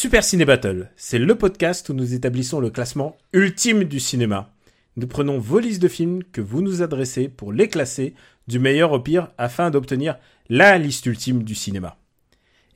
Super 0.00 0.24
Ciné 0.24 0.46
Battle, 0.46 0.90
c'est 0.96 1.18
le 1.18 1.34
podcast 1.34 1.90
où 1.90 1.92
nous 1.92 2.14
établissons 2.14 2.58
le 2.58 2.70
classement 2.70 3.18
ultime 3.34 3.84
du 3.84 4.00
cinéma. 4.00 4.50
Nous 4.96 5.06
prenons 5.06 5.38
vos 5.38 5.58
listes 5.58 5.82
de 5.82 5.88
films 5.88 6.24
que 6.24 6.40
vous 6.40 6.62
nous 6.62 6.80
adressez 6.80 7.28
pour 7.28 7.52
les 7.52 7.68
classer 7.68 8.14
du 8.48 8.58
meilleur 8.58 8.92
au 8.92 9.00
pire 9.00 9.28
afin 9.36 9.68
d'obtenir 9.68 10.16
la 10.48 10.78
liste 10.78 11.04
ultime 11.04 11.42
du 11.42 11.54
cinéma. 11.54 11.98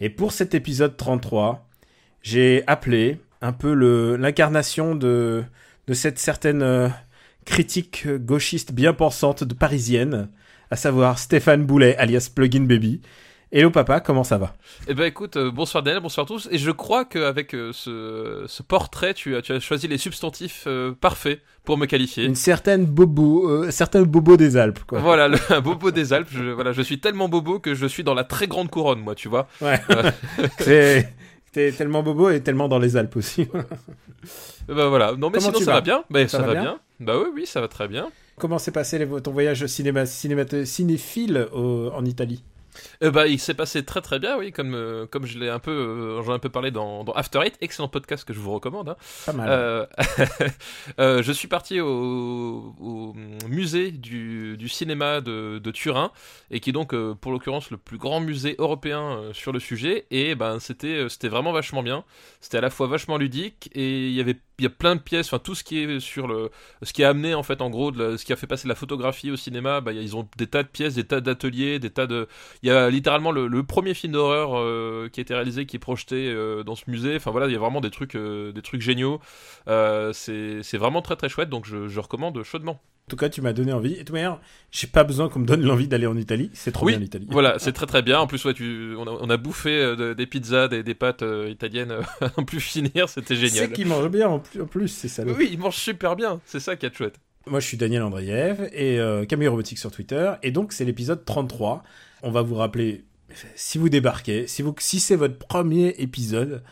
Et 0.00 0.10
pour 0.10 0.32
cet 0.32 0.54
épisode 0.54 0.98
33, 0.98 1.66
j'ai 2.20 2.62
appelé 2.66 3.16
un 3.40 3.54
peu 3.54 3.72
l'incarnation 4.16 4.94
de, 4.94 5.44
de 5.86 5.94
cette 5.94 6.18
certaine 6.18 6.60
euh, 6.60 6.90
critique 7.46 8.06
gauchiste 8.06 8.72
bien 8.72 8.92
pensante 8.92 9.44
de 9.44 9.54
parisienne, 9.54 10.28
à 10.70 10.76
savoir 10.76 11.18
Stéphane 11.18 11.64
Boulet 11.64 11.96
alias 11.96 12.30
Plugin 12.34 12.66
Baby. 12.66 13.00
Hello 13.56 13.70
papa, 13.70 14.00
comment 14.00 14.24
ça 14.24 14.36
va? 14.36 14.52
Eh 14.88 14.94
ben 14.94 15.04
écoute, 15.04 15.36
euh, 15.36 15.48
bonsoir 15.52 15.84
Daniel, 15.84 16.02
bonsoir 16.02 16.24
à 16.24 16.26
tous. 16.26 16.48
Et 16.50 16.58
je 16.58 16.72
crois 16.72 17.04
qu'avec 17.04 17.54
euh, 17.54 17.70
ce, 17.72 18.42
ce 18.48 18.62
portrait, 18.64 19.14
tu 19.14 19.36
as, 19.36 19.42
tu 19.42 19.52
as 19.52 19.60
choisi 19.60 19.86
les 19.86 19.96
substantifs 19.96 20.64
euh, 20.66 20.90
parfaits 21.00 21.40
pour 21.62 21.78
me 21.78 21.86
qualifier. 21.86 22.24
Une 22.24 22.34
certaine 22.34 22.84
bobo, 22.84 23.48
euh, 23.48 23.70
certain 23.70 24.02
bobo 24.02 24.36
des 24.36 24.56
Alpes, 24.56 24.80
quoi. 24.88 24.98
Voilà, 24.98 25.28
le 25.28 25.38
un 25.50 25.60
bobo 25.60 25.92
des 25.92 26.12
Alpes. 26.12 26.26
Je, 26.32 26.50
voilà, 26.50 26.72
je 26.72 26.82
suis 26.82 26.98
tellement 26.98 27.28
bobo 27.28 27.60
que 27.60 27.76
je 27.76 27.86
suis 27.86 28.02
dans 28.02 28.14
la 28.14 28.24
très 28.24 28.48
grande 28.48 28.70
couronne, 28.70 28.98
moi, 28.98 29.14
tu 29.14 29.28
vois. 29.28 29.46
Ouais. 29.60 29.80
T'es 31.52 31.70
tellement 31.70 32.02
bobo 32.02 32.30
et 32.30 32.40
tellement 32.42 32.66
dans 32.66 32.80
les 32.80 32.96
Alpes 32.96 33.16
aussi. 33.16 33.46
Eh 34.66 34.72
Ben 34.72 34.88
voilà. 34.88 35.12
Non 35.12 35.28
mais 35.28 35.38
Comment 35.38 35.52
sinon 35.52 35.60
ça 35.66 35.72
va 35.74 35.80
bien. 35.82 36.02
Ben 36.08 36.26
Ça 36.26 36.38
ça, 36.38 36.44
va 36.44 36.54
va 36.54 36.60
bien? 36.60 36.62
bien. 36.62 36.78
Bah 37.00 37.12
oui, 37.22 37.28
oui, 37.34 37.46
ça 37.46 37.60
va 37.60 37.68
très 37.68 37.86
bien. 37.86 38.08
Comment 38.38 38.58
s'est 38.58 38.70
passé 38.72 38.98
les- 38.98 39.20
ton 39.22 39.30
voyage 39.32 39.66
cinéma, 39.66 40.06
cinéma, 40.06 40.44
cinéphile 40.64 41.46
au- 41.52 41.90
en 41.94 42.06
Italie? 42.06 42.42
Eh 43.00 43.10
ben 43.10 43.26
il 43.26 43.38
s'est 43.38 43.54
passé 43.54 43.84
très 43.84 44.00
très 44.00 44.18
bien, 44.18 44.36
oui, 44.38 44.52
comme 44.52 44.74
euh, 44.74 45.06
comme 45.06 45.26
je 45.26 45.38
l'ai 45.38 45.48
un 45.48 45.58
peu, 45.58 45.70
euh, 45.70 46.22
j'en 46.22 46.32
ai 46.32 46.34
un 46.36 46.38
peu 46.38 46.48
parlé 46.48 46.70
dans, 46.70 47.04
dans 47.04 47.12
After 47.12 47.40
Eight, 47.44 47.56
excellent 47.60 47.88
podcast 47.88 48.24
que 48.24 48.32
je 48.34 48.40
vous 48.40 48.52
recommande. 48.52 48.88
hein. 48.90 48.96
Pas 49.26 49.32
mal. 49.32 49.48
Euh, 49.50 49.86
euh, 51.00 51.22
je 51.22 51.32
suis 51.32 51.48
parti 51.48 51.80
au, 51.80 52.74
au 52.80 53.14
musée 53.48 53.90
du, 53.90 54.56
du 54.56 54.68
cinéma 54.68 55.20
de, 55.20 55.58
de 55.62 55.70
Turin, 55.70 56.10
et 56.50 56.60
qui 56.60 56.70
est 56.70 56.72
donc, 56.72 56.94
euh, 56.94 57.14
pour 57.14 57.32
l'occurrence, 57.32 57.70
le 57.70 57.76
plus 57.76 57.98
grand 57.98 58.20
musée 58.20 58.54
européen 58.58 59.18
euh, 59.18 59.32
sur 59.32 59.52
le 59.52 59.60
sujet. 59.60 60.06
Et 60.10 60.34
ben, 60.34 60.58
c'était, 60.60 60.88
euh, 61.04 61.08
c'était 61.08 61.28
vraiment 61.28 61.52
vachement 61.52 61.82
bien. 61.82 62.04
C'était 62.40 62.58
à 62.58 62.60
la 62.60 62.70
fois 62.70 62.86
vachement 62.86 63.16
ludique, 63.16 63.70
et 63.74 64.06
il 64.08 64.12
y 64.14 64.20
avait, 64.20 64.36
il 64.58 64.62
y 64.64 64.66
a 64.66 64.70
plein 64.70 64.94
de 64.96 65.00
pièces, 65.00 65.26
enfin 65.26 65.38
tout 65.38 65.54
ce 65.54 65.64
qui 65.64 65.78
est 65.80 66.00
sur 66.00 66.28
le, 66.28 66.50
ce 66.82 66.92
qui 66.92 67.02
a 67.04 67.08
amené 67.10 67.34
en 67.34 67.42
fait, 67.42 67.60
en 67.60 67.70
gros, 67.70 67.90
de 67.90 68.02
la- 68.12 68.18
ce 68.18 68.24
qui 68.24 68.32
a 68.32 68.36
fait 68.36 68.46
passer 68.46 68.68
la 68.68 68.74
photographie 68.74 69.30
au 69.30 69.36
cinéma. 69.36 69.80
Bah, 69.80 69.92
ils 69.92 70.16
ont 70.16 70.28
des 70.36 70.46
tas 70.46 70.62
de 70.62 70.68
pièces, 70.68 70.94
des 70.94 71.04
tas 71.04 71.20
d'ateliers, 71.20 71.78
des 71.78 71.90
tas 71.90 72.06
de, 72.06 72.28
il 72.64 72.68
y 72.68 72.70
a 72.70 72.88
littéralement 72.90 73.30
le, 73.30 73.46
le 73.46 73.62
premier 73.62 73.92
film 73.94 74.14
d'horreur 74.14 74.58
euh, 74.58 75.08
qui 75.12 75.20
a 75.20 75.22
été 75.22 75.34
réalisé, 75.34 75.66
qui 75.66 75.76
est 75.76 75.78
projeté 75.78 76.28
euh, 76.28 76.62
dans 76.64 76.74
ce 76.74 76.84
musée. 76.88 77.14
Enfin 77.16 77.30
voilà, 77.30 77.46
il 77.46 77.52
y 77.52 77.56
a 77.56 77.58
vraiment 77.58 77.80
des 77.82 77.90
trucs, 77.90 78.16
euh, 78.16 78.52
des 78.52 78.62
trucs 78.62 78.80
géniaux. 78.80 79.20
C'est 80.12 80.62
c'est 80.62 80.78
vraiment 80.78 81.02
très 81.02 81.16
très 81.16 81.28
chouette, 81.28 81.48
donc 81.50 81.66
je, 81.66 81.88
je 81.88 82.00
recommande 82.00 82.42
chaudement. 82.42 82.80
En 83.06 83.10
tout 83.10 83.16
cas, 83.16 83.28
tu 83.28 83.42
m'as 83.42 83.52
donné 83.52 83.70
envie. 83.74 83.92
Et 83.92 83.96
de 83.96 83.98
toute 83.98 84.12
manière, 84.12 84.40
j'ai 84.70 84.86
pas 84.86 85.04
besoin 85.04 85.28
qu'on 85.28 85.40
me 85.40 85.44
donne 85.44 85.60
l'envie 85.62 85.88
d'aller 85.88 86.06
en 86.06 86.16
Italie. 86.16 86.48
C'est 86.54 86.72
trop 86.72 86.86
Oui, 86.86 86.92
bien 86.92 87.00
l'Italie. 87.00 87.26
Voilà, 87.30 87.58
c'est 87.58 87.72
très 87.72 87.84
très 87.84 88.00
bien. 88.00 88.18
En 88.18 88.26
plus, 88.26 88.42
ouais, 88.46 88.54
tu, 88.54 88.94
on, 88.96 89.06
a, 89.06 89.10
on 89.10 89.28
a 89.28 89.36
bouffé 89.36 89.94
de- 89.94 90.14
des 90.14 90.26
pizzas, 90.26 90.68
des, 90.68 90.82
des 90.82 90.94
pâtes 90.94 91.20
euh, 91.22 91.50
italiennes 91.50 91.92
à 91.92 92.30
en 92.38 92.44
plus 92.44 92.60
finir, 92.60 93.10
c'était 93.10 93.36
C'est 93.36 93.48
génial. 93.48 93.72
qu'ils 93.72 93.86
mangent 93.86 94.08
bien 94.08 94.28
en 94.28 94.38
plus, 94.38 94.62
en 94.62 94.66
plus 94.66 94.88
c'est 94.88 95.08
ça. 95.08 95.22
Oui, 95.26 95.50
ils 95.52 95.58
mangent 95.58 95.76
super 95.76 96.16
bien, 96.16 96.40
c'est 96.46 96.60
ça 96.60 96.76
qui 96.76 96.86
est 96.86 96.96
chouette. 96.96 97.20
Moi, 97.46 97.60
je 97.60 97.66
suis 97.66 97.76
Daniel 97.76 98.02
Andreev 98.02 98.68
et 98.72 98.98
euh, 98.98 99.24
Camille 99.26 99.48
Robotique 99.48 99.78
sur 99.78 99.90
Twitter. 99.90 100.32
Et 100.42 100.50
donc, 100.50 100.72
c'est 100.72 100.84
l'épisode 100.84 101.24
33. 101.24 101.82
On 102.22 102.30
va 102.30 102.40
vous 102.42 102.54
rappeler, 102.54 103.04
si 103.54 103.76
vous 103.76 103.90
débarquez, 103.90 104.46
si, 104.46 104.62
vous, 104.62 104.74
si 104.78 104.98
c'est 104.98 105.16
votre 105.16 105.36
premier 105.36 105.88
épisode, 105.98 106.62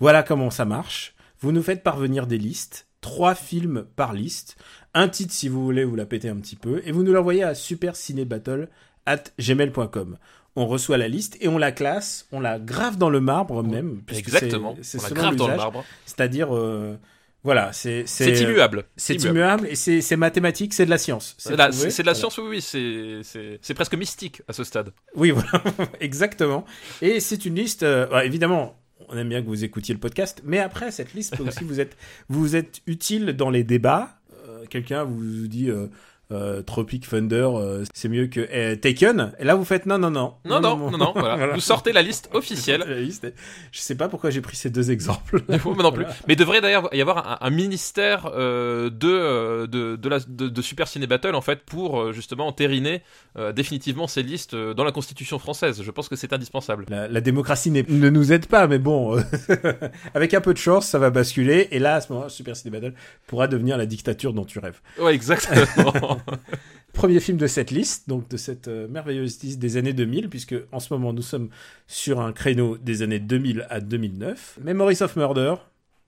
voilà 0.00 0.22
comment 0.22 0.50
ça 0.50 0.66
marche. 0.66 1.14
Vous 1.40 1.50
nous 1.52 1.62
faites 1.62 1.82
parvenir 1.82 2.26
des 2.26 2.36
listes, 2.36 2.88
trois 3.00 3.34
films 3.34 3.86
par 3.96 4.12
liste, 4.12 4.56
un 4.92 5.08
titre 5.08 5.32
si 5.32 5.48
vous 5.48 5.64
voulez 5.64 5.84
vous 5.84 5.96
la 5.96 6.04
péter 6.04 6.28
un 6.28 6.36
petit 6.36 6.56
peu, 6.56 6.82
et 6.84 6.92
vous 6.92 7.02
nous 7.04 7.12
l'envoyez 7.12 7.42
à 7.44 7.54
supercinébattle 7.54 8.68
at 9.06 9.22
gmail.com. 9.38 10.18
On 10.56 10.66
reçoit 10.66 10.98
la 10.98 11.08
liste 11.08 11.38
et 11.40 11.48
on 11.48 11.56
la 11.56 11.72
classe, 11.72 12.26
on 12.32 12.40
la 12.40 12.58
grave 12.58 12.98
dans 12.98 13.08
le 13.10 13.20
marbre 13.20 13.62
même. 13.62 14.02
Exactement. 14.12 14.74
c'est- 14.82 14.98
C'est 14.98 14.98
On 14.98 15.02
la 15.02 15.08
selon 15.08 15.20
grave 15.22 15.36
dans 15.36 15.46
le 15.46 15.52
l'usage. 15.52 15.64
marbre. 15.64 15.84
C'est-à-dire, 16.04 16.54
euh, 16.54 16.96
voilà, 17.44 17.72
c'est... 17.72 18.04
C'est 18.06 18.32
immuable. 18.40 18.84
C'est 18.96 19.14
immuable 19.22 19.68
et 19.68 19.74
c'est 19.76 20.16
mathématique, 20.16 20.74
c'est 20.74 20.84
de 20.86 20.90
la 20.90 20.98
science. 20.98 21.34
C'est 21.38 21.52
de 21.52 21.56
la 21.56 21.70
Voilà. 21.70 22.14
science, 22.14 22.38
oui, 22.38 22.60
oui, 22.60 22.60
c'est- 22.60 23.74
presque 23.74 23.94
mystique 23.94 24.42
à 24.48 24.52
ce 24.52 24.64
stade. 24.64 24.92
Oui, 25.14 25.30
voilà, 25.30 25.62
exactement. 26.00 26.64
Et 27.00 27.20
c'est 27.20 27.44
une 27.46 27.54
liste, 27.54 27.82
euh, 27.84 28.06
bah, 28.06 28.24
évidemment, 28.24 28.76
on 29.08 29.16
aime 29.16 29.28
bien 29.28 29.40
que 29.40 29.46
vous 29.46 29.64
écoutiez 29.64 29.94
le 29.94 30.00
podcast, 30.00 30.42
mais 30.44 30.58
après, 30.58 30.90
cette 30.90 31.14
liste 31.14 31.36
peut 31.36 31.44
aussi 31.44 31.64
vous 31.64 31.80
être, 31.80 31.96
vous 32.28 32.56
êtes 32.56 32.80
utile 32.86 33.32
dans 33.34 33.50
les 33.50 33.62
débats. 33.64 34.18
Euh, 34.48 34.64
Quelqu'un 34.68 35.04
vous 35.04 35.46
dit 35.46 35.70
euh, 35.70 35.86
euh, 36.30 36.62
Tropic 36.62 37.08
Thunder, 37.08 37.48
euh, 37.54 37.84
c'est 37.94 38.08
mieux 38.08 38.26
que 38.26 38.40
euh, 38.52 38.76
Taken. 38.76 39.32
Et 39.38 39.44
là, 39.44 39.54
vous 39.54 39.64
faites 39.64 39.86
non, 39.86 39.98
non, 39.98 40.10
non. 40.10 40.34
Non, 40.44 40.60
non, 40.60 40.76
non, 40.90 40.98
non, 40.98 41.12
voilà. 41.14 41.36
Voilà. 41.38 41.54
Vous 41.54 41.60
sortez 41.60 41.92
la 41.92 42.02
liste 42.02 42.28
officielle. 42.32 42.84
La 42.86 43.00
liste 43.00 43.24
est- 43.24 43.34
Je 43.72 43.80
sais 43.80 43.94
pas 43.94 44.08
pourquoi 44.08 44.30
j'ai 44.30 44.40
pris 44.40 44.56
ces 44.56 44.70
deux 44.70 44.90
exemples. 44.90 45.42
Moi 45.64 45.74
non 45.82 45.92
plus. 45.92 46.04
Mais 46.26 46.34
il 46.34 46.36
devrait 46.36 46.60
d'ailleurs 46.60 46.88
y 46.94 47.00
avoir 47.00 47.42
un, 47.42 47.46
un 47.46 47.50
ministère 47.50 48.30
euh, 48.34 48.90
de, 48.90 49.66
de, 49.66 49.96
de, 49.96 50.08
la, 50.08 50.18
de, 50.20 50.48
de 50.48 50.62
Super 50.62 50.86
Ciné 50.88 51.06
Battle 51.06 51.34
en 51.34 51.40
fait 51.40 51.60
pour 51.64 52.12
justement 52.12 52.46
entériner 52.46 53.02
définitivement 53.54 54.06
ces 54.08 54.22
listes 54.22 54.54
dans 54.56 54.84
la 54.84 54.90
Constitution 54.92 55.38
française. 55.38 55.80
Je 55.82 55.90
pense 55.90 56.08
que 56.08 56.16
c'est 56.16 56.32
indispensable. 56.32 56.86
La, 56.88 57.06
la 57.08 57.20
démocratie 57.20 57.70
ne 57.70 58.08
nous 58.10 58.32
aide 58.32 58.46
pas, 58.46 58.66
mais 58.66 58.78
bon, 58.78 59.16
avec 60.14 60.34
un 60.34 60.40
peu 60.40 60.52
de 60.52 60.58
chance, 60.58 60.86
ça 60.88 60.98
va 60.98 61.10
basculer. 61.10 61.68
Et 61.70 61.78
là, 61.78 61.94
à 61.96 62.00
ce 62.00 62.12
moment, 62.12 62.28
Super 62.28 62.56
Ciné 62.56 62.70
Battle 62.78 62.94
pourra 63.26 63.46
devenir 63.46 63.76
la 63.78 63.86
dictature 63.86 64.32
dont 64.32 64.44
tu 64.44 64.58
rêves. 64.58 64.80
Ouais, 65.00 65.14
exactement. 65.14 66.17
Premier 66.92 67.20
film 67.20 67.38
de 67.38 67.46
cette 67.46 67.70
liste, 67.70 68.08
donc 68.08 68.28
de 68.28 68.36
cette 68.36 68.68
euh, 68.68 68.88
merveilleuse 68.88 69.40
liste 69.42 69.58
des 69.58 69.76
années 69.76 69.92
2000, 69.92 70.28
puisque 70.28 70.54
en 70.72 70.80
ce 70.80 70.92
moment 70.92 71.12
nous 71.12 71.22
sommes 71.22 71.48
sur 71.86 72.20
un 72.20 72.32
créneau 72.32 72.76
des 72.76 73.02
années 73.02 73.20
2000 73.20 73.66
à 73.70 73.80
2009. 73.80 74.58
Memories 74.62 75.02
of 75.02 75.16
Murder. 75.16 75.54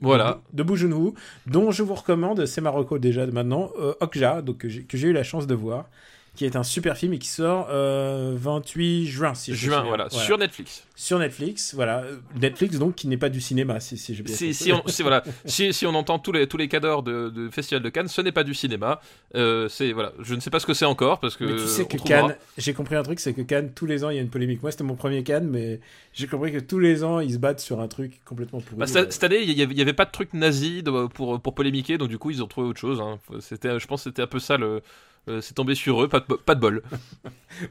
voilà. 0.01 0.41
De 0.53 0.65
Joon-ho, 0.75 1.15
dont 1.47 1.71
je 1.71 1.83
vous 1.83 1.95
recommande, 1.95 2.47
c'est 2.47 2.61
Marocco 2.61 2.99
déjà 2.99 3.27
maintenant, 3.27 3.71
euh, 3.79 3.95
Okja, 4.01 4.43
donc 4.43 4.59
que 4.59 4.97
j'ai 4.97 5.09
eu 5.09 5.13
la 5.13 5.23
chance 5.23 5.47
de 5.47 5.55
voir, 5.55 5.89
qui 6.37 6.45
est 6.47 6.57
un 6.57 6.63
super 6.63 6.97
film 6.97 7.13
et 7.13 7.19
qui 7.19 7.29
sort 7.29 7.67
euh, 7.71 8.35
28 8.39 9.07
juin, 9.07 9.35
si 9.35 9.53
je 9.53 9.57
Juin, 9.67 9.83
voilà, 9.83 10.09
sur 10.11 10.39
Netflix. 10.39 10.85
Sur 10.95 11.19
Netflix, 11.19 11.75
voilà. 11.75 12.01
Euh, 12.01 12.17
Netflix, 12.41 12.79
donc, 12.79 12.95
qui 12.95 13.09
n'est 13.09 13.17
pas 13.17 13.29
du 13.29 13.41
cinéma, 13.41 13.81
si, 13.81 13.97
si 13.99 14.15
j'ai 14.15 14.23
bien 14.23 14.35
Si, 14.35 14.47
compris. 14.47 14.55
si, 14.55 14.73
on, 14.73 14.83
si, 14.87 15.03
voilà, 15.03 15.23
si, 15.45 15.73
si 15.73 15.87
on 15.87 15.95
entend 15.95 16.19
tous 16.19 16.33
les, 16.33 16.47
tous 16.47 16.57
les 16.57 16.69
cadors 16.69 17.03
de, 17.03 17.31
de 17.31 17.49
Festival 17.51 17.83
de 17.83 17.89
Cannes, 17.89 18.09
ce 18.09 18.21
n'est 18.23 18.33
pas 18.33 18.45
du 18.45 18.55
cinéma. 18.55 19.01
Euh, 19.35 19.69
c'est, 19.69 19.93
voilà, 19.93 20.13
je 20.21 20.35
ne 20.35 20.41
sais 20.41 20.51
pas 20.51 20.61
ce 20.61 20.67
que 20.67 20.75
c'est 20.75 20.85
encore 20.85 21.19
parce 21.21 21.37
que. 21.37 21.45
Mais 21.45 21.57
tu 21.57 21.67
sais 21.67 21.85
que 21.87 21.97
trouvera. 21.97 22.29
Cannes, 22.29 22.37
j'ai 22.59 22.75
compris 22.75 22.95
un 22.97 23.03
truc, 23.03 23.19
c'est 23.21 23.33
que 23.35 23.43
Cannes, 23.43 23.73
tous 23.75 23.87
les 23.87 24.05
ans, 24.05 24.11
il 24.11 24.17
y 24.17 24.19
a 24.19 24.23
une 24.23 24.31
polémique. 24.31 24.63
Moi, 24.63 24.71
c'était 24.71 24.85
mon 24.85 24.97
premier 24.97 25.23
Cannes, 25.25 25.49
mais 25.51 25.81
j'ai 26.13 26.27
compris 26.27 26.53
que 26.53 26.59
tous 26.59 26.79
les 26.79 27.03
ans, 27.05 27.21
ils 27.21 27.33
se 27.35 27.39
battent 27.39 27.61
sur 27.61 27.81
un 27.81 27.89
truc 27.89 28.21
complètement 28.25 28.61
pourri. 28.61 28.79
Bah, 28.79 28.87
cette, 28.87 29.13
cette 29.13 29.25
année, 29.25 29.43
il 29.43 29.51
y 29.59 29.83
avait, 29.83 29.93
pas 29.93 30.05
de 30.05 30.11
truc 30.13 30.33
nazi 30.33 30.83
de- 30.83 31.07
pour, 31.09 31.41
pour 31.41 31.55
polémiquer, 31.55 31.99
donc 31.99 32.09
du 32.09 32.19
coup, 32.19 32.31
ils 32.31 32.43
ont 32.43 32.47
trouvé 32.47 32.69
autre 32.69 32.81
chose. 32.81 33.01
hein. 33.01 33.19
C'était, 33.41 33.79
je 33.81 33.87
pense 33.87 34.05
que 34.05 34.11
c'était 34.11 34.23
un 34.23 34.27
peu 34.27 34.39
ça 34.39 34.57
le. 34.57 34.81
Euh, 35.29 35.41
c'est 35.41 35.55
tombé 35.55 35.75
sur 35.75 36.03
eux, 36.03 36.09
pas 36.09 36.21
de, 36.21 36.25
pas 36.35 36.55
de 36.55 36.61
bol. 36.61 36.83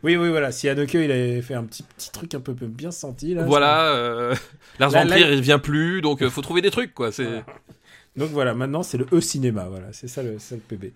Oui, 0.03 0.17
oui, 0.17 0.29
voilà. 0.29 0.51
Si 0.51 0.67
Haneke, 0.69 0.93
il 0.93 1.09
avait 1.11 1.41
fait 1.41 1.55
un 1.55 1.63
petit, 1.63 1.83
petit 1.83 2.11
truc 2.11 2.33
un 2.35 2.41
peu 2.41 2.53
peu 2.53 2.67
bien 2.67 2.91
senti, 2.91 3.33
là. 3.33 3.43
voilà, 3.45 3.93
euh, 3.95 4.35
Lars 4.77 4.91
Là- 4.91 5.17
il- 5.17 5.41
vient 5.41 5.57
plus, 5.57 6.01
donc 6.01 6.21
euh, 6.21 6.29
faut 6.29 6.41
trouver 6.41 6.61
des 6.61 6.69
trucs, 6.69 6.93
quoi. 6.93 7.11
C'est. 7.11 7.23
Voilà. 7.23 7.45
Donc 8.15 8.29
voilà, 8.31 8.53
maintenant, 8.53 8.83
c'est 8.83 8.97
le 8.97 9.07
E-cinéma, 9.13 9.65
voilà. 9.69 9.87
C'est 9.93 10.07
ça 10.09 10.21
le, 10.21 10.37
PB. 10.67 10.91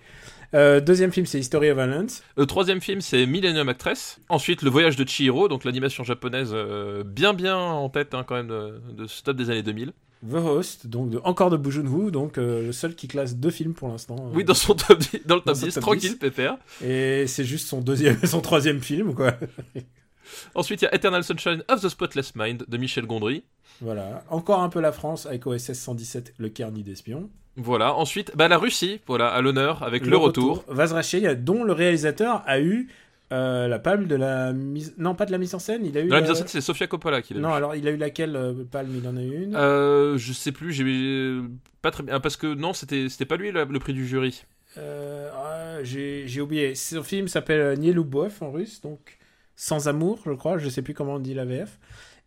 Euh, 0.53 0.79
deuxième 0.81 1.11
film, 1.11 1.25
c'est 1.25 1.39
History 1.39 1.71
of 1.71 1.77
Violence. 1.77 2.21
Le 2.38 2.45
troisième 2.45 2.81
film, 2.81 3.01
c'est 3.01 3.25
Millennium 3.25 3.69
Actress. 3.69 4.19
Ensuite, 4.29 4.61
Le 4.61 4.69
Voyage 4.69 4.95
de 4.97 5.07
Chihiro, 5.07 5.47
donc 5.47 5.63
l'animation 5.63 6.03
japonaise 6.03 6.51
euh, 6.53 7.03
bien 7.03 7.33
bien 7.33 7.57
en 7.57 7.89
tête 7.89 8.13
hein, 8.13 8.23
quand 8.27 8.35
même 8.35 8.50
de, 8.50 8.79
de 8.91 9.07
ce 9.07 9.23
top 9.23 9.38
des 9.38 9.50
années 9.50 9.63
2000. 9.63 9.94
The 10.29 10.35
Host, 10.35 10.87
donc 10.87 11.09
de, 11.09 11.19
encore 11.23 11.49
de 11.49 11.71
Joon-ho, 11.71 12.11
donc 12.11 12.37
euh, 12.37 12.65
le 12.67 12.71
seul 12.71 12.95
qui 12.95 13.07
classe 13.07 13.35
deux 13.35 13.49
films 13.49 13.73
pour 13.73 13.89
l'instant. 13.89 14.15
euh, 14.19 14.31
Oui, 14.33 14.43
dans 14.43 14.53
son 14.53 14.73
top 14.73 14.99
10, 14.99 15.21
dans 15.25 15.35
le 15.35 15.41
top 15.41 15.55
son 15.55 15.65
10, 15.65 15.73
top 15.73 15.81
tranquille, 15.83 16.11
10. 16.11 16.15
pépère. 16.15 16.57
Et 16.83 17.25
c'est 17.27 17.43
juste 17.43 17.67
son 17.67 17.81
deuxième, 17.81 18.17
son 18.25 18.41
troisième 18.41 18.81
film, 18.81 19.13
quoi. 19.13 19.33
Ensuite, 20.55 20.81
il 20.81 20.85
y 20.85 20.87
a 20.87 20.95
Eternal 20.95 21.23
Sunshine 21.23 21.63
of 21.67 21.81
the 21.81 21.89
Spotless 21.89 22.33
Mind 22.35 22.65
de 22.67 22.77
Michel 22.77 23.05
Gondry. 23.05 23.43
Voilà. 23.81 24.23
Encore 24.29 24.61
un 24.61 24.69
peu 24.69 24.79
la 24.79 24.91
France 24.91 25.25
avec 25.25 25.45
OSS 25.45 25.73
117, 25.73 26.35
le 26.37 26.49
Carni 26.49 26.83
d'espions. 26.83 27.29
Voilà. 27.57 27.93
Ensuite, 27.93 28.31
bah, 28.35 28.47
la 28.47 28.57
Russie, 28.57 29.01
voilà, 29.05 29.27
à 29.27 29.41
l'honneur 29.41 29.83
avec 29.83 30.05
le, 30.05 30.17
retour. 30.17 30.63
Vazrachev, 30.67 31.35
dont 31.35 31.63
le 31.63 31.73
réalisateur 31.73 32.43
a 32.45 32.59
eu 32.59 32.87
euh, 33.33 33.68
la 33.68 33.80
palme 33.80 34.06
de 34.07 34.15
la 34.15 34.53
mise. 34.53 34.94
Non, 34.97 35.15
pas 35.15 35.25
de 35.25 35.31
la 35.31 35.38
mise 35.38 35.53
en 35.56 35.59
scène. 35.59 35.85
Il 35.85 35.97
a 35.97 36.01
eu. 36.01 36.07
La 36.07 36.21
mise 36.21 36.31
en 36.31 36.35
scène, 36.35 36.47
c'est 36.47 36.62
Sofia 36.62 36.88
Coppola 36.88 37.21
qui 37.21 37.33
l'a 37.33 37.39
Non, 37.41 37.50
eu. 37.50 37.53
alors 37.53 37.75
il 37.75 37.88
a 37.88 37.91
eu 37.91 37.97
laquelle 37.97 38.35
euh, 38.35 38.63
palme 38.69 38.94
Il 38.95 39.07
en 39.07 39.18
a 39.18 39.21
eu 39.21 39.44
une? 39.44 39.56
Euh, 39.56 40.18
je 40.18 40.31
sais 40.33 40.51
plus, 40.51 40.71
j'ai 40.71 41.41
pas 41.81 41.91
très 41.91 42.03
bien 42.03 42.19
parce 42.19 42.38
que 42.38 42.53
non, 42.53 42.74
c'était 42.74 43.09
c'était 43.09 43.25
pas 43.25 43.35
lui 43.35 43.51
le, 43.51 43.65
le 43.65 43.80
prix 43.80 43.94
du 43.94 44.07
jury. 44.07 44.45
Euh, 44.77 45.30
ah, 45.35 45.83
j'ai 45.83 46.39
oublié. 46.41 46.75
Son 46.75 47.03
film 47.03 47.27
s'appelle 47.27 47.77
Ni 47.80 47.91
Lubov 47.91 48.33
en 48.41 48.51
russe, 48.51 48.81
donc 48.81 49.18
Sans 49.56 49.88
amour, 49.88 50.19
je 50.25 50.31
crois. 50.31 50.57
Je 50.57 50.69
sais 50.69 50.81
plus 50.81 50.94
comment 50.94 51.15
on 51.15 51.19
dit 51.19 51.33
la 51.33 51.45
VF. 51.45 51.79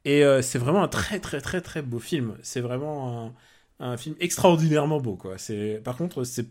Et 0.05 0.25
euh, 0.25 0.43
c'est 0.43 0.59
vraiment 0.59 0.83
un 0.83 0.89
très 0.89 1.19
très 1.19 1.41
très 1.41 1.61
très 1.61 1.83
beau 1.83 1.99
film. 1.99 2.37
C'est 2.43 2.61
vraiment 2.61 3.35
un, 3.81 3.91
un 3.93 3.97
film 3.97 4.15
extraordinairement 4.21 5.01
beau, 5.01 5.17
quoi. 5.17 5.39
C'est 5.39 5.81
par 5.85 5.97
contre 5.97 6.23
c'est 6.25 6.47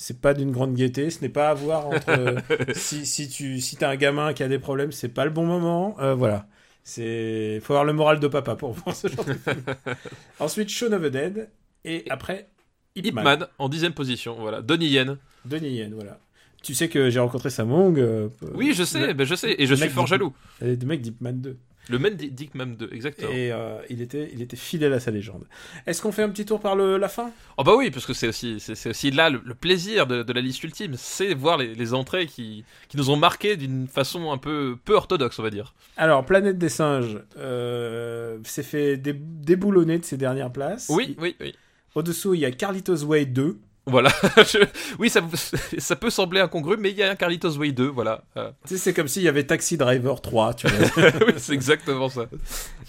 c'est 0.00 0.20
pas 0.20 0.32
d'une 0.32 0.52
grande 0.52 0.74
gaieté. 0.74 1.10
Ce 1.10 1.20
n'est 1.20 1.28
pas 1.28 1.50
à 1.50 1.54
voir 1.54 1.88
entre 1.88 2.36
si 2.74 3.04
si 3.04 3.28
tu 3.28 3.60
si 3.60 3.76
t'as 3.76 3.90
un 3.90 3.96
gamin 3.96 4.32
qui 4.32 4.42
a 4.44 4.48
des 4.48 4.60
problèmes, 4.60 4.92
c'est 4.92 5.08
pas 5.08 5.24
le 5.24 5.30
bon 5.32 5.44
moment. 5.44 5.96
Euh, 6.00 6.14
voilà. 6.14 6.46
C'est 6.84 7.60
faut 7.62 7.74
avoir 7.74 7.84
le 7.84 7.92
moral 7.92 8.20
de 8.20 8.28
papa 8.28 8.54
pour 8.54 8.72
voir 8.84 8.94
ce 8.96 9.08
genre 9.08 9.24
de 9.24 9.34
film. 9.34 9.62
Ensuite, 10.40 10.68
Shaun 10.70 10.92
of 10.92 11.02
the 11.02 11.06
Dead 11.06 11.50
et 11.84 12.04
après 12.10 12.48
Ip 12.94 13.06
Ip 13.06 13.14
Man. 13.14 13.24
Man 13.24 13.46
en 13.58 13.68
dixième 13.68 13.92
position, 13.92 14.36
voilà. 14.38 14.62
Donnie 14.62 14.88
Yen. 14.88 15.18
Denis 15.44 15.70
Yen, 15.76 15.92
voilà. 15.94 16.18
Tu 16.62 16.74
sais 16.74 16.88
que 16.88 17.10
j'ai 17.10 17.20
rencontré 17.20 17.50
sa 17.50 17.64
Mong. 17.64 17.98
euh, 17.98 18.28
Oui, 18.54 18.72
je 18.74 18.82
sais, 18.84 19.06
le- 19.08 19.12
ben, 19.14 19.24
je 19.26 19.34
sais, 19.34 19.54
et 19.58 19.66
je 19.66 19.74
suis 19.74 19.88
fort 19.90 20.06
jaloux. 20.06 20.32
Le 20.60 20.76
mec 20.86 21.00
d'Ip 21.02 21.20
Man 21.20 21.40
2. 21.40 21.56
Le 21.88 21.98
même 21.98 22.14
Di- 22.14 22.30
Dick 22.30 22.54
Mam 22.54 22.76
2, 22.76 22.90
exactement. 22.92 23.30
Et 23.30 23.50
euh, 23.52 23.78
il, 23.88 24.02
était, 24.02 24.30
il 24.32 24.42
était 24.42 24.56
fidèle 24.56 24.92
à 24.92 25.00
sa 25.00 25.10
légende. 25.10 25.44
Est-ce 25.86 26.02
qu'on 26.02 26.12
fait 26.12 26.22
un 26.22 26.28
petit 26.28 26.44
tour 26.44 26.60
par 26.60 26.76
le, 26.76 26.98
la 26.98 27.08
fin? 27.08 27.30
Oh 27.56 27.64
bah 27.64 27.74
oui, 27.76 27.90
parce 27.90 28.04
que 28.06 28.12
c'est 28.12 28.28
aussi, 28.28 28.58
c'est, 28.60 28.90
aussi 28.90 29.10
là 29.10 29.30
le, 29.30 29.40
le 29.44 29.54
plaisir 29.54 30.06
de, 30.06 30.22
de 30.22 30.32
la 30.32 30.40
liste 30.40 30.62
ultime, 30.64 30.94
c'est 30.96 31.34
voir 31.34 31.56
les, 31.58 31.74
les 31.74 31.94
entrées 31.94 32.26
qui, 32.26 32.64
qui 32.88 32.96
nous 32.96 33.10
ont 33.10 33.16
marqué 33.16 33.56
d'une 33.56 33.88
façon 33.88 34.30
un 34.32 34.38
peu 34.38 34.76
peu 34.84 34.94
orthodoxe, 34.94 35.38
on 35.38 35.42
va 35.42 35.50
dire. 35.50 35.74
Alors, 35.96 36.24
Planète 36.26 36.58
des 36.58 36.68
singes 36.68 37.18
euh, 37.38 38.38
s'est 38.44 38.62
fait 38.62 38.96
dé- 38.96 39.14
déboulonner 39.18 39.98
de 39.98 40.04
ses 40.04 40.16
dernières 40.16 40.52
places. 40.52 40.88
Oui, 40.90 41.16
oui, 41.18 41.36
oui. 41.40 41.54
Au-dessous, 41.94 42.34
il 42.34 42.40
y 42.40 42.44
a 42.44 42.50
Carlitos 42.50 43.04
Way 43.04 43.26
2. 43.26 43.58
Voilà. 43.88 44.10
Je- 44.36 44.64
Oui, 44.98 45.10
ça, 45.10 45.20
ça 45.78 45.96
peut 45.96 46.10
sembler 46.10 46.40
incongru, 46.40 46.76
mais 46.78 46.90
il 46.90 46.96
y 46.96 47.02
a 47.02 47.10
un 47.10 47.16
Carlitos 47.16 47.56
Way 47.56 47.72
2, 47.72 47.86
voilà. 47.88 48.22
Euh, 48.36 48.50
Tu 48.66 48.74
sais, 48.74 48.78
c'est 48.84 48.94
comme 48.94 49.08
s'il 49.08 49.22
y 49.22 49.28
avait 49.28 49.44
Taxi 49.44 49.76
Driver 49.76 50.20
3, 50.20 50.54
tu 50.54 50.66
vois. 50.68 51.04
oui, 51.26 51.34
c'est 51.36 51.52
exactement 51.54 52.08
ça. 52.08 52.26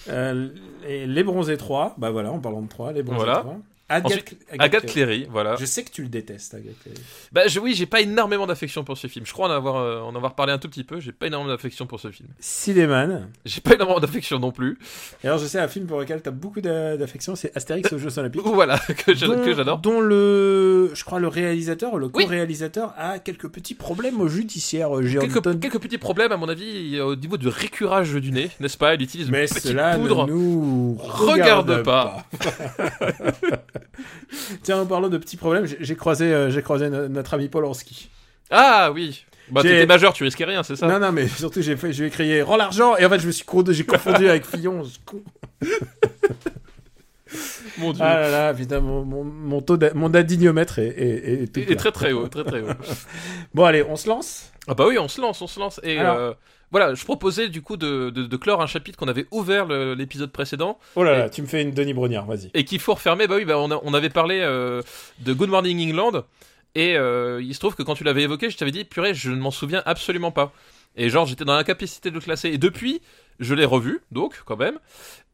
Euh, 0.10 0.50
et 0.88 1.06
les 1.08 1.24
Bronzés 1.24 1.58
3, 1.58 1.96
bah 1.98 2.10
voilà, 2.12 2.32
en 2.32 2.40
parlant 2.40 2.62
de 2.62 2.70
3, 2.70 2.92
les 2.94 3.04
Bronzés 3.04 3.26
Voilà. 3.26 3.40
3. 3.42 3.58
Agathe, 3.90 4.06
Ensuite, 4.06 4.38
Agathe 4.60 4.86
Cléry, 4.86 5.28
voilà. 5.32 5.56
Je 5.56 5.66
sais 5.66 5.84
que 5.84 5.90
tu 5.92 6.04
le 6.04 6.10
détestes, 6.10 6.54
Agathe 6.54 6.78
Cléry. 6.84 7.00
Bah 7.32 7.48
je, 7.48 7.60
oui, 7.60 7.74
j'ai 7.74 7.88
pas 7.88 8.02
énormément 8.02 8.46
d'affection 8.46 8.84
pour 8.84 8.98
ce 8.98 9.08
film. 9.08 9.26
Je 9.26 9.34
crois 9.34 9.48
en 9.48 9.52
avoir, 9.52 9.78
euh, 9.78 10.00
en 10.02 10.16
avoir 10.16 10.36
parlé 10.36 10.54
un 10.54 10.60
tout 10.60 10.70
petit 10.70 10.84
peu. 10.84 11.00
J'ai 11.00 11.12
pas 11.12 11.28
énormément 11.28 11.52
d'affection 11.52 11.88
pour 11.88 12.00
ce 12.00 12.12
film. 12.12 12.30
Cinéman. 12.40 13.28
J'ai 13.46 13.62
pas 13.62 13.74
énormément 13.74 14.00
d'affection 14.00 14.38
non 14.40 14.52
plus. 14.52 14.78
Et 15.24 15.28
alors, 15.28 15.40
je 15.40 15.48
sais, 15.48 15.60
un 15.60 15.68
film 15.68 15.88
pour 15.88 16.00
lequel 16.00 16.22
tu 16.22 16.30
as 16.30 16.32
beaucoup 16.32 16.62
d'a- 16.62 16.98
d'affection, 16.98 17.36
c'est 17.36 17.56
Astérix 17.58 17.92
aux 17.92 17.98
Jeux 17.98 18.18
Olympiques. 18.20 18.42
Voilà, 18.46 18.78
que 19.06 19.12
dont, 19.26 19.44
j'adore. 19.56 19.80
dont 19.80 20.02
le, 20.02 20.92
je 20.94 21.04
crois, 21.04 21.20
le 21.20 21.28
réalisateur, 21.28 21.98
le 21.98 22.12
Oui. 22.14 22.24
co-réalisateur 22.26 22.94
a 22.98 23.18
quelques 23.20 23.48
petits 23.50 23.76
problèmes 23.76 24.28
judiciaires. 24.28 25.02
J'ai 25.02 25.18
Quelques, 25.20 25.60
quelques 25.60 25.80
petits 25.80 25.98
problèmes, 25.98 26.32
à 26.32 26.38
mon 26.38 26.48
avis, 26.50 27.00
au 27.02 27.16
niveau 27.16 27.38
du 27.38 27.48
récurage 27.48 28.14
du 28.14 28.32
nez, 28.32 28.50
n'est-ce 28.60 28.78
pas? 28.78 28.94
Il 28.94 29.02
utilise 29.02 29.30
Mais 29.32 29.44
une 29.44 29.48
petite 29.50 29.64
cela 29.64 29.96
poudre. 29.98 30.28
ne 30.28 30.32
nous 30.34 30.96
Regarde 31.00 31.70
regarde, 31.72 31.84
pas. 31.84 32.24
Tiens, 34.64 34.82
en 34.82 34.86
parlant 34.86 35.10
de 35.10 35.18
petits 35.18 35.38
problèmes, 35.38 35.66
j'ai 35.80 35.96
croisé, 35.96 36.26
euh, 36.34 36.50
j'ai 36.50 36.62
croisé 36.62 36.90
no- 36.90 37.08
notre 37.08 37.34
ami 37.34 37.48
Polanski. 37.50 38.10
Ah 38.50 38.92
oui 38.94 39.26
Bah 39.52 39.62
t'étais 39.62 39.86
majeur, 39.86 40.14
tu 40.14 40.24
risquais 40.24 40.46
rien, 40.46 40.64
c'est 40.64 40.76
ça? 40.76 40.88
Non, 40.88 41.00
non, 41.00 41.12
mais 41.12 41.28
surtout, 41.28 41.62
j'ai 41.62 41.76
fait, 41.78 41.94
je 41.94 42.04
ai 42.04 42.10
crié, 42.10 42.42
rends 42.42 42.58
l'argent, 42.58 42.96
et 42.98 43.06
en 43.06 43.10
fait, 43.10 43.20
je 43.20 43.28
me 43.28 43.32
suis 43.32 43.46
confondu, 43.46 43.74
j'ai 43.74 43.86
confondu 43.86 44.28
avec 44.28 44.46
Fillon. 44.46 44.84
ce 44.84 44.98
con. 45.06 45.22
Mon 47.78 47.94
dieu. 47.94 48.04
Ah 48.04 48.20
là 48.20 48.30
là, 48.32 48.54
putain, 48.54 48.80
mon, 48.80 49.04
mon, 49.06 49.62
taux 49.62 49.78
mon 49.94 50.12
adignomètre 50.14 50.80
est, 50.80 50.88
est, 50.88 51.58
est 51.58 51.76
très 51.76 51.92
très 51.92 52.12
haut, 52.12 52.28
très 52.28 52.44
très 52.44 52.62
haut. 52.62 52.68
Bon, 53.54 53.66
allez, 53.66 53.84
on 53.88 53.96
se 53.96 54.08
lance? 54.10 54.52
Ah 54.68 54.74
bah 54.74 54.86
oui, 54.88 54.98
on 54.98 55.08
se 55.08 55.22
lance, 55.22 55.40
on 55.42 55.48
se 55.48 55.60
lance. 55.60 55.80
Et 55.84 56.00
Alors. 56.00 56.18
euh, 56.18 56.34
voilà, 56.72 56.94
je 56.94 57.04
proposais 57.04 57.50
du 57.50 57.62
coup 57.62 57.78
de, 57.78 58.10
de- 58.10 58.26
de 58.26 58.38
clore 58.38 58.62
un 58.62 58.68
chapitre 58.68 58.98
qu'on 58.98 59.08
avait 59.08 59.26
ouvert 59.32 59.66
l'épisode 59.68 60.32
précédent 60.32 60.78
Oh 60.96 61.04
là 61.04 61.14
Et- 61.16 61.18
là, 61.20 61.30
tu 61.30 61.42
me 61.42 61.48
fais 61.48 61.62
une 61.62 61.72
Denis 61.72 61.94
Brognard, 61.94 62.26
vas-y. 62.26 62.52
et 62.54 62.64
qu'il 62.66 62.80
faut 62.80 62.94
refermer. 62.94 63.28
Bah 63.28 63.36
oui, 63.38 63.46
bah 63.46 63.58
on, 63.58 63.72
a- 63.72 63.80
on 63.84 63.94
avait 63.94 64.10
parlé 64.10 64.40
euh, 64.42 64.82
de 65.20 65.34
Good 65.34 65.50
Morning 65.50 65.90
England 65.90 66.24
et 66.76 66.96
euh, 66.98 67.42
il 67.42 67.54
se 67.56 67.60
trouve 67.60 67.76
que 67.76 67.84
quand 67.84 67.96
tu 67.96 68.04
l'avais 68.04 68.22
évoqué, 68.24 68.50
je 68.50 68.58
t'avais 68.58 68.72
dit 68.72 68.86
purée, 68.86 69.14
je 69.14 69.32
ne 69.32 69.38
m'en 69.38 69.52
souviens 69.52 69.82
absolument 69.86 70.32
pas. 70.32 70.52
Et 70.96 71.10
genre 71.10 71.26
j'étais 71.26 71.46
dans 71.46 71.56
l'incapacité 71.56 72.10
de 72.10 72.16
le 72.16 72.22
classer. 72.22 72.50
Et 72.50 72.58
depuis, 72.58 73.02
je 73.40 73.54
l'ai 73.56 73.66
revu, 73.66 74.02
donc 74.12 74.42
quand 74.46 74.58
même. 74.58 74.78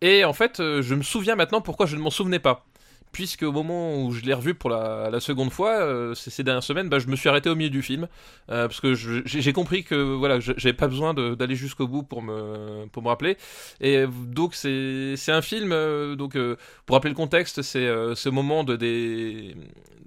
Et 0.01 0.23
en 0.25 0.33
fait, 0.33 0.59
euh, 0.59 0.81
je 0.81 0.95
me 0.95 1.03
souviens 1.03 1.35
maintenant 1.35 1.61
pourquoi 1.61 1.85
je 1.85 1.95
ne 1.95 2.01
m'en 2.01 2.09
souvenais 2.09 2.39
pas. 2.39 2.65
Puisque 3.15 3.43
au 3.43 3.53
moment 3.53 4.03
où 4.03 4.11
je 4.11 4.23
l'ai 4.23 4.33
revu 4.33 4.55
pour 4.55 4.69
la, 4.69 5.21
seconde 5.21 5.49
fois, 5.49 5.71
euh, 5.79 6.13
ces, 6.15 6.43
dernières 6.43 6.63
semaines, 6.63 6.89
bah, 6.89 6.99
je 6.99 7.07
me 7.07 7.15
suis 7.15 7.29
arrêté 7.29 7.49
au 7.49 7.55
milieu 7.55 7.69
du 7.69 7.81
film 7.81 8.09
euh, 8.49 8.67
parce 8.67 8.81
que 8.81 8.93
j'ai 8.93 9.53
compris 9.53 9.85
que 9.85 9.95
voilà, 9.95 10.41
j'avais 10.41 10.73
pas 10.73 10.89
besoin 10.89 11.13
d'aller 11.13 11.55
jusqu'au 11.55 11.87
bout 11.87 12.03
pour 12.03 12.21
me 12.21 12.87
pour 12.87 13.01
me 13.01 13.07
rappeler. 13.07 13.37
Et 13.79 14.03
donc 14.05 14.53
c'est 14.53 15.15
un 15.29 15.41
film 15.41 15.71
euh, 15.71 16.17
donc 16.17 16.37
pour 16.85 16.95
rappeler 16.95 17.11
le 17.11 17.15
contexte, 17.15 17.61
c'est 17.61 17.87
ce 18.15 18.27
moment 18.27 18.65
de 18.65 18.75
des 18.75 19.55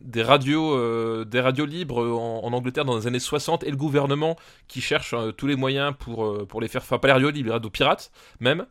des 0.01 0.23
radios 0.23 1.25
des 1.25 1.41
radios 1.41 1.65
libres 1.65 2.07
en, 2.07 2.53
Angleterre 2.53 2.85
dans 2.85 2.99
les 2.99 3.07
années 3.07 3.21
60 3.21 3.65
et 3.65 3.71
le 3.71 3.77
gouvernement 3.79 4.37
qui 4.69 4.83
cherche 4.83 5.15
tous 5.39 5.47
les 5.47 5.57
moyens 5.57 5.95
pour 5.99 6.47
pour 6.47 6.61
les 6.61 6.69
faire 6.69 6.83
enfin 6.83 6.99
pas 6.99 7.09
les 7.09 7.15
radios 7.15 7.31
libres, 7.31 7.49
les 7.49 7.55
radios 7.55 7.71
pirates 7.71 8.11
même 8.39 8.67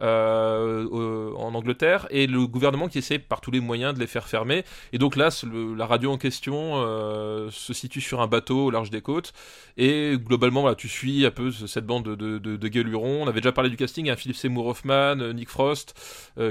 euh, 0.00 1.32
en 1.36 1.54
Angleterre 1.54 2.06
et 2.10 2.26
le 2.26 2.46
gouvernement 2.46 2.88
qui 2.88 2.98
essaie 2.98 3.18
par 3.18 3.40
tous 3.40 3.50
les 3.50 3.60
moyens 3.60 3.94
de 3.94 4.00
les 4.00 4.06
faire 4.06 4.26
fermer. 4.26 4.64
Et 4.92 4.98
donc 4.98 5.16
là 5.16 5.28
la 5.76 5.86
radio 5.86 6.12
en 6.12 6.18
question 6.18 6.74
euh, 6.76 7.50
se 7.50 7.72
situe 7.72 8.00
sur 8.00 8.20
un 8.20 8.26
bateau 8.26 8.66
au 8.66 8.70
large 8.70 8.90
des 8.90 9.02
côtes. 9.02 9.32
Et 9.76 10.16
globalement 10.18 10.74
tu 10.74 10.88
suis 10.88 11.26
un 11.26 11.30
peu 11.30 11.50
ce- 11.50 11.66
cette 11.66 11.86
bande 11.86 12.04
de, 12.04 12.38
de, 12.38 12.56
de, 12.56 12.94
on 12.96 13.26
avait 13.26 13.40
déjà 13.40 13.52
parlé 13.52 13.70
du 13.70 13.76
casting 13.76 14.10
hein, 14.10 14.16
Philip 14.16 14.36
Seymour 14.36 14.66
Hoffman 14.66 15.18
euh, 15.20 15.32
Nick 15.32 15.48
Frost 15.48 15.94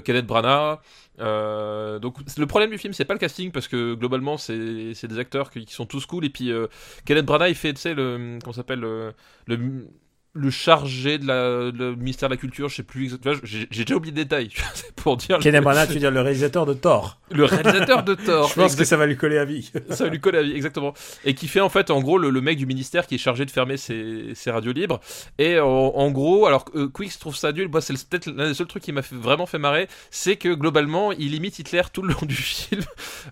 Kenneth 0.04 0.26
Branagh. 0.28 0.80
Donc 1.18 2.18
le 2.38 2.46
problème 2.46 2.70
du 2.70 2.78
film 2.78 2.94
c'est 2.94 3.06
pas 3.06 3.14
le 3.14 3.20
casting 3.20 3.52
parce 3.52 3.68
que 3.68 3.96
globalement 3.96 4.38
c'est 4.38 5.08
des 5.08 5.20
acteurs 5.20 5.50
qui, 5.50 5.66
sont 5.68 5.86
tous 5.86 6.06
cool. 6.06 6.26
Et 6.26 6.30
puis 6.30 6.52
euh, 6.52 6.68
Kenneth 7.06 7.26
Branagh 7.26 7.50
il 7.50 7.56
fait 7.56 7.74
tu 7.74 7.81
sais 7.81 7.94
le 7.94 8.40
comment 8.44 8.54
s'appelle 8.54 8.80
le, 8.80 9.14
le 9.45 9.88
le 10.33 10.50
chargé 10.50 11.18
de 11.18 11.28
la, 11.28 11.71
le 11.71 11.95
ministère 11.95 12.30
de 12.30 12.33
la 12.35 12.38
culture, 12.38 12.69
je 12.69 12.76
sais 12.78 12.83
plus 12.83 13.04
exactement, 13.04 13.35
j'ai 13.44 13.66
déjà 13.68 13.95
oublié 13.95 14.16
le 14.16 14.23
détail, 14.23 14.50
pour 14.95 15.18
dire 15.18 15.40
Kenneth 15.40 15.64
Branagh, 15.64 15.88
tu 15.88 15.94
veux 15.95 16.00
dire 16.00 16.09
le 16.11 16.21
réalisateur 16.21 16.66
de 16.66 16.73
Thor. 16.73 17.19
le 17.31 17.44
réalisateur 17.44 18.04
de 18.04 18.16
Thor. 18.16 18.47
Je 18.56 18.56
pense 18.56 18.76
que 18.78 18.85
ça 18.85 18.95
va 18.95 19.06
lui 19.07 19.18
coller 19.18 19.38
à 19.38 19.44
vie. 19.45 19.69
Ça 19.90 20.07
lui 20.07 20.19
colle 20.21 20.38
à 20.38 20.42
vie, 20.44 20.54
exactement. 20.54 20.94
Et 21.26 21.33
qui 21.33 21.47
fait 21.50 21.59
en 21.59 21.68
fait, 21.69 21.92
en 21.92 22.00
gros, 22.00 22.18
le, 22.18 22.30
le 22.30 22.40
mec 22.42 22.57
du 22.57 22.66
ministère 22.66 23.07
qui 23.07 23.16
est 23.16 23.18
chargé 23.18 23.45
de 23.45 23.52
fermer 23.52 23.76
ses, 23.76 24.31
ses 24.33 24.52
radios 24.52 24.71
libres. 24.71 25.02
Et 25.38 25.59
en, 25.59 25.66
en 25.68 26.11
gros, 26.11 26.45
alors 26.45 26.64
euh, 26.76 26.88
Quix 26.88 27.18
trouve 27.19 27.35
ça 27.35 27.52
nul, 27.52 27.68
moi 27.68 27.81
c'est 27.81 27.94
peut-être 28.07 28.28
l'un 28.28 28.47
des 28.47 28.54
seuls 28.54 28.68
trucs 28.68 28.83
qui 28.83 28.94
m'a 28.94 29.02
vraiment 29.11 29.45
fait 29.45 29.57
marrer, 29.59 29.88
c'est 30.11 30.38
que 30.38 30.54
globalement, 30.54 31.11
il 31.11 31.35
imite 31.35 31.59
Hitler 31.59 31.81
tout 31.92 32.04
le 32.04 32.14
long 32.14 32.26
du 32.26 32.35
film. 32.35 32.81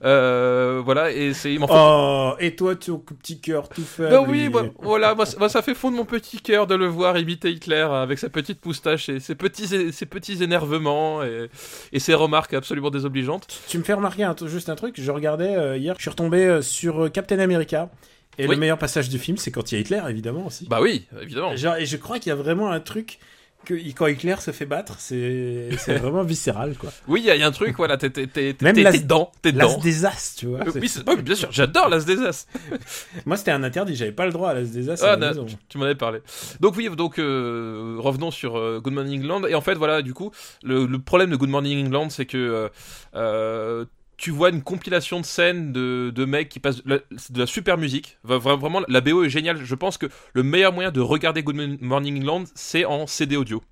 Euh, 0.03 0.81
voilà, 0.83 1.11
et 1.11 1.33
c'est. 1.33 1.57
Oh, 1.61 2.33
et 2.39 2.55
toi, 2.55 2.75
ton 2.75 2.97
petit 2.99 3.39
cœur 3.39 3.69
tout 3.69 3.83
faible. 3.83 4.09
Ben 4.09 4.25
oui, 4.27 4.49
moi, 4.49 4.65
voilà, 4.81 5.15
moi, 5.15 5.25
ça- 5.25 5.37
moi, 5.39 5.49
ça 5.49 5.61
fait 5.61 5.75
fondre 5.75 5.95
mon 5.97 6.05
petit 6.05 6.41
cœur 6.41 6.67
de 6.67 6.75
le 6.75 6.88
voir 6.89 7.17
imiter 7.17 7.51
Hitler 7.51 7.87
avec 7.91 8.19
sa 8.19 8.29
petite 8.29 8.65
moustache 8.65 9.09
et 9.09 9.19
ses 9.19 9.35
petits, 9.35 9.91
ses 9.91 10.05
petits 10.05 10.43
énervements 10.43 11.23
et, 11.23 11.49
et 11.93 11.99
ses 11.99 12.13
remarques 12.13 12.53
absolument 12.53 12.89
désobligeantes. 12.89 13.47
Tu 13.67 13.77
me 13.77 13.83
fais 13.83 13.93
remarquer 13.93 14.23
un, 14.23 14.35
juste 14.45 14.69
un 14.69 14.75
truc. 14.75 14.95
Je 14.99 15.11
regardais 15.11 15.55
euh, 15.55 15.77
hier, 15.77 15.95
je 15.97 16.01
suis 16.01 16.09
retombé 16.09 16.45
euh, 16.45 16.61
sur 16.61 17.05
euh, 17.05 17.09
Captain 17.09 17.39
America. 17.39 17.89
Et 18.37 18.43
Oui. 18.47 18.55
le 18.55 18.59
meilleur 18.59 18.77
passage 18.77 19.09
du 19.09 19.19
film, 19.19 19.37
c'est 19.37 19.51
quand 19.51 19.71
il 19.71 19.75
y 19.75 19.77
a 19.77 19.81
Hitler, 19.81 20.01
évidemment 20.09 20.45
aussi. 20.47 20.65
Bah 20.69 20.79
oui, 20.81 21.05
évidemment. 21.21 21.55
Genre, 21.57 21.75
et 21.75 21.85
je 21.85 21.97
crois 21.97 22.19
qu'il 22.19 22.29
y 22.29 22.33
a 22.33 22.35
vraiment 22.35 22.71
un 22.71 22.79
truc 22.79 23.19
que 23.65 23.73
quand 23.93 24.07
Hitler 24.07 24.35
se 24.39 24.51
fait 24.51 24.65
battre, 24.65 24.95
c'est 24.99 25.69
vraiment 25.87 26.23
viscéral, 26.23 26.75
quoi. 26.77 26.89
Oui, 27.07 27.21
il 27.25 27.33
y, 27.33 27.37
y 27.37 27.43
a 27.43 27.47
un 27.47 27.51
truc, 27.51 27.75
voilà, 27.77 27.97
t'es 27.97 28.09
t'es- 28.09 28.25
t'es- 28.27 28.53
dedans, 28.53 29.31
L'as 29.43 29.51
dedans. 29.51 29.77
des 29.83 30.05
As, 30.05 30.35
tu 30.37 30.47
vois. 30.47 30.59
Oui, 30.75 31.21
bien 31.21 31.35
sûr, 31.35 31.49
j'adore 31.51 31.89
l'As 31.89 32.05
des 32.05 32.17
As. 32.25 32.47
Moi, 33.25 33.37
c'était 33.37 33.51
un 33.51 33.63
interdit, 33.63 33.95
j'avais 33.95 34.11
pas 34.11 34.25
le 34.25 34.31
droit 34.31 34.49
à 34.49 34.53
l'As 34.55 34.71
des 34.71 34.89
As 34.89 35.03
Ah, 35.03 35.15
la 35.15 35.33
non, 35.33 35.45
tu 35.67 35.77
m'en 35.77 35.85
avais 35.85 35.95
parlé. 35.95 36.19
Donc 36.59 36.75
oui, 36.77 36.89
donc 36.95 37.19
euh, 37.19 37.95
revenons 37.99 38.31
sur 38.31 38.57
euh, 38.57 38.79
Good 38.79 38.93
Morning 38.93 39.19
England. 39.21 39.45
Et 39.47 39.55
en 39.55 39.61
fait, 39.61 39.75
voilà, 39.75 40.01
du 40.01 40.13
coup, 40.13 40.31
le, 40.63 40.85
le 40.85 40.99
problème 40.99 41.29
de 41.29 41.35
Good 41.35 41.49
Morning 41.49 41.85
England, 41.85 42.09
c'est 42.09 42.25
que 42.25 42.37
euh, 42.37 42.69
euh, 43.15 43.85
tu 44.19 44.31
vois 44.31 44.49
une 44.49 44.61
compilation 44.61 45.21
de 45.21 45.25
scènes 45.25 45.71
de, 45.71 46.11
de 46.13 46.25
mecs 46.25 46.49
qui 46.49 46.59
passent 46.59 46.83
de 46.83 46.89
la, 46.89 46.97
de 46.97 47.39
la 47.39 47.45
super 47.45 47.77
musique. 47.77 48.17
Vraiment, 48.23 48.81
la 48.87 49.01
BO 49.01 49.23
est 49.23 49.29
géniale. 49.29 49.63
Je 49.63 49.75
pense 49.75 49.97
que 49.97 50.07
le 50.33 50.43
meilleur 50.43 50.73
moyen 50.73 50.91
de 50.91 50.99
regarder 50.99 51.41
Good 51.41 51.79
Morning 51.81 52.17
England, 52.17 52.43
c'est 52.53 52.83
en 52.83 53.07
CD 53.07 53.37
audio. 53.37 53.63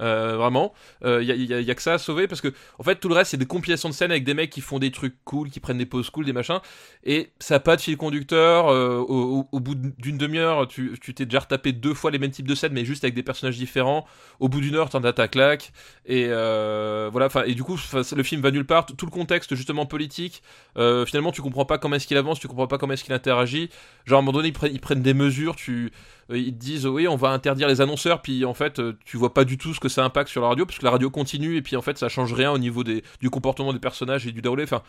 Euh, 0.00 0.36
vraiment, 0.36 0.72
il 1.04 1.22
y, 1.22 1.32
a, 1.32 1.34
y 1.34 1.54
a- 1.54 1.60
y 1.60 1.70
a 1.70 1.74
que 1.74 1.82
ça 1.82 1.94
à 1.94 1.98
sauver 1.98 2.28
parce 2.28 2.40
que 2.40 2.52
en 2.78 2.82
fait 2.84 2.96
tout 2.96 3.08
le 3.08 3.14
reste 3.14 3.32
c'est 3.32 3.36
des 3.36 3.46
compilations 3.46 3.88
de 3.88 3.94
scènes 3.94 4.10
avec 4.10 4.24
des 4.24 4.34
mecs 4.34 4.50
qui 4.50 4.60
font 4.60 4.78
des 4.78 4.90
trucs 4.90 5.16
cool, 5.24 5.50
qui 5.50 5.60
prennent 5.60 5.78
des 5.78 5.86
pauses 5.86 6.10
cool, 6.10 6.24
des 6.24 6.32
machins, 6.32 6.60
et 7.04 7.30
ça 7.38 7.56
a 7.56 7.60
pas 7.60 7.76
de 7.76 7.80
fil 7.80 7.96
conducteur. 7.96 8.68
euh, 8.68 8.98
au, 8.98 9.48
au- 9.52 9.60
bout 9.60 9.74
d'une 9.74 10.18
demi-heure, 10.18 10.66
tu 10.68 10.96
tu 11.00 11.14
t'es 11.14 11.24
déjà 11.26 11.40
retapé 11.40 11.72
deux 11.72 11.94
fois 11.94 12.10
les 12.10 12.18
mêmes 12.18 12.30
types 12.30 12.46
de 12.46 12.54
scènes, 12.54 12.72
mais 12.72 12.84
juste 12.84 13.04
avec 13.04 13.14
des 13.14 13.22
personnages 13.22 13.56
différents. 13.58 14.06
Au 14.40 14.48
bout 14.48 14.60
d'une 14.60 14.74
heure, 14.76 14.88
t'en 14.90 15.02
as 15.04 15.12
ta 15.12 15.28
claque, 15.28 15.72
et 16.06 16.26
euh, 16.28 17.08
voilà. 17.10 17.26
Enfin, 17.26 17.42
et 17.44 17.54
du 17.54 17.62
coup, 17.64 17.76
le 18.16 18.22
film 18.22 18.40
va 18.42 18.50
nulle 18.50 18.64
part. 18.66 18.86
Tout 18.86 19.06
le 19.06 19.10
contexte 19.10 19.54
justement 19.54 19.86
politique, 19.86 20.42
euh, 20.76 21.04
finalement, 21.06 21.32
tu 21.32 21.42
comprends 21.42 21.64
pas 21.64 21.78
comment 21.78 21.96
est-ce 21.96 22.06
qu'il 22.06 22.16
avance, 22.16 22.38
tu 22.40 22.48
comprends 22.48 22.66
pas 22.66 22.78
comment 22.78 22.92
est-ce 22.92 23.04
qu'il 23.04 23.14
interagit. 23.14 23.68
Genre 24.06 24.18
à 24.18 24.20
un 24.20 24.22
moment 24.22 24.32
donné, 24.38 24.48
ils 24.48 24.52
prennent, 24.52 24.72
ils 24.72 24.80
prennent 24.80 25.02
des 25.02 25.14
mesures, 25.14 25.56
tu 25.56 25.86
euh, 25.86 25.90
ils 26.30 26.52
te 26.52 26.58
disent 26.58 26.86
oui 26.86 27.08
on 27.08 27.16
va 27.16 27.28
interdire 27.30 27.68
les 27.68 27.80
annonceurs 27.80 28.20
puis 28.20 28.44
en 28.44 28.54
fait 28.54 28.78
euh, 28.80 28.98
tu 29.04 29.16
vois 29.16 29.32
pas 29.32 29.44
du 29.44 29.56
tout 29.58 29.72
ce 29.74 29.80
que 29.80 29.88
ça 29.88 30.04
impacte 30.04 30.28
sur 30.28 30.42
la 30.42 30.48
radio 30.48 30.66
parce 30.66 30.78
que 30.78 30.84
la 30.84 30.90
radio 30.90 31.10
continue 31.10 31.56
et 31.56 31.62
puis 31.62 31.76
en 31.76 31.82
fait 31.82 31.96
ça 31.98 32.08
change 32.08 32.32
rien 32.32 32.52
au 32.52 32.58
niveau 32.58 32.84
des, 32.84 33.02
du 33.20 33.30
comportement 33.30 33.72
des 33.72 33.78
personnages 33.78 34.26
et 34.26 34.32
du 34.32 34.42
déroulé 34.42 34.64
enfin 34.64 34.82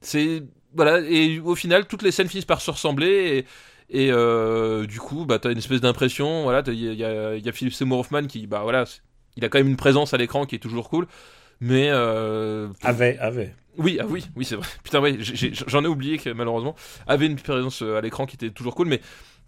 c'est 0.00 0.42
voilà 0.74 1.00
et 1.00 1.40
au 1.40 1.54
final 1.54 1.86
toutes 1.86 2.02
les 2.02 2.10
scènes 2.10 2.28
finissent 2.28 2.44
par 2.44 2.60
se 2.60 2.70
ressembler 2.70 3.46
et, 3.88 4.04
et 4.06 4.12
euh, 4.12 4.86
du 4.86 4.98
coup 5.00 5.24
bah 5.24 5.38
t'as 5.38 5.50
une 5.52 5.58
espèce 5.58 5.80
d'impression 5.80 6.42
voilà 6.42 6.62
il 6.66 6.74
y 6.74 7.04
a, 7.04 7.36
y 7.36 7.40
y 7.40 7.48
a 7.48 7.52
Philip 7.52 7.72
Seymour 7.72 8.00
Hoffman 8.00 8.26
qui 8.26 8.46
bah 8.46 8.60
voilà 8.62 8.84
il 9.36 9.44
a 9.44 9.48
quand 9.48 9.58
même 9.58 9.68
une 9.68 9.76
présence 9.76 10.12
à 10.12 10.18
l'écran 10.18 10.44
qui 10.44 10.56
est 10.56 10.58
toujours 10.60 10.88
cool 10.90 11.06
mais 11.60 11.90
euh, 11.90 12.68
Avait, 12.82 13.16
avait. 13.18 13.54
oui, 13.78 13.98
ah 14.00 14.04
oui, 14.08 14.24
oui, 14.34 14.44
c'est 14.44 14.56
vrai. 14.56 14.66
Putain, 14.82 15.00
ouais, 15.00 15.16
j'en 15.20 15.84
ai 15.84 15.86
oublié 15.86 16.18
que 16.18 16.30
malheureusement 16.30 16.74
avait 17.06 17.26
une 17.26 17.36
présence 17.36 17.82
euh, 17.82 17.98
à 17.98 18.00
l'écran 18.00 18.26
qui 18.26 18.34
était 18.34 18.50
toujours 18.50 18.74
cool, 18.74 18.88
mais 18.88 19.00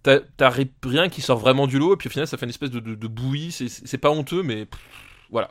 t'as 0.05 0.21
t'as 0.37 0.51
ri- 0.51 0.71
rien 0.85 1.09
qui 1.09 1.21
sort 1.21 1.39
vraiment 1.39 1.67
du 1.67 1.81
lot, 1.81 1.95
et 1.95 1.97
puis 1.97 2.07
au 2.07 2.11
final, 2.13 2.29
ça 2.29 2.37
fait 2.37 2.47
une 2.47 2.51
espèce 2.51 2.71
de, 2.71 2.79
de, 2.79 2.95
de 2.95 3.07
bouillie. 3.09 3.51
c'est- 3.51 3.99
pas 3.99 4.11
honteux, 4.11 4.45
mais 4.45 4.67
pff, 4.67 4.81
voilà. 5.31 5.51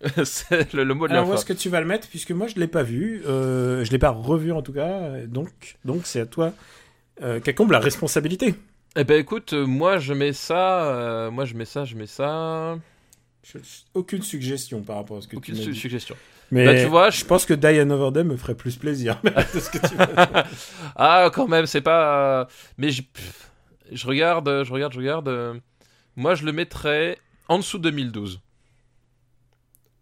c'est 0.24 0.72
le, 0.74 0.84
le 0.84 0.94
mot 0.94 1.08
de 1.08 1.12
la 1.12 1.20
Alors, 1.20 1.30
où 1.30 1.34
est-ce 1.34 1.44
que 1.44 1.52
tu 1.52 1.68
vas 1.68 1.80
le 1.80 1.86
mettre? 1.86 2.08
Puisque 2.08 2.30
moi, 2.30 2.46
je 2.46 2.54
l'ai 2.56 2.68
pas 2.68 2.82
vu. 2.82 3.22
Euh, 3.26 3.84
je 3.84 3.90
l'ai 3.90 3.98
pas 3.98 4.10
revu, 4.10 4.52
en 4.52 4.62
tout 4.62 4.72
cas. 4.72 5.26
Donc, 5.26 5.76
donc 5.84 6.02
c'est 6.06 6.20
à 6.20 6.26
toi 6.26 6.52
euh, 7.22 7.40
qu'incombe 7.40 7.72
la 7.72 7.80
responsabilité? 7.80 8.54
Eh 8.96 9.04
ben 9.04 9.18
écoute, 9.20 9.52
euh, 9.52 9.66
moi 9.66 9.98
je 9.98 10.12
mets 10.14 10.32
ça, 10.32 10.84
euh, 10.92 11.30
moi 11.30 11.44
je 11.44 11.54
mets 11.54 11.64
ça, 11.64 11.84
je 11.84 11.94
mets 11.96 12.06
ça. 12.06 12.78
Je- 13.44 13.58
aucune 13.94 14.22
suggestion 14.22 14.82
par 14.82 14.96
rapport 14.96 15.18
à 15.18 15.20
ce 15.20 15.28
que 15.28 15.36
Aucune 15.36 15.54
tu 15.56 15.70
dit. 15.70 15.78
suggestion. 15.78 16.16
Mais 16.50 16.64
Là, 16.64 16.82
tu 16.82 16.88
vois, 16.88 17.10
je 17.10 17.24
pense 17.24 17.44
que 17.44 17.52
Die 17.54 17.66
Another 17.66 18.10
Day 18.12 18.24
me 18.24 18.36
ferait 18.36 18.54
plus 18.54 18.76
plaisir. 18.76 19.20
de 19.22 19.30
ce 19.60 19.70
que 19.70 19.78
tu. 19.86 19.94
Ah, 20.96 21.30
quand 21.32 21.46
même, 21.48 21.66
c'est 21.66 21.82
pas. 21.82 22.48
Mais 22.78 22.90
je, 22.90 23.02
je 23.92 24.06
regarde, 24.06 24.64
je 24.64 24.72
regarde, 24.72 24.92
je 24.94 24.98
regarde. 24.98 25.28
euh, 25.28 25.54
Moi 26.16 26.34
je 26.34 26.44
le 26.44 26.52
mettrais 26.52 27.18
en 27.48 27.58
dessous 27.58 27.78
de 27.78 27.90
2012. 27.90 28.40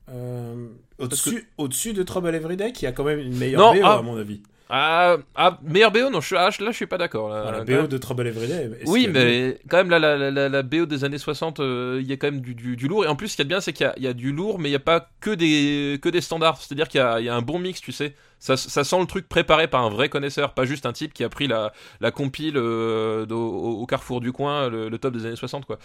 Euh, 0.08 0.68
au-dessus, 0.98 1.48
au-dessus 1.58 1.92
de 1.92 2.02
Trouble 2.04 2.34
Every 2.34 2.56
Day, 2.56 2.72
qui 2.72 2.86
a 2.86 2.92
quand 2.92 3.04
même 3.04 3.18
une 3.18 3.36
meilleure 3.36 3.60
Non, 3.60 3.74
BO, 3.80 3.80
ah. 3.84 3.98
à 3.98 4.02
mon 4.02 4.16
avis. 4.16 4.42
Ah, 4.68 5.16
ah 5.36 5.58
meilleur 5.62 5.92
BO 5.92 6.10
non, 6.10 6.20
je, 6.20 6.34
ah, 6.34 6.50
je- 6.50 6.64
là 6.64 6.72
je 6.72 6.76
suis 6.76 6.86
pas 6.86 6.98
d'accord. 6.98 7.28
Voilà, 7.28 7.58
Quand 7.64 7.82
BO 7.82 7.86
de 7.86 7.98
Trouble 7.98 8.26
Every 8.26 8.48
Day. 8.48 8.70
Oui, 8.86 9.06
mais 9.12 9.58
quand 9.68 9.76
même, 9.76 9.90
là, 9.90 9.98
la, 10.00 10.16
la, 10.16 10.30
la, 10.30 10.48
la 10.48 10.62
BO 10.62 10.86
des 10.86 11.04
années 11.04 11.18
60, 11.18 11.60
euh, 11.60 11.98
il 12.02 12.08
y 12.08 12.12
a 12.12 12.16
quand 12.16 12.26
même 12.30 12.40
du, 12.40 12.54
du, 12.54 12.76
du 12.76 12.88
lourd. 12.88 13.04
Et 13.04 13.08
en 13.08 13.14
plus, 13.14 13.28
ce 13.28 13.36
qu'il 13.36 13.44
y 13.44 13.46
a 13.46 13.48
de 13.48 13.48
bien, 13.50 13.60
c'est 13.60 13.72
qu'il 13.72 13.92
y 13.98 14.02
y 14.02 14.08
a 14.08 14.12
du 14.12 14.32
lourd, 14.32 14.58
mais 14.58 14.68
il 14.68 14.72
n'y 14.72 14.76
a 14.76 14.80
pas 14.80 15.08
que 15.20 15.30
des, 15.30 15.98
que 16.02 16.08
des 16.08 16.20
standards. 16.20 16.56
C'est-à-dire 16.60 16.88
qu'il 16.88 17.00
y 17.00 17.24
y 17.24 17.28
a 17.28 17.34
un 17.34 17.42
bon 17.42 17.58
mix, 17.60 17.80
tu 17.80 17.92
sais. 17.92 18.14
Ça, 18.38 18.56
ça 18.56 18.84
sent 18.84 19.00
le 19.00 19.06
truc 19.06 19.28
préparé 19.28 19.66
par 19.66 19.82
un 19.84 19.88
vrai 19.88 20.08
connaisseur, 20.08 20.52
pas 20.54 20.66
juste 20.66 20.86
un 20.86 20.92
type 20.92 21.12
qui 21.14 21.24
a 21.24 21.28
pris 21.28 21.46
la, 21.48 21.72
la 22.00 22.10
compile 22.10 22.56
euh, 22.56 23.26
au, 23.30 23.80
au 23.80 23.86
carrefour 23.86 24.20
du 24.20 24.30
coin, 24.30 24.68
le, 24.68 24.88
le 24.88 24.98
top 24.98 25.14
des 25.16 25.24
années 25.26 25.36
60, 25.36 25.64
quoi. 25.64 25.78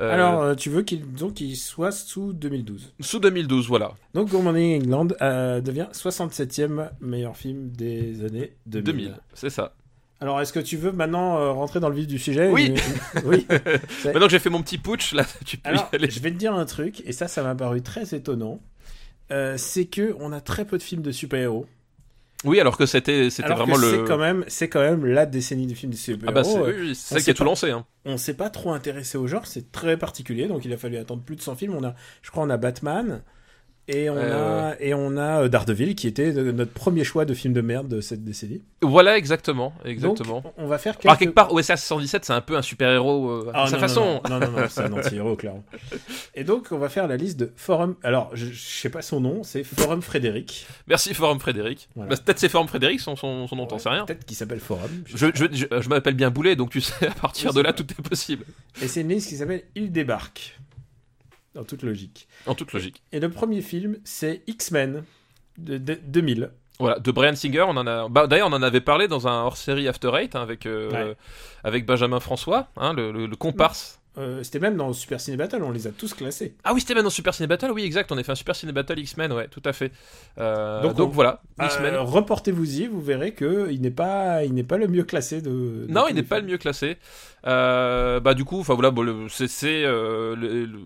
Euh, 0.00 0.12
Alors, 0.12 0.42
euh, 0.42 0.54
tu 0.54 0.68
veux 0.68 0.82
qu'il 0.82 1.56
soit 1.56 1.92
sous 1.92 2.32
2012. 2.32 2.92
Sous 3.00 3.20
2012, 3.20 3.68
voilà. 3.68 3.92
Donc, 4.14 4.28
Good 4.30 4.42
Morning 4.42 4.82
England 4.82 5.08
euh, 5.22 5.60
devient 5.60 5.86
67e 5.92 6.90
meilleur 7.00 7.36
film 7.36 7.70
des 7.70 8.24
années 8.24 8.52
2000. 8.66 8.84
2000, 8.84 9.14
c'est 9.34 9.50
ça. 9.50 9.72
Alors, 10.20 10.40
est-ce 10.40 10.52
que 10.52 10.60
tu 10.60 10.76
veux 10.76 10.92
maintenant 10.92 11.38
euh, 11.38 11.50
rentrer 11.50 11.80
dans 11.80 11.88
le 11.88 11.96
vif 11.96 12.06
du 12.06 12.18
sujet 12.18 12.48
Oui. 12.48 12.74
Maintenant 14.04 14.26
que 14.26 14.30
j'ai 14.30 14.38
fait 14.38 14.50
mon 14.50 14.62
petit 14.62 14.78
putsch, 14.78 15.14
là, 15.14 15.24
tu 15.44 15.56
peux 15.56 15.68
Alors, 15.68 15.88
y 15.92 15.96
aller. 15.96 16.10
je 16.10 16.20
vais 16.20 16.30
te 16.30 16.36
dire 16.36 16.54
un 16.54 16.64
truc, 16.64 17.02
et 17.06 17.12
ça, 17.12 17.26
ça 17.28 17.42
m'a 17.42 17.54
paru 17.54 17.82
très 17.82 18.14
étonnant. 18.14 18.60
Euh, 19.30 19.54
c'est 19.56 19.86
que 19.86 20.14
on 20.20 20.32
a 20.32 20.40
très 20.40 20.64
peu 20.64 20.78
de 20.78 20.82
films 20.82 21.02
de 21.02 21.10
super-héros. 21.10 21.66
Oui, 22.44 22.60
alors 22.60 22.76
que 22.76 22.86
c'était 22.86 23.30
c'était 23.30 23.52
vraiment 23.52 23.76
le. 23.76 23.90
c'est 23.90 24.04
quand 24.04 24.18
même, 24.18 24.44
c'est 24.48 24.68
quand 24.68 24.80
même 24.80 25.06
la 25.06 25.26
décennie 25.26 25.66
des 25.66 25.74
films 25.74 25.92
de 25.92 25.96
super-héros. 25.96 26.28
Ah 26.28 26.32
bah 26.32 26.44
c'est 26.94 27.14
oui, 27.14 27.22
qui 27.22 27.30
a 27.30 27.34
tout 27.34 27.44
lancé. 27.44 27.70
Hein. 27.70 27.84
on 28.04 28.16
s'est 28.16 28.34
pas 28.34 28.50
trop 28.50 28.72
intéressé 28.72 29.16
au 29.18 29.26
genre, 29.26 29.46
c'est 29.46 29.70
très 29.70 29.96
particulier, 29.96 30.48
donc 30.48 30.64
il 30.64 30.72
a 30.72 30.76
fallu 30.76 30.96
attendre 30.96 31.22
plus 31.22 31.36
de 31.36 31.40
100 31.40 31.56
films. 31.56 31.74
On 31.74 31.84
a, 31.84 31.94
je 32.22 32.30
crois, 32.30 32.42
on 32.44 32.50
a 32.50 32.56
Batman 32.56 33.22
et 33.92 34.10
on 34.10 34.16
Euh, 34.16 34.70
a 34.72 34.80
et 34.80 34.94
on 34.94 35.16
a 35.16 35.42
euh, 35.42 35.48
Daredevil 35.48 35.94
qui 35.94 36.06
était 36.08 36.36
euh, 36.36 36.52
notre 36.52 36.72
premier 36.72 37.04
choix 37.04 37.24
de 37.24 37.34
film 37.34 37.52
de 37.54 37.60
merde 37.60 37.88
de 37.88 38.00
cette 38.00 38.24
décennie. 38.24 38.62
Voilà, 38.80 39.16
exactement. 39.16 39.72
exactement. 39.84 40.40
Donc, 40.40 40.52
on 40.56 40.66
va 40.66 40.78
faire 40.78 40.94
quelques... 40.94 41.06
Alors, 41.06 41.18
quelque 41.18 41.34
part, 41.34 41.52
OSS 41.52 41.76
117, 41.76 42.24
c'est 42.24 42.32
un 42.32 42.40
peu 42.40 42.56
un 42.56 42.62
super-héros 42.62 43.28
euh, 43.30 43.50
Ah, 43.54 43.64
à 43.64 43.66
sa 43.66 43.76
non, 43.76 43.80
façon. 43.80 44.20
Non, 44.28 44.38
non, 44.40 44.50
non, 44.50 44.60
non, 44.60 44.66
c'est 44.68 44.80
un 44.82 44.92
anti-héros, 44.98 45.36
clairement. 45.36 45.62
Et 46.34 46.42
donc, 46.44 46.68
on 46.72 46.78
va 46.78 46.88
faire 46.88 47.06
la 47.06 47.16
liste 47.16 47.38
de 47.38 47.52
Forum. 47.56 47.94
Alors, 48.02 48.30
je, 48.34 48.46
je 48.46 48.58
sais 48.80 48.90
pas 48.90 49.02
son 49.02 49.20
nom, 49.20 49.42
c'est 49.44 49.62
Forum 49.62 50.02
Frédéric. 50.02 50.66
Merci 50.88 51.14
Forum 51.14 51.38
Frédéric. 51.38 51.88
Voilà. 51.94 52.10
Bah, 52.10 52.16
Peut-être 52.24 52.38
c'est 52.38 52.48
Forum 52.48 52.66
Frédéric, 52.68 53.00
son, 53.00 53.14
son, 53.16 53.46
son 53.46 53.56
nom, 53.56 53.66
t'en 53.66 53.78
sais 53.78 53.88
rien. 53.90 54.04
Peut-être 54.06 54.24
qu'il 54.24 54.36
s'appelle 54.36 54.60
Forum. 54.60 54.90
je 55.06 55.16
Je, 55.34 55.80
je, 55.80 55.88
m'appelle 55.88 56.14
bien 56.14 56.30
Boulet, 56.30 56.56
donc 56.56 56.70
tu 56.70 56.80
sais, 56.80 57.06
à 57.06 57.10
partir 57.12 57.50
Oui, 57.50 57.56
de 57.56 57.60
là, 57.60 57.70
vrai. 57.72 57.76
tout 57.84 57.86
est 57.92 58.08
possible. 58.08 58.44
Et 58.82 58.88
c'est 58.88 59.02
une 59.02 59.08
liste 59.10 59.28
qui 59.28 59.36
s'appelle 59.36 59.62
Il 59.76 59.92
débarque. 59.92 60.58
Dans 61.54 61.64
toute 61.64 61.82
logique. 61.82 62.28
En 62.46 62.54
toute 62.54 62.72
logique. 62.72 63.02
Et 63.12 63.20
le 63.20 63.30
premier 63.30 63.60
film, 63.62 63.98
c'est 64.04 64.42
X-Men 64.46 65.04
de, 65.58 65.78
de- 65.78 65.98
2000. 66.02 66.50
Voilà, 66.78 66.98
de 66.98 67.10
Brian 67.12 67.36
Singer, 67.36 67.62
on 67.68 67.76
en 67.76 67.86
a. 67.86 68.08
Bah, 68.08 68.26
D'ailleurs, 68.26 68.48
on 68.48 68.52
en 68.54 68.62
avait 68.62 68.80
parlé 68.80 69.06
dans 69.06 69.28
un 69.28 69.42
hors-série 69.44 69.86
After 69.86 70.10
Eight 70.16 70.34
hein, 70.34 70.40
avec, 70.42 70.66
euh, 70.66 70.90
Ouais. 70.90 71.16
avec 71.62 71.84
Benjamin 71.86 72.18
François, 72.20 72.68
hein, 72.76 72.92
le, 72.94 73.12
le- 73.12 73.26
le 73.26 73.36
comparse. 73.36 74.00
Euh, 74.18 74.42
C'était 74.42 74.58
même 74.58 74.76
dans 74.76 74.92
Super 74.92 75.20
Ciné 75.20 75.36
Battle, 75.38 75.62
on 75.62 75.70
les 75.70 75.86
a 75.86 75.90
tous 75.90 76.12
classés. 76.12 76.54
Ah 76.64 76.74
oui, 76.74 76.80
c'était 76.80 76.94
même 76.94 77.04
dans 77.04 77.10
Super 77.10 77.32
Ciné 77.32 77.46
Battle, 77.46 77.70
oui, 77.70 77.82
exact. 77.84 78.12
On 78.12 78.18
a 78.18 78.22
fait 78.22 78.32
un 78.32 78.34
Super 78.34 78.54
Ciné 78.54 78.72
Battle 78.72 78.98
X-Men, 78.98 79.32
ouais, 79.32 79.48
tout 79.48 79.62
à 79.64 79.72
fait. 79.72 79.90
Euh, 80.38 80.82
Donc, 80.82 80.94
donc 80.96 81.08
on- 81.08 81.12
voilà, 81.12 81.40
X-Men. 81.62 81.94
Euh, 81.94 82.00
Reportez-vous-y, 82.02 82.88
vous 82.88 83.00
verrez 83.00 83.32
que 83.32 83.70
il 83.70 83.80
n'est 83.80 83.90
pas, 83.90 84.44
il 84.44 84.52
n'est 84.52 84.64
pas 84.64 84.76
le 84.76 84.86
mieux 84.88 85.04
classé 85.04 85.40
de. 85.40 85.50
de 85.50 85.86
Non, 85.88 86.04
il 86.08 86.14
n'est 86.14 86.22
pas 86.22 86.40
le 86.40 86.46
mieux 86.46 86.58
classé. 86.58 86.98
Euh, 87.46 88.20
bah 88.20 88.34
du 88.34 88.44
coup, 88.44 88.60
enfin 88.60 88.74
voilà, 88.74 88.90
bon, 88.90 89.26
c'est 89.28 89.84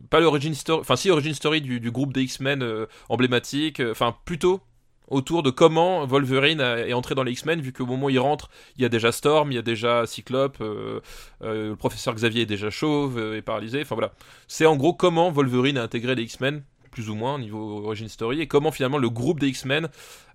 pas 0.09 0.21
l'origine 0.21 0.55
story, 0.55 0.81
enfin 0.81 0.97
si 0.97 1.11
origin 1.11 1.35
story 1.35 1.61
du, 1.61 1.81
du 1.81 1.91
groupe 1.91 2.13
des 2.13 2.23
X-Men 2.23 2.65
emblématique, 3.09 3.83
enfin 3.91 4.15
plutôt 4.25 4.61
autour 5.09 5.43
de 5.43 5.51
comment 5.51 6.05
Wolverine 6.07 6.61
est 6.61 6.93
entré 6.93 7.15
dans 7.15 7.23
les 7.23 7.33
X-Men, 7.33 7.61
vu 7.61 7.73
qu'au 7.73 7.87
moment 7.87 8.07
où 8.07 8.11
il 8.11 8.19
rentre, 8.19 8.51
il 8.77 8.83
y 8.83 8.85
a 8.85 8.89
déjà 8.89 9.13
Storm, 9.13 9.53
il 9.53 9.55
y 9.55 9.59
a 9.59 9.63
déjà 9.63 10.07
Cyclope, 10.07 10.59
euh, 10.61 11.01
euh, 11.43 11.71
le 11.71 11.77
professeur 11.77 12.15
Xavier 12.15 12.43
est 12.43 12.47
déjà 12.47 12.71
chauve 12.71 13.19
euh, 13.19 13.37
et 13.37 13.43
paralysé. 13.43 13.83
Enfin 13.83 13.95
voilà, 13.95 14.13
c'est 14.49 14.67
en 14.67 14.77
gros 14.77 14.95
comment 14.95 15.31
Wolverine 15.31 15.79
a 15.79 15.83
intégré 15.83 16.15
les 16.15 16.23
X-Men 16.23 16.63
plus 16.97 17.11
ou 17.11 17.15
moins 17.15 17.35
au 17.35 17.39
niveau 17.39 17.85
origin 17.85 18.09
story 18.09 18.41
et 18.41 18.47
comment 18.47 18.73
finalement 18.73 18.97
le 18.97 19.11
groupe 19.11 19.39
des 19.39 19.49
X-Men 19.49 19.91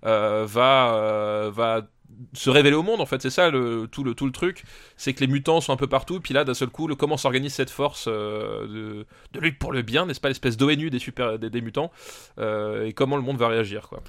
euh, 0.06 0.46
va 0.48 0.94
euh, 0.94 1.50
va 1.52 1.88
se 2.34 2.50
révéler 2.50 2.76
au 2.76 2.84
monde 2.84 3.00
en 3.00 3.06
fait 3.06 3.20
c'est 3.20 3.30
ça 3.30 3.50
le, 3.50 3.88
tout 3.90 4.04
le 4.04 4.14
tout 4.14 4.26
le 4.26 4.30
truc 4.30 4.62
c'est 4.96 5.12
que 5.12 5.18
les 5.18 5.26
mutants 5.26 5.60
sont 5.60 5.72
un 5.72 5.76
peu 5.76 5.88
partout 5.88 6.20
puis 6.20 6.32
là 6.34 6.44
d'un 6.44 6.54
seul 6.54 6.68
coup 6.68 6.86
le, 6.86 6.94
comment 6.94 7.16
s'organise 7.16 7.52
cette 7.52 7.70
force 7.70 8.04
euh, 8.06 8.68
de, 8.68 9.06
de 9.32 9.40
lutte 9.40 9.58
pour 9.58 9.72
le 9.72 9.82
bien 9.82 10.06
n'est-ce 10.06 10.20
pas 10.20 10.28
l'espèce 10.28 10.56
d'ONU 10.56 10.88
des 10.88 11.00
super 11.00 11.36
des, 11.36 11.60
mutants 11.60 11.90
et 12.38 12.92
comment 12.92 13.16
le 13.16 13.22
monde 13.22 13.38
va 13.38 13.48
réagir 13.48 13.88
quoi 13.88 14.00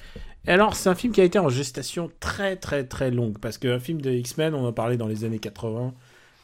Et 0.45 0.51
alors, 0.51 0.75
c'est 0.75 0.89
un 0.89 0.95
film 0.95 1.11
qui 1.11 1.21
a 1.21 1.23
été 1.23 1.39
en 1.39 1.49
gestation 1.49 2.11
très 2.19 2.55
très 2.55 2.83
très 2.83 3.09
longue 3.09 3.39
parce 3.39 3.57
qu'un 3.57 3.79
film 3.79 3.99
de 3.99 4.11
X-Men, 4.11 4.53
on 4.53 4.67
en 4.67 4.73
parlait 4.73 4.97
dans 4.97 5.07
les 5.07 5.23
années 5.23 5.39
80. 5.39 5.93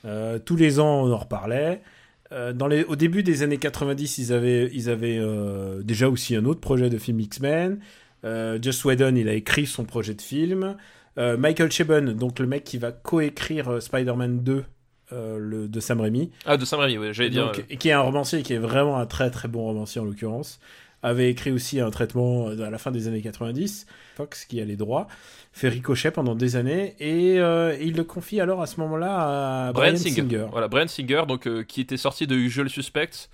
euh, 0.05 0.39
tous 0.39 0.55
les 0.55 0.79
ans, 0.79 1.03
on 1.03 1.11
en 1.11 1.17
reparlait. 1.17 1.81
Euh, 2.31 2.53
dans 2.53 2.67
les, 2.67 2.83
au 2.83 2.95
début 2.95 3.23
des 3.23 3.43
années 3.43 3.57
90, 3.57 4.17
ils 4.17 4.33
avaient, 4.33 4.69
ils 4.73 4.89
avaient 4.89 5.17
euh, 5.17 5.81
déjà 5.81 6.09
aussi 6.09 6.35
un 6.35 6.45
autre 6.45 6.61
projet 6.61 6.89
de 6.89 6.97
film 6.97 7.19
X-Men. 7.19 7.79
Euh, 8.25 8.59
Joss 8.61 8.83
Whedon, 8.85 9.15
il 9.15 9.27
a 9.29 9.33
écrit 9.33 9.65
son 9.65 9.85
projet 9.85 10.13
de 10.13 10.21
film. 10.21 10.75
Euh, 11.17 11.37
Michael 11.37 11.71
Chabon, 11.71 12.13
donc 12.13 12.39
le 12.39 12.47
mec 12.47 12.63
qui 12.63 12.77
va 12.77 12.91
coécrire 12.91 13.81
Spider-Man 13.81 14.43
2 14.43 14.63
euh, 15.11 15.39
le, 15.39 15.67
de 15.67 15.79
Sam 15.79 16.01
Raimi, 16.01 16.29
ah 16.45 16.55
de 16.55 16.65
Sam 16.65 16.81
Raimi 16.81 16.99
ouais, 16.99 17.13
j'allais 17.13 17.31
dire 17.31 17.47
donc, 17.47 17.65
et 17.67 17.77
qui 17.77 17.89
est 17.89 17.93
un 17.93 18.01
romancier, 18.01 18.43
qui 18.43 18.53
est 18.53 18.59
vraiment 18.59 18.97
un 18.99 19.07
très 19.07 19.31
très 19.31 19.47
bon 19.47 19.63
romancier 19.63 19.99
en 19.99 20.05
l'occurrence, 20.05 20.59
avait 21.01 21.29
écrit 21.29 21.51
aussi 21.51 21.79
un 21.79 21.89
traitement 21.91 22.49
euh, 22.49 22.61
à 22.61 22.69
la 22.69 22.77
fin 22.77 22.91
des 22.91 23.07
années 23.07 23.21
90, 23.21 23.85
Fox 24.15 24.45
qui 24.45 24.59
a 24.61 24.65
les 24.65 24.75
droits, 24.75 25.07
fait 25.51 25.69
ricochet 25.69 26.11
pendant 26.11 26.35
des 26.35 26.55
années, 26.55 26.95
et, 26.99 27.39
euh, 27.39 27.75
et 27.77 27.85
il 27.85 27.95
le 27.95 28.03
confie 28.03 28.39
alors 28.39 28.61
à 28.61 28.67
ce 28.67 28.79
moment-là 28.81 29.67
à 29.67 29.73
Brian, 29.73 29.95
Singer. 29.95 30.21
Singer. 30.21 30.45
Voilà, 30.51 30.67
Brian 30.67 30.87
Singer, 30.87 31.23
donc 31.27 31.47
euh, 31.47 31.63
qui 31.63 31.81
était 31.81 31.97
sorti 31.97 32.27
de 32.27 32.35
Usual 32.35 32.69
Suspects, 32.69 33.29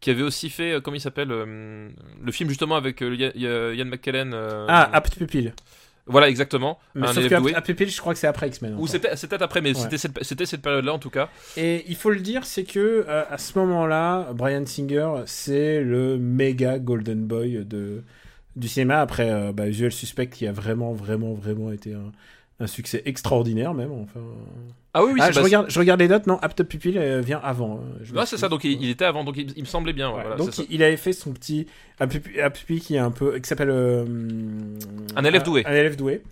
qui 0.00 0.10
avait 0.10 0.22
aussi 0.22 0.50
fait, 0.50 0.72
euh, 0.72 0.80
comment 0.80 0.96
il 0.96 1.00
s'appelle, 1.00 1.28
le 1.28 2.32
film 2.32 2.48
justement 2.48 2.76
avec 2.76 3.00
Ian, 3.00 3.30
Ian 3.34 3.84
McKellen. 3.84 4.34
Ah, 4.68 4.90
Apt 4.92 5.16
Pupil. 5.16 5.52
Voilà, 6.10 6.28
exactement. 6.28 6.78
Mais 6.94 7.06
un 7.08 7.12
sauf 7.12 7.28
qu'à 7.28 7.60
Pupil, 7.62 7.88
je 7.88 8.00
crois 8.00 8.12
que 8.12 8.18
c'est 8.18 8.26
après 8.26 8.48
X-Men. 8.48 8.76
Ou 8.78 8.86
c'était 8.86 9.08
peut-être 9.08 9.42
après, 9.42 9.60
mais 9.60 9.70
Ouais. 9.76 9.88
c'était 10.22 10.46
cette, 10.46 10.62
période-là 10.62 10.92
en 10.92 10.98
tout 10.98 11.10
cas. 11.10 11.28
Et 11.56 11.84
il 11.88 11.96
faut 11.96 12.10
le 12.10 12.20
dire, 12.20 12.44
c'est 12.44 12.64
que 12.64 13.04
euh, 13.08 13.22
à 13.30 13.38
ce 13.38 13.58
moment-là, 13.58 14.32
Brian 14.34 14.66
Singer, 14.66 15.10
c'est 15.26 15.82
le 15.82 16.18
méga 16.18 16.78
golden 16.78 17.26
boy 17.26 17.64
de 17.64 18.02
du 18.56 18.68
cinéma. 18.68 19.00
Après, 19.00 19.30
euh, 19.30 19.52
bah, 19.52 19.68
Usual 19.68 19.92
Suspect, 19.92 20.26
qui 20.28 20.46
a 20.46 20.52
vraiment, 20.52 20.92
vraiment, 20.92 21.34
vraiment 21.34 21.70
été 21.70 21.94
un, 21.94 22.12
un 22.58 22.66
succès 22.66 23.02
extraordinaire 23.04 23.74
même. 23.74 23.92
Enfin. 23.92 24.20
Ah 24.92 25.04
oui, 25.04 25.12
oui, 25.14 25.20
ah, 25.22 25.30
je 25.30 25.36
bah, 25.36 25.42
regarde, 25.44 25.66
je 25.70 25.78
regarde 25.78 26.00
les 26.00 26.08
notes. 26.08 26.26
Non, 26.26 26.38
Apt 26.42 26.64
Pupil 26.64 26.98
euh, 26.98 27.20
vient 27.20 27.40
avant. 27.42 27.76
euh, 27.76 27.98
je 28.02 28.12
me 28.12 28.24
c'est 28.24 28.36
ça. 28.36 28.48
Donc 28.48 28.64
il, 28.64 28.72
il 28.82 28.90
était 28.90 29.04
avant, 29.04 29.22
donc 29.24 29.36
il, 29.36 29.52
il 29.56 29.62
me 29.62 29.66
semblait 29.68 29.92
bien. 29.92 30.08
ouais, 30.10 30.16
Ouais, 30.16 30.22
voilà, 30.22 30.36
donc 30.36 30.58
il, 30.58 30.66
il 30.70 30.82
avait 30.82 30.96
fait 30.96 31.12
son 31.12 31.32
petit 31.32 31.66
Apt 32.00 32.20
Pupil, 32.54 32.80
qui 32.80 32.96
est 32.96 32.98
un 32.98 33.12
peu 33.12 33.38
qui 33.38 33.48
s'appelle 33.48 33.70
euh, 33.70 34.04
Un 35.16 35.24
élève 35.24 35.42
doué. 35.44 35.62
Un, 35.66 35.72
élève 35.74 35.96
doué. 35.96 36.22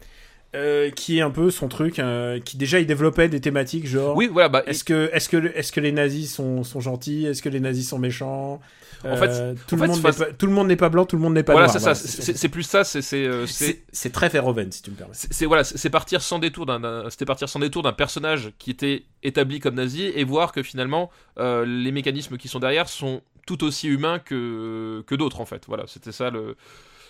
euh, 0.57 0.91
qui 0.91 1.19
est 1.19 1.21
un 1.21 1.31
peu 1.31 1.51
son 1.51 1.69
truc, 1.69 1.99
euh, 1.99 2.41
qui 2.41 2.57
déjà 2.57 2.81
il 2.81 2.87
développait 2.87 3.29
des 3.29 3.41
thématiques 3.41 3.87
genre 3.87 4.17
Oui, 4.17 4.29
voilà. 4.33 4.49
Bah, 4.49 4.63
est-ce 4.67 4.83
que, 4.83 5.11
est-ce 5.13 5.29
que, 5.29 5.37
est-ce 5.55 5.71
que 5.71 5.81
les 5.81 5.93
nazis 5.93 6.35
sont, 6.35 6.65
sont 6.65 6.81
gentils 6.81 7.27
Est-ce 7.27 7.43
que 7.43 7.49
les 7.49 7.61
nazis 7.61 7.89
sont 7.89 7.99
méchants 7.99 8.61
En 9.05 9.17
fait, 9.17 9.29
Euh, 9.31 9.55
tout, 9.69 9.77
le 9.77 9.87
monde 9.87 9.97
n'est 9.97 10.03
pas, 10.03 10.13
tout 10.33 10.47
le 10.47 10.53
monde 10.53 10.67
n'est 10.69 10.77
pas 10.77 10.89
blanc, 10.89 11.05
tout 11.07 11.17
le 11.17 11.23
monde 11.23 11.35
n'est 11.35 11.43
pas 11.45 11.53
voilà, 11.53 11.67
noir. 11.69 11.73
c'est 11.75 11.79
ça. 11.79 11.93
Voilà, 11.93 12.35
C'est 12.39 12.49
plus 12.49 12.63
ça. 12.65 12.83
C'est 12.85 13.15
euh, 13.15 13.47
c'est- 13.47 14.11
très 14.11 14.29
Verhoeven, 14.29 14.73
si 14.73 14.83
tu 14.83 14.91
me 14.91 14.97
permets. 14.97 15.13
c'est 15.15 15.47
voilà, 15.47 15.63
c'est 15.65 15.91
partir 15.91 16.21
sans 16.23 16.39
détour 16.39 16.67
d'un- 16.67 17.09
c'était 17.11 17.25
partir 17.25 17.49
sans 17.49 17.61
détour 17.61 17.83
d'un 17.83 17.93
personnage 17.93 18.53
qui 18.59 18.71
était 18.71 19.05
établi 19.23 19.61
comme 19.61 19.75
nazi 19.77 20.03
et 20.03 20.25
voir 20.25 20.53
que 20.53 20.63
finalement 20.63 21.11
euh, 21.39 21.65
les 21.65 21.93
mécanismes 21.93 22.37
qui 22.39 22.49
sont 22.49 22.59
derrière 22.59 22.89
sont 22.89 23.23
tout 23.47 23.63
aussi 23.65 23.87
humains 23.89 24.19
que 24.19 25.03
que 25.07 25.15
d'autres 25.15 25.41
en 25.41 25.47
fait. 25.47 25.65
Voilà, 25.69 25.85
c'était 25.87 26.13
ça 26.13 26.31
le 26.31 26.57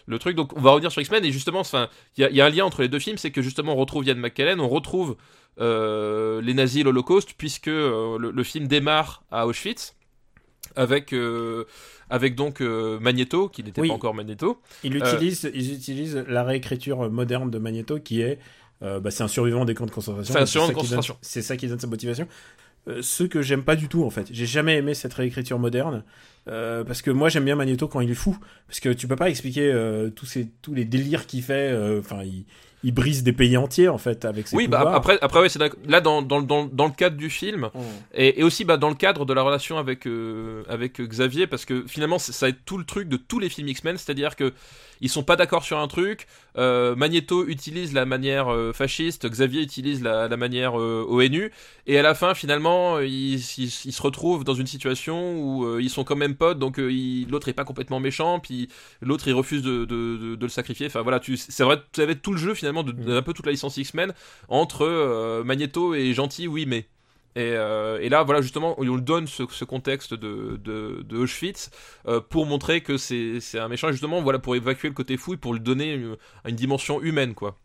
le 0.06 0.18
truc. 0.18 0.36
Donc 0.36 0.56
on 0.56 0.60
va 0.60 0.70
revenir 0.72 0.90
sur 0.92 1.00
X-Men 1.02 1.24
et 1.24 1.32
justement, 1.32 1.60
enfin, 1.60 1.88
il 2.16 2.22
y, 2.22 2.24
a- 2.24 2.30
il 2.30 2.36
y 2.36 2.40
a 2.40 2.46
un 2.46 2.50
lien 2.50 2.64
entre 2.64 2.82
les 2.82 2.88
deux 2.88 2.98
films, 2.98 3.18
c'est 3.18 3.30
que 3.30 3.42
justement 3.42 3.72
on 3.72 3.76
retrouve 3.76 4.04
Ian 4.06 4.14
McKellen, 4.16 4.60
on 4.60 4.68
retrouve 4.68 5.16
euh, 5.60 6.40
les 6.40 6.54
nazis 6.54 6.80
et 6.80 6.84
l'Holocauste 6.84 7.34
puisque 7.36 7.68
euh, 7.68 8.18
le, 8.18 8.30
le 8.30 8.42
film 8.44 8.68
démarre 8.68 9.22
à 9.30 9.46
Auschwitz. 9.46 9.94
Avec, 10.76 11.12
euh, 11.12 11.64
avec 12.10 12.34
donc 12.34 12.60
euh, 12.60 12.98
Magneto, 13.00 13.48
qui 13.48 13.62
n'était 13.64 13.80
Oui. 13.80 13.88
pas 13.88 13.94
encore 13.94 14.14
Magneto. 14.14 14.60
Ils 14.84 14.96
utilisent, 14.96 15.50
ils 15.54 15.74
utilisent 15.74 16.24
la 16.28 16.44
réécriture 16.44 17.10
moderne 17.10 17.50
de 17.50 17.58
Magneto 17.58 17.98
qui 17.98 18.20
est, 18.20 18.38
euh, 18.82 19.00
bah, 19.00 19.10
c'est 19.10 19.22
un 19.22 19.28
survivant 19.28 19.64
des 19.64 19.74
camps 19.74 19.86
de 19.86 19.90
concentration. 19.90 20.32
C'est 20.34 20.40
un 20.40 20.46
survivant 20.46 20.66
ça 20.68 20.72
de 20.72 20.78
qui 20.78 20.90
donne- 20.90 20.96
concentration. 20.98 21.18
C'est 21.22 21.42
ça 21.42 21.56
qui 21.56 21.66
donne 21.68 21.80
sa 21.80 21.86
motivation. 21.86 22.28
Euh, 22.88 23.02
ce 23.02 23.24
que 23.24 23.42
j'aime 23.42 23.64
pas 23.64 23.76
du 23.76 23.88
tout 23.88 24.04
en 24.04 24.10
fait. 24.10 24.28
J'ai 24.30 24.46
jamais 24.46 24.76
aimé 24.76 24.94
cette 24.94 25.12
réécriture 25.12 25.58
moderne 25.58 26.04
euh, 26.48 26.84
parce 26.84 27.02
que 27.02 27.10
moi 27.10 27.28
j'aime 27.28 27.44
bien 27.44 27.56
Magneto 27.56 27.86
quand 27.88 28.00
il 28.00 28.10
est 28.10 28.14
fou 28.14 28.38
parce 28.66 28.80
que 28.80 28.88
tu 28.90 29.06
peux 29.08 29.16
pas 29.16 29.28
expliquer 29.28 29.70
euh, 29.72 30.08
tous 30.10 30.24
ces 30.26 30.48
tous 30.62 30.72
les 30.74 30.84
délires 30.84 31.26
qu'il 31.26 31.42
fait. 31.42 31.70
euh, 31.72 31.98
Enfin, 32.00 32.22
il, 32.22 32.44
il 32.84 32.92
brise 32.94 33.22
des 33.24 33.32
pays 33.32 33.56
entiers 33.56 33.88
en 33.88 33.98
fait 33.98 34.24
avec 34.24 34.46
ses 34.48 34.56
Oui, 34.56 34.68
bah, 34.68 34.92
après, 34.94 35.18
après 35.20 35.40
ouais, 35.40 35.48
c'est 35.48 35.58
d'accord. 35.58 35.80
là 35.88 36.00
dans, 36.00 36.22
dans, 36.22 36.40
dans, 36.42 36.64
dans 36.66 36.86
le 36.86 36.92
cadre 36.92 37.16
du 37.16 37.28
film, 37.30 37.70
Mm. 37.74 37.78
Et, 38.14 38.40
et 38.40 38.44
aussi 38.44 38.64
bah, 38.64 38.76
dans 38.76 38.88
le 38.88 38.94
cadre 38.94 39.24
de 39.24 39.32
la 39.32 39.42
relation 39.42 39.78
avec, 39.78 40.06
euh, 40.06 40.62
avec 40.68 41.00
Xavier, 41.00 41.46
parce 41.46 41.64
que 41.64 41.84
finalement 41.88 42.18
c'est- 42.18 42.32
ça 42.32 42.46
va 42.46 42.50
être 42.50 42.64
tout 42.64 42.78
le 42.78 42.84
truc 42.84 43.08
de 43.08 43.16
tous 43.16 43.38
les 43.40 43.48
films 43.48 43.68
X-Men, 43.68 43.96
c'est-à-dire 43.98 44.36
que 44.36 44.52
ils 45.00 45.08
sont 45.08 45.22
pas 45.22 45.36
d'accord 45.36 45.64
sur 45.64 45.78
un 45.78 45.88
truc, 45.88 46.26
euh, 46.56 46.94
Magneto 46.96 47.46
utilise 47.46 47.92
la 47.92 48.04
manière 48.04 48.52
euh, 48.52 48.72
fasciste, 48.72 49.28
Xavier 49.28 49.62
utilise 49.62 50.02
la, 50.02 50.28
la 50.28 50.36
manière 50.36 50.78
euh, 50.78 51.04
ONU, 51.08 51.52
et 51.86 51.98
à 51.98 52.02
la 52.02 52.14
fin 52.14 52.34
finalement 52.34 53.00
ils, 53.00 53.36
ils, 53.36 53.72
ils 53.84 53.92
se 53.92 54.02
retrouvent 54.02 54.44
dans 54.44 54.54
une 54.54 54.66
situation 54.66 55.38
où 55.40 55.78
ils 55.78 55.90
sont 55.90 56.04
quand 56.04 56.16
même 56.16 56.34
potes, 56.34 56.58
donc 56.58 56.78
l'autre 56.78 57.48
est 57.48 57.52
pas 57.52 57.64
complètement 57.64 58.00
méchant, 58.00 58.40
puis 58.40 58.68
l'autre 59.00 59.28
il 59.28 59.34
refuse 59.34 59.62
de, 59.62 59.84
de, 59.84 60.16
de, 60.16 60.34
de 60.36 60.42
le 60.44 60.50
sacrifier, 60.50 60.86
enfin 60.86 61.02
voilà, 61.02 61.20
c'est 61.36 61.64
vrai, 61.64 61.82
tu 61.92 62.00
avais 62.00 62.16
tout 62.16 62.32
le 62.32 62.38
jeu 62.38 62.54
finalement, 62.54 62.82
de, 62.82 62.92
de 62.92 63.16
un 63.16 63.22
peu 63.22 63.32
toute 63.32 63.46
la 63.46 63.52
licence 63.52 63.76
X-Men, 63.76 64.12
entre 64.48 65.42
Magneto 65.44 65.94
et 65.94 66.12
gentil, 66.12 66.48
oui 66.48 66.66
mais... 66.66 66.88
Et, 67.38 67.52
euh, 67.54 68.00
et 68.00 68.08
là, 68.08 68.24
voilà, 68.24 68.40
justement, 68.40 68.74
on 68.78 68.82
lui 68.84 69.00
donne 69.02 69.26
ce, 69.28 69.44
ce 69.48 69.64
contexte 69.64 70.12
de, 70.12 70.58
de, 70.62 71.02
de 71.02 71.16
Auschwitz 71.18 71.70
euh, 72.08 72.20
pour 72.20 72.46
montrer 72.46 72.80
que 72.80 72.96
c'est 72.96 73.38
un 73.58 73.68
méchant, 73.68 73.92
justement, 73.92 74.20
voilà, 74.22 74.40
pour 74.40 74.56
évacuer 74.56 74.88
le 74.88 74.94
côté 74.94 75.16
fou 75.16 75.34
et 75.34 75.36
pour 75.36 75.52
lui 75.54 75.60
donner 75.60 75.92
une, 75.94 76.16
une 76.46 76.56
dimension 76.56 77.00
humaine, 77.00 77.34
quoi. 77.34 77.56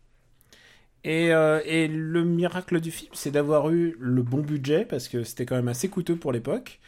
Et, 1.02 1.32
euh, 1.32 1.60
et 1.66 1.88
le 1.88 2.24
miracle 2.24 2.80
du 2.80 2.90
film, 2.90 3.10
c'est 3.14 3.30
d'avoir 3.32 3.68
eu 3.70 3.96
le 3.98 4.22
bon 4.22 4.38
budget 4.38 4.84
parce 4.86 5.08
que 5.08 5.22
c'était 5.24 5.44
quand 5.44 5.56
même 5.56 5.68
assez 5.68 5.88
coûteux 5.88 6.16
pour 6.16 6.32
l'époque. 6.32 6.80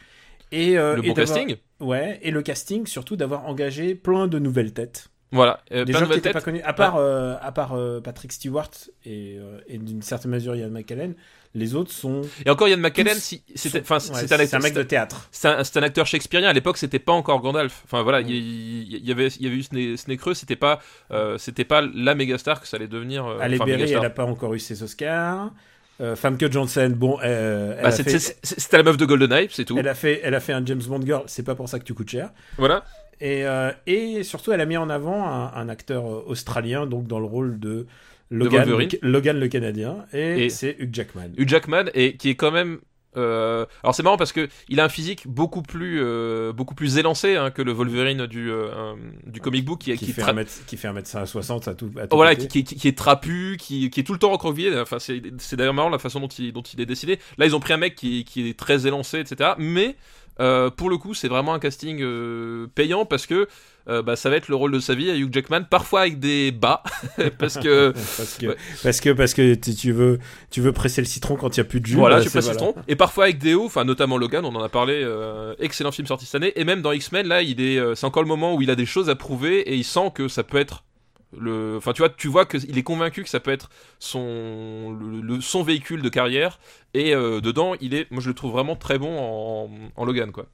Et 0.51 0.75
le 0.75 0.93
et 1.03 1.07
bon 1.09 1.13
d'avoir- 1.13 1.15
casting, 1.15 1.57
Ouais, 1.81 2.19
et 2.23 2.31
le 2.31 2.41
casting 2.41 2.87
surtout 2.87 3.15
d'avoir 3.17 3.45
engagé 3.47 3.93
plein 3.95 4.27
de 4.27 4.39
nouvelles 4.39 4.73
têtes. 4.73 5.09
voilà. 5.31 5.61
Euh, 5.73 5.83
Des 5.85 5.91
plein 5.91 5.99
gens 6.01 6.05
de 6.07 6.11
qui 6.13 6.17
n'étaient 6.19 6.31
pas 6.31 6.41
connus. 6.41 6.61
À 6.63 6.73
part, 6.73 6.95
euh, 6.95 7.35
à 7.41 7.51
part 7.51 7.73
euh, 7.73 7.99
Patrick 7.99 8.31
Stewart 8.31 8.71
et, 9.05 9.37
et 9.67 9.77
d'une 9.77 10.01
certaine 10.01 10.31
mesure 10.31 10.55
Ian 10.55 10.69
McKellen, 10.69 11.15
les 11.57 11.75
autres 11.75 11.91
sont. 11.91 12.21
Et 12.45 12.49
encore, 12.49 12.67
Ian 12.69 12.77
McKellen, 12.77 13.15
si, 13.17 13.41
enfin, 13.79 13.95
ouais, 13.95 13.99
c'est 13.99 14.31
un, 14.33 14.45
c'est 14.45 14.55
un 14.55 14.59
mec 14.59 14.73
de 14.73 14.83
théâtre. 14.83 15.27
c'est 15.31 15.47
un, 15.47 15.63
c'est 15.63 15.77
un 15.77 15.83
acteur 15.83 16.05
shakespearien. 16.05 16.47
À 16.49 16.53
l'époque, 16.53 16.77
c'était 16.77 16.99
pas 16.99 17.13
encore 17.13 17.41
Gandalf. 17.41 17.81
Enfin 17.85 18.03
voilà, 18.03 18.21
il 18.21 18.29
y, 18.29 19.11
avait, 19.11 19.27
il 19.27 19.43
y 19.43 19.47
avait 19.47 19.55
eu 19.57 19.63
ce 19.63 19.73
nez, 19.75 19.97
ce 19.97 20.07
nez 20.09 20.17
creux. 20.17 20.33
C'était 20.33 20.55
pas, 20.55 20.79
euh, 21.11 21.37
c'était 21.37 21.65
pas 21.65 21.81
la 21.81 22.15
méga 22.15 22.37
star 22.37 22.61
que 22.61 22.67
ça 22.67 22.77
allait 22.77 22.87
devenir. 22.87 23.25
euh, 23.25 23.37
enfin, 23.39 23.65
Berry, 23.65 23.91
elle 23.91 24.01
n'a 24.01 24.09
pas 24.09 24.25
encore 24.25 24.53
eu 24.53 24.59
ses 24.59 24.83
Oscars. 24.83 25.51
Euh, 25.99 26.15
Famke 26.15 26.51
Janssen, 26.51 26.93
bon, 26.93 27.17
euh, 27.23 27.81
Bah, 27.81 27.87
a 27.87 27.91
c'est- 27.91 28.03
fait, 28.03 28.19
c'est- 28.19 28.37
c'est- 28.43 28.59
C'était 28.59 28.77
la 28.77 28.83
meuf 28.83 28.97
de 28.97 29.05
GoldenEye, 29.05 29.47
c'est 29.51 29.65
tout. 29.65 29.79
elle, 29.79 29.87
a 29.87 29.95
fait, 29.95 30.21
elle 30.23 30.35
a 30.35 30.39
fait 30.39 30.53
un 30.53 30.63
James 30.63 30.81
Bond 30.87 31.01
Girl, 31.03 31.23
c'est 31.25 31.41
pas 31.41 31.55
pour 31.55 31.67
ça 31.69 31.79
que 31.79 31.83
tu 31.85 31.95
coûtes 31.95 32.09
cher. 32.11 32.29
Voilà. 32.59 32.83
Et, 33.19 33.47
euh, 33.47 33.71
et 33.87 34.21
surtout, 34.21 34.51
elle 34.51 34.61
a 34.61 34.67
mis 34.67 34.77
en 34.77 34.91
avant 34.91 35.27
un, 35.27 35.51
un 35.55 35.69
acteur 35.69 36.05
australien, 36.29 36.85
donc 36.85 37.07
dans 37.07 37.17
le 37.19 37.25
rôle 37.25 37.59
de 37.59 37.87
Logan, 38.29 38.69
le, 38.69 38.87
Logan 39.01 39.39
le 39.39 39.47
Canadien, 39.47 40.05
et, 40.13 40.45
Et- 40.45 40.49
c'est 40.49 40.75
Hugh 40.79 40.93
Jackman. 40.93 41.29
Hugh 41.37 41.47
Jackman 41.47 41.85
et 41.93 42.17
qui 42.17 42.29
est 42.29 42.35
quand 42.35 42.51
même 42.51 42.79
euh, 43.15 43.65
alors 43.81 43.95
c'est 43.95 44.03
marrant 44.03 44.17
parce 44.17 44.31
que 44.33 44.47
il 44.69 44.79
a 44.79 44.83
un 44.83 44.89
physique 44.89 45.23
beaucoup 45.27 45.63
plus 45.63 45.99
euh, 46.03 46.53
beaucoup 46.53 46.75
plus 46.75 46.97
élancé 46.99 47.35
hein, 47.35 47.49
que 47.49 47.63
le 47.63 47.71
Wolverine 47.71 48.27
du 48.27 48.51
euh, 48.51 48.93
du 49.25 49.39
comic 49.39 49.65
book 49.65 49.79
qui, 49.79 49.91
qui, 49.97 50.05
qui 50.07 50.11
fait 50.13 50.21
tra- 50.21 50.29
un 50.29 50.33
mètre, 50.33 50.51
qui 50.67 50.77
fait 50.77 50.87
1m60 50.87 51.67
à 51.67 51.73
tout, 51.73 51.89
à 51.97 52.05
tout 52.05 52.15
voilà 52.15 52.35
qui, 52.35 52.59
est 52.59 52.97
trapu 52.97 53.55
qui, 53.59 53.85
est 53.85 54.03
tout 54.05 54.13
le 54.13 54.19
temps 54.19 54.29
recroquevillé. 54.29 54.77
Enfin 54.77 54.99
c'est 54.99 55.55
d'ailleurs 55.55 55.73
marrant 55.73 55.89
la 55.89 55.97
façon 55.97 56.19
dont 56.19 56.27
il 56.27 56.51
dont 56.53 56.61
il 56.61 56.79
est 56.79 56.85
décidé. 56.85 57.17
Là 57.39 57.47
ils 57.47 57.55
ont 57.55 57.59
pris 57.59 57.73
un 57.73 57.77
mec 57.77 57.95
qui, 57.95 58.23
qui 58.23 58.49
est 58.49 58.59
très 58.59 58.85
élancé 58.85 59.19
etc 59.19 59.51
mais 59.57 59.95
pour 60.37 60.89
le 60.91 60.97
coup, 60.97 61.15
c'est 61.15 61.29
vraiment 61.29 61.55
un 61.55 61.59
casting 61.59 62.03
payant 62.75 63.05
parce 63.05 63.25
que 63.25 63.47
euh, 63.89 64.01
bah, 64.01 64.15
ça 64.15 64.29
va 64.29 64.35
être 64.35 64.47
le 64.49 64.55
rôle 64.55 64.71
de 64.71 64.79
sa 64.79 64.95
vie 64.95 65.09
à 65.09 65.15
Hugh 65.15 65.33
Jackman, 65.33 65.63
parfois 65.69 66.01
avec 66.01 66.19
des 66.19 66.51
bas, 66.51 66.83
parce 67.39 67.57
que 67.57 67.91
parce 68.17 68.37
que 68.37 68.47
Ouais. 68.47 68.55
parce 68.83 68.99
que 69.01 69.09
parce 69.11 69.33
que 69.33 69.53
tu 69.55 69.91
veux 69.91 70.19
tu 70.51 70.61
veux 70.61 70.71
presser 70.73 71.01
le 71.01 71.07
citron 71.07 71.35
quand 71.35 71.55
il 71.55 71.59
y 71.59 71.61
a 71.61 71.63
plus 71.65 71.79
de 71.81 71.85
jus 71.85 71.95
Voilà, 71.95 72.17
tu 72.21 72.29
c'est- 72.29 72.39
précises 72.39 72.57
ton. 72.57 72.75
Et 72.87 72.95
parfois 72.95 73.25
avec 73.25 73.37
des 73.37 73.53
hauts, 73.53 73.65
enfin 73.65 73.83
notamment 73.85 74.17
Logan, 74.17 74.43
on 74.45 74.55
en 74.55 74.63
a 74.63 74.69
parlé, 74.69 74.93
euh, 75.03 75.53
excellent 75.59 75.91
film 75.91 76.07
sorti 76.07 76.25
cette 76.25 76.35
année. 76.35 76.53
Et 76.55 76.63
même 76.63 76.81
dans 76.81 76.91
X-Men, 76.91 77.27
là, 77.27 77.41
il 77.41 77.61
est, 77.61 77.77
euh, 77.79 77.95
c'est 77.95 78.05
encore 78.05 78.23
le 78.23 78.27
moment 78.29 78.55
où 78.55 78.61
il 78.61 78.69
a 78.69 78.75
des 78.75 78.85
choses 78.85 79.09
à 79.09 79.15
prouver 79.15 79.59
et 79.61 79.75
il 79.75 79.83
sent 79.83 80.11
que 80.13 80.27
ça 80.27 80.43
peut 80.43 80.57
être 80.57 80.83
le, 81.37 81.75
enfin 81.77 81.91
tu 81.91 82.01
vois, 82.01 82.09
tu 82.09 82.29
vois 82.29 82.45
qu'il 82.45 82.77
est 82.77 82.83
convaincu 82.83 83.21
que 83.21 83.29
ça 83.29 83.41
peut 83.41 83.51
être 83.51 83.69
son, 83.99 84.97
le, 84.99 85.21
le- 85.21 85.41
son 85.41 85.61
véhicule 85.63 86.01
de 86.01 86.09
carrière. 86.09 86.59
Et 86.93 87.13
euh, 87.13 87.41
dedans, 87.41 87.73
il 87.81 87.93
est, 87.93 88.09
moi 88.11 88.21
je 88.21 88.29
le 88.29 88.33
trouve 88.33 88.51
vraiment 88.53 88.75
très 88.75 88.97
bon 88.97 89.17
en, 89.19 89.69
en 89.95 90.05
Logan 90.05 90.31
quoi. 90.31 90.45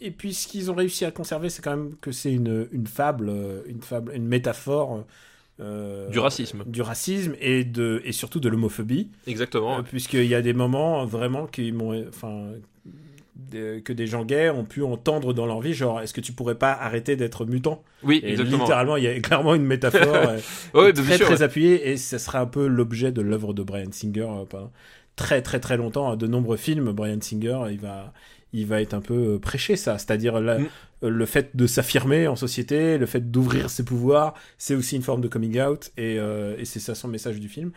Et 0.00 0.10
puis 0.10 0.34
ce 0.34 0.46
qu'ils 0.48 0.70
ont 0.70 0.74
réussi 0.74 1.04
à 1.04 1.10
conserver, 1.10 1.48
c'est 1.50 1.62
quand 1.62 1.76
même 1.76 1.94
que 2.00 2.12
c'est 2.12 2.32
une, 2.32 2.68
une 2.72 2.86
fable, 2.86 3.28
euh, 3.28 3.62
une 3.66 3.80
fable, 3.80 4.12
une 4.14 4.26
métaphore 4.26 5.04
euh, 5.60 6.08
Du 6.10 6.18
racisme. 6.18 6.64
du 6.66 6.82
racisme 6.82 7.34
et 7.40 7.64
de 7.64 8.02
et 8.04 8.12
surtout 8.12 8.40
de 8.40 8.48
l'homophobie, 8.48 9.08
Exactement. 9.26 9.78
euh, 9.78 9.82
puisqu'il 9.82 10.26
y 10.26 10.34
a 10.34 10.42
des 10.42 10.52
moments 10.52 11.06
vraiment 11.06 11.46
qui 11.46 11.70
m'ont, 11.72 12.06
enfin, 12.08 12.48
que 13.52 13.92
des 13.92 14.06
gens 14.06 14.24
gays 14.24 14.50
ont 14.50 14.64
pu 14.64 14.82
entendre 14.82 15.32
dans 15.32 15.46
leur 15.46 15.60
vie, 15.60 15.74
genre 15.74 16.00
est-ce 16.00 16.12
que 16.14 16.20
tu 16.20 16.32
pourrais 16.32 16.54
pas 16.56 16.72
arrêter 16.72 17.16
d'être 17.16 17.44
mutant? 17.46 17.82
Oui, 18.02 18.20
Et 18.24 18.30
exactement. 18.32 18.58
littéralement, 18.64 18.96
il 18.96 19.04
y 19.04 19.08
a 19.08 19.18
clairement 19.20 19.54
une 19.54 19.64
métaphore 19.64 20.00
euh, 20.14 20.38
Ouais, 20.74 20.92
très 20.92 21.16
sûr, 21.16 21.26
très 21.26 21.36
ouais. 21.36 21.42
appuyée 21.42 21.88
et 21.90 21.96
ça 21.96 22.18
sera 22.18 22.40
un 22.40 22.46
peu 22.46 22.66
l'objet 22.66 23.12
de 23.12 23.22
l'œuvre 23.22 23.52
de 23.54 23.62
Brian 23.62 23.90
Singer 23.92 24.26
euh, 24.28 24.44
pendant 24.44 24.72
très 25.16 25.42
très 25.42 25.60
très 25.60 25.76
longtemps. 25.76 26.10
À 26.10 26.16
de 26.16 26.26
nombreux 26.26 26.56
films, 26.56 26.92
Brian 26.92 27.20
Singer, 27.20 27.60
il 27.70 27.78
va 27.80 28.12
il 28.54 28.66
va 28.66 28.80
être 28.80 28.94
un 28.94 29.00
peu 29.00 29.34
euh, 29.34 29.38
prêché 29.38 29.76
ça, 29.76 29.98
c'est-à-dire 29.98 30.40
Mm. 30.40 30.46
euh, 31.02 31.08
le 31.10 31.26
fait 31.26 31.54
de 31.54 31.66
s'affirmer 31.66 32.26
en 32.28 32.36
société, 32.36 32.96
le 32.96 33.06
fait 33.06 33.30
d'ouvrir 33.30 33.68
ses 33.68 33.84
pouvoirs, 33.84 34.32
c'est 34.56 34.74
aussi 34.74 34.96
une 34.96 35.02
forme 35.02 35.20
de 35.20 35.28
coming 35.28 35.60
out 35.60 35.90
et, 35.98 36.16
euh, 36.18 36.56
et 36.58 36.64
c'est 36.64 36.80
ça 36.80 36.94
son 36.94 37.08
message 37.08 37.38
du 37.40 37.48
film. 37.48 37.72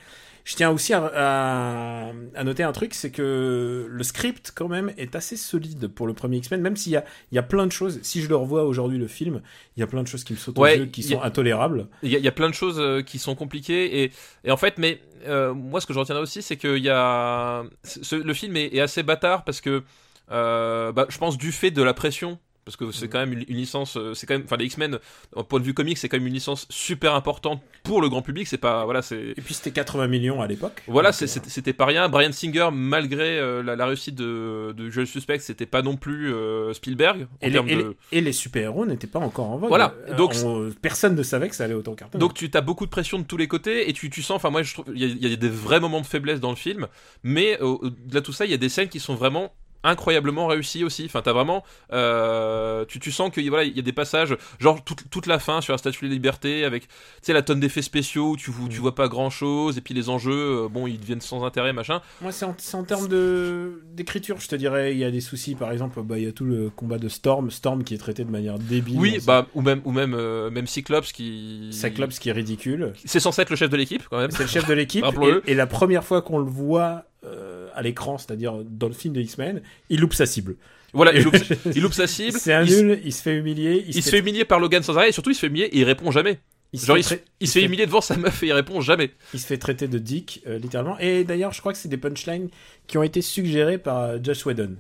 Je 0.46 0.56
tiens 0.56 0.70
aussi 0.72 0.94
à, 0.94 1.04
à- 1.14 2.12
à 2.36 2.44
noter 2.46 2.64
un 2.64 2.72
truc, 2.72 2.94
c'est 2.94 3.12
que 3.12 3.86
le 3.90 4.04
script 4.04 4.54
quand 4.56 4.70
même 4.70 4.94
est 4.98 5.14
assez 5.16 5.36
solide 5.36 5.90
pour 5.90 6.08
le 6.08 6.14
premier 6.14 6.38
X-Men, 6.38 6.62
même 6.62 6.78
s'il 6.78 6.94
y 6.94 6.96
a, 6.96 7.04
il 7.34 7.36
y 7.36 7.38
a 7.38 7.44
plein 7.44 7.66
de 7.68 7.72
choses. 7.74 8.00
Si 8.02 8.22
je 8.22 8.30
le 8.30 8.38
revois 8.38 8.64
aujourd'hui 8.64 8.98
le 8.98 9.08
film, 9.08 9.42
il 9.76 9.82
y 9.82 9.84
a 9.84 9.88
plein 9.88 10.04
de 10.04 10.08
choses 10.08 10.24
qui 10.24 10.32
me 10.32 10.38
sautent 10.38 10.58
Ouais, 10.58 10.76
aux 10.78 10.80
yeux, 10.84 10.86
qui 10.86 11.02
y 11.02 11.04
sont 11.04 11.22
intolérables. 11.22 11.88
Il 12.02 12.12
y, 12.12 12.16
a- 12.16 12.20
il 12.20 12.24
y 12.24 12.30
a 12.30 12.32
plein 12.32 12.48
de 12.50 12.54
choses 12.56 12.82
qui 13.06 13.20
sont 13.20 13.36
compliquées 13.36 14.04
et, 14.04 14.12
et 14.46 14.52
en 14.52 14.58
fait, 14.58 14.76
mais 14.78 15.02
euh, 15.28 15.54
moi 15.54 15.82
ce 15.82 15.86
que 15.86 15.94
je 15.94 16.00
retiendrai 16.00 16.24
aussi, 16.24 16.42
c'est 16.42 16.56
qu'il 16.56 16.78
y 16.78 16.90
a 16.90 17.64
ce- 17.84 18.16
le 18.16 18.34
film 18.34 18.56
est, 18.56 18.74
est 18.74 18.80
assez 18.80 19.04
bâtard 19.04 19.44
parce 19.44 19.60
que 19.60 19.84
euh, 20.32 20.92
bah, 20.92 21.06
je 21.10 21.18
pense 21.18 21.38
du 21.38 21.52
fait 21.52 21.72
de 21.72 21.82
la 21.84 21.94
pression 21.94 22.40
parce 22.66 22.76
que 22.76 22.92
c'est 22.92 23.08
quand 23.08 23.20
même 23.20 23.32
une, 23.32 23.46
licence, 23.48 23.96
euh, 23.96 24.14
c'est 24.14 24.28
quand 24.28 24.34
même, 24.34 24.44
enfin 24.44 24.58
les 24.58 24.66
X-Men, 24.66 25.00
au 25.32 25.44
point 25.46 25.62
de 25.62 25.64
vue 25.64 25.74
comique, 25.74 25.98
c'est 25.98 26.10
quand 26.10 26.18
même 26.18 26.28
une 26.28 26.34
licence 26.34 26.66
super 26.70 27.16
importante 27.16 27.62
pour 27.86 28.02
le 28.02 28.10
grand 28.10 28.22
public. 28.22 28.46
C'est 28.46 28.58
pas, 28.58 28.84
voilà, 28.84 29.02
c'est, 29.02 29.30
Et 29.38 29.42
puis 29.42 29.54
c'était 29.54 29.72
80 29.72 30.08
millions 30.10 30.42
à 30.42 30.48
l'époque. 30.48 30.84
voilà, 30.86 31.12
euh, 31.12 31.28
c'était 31.28 31.72
pas 31.72 31.86
rien. 31.86 32.10
Brian 32.10 32.34
Singer, 32.34 32.68
malgré 32.74 33.40
euh, 33.40 33.64
la, 33.64 33.78
la 33.78 33.86
réussite 33.86 34.16
de, 34.16 34.74
de 34.76 34.84
Usual 34.84 35.08
Suspect, 35.08 35.40
c'était 35.40 35.66
pas 35.66 35.82
non 35.82 35.96
plus 35.96 36.34
euh, 36.34 36.74
Spielberg 36.74 37.28
en 37.42 37.48
Et 37.48 37.50
les, 37.52 37.86
et 38.12 38.20
les 38.20 38.34
super-héros 38.34 38.86
n'étaient 38.86 39.08
pas 39.08 39.20
encore 39.20 39.50
en 39.50 39.58
vogue. 39.60 39.70
Voilà, 39.70 39.96
donc- 40.18 40.34
on- 40.44 40.70
personne 40.82 41.16
ne 41.16 41.24
savait 41.24 41.48
que 41.48 41.56
ça 41.56 41.64
allait 41.64 41.74
autant 41.74 41.96
cartonner. 41.96 42.20
Donc 42.20 42.34
tu 42.34 42.50
as 42.54 42.60
beaucoup 42.60 42.86
de 42.86 42.92
pression 42.92 43.18
de 43.18 43.24
tous 43.24 43.38
les 43.38 43.48
côtés 43.48 43.90
et 43.90 43.94
tu, 43.94 44.10
tu 44.10 44.22
sens, 44.22 44.36
enfin 44.36 44.50
moi 44.50 44.64
je 44.64 44.74
trouve, 44.74 44.88
il 44.94 45.00
y, 45.02 45.06
a- 45.06 45.08
il 45.08 45.26
y 45.30 45.32
a 45.32 45.38
des 45.38 45.48
vrais 45.48 45.80
moments 45.80 46.02
de 46.02 46.06
faiblesse 46.06 46.42
dans 46.42 46.50
le 46.50 46.58
film, 46.58 46.88
mais 47.24 47.58
euh, 47.62 47.78
de 48.08 48.20
tout 48.20 48.34
ça, 48.34 48.44
il 48.44 48.52
y 48.52 48.54
a 48.54 48.58
des 48.58 48.68
scènes 48.68 48.90
qui 48.90 49.00
sont 49.00 49.16
vraiment 49.16 49.54
incroyablement 49.88 50.48
réussies 50.48 50.84
aussi. 50.84 51.06
Enfin, 51.06 51.22
t'as 51.24 51.34
vraiment, 51.34 51.64
euh, 51.94 52.86
tu, 52.86 53.00
tu 53.00 53.12
sens 53.12 53.32
que 53.32 53.42
voilà, 53.48 53.64
il 53.64 53.76
y 53.76 53.80
a 53.80 53.84
des 53.84 53.94
passages, 53.94 54.36
genre 54.60 54.84
toute, 54.84 55.10
toute 55.10 55.26
la 55.26 55.40
fin 55.40 55.62
sur 55.62 55.74
la 55.74 55.78
Statue 55.78 56.06
de 56.06 56.10
la 56.10 56.14
Liberté 56.14 56.66
avec, 56.66 56.88
tu 56.88 56.94
sais, 57.22 57.34
la 57.34 57.42
tonne 57.42 57.60
d'effets 57.60 57.82
spéciaux 57.82 58.32
où 58.32 58.38
tu, 58.38 58.52
Mm. 58.58 58.70
tu 58.70 58.80
vois 58.80 58.96
pas 58.96 59.08
grand 59.08 59.30
chose 59.30 59.78
et 59.78 59.82
puis 59.82 59.94
les 59.94 60.10
enjeux, 60.10 60.66
euh, 60.66 60.68
bon, 60.70 60.88
ils 60.88 61.00
deviennent 61.00 61.22
sans 61.22 61.44
intérêt, 61.46 61.74
machin. 61.74 62.02
Moi, 62.22 62.32
c'est 62.32 62.46
en, 62.46 62.56
en 62.74 62.84
termes 62.84 63.08
de 63.08 63.84
d'écriture, 63.94 64.40
je 64.40 64.48
te 64.48 64.56
dirais, 64.56 64.94
il 64.94 64.98
y 64.98 65.04
a 65.04 65.12
des 65.12 65.22
soucis. 65.22 65.56
Par 65.56 65.72
exemple, 65.72 66.02
bah, 66.04 66.18
il 66.18 66.24
y 66.24 66.28
a 66.28 66.32
tout 66.32 66.46
le 66.46 66.70
combat 66.70 66.98
de 66.98 67.10
Storm, 67.10 67.52
Storm 67.52 67.84
qui 67.84 67.94
est 67.94 67.98
traité 67.98 68.24
de 68.24 68.32
manière 68.32 68.60
débile. 68.60 68.98
Oui, 69.00 69.20
bah 69.26 69.48
ou 69.54 69.62
même 69.62 69.82
ou 69.86 69.92
même 69.92 70.14
euh, 70.14 70.50
même 70.50 70.68
Cyclops 70.68 71.12
qui, 71.12 71.70
Cyclops 71.72 72.20
qui 72.20 72.30
est 72.30 72.34
ridicule. 72.34 72.94
c'est 73.06 73.20
censé 73.20 73.42
être 73.42 73.50
le 73.50 73.56
chef 73.56 73.70
de 73.70 73.78
l'équipe 73.78 74.04
quand 74.10 74.18
même. 74.18 74.32
C'est 74.32 74.44
le 74.44 74.50
chef 74.50 74.68
de 74.68 74.74
l'équipe. 74.74 75.06
Et, 75.46 75.52
et 75.52 75.56
la 75.56 75.68
première 75.68 76.04
fois 76.04 76.22
qu'on 76.22 76.38
le 76.40 76.46
voit 76.46 77.06
euh, 77.28 77.68
à 77.76 77.82
l'écran, 77.82 78.18
c'est-à-dire 78.18 78.54
dans 78.64 78.88
le 78.88 78.94
film 78.94 79.14
de 79.14 79.22
X-Men, 79.22 79.62
il 79.90 80.00
loupe 80.00 80.14
sa 80.14 80.26
cible. 80.26 80.56
Voilà, 80.94 81.14
il 81.14 81.24
loupe, 81.24 81.36
il 81.76 81.82
loupe 81.82 81.94
sa 81.94 82.08
cible. 82.08 82.40
C'est 82.40 82.54
un 82.54 82.64
il, 82.64 82.86
nul, 82.86 83.02
il 83.04 83.14
se 83.14 83.22
fait 83.22 83.36
humilier. 83.38 83.84
il 83.88 84.02
se 84.04 84.10
fait 84.10 84.20
humilier 84.20 84.46
par 84.46 84.60
Logan 84.60 84.82
sans 84.84 84.98
arrêt 84.98 85.10
et 85.10 85.12
surtout 85.12 85.30
il 85.32 85.36
se 85.36 85.42
fait 85.42 85.48
humilier 85.48 85.66
et 85.66 85.80
il 85.80 85.84
répond 85.84 86.12
jamais. 86.12 86.40
il 86.74 86.80
se 86.80 86.86
Genre, 86.86 86.96
fait 86.96 87.02
il 87.02 87.04
se, 87.04 87.14
trai- 87.16 87.24
il 87.42 87.48
se 87.48 87.54
fait 87.60 87.66
humilier 87.66 87.86
devant 87.86 88.02
sa 88.02 88.18
meuf 88.18 88.42
et 88.44 88.48
il 88.48 88.54
répond 88.54 88.82
jamais. 88.82 89.12
il 89.34 89.40
se 89.40 89.46
fait 89.48 89.58
traiter 89.58 89.88
de 89.88 90.00
dick, 90.00 90.42
euh, 90.48 90.58
littéralement. 90.60 90.98
Et 91.00 91.24
d'ailleurs, 91.24 91.54
je 91.54 91.60
crois 91.60 91.74
que 91.74 91.78
c'est 91.80 91.90
des 91.90 91.98
punchlines 91.98 92.50
qui 92.88 92.98
ont 92.98 93.04
été 93.04 93.22
suggérés 93.22 93.78
par 93.78 94.02
euh, 94.04 94.18
Josh 94.24 94.46
Whedon. 94.46 94.76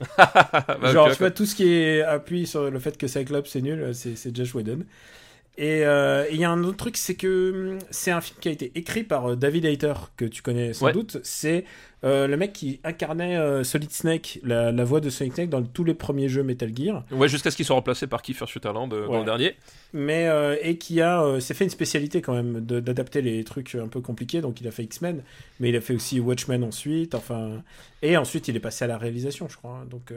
Bah, 0.80 0.92
Genre, 0.92 1.08
ok, 1.08 1.12
tu 1.12 1.18
vois, 1.18 1.30
tout 1.30 1.44
ce 1.46 1.54
qui 1.54 1.68
est 1.72 2.02
appuyé 2.02 2.46
sur 2.46 2.70
le 2.70 2.78
fait 2.78 2.96
que 2.96 3.06
Cyclops 3.06 3.50
c'est 3.50 3.60
nul, 3.60 3.90
c'est 3.94 4.16
c'est 4.16 4.34
Josh 4.34 4.54
Whedon. 4.54 4.80
Et 5.62 5.84
euh, 5.84 6.24
et 6.30 6.34
il 6.34 6.40
y 6.40 6.44
a 6.44 6.50
un 6.50 6.64
autre 6.64 6.78
truc, 6.78 6.96
c'est 6.96 7.14
que 7.16 7.72
hum, 7.74 7.78
c'est 7.90 8.10
un 8.10 8.22
film 8.22 8.38
qui 8.40 8.48
a 8.48 8.52
été 8.52 8.72
écrit 8.76 9.04
par 9.04 9.32
euh, 9.32 9.36
David 9.36 9.66
Hayter, 9.66 9.92
que 10.16 10.24
tu 10.24 10.40
connais 10.40 10.72
sans 10.72 10.86
Ouais. 10.86 10.92
doute. 10.92 11.18
C'est 11.22 11.66
euh, 12.02 12.26
le 12.26 12.38
mec 12.38 12.54
qui 12.54 12.80
incarnait 12.82 13.36
euh, 13.36 13.62
Solid 13.62 13.90
Snake, 13.92 14.40
la, 14.42 14.72
la 14.72 14.84
voix 14.84 15.00
de 15.00 15.10
Solid 15.10 15.34
Snake 15.34 15.50
dans 15.50 15.62
tous 15.62 15.84
les 15.84 15.92
premiers 15.92 16.30
jeux 16.30 16.42
Metal 16.42 16.74
Gear. 16.74 17.04
Ouais, 17.10 17.28
jusqu'à 17.28 17.50
ce 17.50 17.56
qu'il 17.56 17.66
soit 17.66 17.76
remplacé 17.76 18.06
par 18.06 18.22
Kiefer 18.22 18.46
Sutherland 18.46 18.88
dans 18.90 19.18
le 19.18 19.24
dernier. 19.26 19.54
mais 19.92 20.26
et 20.62 20.78
qui 20.78 21.02
a 21.02 21.38
s'est 21.40 21.52
fait 21.52 21.64
une 21.64 21.70
spécialité 21.70 22.22
quand 22.22 22.32
même 22.32 22.60
d'adapter 22.60 23.20
les 23.20 23.44
trucs 23.44 23.74
un 23.74 23.88
peu 23.88 24.00
compliqués 24.00 24.40
donc 24.40 24.60
il 24.62 24.66
a 24.68 24.70
fait 24.70 24.84
X-Men 24.84 25.22
mais 25.58 25.68
il 25.68 25.76
a 25.76 25.80
fait 25.82 25.94
aussi 25.94 26.20
Watchmen 26.20 26.64
ensuite 26.64 27.14
enfin 27.14 27.62
et 28.00 28.16
ensuite 28.16 28.48
il 28.48 28.56
est 28.56 28.60
passé 28.60 28.84
à 28.84 28.88
la 28.88 28.96
réalisation 28.96 29.46
je 29.50 29.56
crois 29.58 29.84
donc 29.90 30.12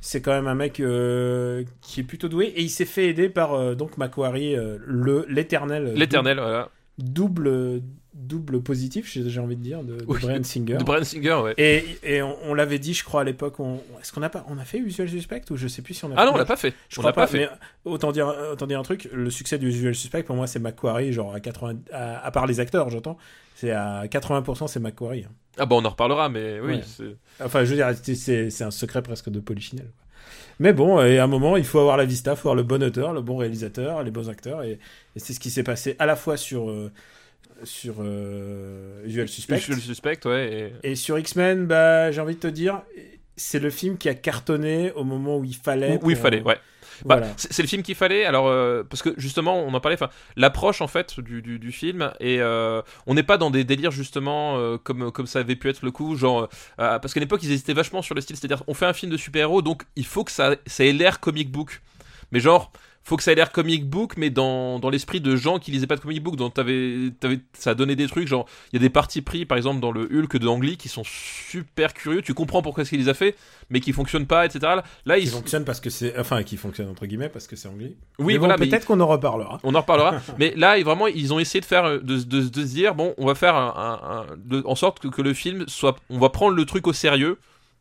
c'est 0.00 0.20
quand 0.20 0.32
même 0.32 0.46
un 0.46 0.54
mec 0.54 0.80
euh, 0.80 1.64
qui 1.80 2.00
est 2.00 2.04
plutôt 2.04 2.28
doué 2.28 2.46
et 2.46 2.62
il 2.62 2.70
s'est 2.70 2.84
fait 2.84 3.08
aider 3.08 3.28
par 3.28 3.54
euh, 3.54 3.74
donc 3.74 3.96
Macquarie 3.96 4.56
euh, 4.56 4.78
le 4.84 5.24
l'éternel 5.28 5.86
euh, 5.86 5.94
L'éternel, 5.94 6.38
voilà. 6.38 6.70
Double 6.98 7.82
double 8.16 8.60
positif 8.62 9.10
j'ai 9.12 9.40
envie 9.40 9.56
de 9.56 9.60
dire 9.62 9.82
de, 9.82 9.96
de 9.96 10.04
Oui, 10.06 10.20
Bryan 10.20 10.44
Singer 10.44 10.76
De 10.76 10.84
Brian 10.84 11.02
Singer, 11.02 11.34
ouais. 11.42 11.54
et, 11.58 11.84
et 12.04 12.22
on, 12.22 12.36
on 12.44 12.54
l'avait 12.54 12.78
dit 12.78 12.94
je 12.94 13.02
crois 13.02 13.22
à 13.22 13.24
l'époque 13.24 13.58
on, 13.58 13.80
est-ce 14.00 14.12
qu'on 14.12 14.22
a 14.22 14.28
pas 14.28 14.46
on 14.48 14.56
a 14.58 14.64
fait 14.64 14.78
Usual 14.78 15.08
Suspect 15.08 15.42
ou 15.50 15.56
je 15.56 15.66
sais 15.66 15.82
plus 15.82 15.94
si 15.94 16.04
on 16.04 16.12
a 16.12 16.14
Ah 16.16 16.20
fait 16.20 16.26
non, 16.26 16.34
on 16.34 16.38
l'a 16.38 16.44
pas 16.44 16.54
fait. 16.56 16.72
je 16.88 17.00
on 17.00 17.02
crois 17.02 17.10
l'a 17.10 17.14
pas, 17.14 17.26
fait. 17.26 17.38
mais 17.38 17.48
autant 17.90 18.12
dire, 18.12 18.32
autant 18.52 18.68
dire 18.68 18.78
un 18.78 18.84
truc, 18.84 19.08
le 19.12 19.30
succès 19.30 19.58
du 19.58 19.66
Usual 19.68 19.96
Suspect, 19.96 20.22
pour 20.22 20.36
moi, 20.36 20.46
c'est 20.46 20.60
Macquarie, 20.60 21.12
genre 21.12 21.34
à 21.34 21.40
80, 21.40 21.74
à, 21.92 22.24
à 22.24 22.30
part 22.30 22.46
les 22.46 22.60
acteurs, 22.60 22.88
j'entends, 22.88 23.18
c'est 23.56 23.72
à 23.72 24.04
80% 24.06 24.68
c'est 24.68 24.78
Macquarie. 24.78 25.24
hein. 25.28 25.32
Ah 25.58 25.66
bah 25.66 25.74
on 25.76 25.84
en 25.84 25.90
reparlera, 25.90 26.28
mais 26.28 26.60
oui. 26.60 26.80
Ouais. 27.00 27.16
Enfin, 27.44 27.64
je 27.64 27.70
veux 27.70 27.76
dire, 27.76 27.92
c'est 28.14 28.62
un 28.62 28.70
secret 28.70 29.02
presque 29.02 29.28
de 29.28 29.40
Polichinelle. 29.40 29.90
Mais 30.60 30.72
bon, 30.72 31.02
et 31.02 31.18
à 31.18 31.24
un 31.24 31.26
moment, 31.26 31.56
il 31.56 31.64
faut 31.64 31.78
avoir 31.80 31.96
la 31.96 32.04
vista, 32.04 32.32
il 32.32 32.36
faut 32.36 32.48
avoir 32.48 32.54
le 32.54 32.62
bon 32.62 32.82
auteur, 32.82 33.12
le 33.12 33.22
bon 33.22 33.36
réalisateur, 33.36 34.02
les 34.02 34.10
bons 34.10 34.28
acteurs, 34.30 34.62
et, 34.62 34.72
et 34.72 35.18
c'est 35.18 35.32
ce 35.32 35.40
qui 35.40 35.50
s'est 35.50 35.62
passé 35.64 35.96
à 35.98 36.06
la 36.06 36.16
fois 36.16 36.36
sur, 36.36 36.70
euh, 36.70 36.90
sur 37.64 37.96
euh, 38.00 39.04
Usual 39.04 39.28
Suspect 39.28 39.58
Je 39.58 39.72
le 39.72 39.80
suspecte, 39.80 40.24
ouais. 40.26 40.72
et- 40.84 40.92
et 40.92 40.94
sur 40.96 41.18
X-Men, 41.18 41.66
bah, 41.66 42.10
j'ai 42.12 42.20
envie 42.20 42.34
de 42.36 42.40
te 42.40 42.46
dire, 42.46 42.82
c'est 43.36 43.58
le 43.58 43.70
film 43.70 43.96
qui 43.98 44.08
a 44.08 44.14
cartonné 44.14 44.92
au 44.92 45.04
moment 45.04 45.38
où 45.38 45.44
il 45.44 45.56
fallait. 45.56 45.98
Où, 46.02 46.10
il 46.10 46.16
fallait, 46.16 46.42
ouais. 46.42 46.56
Bah, 47.04 47.16
Voilà. 47.16 47.32
c'est 47.36 47.62
le 47.62 47.68
film 47.68 47.82
qu'il 47.82 47.94
fallait, 47.94 48.24
alors 48.24 48.46
euh, 48.48 48.82
parce 48.88 49.02
que 49.02 49.10
justement, 49.16 49.58
on 49.60 49.72
en 49.74 49.80
parlait. 49.80 49.96
Enfin, 49.96 50.10
l'approche 50.36 50.80
en 50.80 50.86
fait 50.88 51.20
du, 51.20 51.42
du, 51.42 51.58
du 51.58 51.72
film 51.72 52.12
et 52.20 52.40
euh, 52.40 52.82
on 53.06 53.14
n'est 53.14 53.22
pas 53.22 53.38
dans 53.38 53.50
des 53.50 53.64
délires 53.64 53.90
justement 53.90 54.56
euh, 54.58 54.78
comme 54.78 55.10
comme 55.12 55.26
ça 55.26 55.40
avait 55.40 55.56
pu 55.56 55.68
être 55.68 55.82
le 55.82 55.90
coup, 55.90 56.16
genre 56.16 56.48
parce 56.76 57.14
qu'à 57.14 57.20
l'époque 57.20 57.42
ils 57.42 57.52
hésitaient 57.52 57.74
vachement 57.74 58.02
sur 58.02 58.14
le 58.14 58.20
style, 58.20 58.36
c'est-à-dire 58.36 58.62
on 58.66 58.74
fait 58.74 58.86
un 58.86 58.92
film 58.92 59.10
de 59.12 59.16
super-héros, 59.16 59.62
donc 59.62 59.84
il 59.96 60.06
faut 60.06 60.24
que 60.24 60.32
ça 60.32 60.56
ça 60.66 60.84
ait 60.84 60.92
l'air 60.92 61.20
comic 61.20 61.50
book, 61.50 61.80
mais 62.32 62.40
genre 62.40 62.72
faut 63.06 63.16
que 63.18 63.22
ça 63.22 63.32
ait 63.32 63.34
l'air 63.34 63.52
comic 63.52 63.86
book, 63.88 64.14
mais 64.16 64.30
dans, 64.30 64.78
dans 64.78 64.88
l'esprit 64.88 65.20
de 65.20 65.36
gens 65.36 65.58
qui 65.58 65.70
lisaient 65.70 65.86
pas 65.86 65.96
de 65.96 66.00
comic 66.00 66.22
book. 66.22 66.36
Donc 66.36 66.54
t'avais, 66.54 67.10
t'avais, 67.20 67.38
ça 67.52 67.70
a 67.70 67.74
donné 67.74 67.96
des 67.96 68.06
trucs, 68.08 68.26
genre 68.26 68.46
il 68.72 68.76
y 68.76 68.78
a 68.78 68.80
des 68.80 68.88
parties 68.90 69.20
pris, 69.20 69.44
par 69.44 69.58
exemple 69.58 69.80
dans 69.80 69.92
le 69.92 70.02
Hulk 70.10 70.38
de 70.38 70.48
Ang 70.48 70.62
Lee, 70.64 70.76
qui 70.78 70.88
sont 70.88 71.02
super 71.04 71.92
curieux. 71.92 72.22
Tu 72.22 72.32
comprends 72.34 72.62
pourquoi 72.62 72.84
ce 72.84 72.90
qu'il 72.90 72.98
les 73.00 73.08
a 73.10 73.14
fait, 73.14 73.36
mais 73.68 73.80
qui 73.80 73.92
fonctionnent 73.92 74.26
pas, 74.26 74.46
etc. 74.46 74.80
Là, 75.04 75.18
qui 75.18 75.24
ils, 75.24 75.28
fonctionne 75.30 75.64
parce 75.66 75.80
que 75.80 75.90
c'est 75.90 76.18
enfin 76.18 76.42
qui 76.42 76.56
fonctionne 76.56 76.88
entre 76.88 77.04
guillemets 77.06 77.28
parce 77.28 77.46
que 77.46 77.56
c'est 77.56 77.68
anglais. 77.68 77.94
oui, 78.18 78.32
mais 78.34 78.38
bon, 78.38 78.46
voilà, 78.46 78.56
peut-être 78.56 78.86
qu'on 78.86 79.00
en 79.00 79.06
reparlera. 79.06 79.60
on 79.64 79.74
en 79.74 79.80
reparlera. 79.80 80.14
mais 80.38 80.54
là, 80.56 80.80
vraiment, 80.82 81.06
ils 81.06 81.32
ont 81.34 81.38
essayé 81.38 81.60
de 81.60 81.66
faire, 81.66 81.84
de, 81.84 81.98
de- 82.00 82.20
de 82.22 82.42
se 82.62 82.74
dire, 82.74 82.94
bon, 82.94 83.14
on 83.18 83.26
va 83.26 83.34
faire 83.34 83.54
un, 83.54 83.74
un- 83.76 84.32
un- 84.32 84.36
de- 84.38 84.62
en 84.66 84.74
sorte 84.76 84.98
que, 85.00 85.08
que 85.08 85.20
le 85.20 85.34
film 85.34 85.64
soit, 85.68 85.96
on 86.08 86.18
va 86.18 86.30
prendre 86.30 86.54
le 86.56 86.64
truc 86.64 86.86
au 86.86 86.92
sérieux 86.94 87.38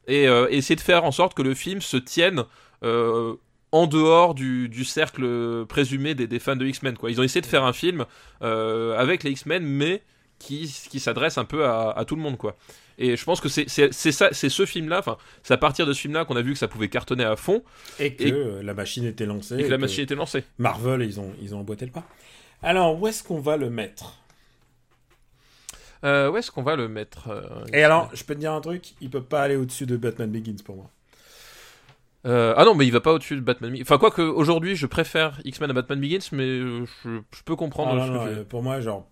et 0.08 0.28
euh, 0.28 0.48
essayer 0.50 0.76
de 0.76 0.82
faire 0.82 1.06
en 1.06 1.12
sorte 1.12 1.34
que 1.34 1.42
le 1.42 1.54
film 1.54 1.80
se 1.80 1.96
tienne 1.96 2.44
euh, 2.84 3.36
en 3.74 3.88
dehors 3.88 4.36
du, 4.36 4.70
du 4.70 4.86
cercle 4.86 5.66
présumé 5.66 6.14
des, 6.16 6.28
des 6.28 6.40
fans 6.40 6.56
de 6.56 6.66
X-Men. 6.66 6.96
Quoi. 6.96 7.10
Ils 7.12 7.20
ont 7.20 7.24
essayé 7.24 7.42
de 7.42 7.46
faire 7.48 7.64
un 7.64 7.74
film 7.74 8.06
euh, 8.44 8.96
avec 8.98 9.24
les 9.24 9.32
X-Men, 9.32 9.64
mais 9.66 10.04
qui, 10.40 10.72
qui 10.90 11.00
s'adresse 11.00 11.38
un 11.40 11.46
peu 11.46 11.66
à, 11.66 11.90
à 11.92 12.06
tout 12.06 12.16
le 12.16 12.22
monde, 12.22 12.38
quoi. 12.38 12.56
Et 13.00 13.18
je 13.18 13.24
pense 13.26 13.42
que 13.42 13.50
c'est 13.50 13.68
c'est- 13.68 13.92
c'est 13.92 14.12
ça, 14.12 14.30
c'est 14.32 14.50
ce 14.50 14.68
film-là. 14.68 15.00
Enfin, 15.00 15.18
c'est 15.42 15.56
à 15.56 15.58
partir 15.58 15.88
de 15.88 15.94
ce 15.94 16.02
film-là 16.02 16.26
qu'on 16.26 16.36
a 16.36 16.44
vu 16.44 16.54
que 16.54 16.60
ça 16.60 16.68
pouvait 16.68 16.90
cartonner 16.90 17.24
à 17.24 17.36
fond 17.36 17.64
Et 18.00 18.14
que 18.14 18.60
Et- 18.60 18.64
la 18.64 18.76
machine 18.76 19.06
était 19.06 19.26
lancée. 19.26 19.56
et 19.56 19.62
que 19.62 19.66
et 19.66 19.70
la 19.70 19.80
machine 19.80 20.04
était 20.04 20.14
lancée. 20.16 20.44
Marvel, 20.60 21.02
ils 21.02 21.20
ont 21.20 21.34
ils 21.42 21.56
ont 21.56 21.60
emboîté 21.62 21.86
le 21.88 21.92
pas. 21.92 22.04
Alors 22.62 23.02
où 23.02 23.08
est-ce 23.08 23.24
qu'on 23.24 23.40
va 23.40 23.58
le 23.58 23.72
mettre? 23.72 24.20
Euh, 26.04 26.30
où 26.30 26.38
est-ce 26.38 26.52
qu'on 26.52 26.62
va 26.64 26.76
le 26.76 26.88
mettre 26.90 27.30
euh, 27.30 27.42
Et 27.72 27.82
alors, 27.84 28.10
je 28.14 28.24
peux 28.26 28.36
te 28.36 28.40
dire 28.40 28.52
un 28.52 28.62
truc, 28.62 28.94
il 29.02 29.10
peut 29.10 29.24
pas 29.24 29.42
aller 29.42 29.56
au-dessus 29.56 29.86
de 29.86 29.96
Batman 29.98 30.30
Begins 30.30 30.62
pour 30.64 30.76
moi. 30.76 30.90
Euh, 32.26 32.54
ah 32.56 32.64
non, 32.66 32.74
mais 32.76 32.86
il 32.86 32.92
va 32.92 33.02
pas 33.02 33.14
au-dessus 33.14 33.36
de 33.36 33.42
Batman 33.42 33.72
Begins. 33.72 33.84
Enfin, 33.84 33.98
quoi 33.98 34.12
que 34.12 34.22
aujourd'hui, 34.22 34.76
je 34.76 34.86
préfère 34.88 35.40
X-Men 35.44 35.70
à 35.72 35.74
Batman 35.74 36.00
Begins, 36.00 36.20
mais 36.32 36.44
euh, 36.46 36.86
je, 37.04 37.10
je 37.36 37.44
peux 37.44 37.56
comprendre. 37.56 38.02
Ah, 38.02 38.08
non, 38.08 38.14
non, 38.14 38.26
euh, 38.28 38.44
pour 38.48 38.64
moi, 38.64 38.80
genre. 38.80 39.06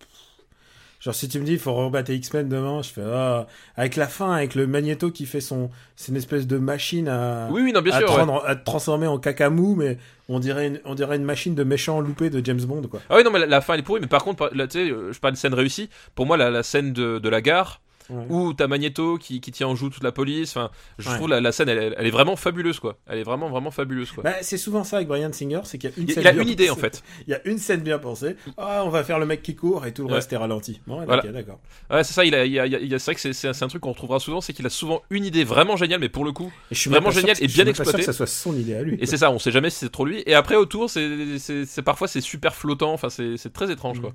Genre, 1.00 1.14
si 1.14 1.28
tu 1.28 1.40
me 1.40 1.44
dis, 1.44 1.54
il 1.54 1.58
faut 1.58 1.74
rebattre 1.74 2.12
X-Men 2.12 2.48
demain, 2.48 2.80
je 2.80 2.90
fais, 2.90 3.02
ah, 3.04 3.48
avec 3.76 3.96
la 3.96 4.06
fin, 4.06 4.30
avec 4.32 4.54
le 4.54 4.68
Magneto 4.68 5.10
qui 5.10 5.26
fait 5.26 5.40
son, 5.40 5.68
c'est 5.96 6.12
une 6.12 6.16
espèce 6.16 6.46
de 6.46 6.58
machine 6.58 7.08
à, 7.08 7.48
Oui, 7.50 7.60
oui, 7.62 7.72
non, 7.72 7.82
bien 7.82 7.92
à, 7.92 7.98
sûr. 7.98 8.08
ouais. 8.14 8.32
à 8.46 8.54
te 8.54 8.64
transformer 8.64 9.08
en 9.08 9.18
cacamou, 9.18 9.74
mais 9.74 9.98
on 10.28 10.38
dirait 10.38 10.68
une, 10.68 10.80
on 10.84 10.94
dirait 10.94 11.16
une 11.16 11.24
machine 11.24 11.56
de 11.56 11.64
méchant 11.64 12.00
loupé 12.00 12.30
de 12.30 12.40
James 12.46 12.60
Bond, 12.62 12.82
quoi. 12.82 13.00
Ah 13.10 13.16
oui, 13.16 13.24
non, 13.24 13.32
mais 13.32 13.40
la, 13.40 13.46
la 13.46 13.60
fin 13.60 13.74
elle 13.74 13.80
est 13.80 13.82
pourrie. 13.82 14.00
Mais 14.00 14.06
par 14.06 14.22
contre, 14.22 14.48
là, 14.54 14.68
tu 14.68 14.78
sais, 14.78 14.88
je 15.10 15.18
parle 15.18 15.34
de 15.34 15.38
scène 15.38 15.54
réussie. 15.54 15.90
Pour 16.14 16.24
moi, 16.24 16.36
la, 16.36 16.50
la 16.50 16.62
scène 16.62 16.92
de, 16.92 17.18
de 17.18 17.28
la 17.28 17.40
gare 17.40 17.80
Ouais. 18.10 18.24
où 18.28 18.52
t'as 18.52 18.66
Magneto 18.66 19.16
qui, 19.18 19.40
qui 19.40 19.52
tient 19.52 19.68
en 19.68 19.74
joue 19.76 19.88
toute 19.90 20.02
la 20.02 20.12
police. 20.12 20.50
Enfin, 20.56 20.70
je 20.98 21.08
Ouais. 21.08 21.16
trouve 21.16 21.28
la, 21.28 21.40
la 21.40 21.52
scène, 21.52 21.68
elle, 21.68 21.94
est 21.98 22.10
vraiment 22.10 22.36
fabuleuse, 22.36 22.78
quoi. 22.80 22.98
Elle 23.06 23.18
est 23.18 23.22
vraiment, 23.22 23.48
vraiment 23.48 23.70
fabuleuse, 23.70 24.10
quoi. 24.12 24.24
Bah, 24.24 24.34
c'est 24.42 24.56
souvent 24.58 24.84
ça 24.84 24.96
avec 24.96 25.08
Brian 25.08 25.32
Singer, 25.32 25.60
c'est 25.64 25.78
qu'il 25.78 25.90
y 25.90 25.92
a 25.92 25.96
une 25.96 26.08
il, 26.08 26.12
scène 26.12 26.22
il 26.22 26.26
a 26.26 26.32
bien 26.32 26.42
une 26.42 26.48
idée, 26.48 26.66
pensée. 26.68 26.78
en 26.78 26.82
fait. 26.82 27.02
Il 27.26 27.30
y 27.30 27.34
a 27.34 27.40
une 27.48 27.58
scène 27.58 27.80
bien 27.82 27.98
pensée. 27.98 28.36
Ah, 28.58 28.82
on 28.84 28.88
va 28.88 29.04
faire 29.04 29.18
le 29.18 29.26
mec 29.26 29.42
qui 29.42 29.54
court 29.54 29.86
et 29.86 29.92
tout 29.92 30.02
le 30.02 30.08
Ouais. 30.08 30.14
reste 30.14 30.32
est 30.32 30.36
ralenti. 30.36 30.80
Bon, 30.86 31.04
Voilà. 31.04 31.22
d'accord. 31.22 31.60
Ouais, 31.90 32.02
c'est 32.04 32.12
ça. 32.12 32.24
Il 32.24 32.34
a, 32.34 32.44
il 32.44 32.58
a, 32.58 32.66
il 32.66 32.90
c'est 33.00 33.12
vrai 33.12 33.14
que 33.14 33.32
c'est, 33.32 33.62
un 33.62 33.68
truc 33.68 33.82
qu'on 33.82 33.92
retrouvera 33.92 34.18
souvent, 34.20 34.40
c'est 34.40 34.52
qu'il 34.52 34.66
a 34.66 34.70
souvent 34.70 35.02
une 35.10 35.24
idée 35.24 35.44
vraiment 35.44 35.76
géniale, 35.76 36.00
mais 36.00 36.08
pour 36.08 36.24
le 36.24 36.32
coup, 36.32 36.52
Et 36.70 36.74
je 36.74 36.80
suis 36.80 36.90
Vraiment 36.90 37.04
même 37.08 37.14
pas 37.14 37.20
sûr 37.20 37.20
génial 37.22 37.36
que- 37.38 37.44
et 37.44 37.46
bien 37.46 37.64
même 37.64 37.72
pas 37.72 37.76
sûr 37.76 37.82
exploité. 37.84 38.06
que 38.06 38.12
ça 38.12 38.16
soit 38.16 38.26
son 38.26 38.56
idée 38.56 38.74
à 38.74 38.82
lui. 38.82 38.98
et 39.00 39.06
c'est 39.06 39.16
ça. 39.16 39.30
On 39.30 39.38
sait 39.38 39.50
jamais 39.52 39.70
si 39.70 39.78
c'est 39.78 39.90
trop 39.92 40.04
lui. 40.04 40.22
Et 40.26 40.34
après, 40.34 40.56
autour, 40.56 40.90
c'est, 40.90 41.82
parfois 41.84 42.08
c'est 42.08 42.20
super 42.20 42.54
flottant. 42.54 42.92
Enfin, 42.92 43.10
c'est, 43.10 43.36
c'est 43.36 43.52
très 43.52 43.70
étrange, 43.70 44.00
quoi. 44.00 44.12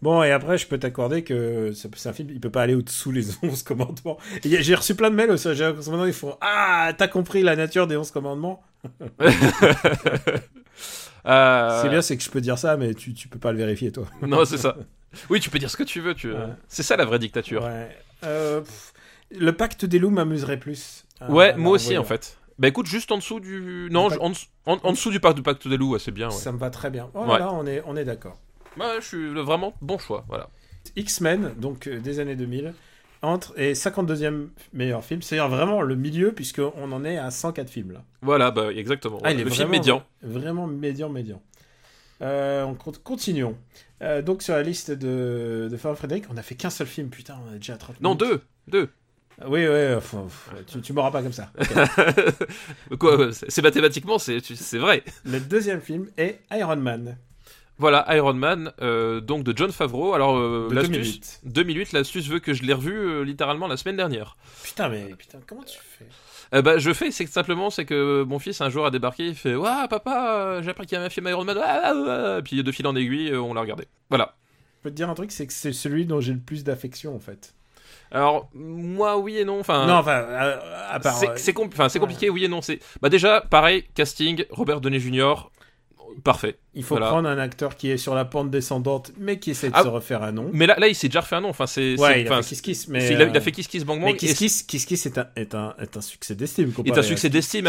Bon, 0.00 0.22
et 0.22 0.30
après, 0.30 0.58
je 0.58 0.66
peux 0.68 0.78
t'accorder 0.78 1.24
que 1.24 1.72
c'est 1.74 2.06
un 2.06 2.12
film, 2.12 2.28
il 2.30 2.40
peut 2.40 2.50
pas 2.50 2.62
aller 2.62 2.74
au-dessous 2.74 3.10
les 3.10 3.24
11 3.42 3.62
commandements. 3.64 4.16
J'ai 4.44 4.74
reçu 4.74 4.94
plein 4.94 5.10
de 5.10 5.16
mails 5.16 5.30
aussi. 5.30 5.48
J'ai 5.54 5.72
moment, 5.72 6.06
ils 6.06 6.12
font 6.12 6.36
Ah, 6.40 6.92
t'as 6.96 7.08
compris 7.08 7.42
la 7.42 7.56
nature 7.56 7.86
des 7.86 7.96
11 7.96 8.10
commandements? 8.10 8.62
Euh, 11.26 11.82
C'est 11.82 11.88
bien, 11.90 12.00
c'est 12.00 12.16
que 12.16 12.22
je 12.22 12.30
peux 12.30 12.40
dire 12.40 12.58
ça, 12.58 12.76
mais 12.76 12.94
tu, 12.94 13.12
tu 13.12 13.28
peux 13.28 13.38
pas 13.38 13.52
le 13.52 13.58
vérifier, 13.58 13.92
toi. 13.92 14.06
Non, 14.26 14.44
c'est 14.44 14.56
ça. 14.56 14.76
Oui, 15.28 15.40
tu 15.40 15.50
peux 15.50 15.58
dire 15.58 15.68
ce 15.70 15.76
que 15.76 15.82
tu 15.82 16.00
veux. 16.00 16.14
Tu... 16.14 16.32
Ouais. 16.32 16.38
C'est 16.68 16.82
ça 16.82 16.96
la 16.96 17.04
vraie 17.04 17.18
dictature. 17.18 17.64
Ouais. 17.64 17.88
Euh, 18.24 18.60
pff, 18.60 18.92
le 19.32 19.52
pacte 19.52 19.84
des 19.84 19.98
loups 19.98 20.10
m'amuserait 20.10 20.58
plus. 20.58 21.04
Ouais, 21.28 21.54
moi 21.56 21.72
aussi 21.72 21.98
en 21.98 22.04
fait. 22.04 22.38
Bah 22.58 22.68
écoute, 22.68 22.86
juste 22.86 23.12
en 23.12 23.16
dessous 23.18 23.40
du. 23.40 23.88
Non, 23.90 24.08
je- 24.08 24.18
en, 24.20 24.32
en- 24.66 24.78
en 24.82 24.92
dessous 24.92 25.10
du 25.10 25.20
parc, 25.20 25.34
du 25.34 25.42
pacte 25.42 25.68
des 25.68 25.76
loups, 25.76 25.92
ouais, 25.92 25.98
c'est 25.98 26.12
bien. 26.12 26.30
Ça 26.30 26.50
me 26.52 26.58
va 26.58 26.70
très 26.70 26.88
bien. 26.90 27.10
Oh 27.14 27.26
là 27.26 27.38
là, 27.38 27.52
on 27.52 27.66
est, 27.66 27.82
on 27.86 27.94
est 27.96 28.04
d'accord. 28.04 28.38
Ouais, 28.78 28.96
je 29.00 29.06
suis 29.06 29.28
vraiment 29.34 29.74
bon 29.80 29.98
choix, 29.98 30.24
voilà. 30.28 30.48
X-Men, 30.96 31.54
donc 31.58 31.86
euh, 31.86 32.00
des 32.00 32.18
années 32.20 32.36
2000, 32.36 32.72
entre 33.22 33.58
et 33.58 33.72
52e 33.74 34.48
meilleur 34.72 35.04
film. 35.04 35.22
C'est-à-dire 35.22 35.48
vraiment 35.48 35.82
le 35.82 35.94
milieu, 35.96 36.32
puisqu'on 36.32 36.92
en 36.92 37.04
est 37.04 37.18
à 37.18 37.30
104 37.30 37.68
films 37.68 37.92
là. 37.92 38.04
Voilà, 38.22 38.50
bah 38.50 38.72
exactement. 38.72 39.18
Ah, 39.24 39.32
il 39.32 39.40
est 39.40 39.44
le 39.44 39.50
film 39.50 39.68
vraiment- 39.68 39.70
médian. 39.78 40.02
Vraiment 40.22 40.66
médian, 40.66 41.08
médian. 41.08 41.42
Euh, 42.22 42.64
on 42.64 42.74
con- 42.74 42.92
continuons. 43.04 43.56
Euh, 44.02 44.22
donc 44.22 44.42
sur 44.42 44.54
la 44.54 44.62
liste 44.62 44.90
de, 44.90 45.68
de 45.70 45.76
Farrell 45.76 45.96
Frédéric, 45.96 46.24
on 46.32 46.36
a 46.36 46.42
fait 46.42 46.54
qu'un 46.54 46.70
seul 46.70 46.86
film, 46.86 47.08
putain, 47.10 47.36
on 47.48 47.54
a 47.54 47.58
déjà 47.58 47.76
30 47.76 48.00
Non, 48.00 48.10
minutes. 48.16 48.20
deux 48.20 48.80
Deux 48.80 48.88
Ah 49.40 49.48
Oui, 49.48 49.66
oui, 49.66 49.94
enfin, 49.96 50.26
tu, 50.66 50.80
tu 50.80 50.92
m'auras 50.92 51.10
pas 51.10 51.22
comme 51.22 51.32
ça. 51.32 51.52
Quoi, 52.98 53.16
ouais, 53.16 53.30
c'est 53.32 53.62
mathématiquement, 53.62 54.18
c'est 54.18 54.38
vrai. 54.78 55.02
Le 55.24 55.40
deuxième 55.40 55.80
film 55.80 56.06
est 56.16 56.40
Iron 56.52 56.76
Man, 56.76 57.16
Voilà, 57.78 58.04
Iron 58.16 58.34
Man, 58.34 58.72
euh, 58.82 59.20
donc 59.20 59.44
de 59.44 59.56
John 59.56 59.70
Favreau. 59.70 60.14
Alors, 60.14 60.36
euh, 60.36 60.66
de 60.68 60.74
l'astuce. 60.74 61.40
2008. 61.44 61.54
2008, 61.54 61.92
l'astuce 61.92 62.28
veut 62.28 62.40
que 62.40 62.52
je 62.52 62.64
l'ai 62.64 62.72
revu 62.72 62.92
euh, 62.92 63.22
littéralement 63.22 63.68
la 63.68 63.76
semaine 63.76 63.96
dernière. 63.96 64.36
Putain, 64.64 64.88
mais 64.88 65.14
putain, 65.16 65.38
comment 65.46 65.62
tu 65.62 65.78
fais? 65.78 66.06
Bah, 66.62 66.78
je 66.78 66.92
fais, 66.92 67.10
c'est 67.10 67.24
que 67.24 67.30
simplement, 67.30 67.70
c'est 67.70 67.84
que 67.84 68.24
mon 68.24 68.38
fils 68.38 68.60
un 68.62 68.70
jour 68.70 68.86
a 68.86 68.90
débarqué, 68.90 69.26
il 69.28 69.34
fait 69.34 69.54
Ouah, 69.54 69.86
papa, 69.86 70.34
euh, 70.34 70.62
j'ai 70.62 70.70
appris 70.70 70.86
qu'il 70.86 70.94
y 70.94 70.96
avait 70.96 71.06
un 71.06 71.10
film 71.10 71.28
Iron 71.28 71.44
Man, 71.44 71.58
ah, 71.62 71.80
ah, 71.84 72.36
ah. 72.38 72.42
puis 72.42 72.62
de 72.62 72.72
fil 72.72 72.86
en 72.86 72.96
aiguille, 72.96 73.34
on 73.36 73.52
l'a 73.54 73.60
regardé. 73.60 73.86
Voilà. 74.08 74.34
Je 74.78 74.82
peux 74.84 74.90
te 74.90 74.96
dire 74.96 75.10
un 75.10 75.14
truc, 75.14 75.30
c'est 75.30 75.46
que 75.46 75.52
c'est 75.52 75.72
celui 75.72 76.06
dont 76.06 76.20
j'ai 76.20 76.32
le 76.32 76.38
plus 76.40 76.64
d'affection 76.64 77.14
en 77.14 77.18
fait. 77.20 77.54
Alors, 78.10 78.48
moi, 78.54 79.18
oui 79.18 79.36
et 79.36 79.44
non, 79.44 79.60
enfin. 79.60 79.86
non, 79.86 79.94
enfin, 79.94 80.24
à, 80.30 80.94
à 80.94 81.00
part. 81.00 81.16
C'est- 81.36 81.52
compl- 81.52 81.78
ouais. 81.78 82.00
compliqué, 82.00 82.30
oui 82.30 82.44
et 82.44 82.48
non. 82.48 82.62
C'est 82.62 82.80
bah 83.02 83.10
déjà 83.10 83.42
pareil, 83.42 83.84
casting, 83.94 84.44
Robert 84.50 84.80
Downey 84.80 84.98
Jr. 84.98 85.50
Parfait. 86.24 86.58
Il 86.78 86.84
faut 86.84 86.94
voilà. 86.94 87.08
prendre 87.10 87.28
un 87.28 87.38
acteur 87.38 87.76
qui 87.76 87.90
est 87.90 87.96
sur 87.98 88.14
la 88.14 88.24
pente 88.24 88.50
descendante, 88.50 89.12
mais 89.18 89.38
qui 89.38 89.50
essaie 89.50 89.68
de 89.68 89.74
Ah, 89.76 89.82
se 89.82 89.88
refaire 89.88 90.22
un 90.22 90.32
nom. 90.32 90.48
Mais 90.54 90.66
là, 90.66 90.76
là, 90.78 90.88
il 90.88 90.94
s'est 90.94 91.08
déjà 91.08 91.20
refait 91.20 91.36
un 91.36 91.40
nom. 91.42 91.48
Enfin, 91.50 91.66
c'est. 91.66 91.98
Ouais, 91.98 92.22
il 92.22 92.28
a 92.32 92.40
fait 92.42 92.48
Kiss 92.48 92.60
Kiss, 92.62 92.88
mais. 92.88 93.06
il, 93.08 93.20
a, 93.20 93.24
il 93.24 93.34
a 93.34 93.36
euh, 93.36 93.40
fait 93.40 93.52
Kiss 93.52 93.66
Kiss 93.68 93.84
Bang 93.84 93.98
Bang. 94.00 94.12
Mais 94.12 94.16
Kiss 94.16 94.34
Kiss, 94.34 94.62
Kiss 94.62 94.86
Kiss 94.86 95.04
est 95.06 95.18
un, 95.18 95.26
est 95.36 95.54
un, 95.54 95.74
est 95.80 95.96
un 95.96 96.00
succès 96.00 96.34
d'estime. 96.34 96.72
Il 96.84 96.92
est 96.92 96.96
un 96.98 97.02
succès 97.02 97.28
d'estime, 97.28 97.68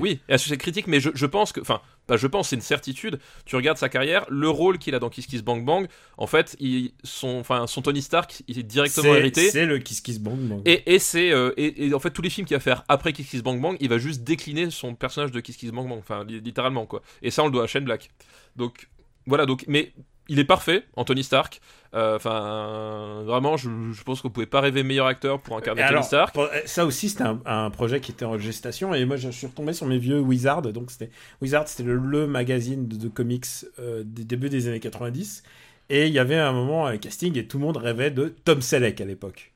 oui, 0.00 0.20
et 0.28 0.34
un 0.34 0.38
succès 0.38 0.58
critique, 0.58 0.86
mais 0.86 1.00
je, 1.00 1.10
je 1.14 1.26
pense 1.26 1.52
que, 1.52 1.60
enfin, 1.60 1.80
pas 2.06 2.16
je 2.16 2.26
pense, 2.26 2.50
c'est 2.50 2.56
une 2.56 2.62
certitude. 2.62 3.18
Tu 3.46 3.56
regardes 3.56 3.78
sa 3.78 3.88
carrière, 3.88 4.26
le 4.28 4.50
rôle 4.50 4.78
qu'il 4.78 4.94
a 4.94 4.98
dans 4.98 5.08
Kiss 5.08 5.26
Kiss 5.26 5.42
Bang 5.42 5.64
Bang, 5.64 5.86
en 6.18 6.26
fait, 6.26 6.54
il, 6.60 6.92
son, 7.02 7.38
enfin, 7.38 7.66
son 7.66 7.82
Tony 7.82 8.02
Stark, 8.02 8.42
il 8.46 8.58
est 8.58 8.62
directement 8.62 9.14
hérité. 9.14 9.50
C'est 9.50 9.64
le 9.64 9.78
Kiss 9.78 10.02
Kiss 10.02 10.20
Bang 10.20 10.36
Bang. 10.36 10.60
Et, 10.66 10.94
et 10.94 10.98
c'est 10.98 11.32
euh, 11.32 11.52
et, 11.56 11.86
et 11.86 11.94
en 11.94 11.98
fait 11.98 12.10
tous 12.10 12.22
les 12.22 12.30
films 12.30 12.46
qu'il 12.46 12.56
va 12.56 12.60
faire 12.60 12.84
après 12.88 13.12
Kiss 13.14 13.28
Kiss 13.28 13.42
Bang 13.42 13.60
Bang, 13.60 13.76
il 13.80 13.88
va 13.88 13.96
juste 13.98 14.22
décliner 14.22 14.70
son 14.70 14.94
personnage 14.94 15.30
de 15.30 15.40
Kiss 15.40 15.56
Kiss 15.56 15.70
Bang 15.70 15.88
Bang, 15.88 15.98
enfin 15.98 16.24
li- 16.24 16.40
littéralement 16.40 16.84
quoi. 16.84 17.00
Et 17.22 17.30
ça 17.30 17.42
on 17.42 17.46
le 17.46 17.52
doit 17.52 17.64
à 17.64 17.66
Shane 17.66 17.84
Black. 17.84 18.10
Donc 18.56 18.88
voilà 19.26 19.46
donc 19.46 19.64
mais 19.68 19.92
il 20.28 20.38
est 20.38 20.44
parfait, 20.44 20.84
Anthony 20.96 21.24
Stark. 21.24 21.60
Euh, 21.92 22.14
Enfin 22.16 23.22
vraiment 23.24 23.56
je, 23.56 23.68
je 23.92 24.02
pense 24.04 24.20
qu'on 24.22 24.30
pouvait 24.30 24.46
pas 24.46 24.60
rêver 24.60 24.84
meilleur 24.84 25.06
acteur 25.06 25.40
pour 25.40 25.56
incarner 25.56 25.82
Tony 25.88 26.04
Stark. 26.04 26.32
pour- 26.34 26.48
ça 26.66 26.84
aussi, 26.86 27.08
c'était 27.08 27.24
un, 27.24 27.40
un 27.46 27.68
projet 27.70 28.00
qui 28.00 28.12
était 28.12 28.24
en 28.24 28.38
gestation. 28.38 28.94
Et 28.94 29.04
moi, 29.04 29.16
je 29.16 29.28
suis 29.30 29.48
retombé 29.48 29.72
sur 29.72 29.86
mes 29.86 29.98
vieux 29.98 30.20
Wizard. 30.20 30.62
Donc, 30.62 30.92
c'était 30.92 31.10
Wizard, 31.42 31.66
c'était 31.66 31.82
le, 31.82 31.96
le 31.96 32.28
magazine 32.28 32.86
de, 32.86 32.94
de 32.96 33.08
comics 33.08 33.44
euh, 33.80 34.02
des 34.06 34.22
débuts 34.24 34.48
des 34.50 34.68
années 34.68 34.78
90. 34.78 35.42
Et 35.88 36.06
il 36.06 36.12
y 36.12 36.20
avait 36.20 36.36
un 36.36 36.52
moment 36.52 36.86
un 36.86 36.96
casting 36.96 37.36
et 37.36 37.46
tout 37.48 37.58
le 37.58 37.64
monde 37.64 37.76
rêvait 37.78 38.12
de 38.12 38.32
Tom 38.44 38.62
Selleck 38.62 39.00
à 39.00 39.04
l'époque. 39.04 39.50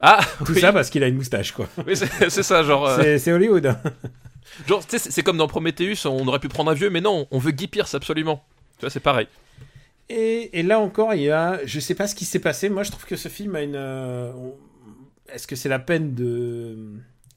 Ah 0.00 0.20
Tout 0.44 0.52
oui, 0.52 0.60
ça 0.60 0.70
parce 0.74 0.90
qu'il 0.90 1.02
a 1.02 1.08
une 1.08 1.16
moustache, 1.16 1.52
quoi. 1.52 1.66
oui, 1.86 1.96
c'est 1.96 2.42
ça 2.42 2.62
genre 2.62 2.86
euh, 2.86 2.98
C'est- 3.00 3.18
C'est 3.18 3.32
Hollywood. 3.32 3.74
Genre 4.66 4.86
tu 4.86 4.98
sais, 4.98 5.10
c'est 5.10 5.22
comme 5.22 5.36
dans 5.38 5.48
Prometheus, 5.48 6.06
on 6.06 6.26
aurait 6.28 6.38
pu 6.40 6.48
prendre 6.48 6.70
un 6.70 6.74
vieux 6.74 6.90
mais 6.90 7.00
non, 7.00 7.26
on 7.30 7.38
veut 7.38 7.50
Guy 7.52 7.66
Pearce 7.68 7.94
absolument. 7.94 8.44
Tu 8.78 8.80
vois 8.82 8.90
c'est 8.90 9.00
pareil. 9.00 9.26
Et, 10.10 10.58
et 10.58 10.62
là 10.62 10.78
encore, 10.80 11.12
il 11.14 11.22
y 11.22 11.30
a, 11.30 11.60
je 11.66 11.80
sais 11.80 11.94
pas 11.94 12.06
ce 12.06 12.14
qui 12.14 12.24
s'est 12.24 12.38
passé. 12.38 12.70
Moi, 12.70 12.82
je 12.82 12.90
trouve 12.90 13.04
que 13.04 13.16
ce 13.16 13.28
film 13.28 13.54
a 13.56 13.62
une. 13.62 13.74
euh, 13.76 14.32
on- 14.34 14.54
Est-ce 15.32 15.46
que 15.46 15.54
c'est 15.54 15.68
la 15.68 15.78
peine 15.78 16.14
de, 16.14 16.78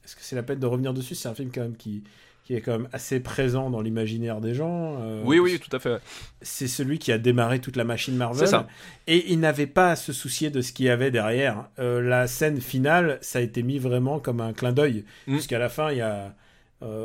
est-ce 0.04 0.16
que 0.16 0.22
c'est 0.22 0.36
la 0.36 0.42
peine 0.42 0.58
de 0.58 0.66
revenir 0.66 0.94
dessus? 0.94 1.14
C'est 1.14 1.28
un 1.28 1.34
film 1.34 1.50
quand 1.54 1.60
même 1.60 1.76
qui, 1.76 2.02
qui 2.46 2.54
est 2.54 2.62
quand 2.62 2.72
même 2.72 2.88
assez 2.94 3.20
présent 3.20 3.68
dans 3.68 3.82
l'imaginaire 3.82 4.40
des 4.40 4.54
gens. 4.54 4.96
euh, 5.02 5.20
Oui 5.26 5.38
oui 5.38 5.60
tout 5.60 5.74
à 5.76 5.80
fait. 5.80 5.98
C'est 6.40 6.66
celui 6.66 6.98
qui 6.98 7.12
a 7.12 7.18
démarré 7.18 7.58
toute 7.60 7.76
la 7.76 7.84
machine 7.84 8.16
Marvel. 8.16 8.38
C'est 8.38 8.46
ça. 8.50 8.66
Et 9.06 9.30
il 9.30 9.40
n'avait 9.40 9.66
pas 9.66 9.90
à 9.90 9.96
se 9.96 10.14
soucier 10.14 10.48
de 10.48 10.62
ce 10.62 10.72
qu'il 10.72 10.86
y 10.86 10.88
avait 10.88 11.10
derrière. 11.10 11.68
Euh, 11.78 12.00
la 12.00 12.26
scène 12.26 12.62
finale, 12.62 13.18
ça 13.20 13.38
a 13.40 13.42
été 13.42 13.62
mis 13.62 13.78
vraiment 13.78 14.18
comme 14.18 14.40
un 14.40 14.54
clin 14.54 14.72
d'œil, 14.72 15.04
Mm. 15.26 15.34
puisqu'à 15.34 15.58
la 15.58 15.68
fin, 15.68 15.90
il 15.92 15.98
y 15.98 16.00
a, 16.00 16.34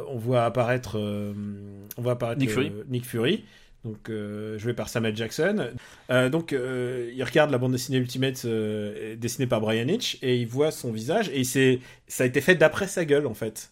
on 0.10 0.18
voit 0.18 0.46
apparaître, 0.46 0.98
euh, 0.98 1.34
on 1.98 2.02
voit 2.02 2.14
apparaître 2.14 2.40
Nick 2.40 2.50
euh, 2.50 2.54
Fury. 2.54 2.72
Nick 2.90 3.06
Fury, 3.06 3.46
donc 3.86 4.10
euh, 4.10 4.58
joué 4.58 4.74
par 4.74 4.90
Samuel 4.90 5.16
Jackson. 5.16 5.70
Euh, 6.10 6.30
donc, 6.30 6.52
euh, 6.54 7.12
il 7.16 7.24
regarde 7.24 7.52
la 7.52 7.58
bande 7.58 7.72
dessinée 7.74 7.98
Ultimate 7.98 8.44
euh, 8.46 9.16
dessinée 9.16 9.48
par 9.48 9.62
Brian 9.62 9.88
Hitch 9.88 10.18
et 10.22 10.38
il 10.38 10.48
voit 10.48 10.72
son 10.72 10.92
visage 10.92 11.30
et 11.34 11.44
c'est, 11.44 11.80
ça 12.08 12.24
a 12.24 12.28
été 12.28 12.42
fait 12.42 12.56
d'après 12.56 12.88
sa 12.88 13.06
gueule 13.06 13.28
en 13.28 13.34
fait. 13.34 13.72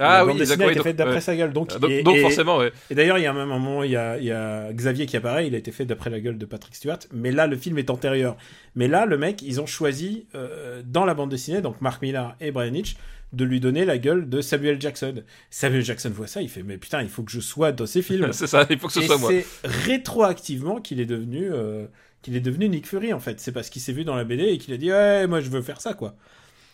Ah 0.00 0.18
la 0.18 0.24
oui 0.24 0.30
bande 0.30 0.38
dessinée 0.38 0.64
a 0.64 0.70
été 0.70 0.80
faite 0.80 0.94
d'après 0.96 1.14
ouais. 1.16 1.20
sa 1.20 1.34
gueule. 1.34 1.52
Donc, 1.52 1.72
Ah, 1.74 1.78
donc, 1.80 1.90
et- 1.90 2.02
donc 2.04 2.14
et- 2.14 2.20
forcément 2.20 2.58
ouais. 2.58 2.70
et 2.88 2.94
d'ailleurs, 2.94 3.18
il 3.18 3.22
y 3.22 3.26
a 3.26 3.32
même 3.32 3.50
un 3.50 3.58
moment, 3.58 3.82
il 3.82 3.90
y 3.90 3.96
a, 3.96 4.16
il 4.16 4.24
y 4.24 4.30
a 4.30 4.72
Xavier 4.72 5.06
qui 5.06 5.16
apparaît, 5.16 5.48
il 5.48 5.54
a 5.56 5.58
été 5.58 5.72
fait 5.72 5.86
d'après 5.86 6.08
la 6.08 6.20
gueule 6.20 6.38
de 6.38 6.46
Patrick 6.46 6.76
Stewart, 6.76 7.00
mais 7.12 7.32
là, 7.32 7.48
le 7.48 7.56
film 7.56 7.78
est 7.78 7.90
antérieur. 7.90 8.36
Mais 8.76 8.86
là, 8.86 9.06
le 9.06 9.18
mec, 9.18 9.42
ils 9.42 9.60
ont 9.60 9.66
choisi, 9.66 10.26
euh, 10.36 10.82
dans 10.86 11.04
la 11.04 11.14
bande 11.14 11.30
dessinée, 11.30 11.62
donc 11.62 11.80
Mark 11.80 12.00
Millar 12.00 12.36
et 12.40 12.52
Brian 12.52 12.74
Hitch, 12.74 12.96
de 13.32 13.44
lui 13.44 13.60
donner 13.60 13.84
la 13.84 13.98
gueule 13.98 14.28
de 14.28 14.40
Samuel 14.40 14.80
Jackson. 14.80 15.22
Samuel 15.50 15.84
Jackson 15.84 16.10
voit 16.10 16.26
ça, 16.26 16.40
il 16.42 16.48
fait, 16.48 16.62
mais 16.62 16.78
putain, 16.78 17.02
il 17.02 17.08
faut 17.08 17.22
que 17.22 17.30
je 17.32 17.40
sois 17.40 17.72
dans 17.72 17.86
ces 17.86 18.02
films. 18.02 18.28
c'est 18.32 18.46
ça, 18.46 18.66
il 18.70 18.78
faut 18.78 18.86
que 18.88 18.92
ce 18.94 19.00
et 19.00 19.06
soit 19.06 19.18
moi. 19.18 19.30
c'est 19.30 19.46
rétroactivement 19.64 20.80
qu'il 20.80 21.00
est 21.00 21.06
devenu... 21.06 21.50
euh, 21.52 21.86
qu'il 22.22 22.34
est 22.34 22.40
devenu 22.40 22.68
Nick 22.68 22.86
Fury 22.86 23.12
en 23.12 23.20
fait, 23.20 23.38
c'est 23.40 23.52
parce 23.52 23.70
qu'il 23.70 23.80
s'est 23.80 23.92
vu 23.92 24.04
dans 24.04 24.16
la 24.16 24.24
BD 24.24 24.42
et 24.44 24.58
qu'il 24.58 24.74
a 24.74 24.76
dit 24.76 24.90
ouais 24.90 25.28
moi 25.28 25.40
je 25.40 25.50
veux 25.50 25.62
faire 25.62 25.80
ça 25.80 25.94
quoi. 25.94 26.16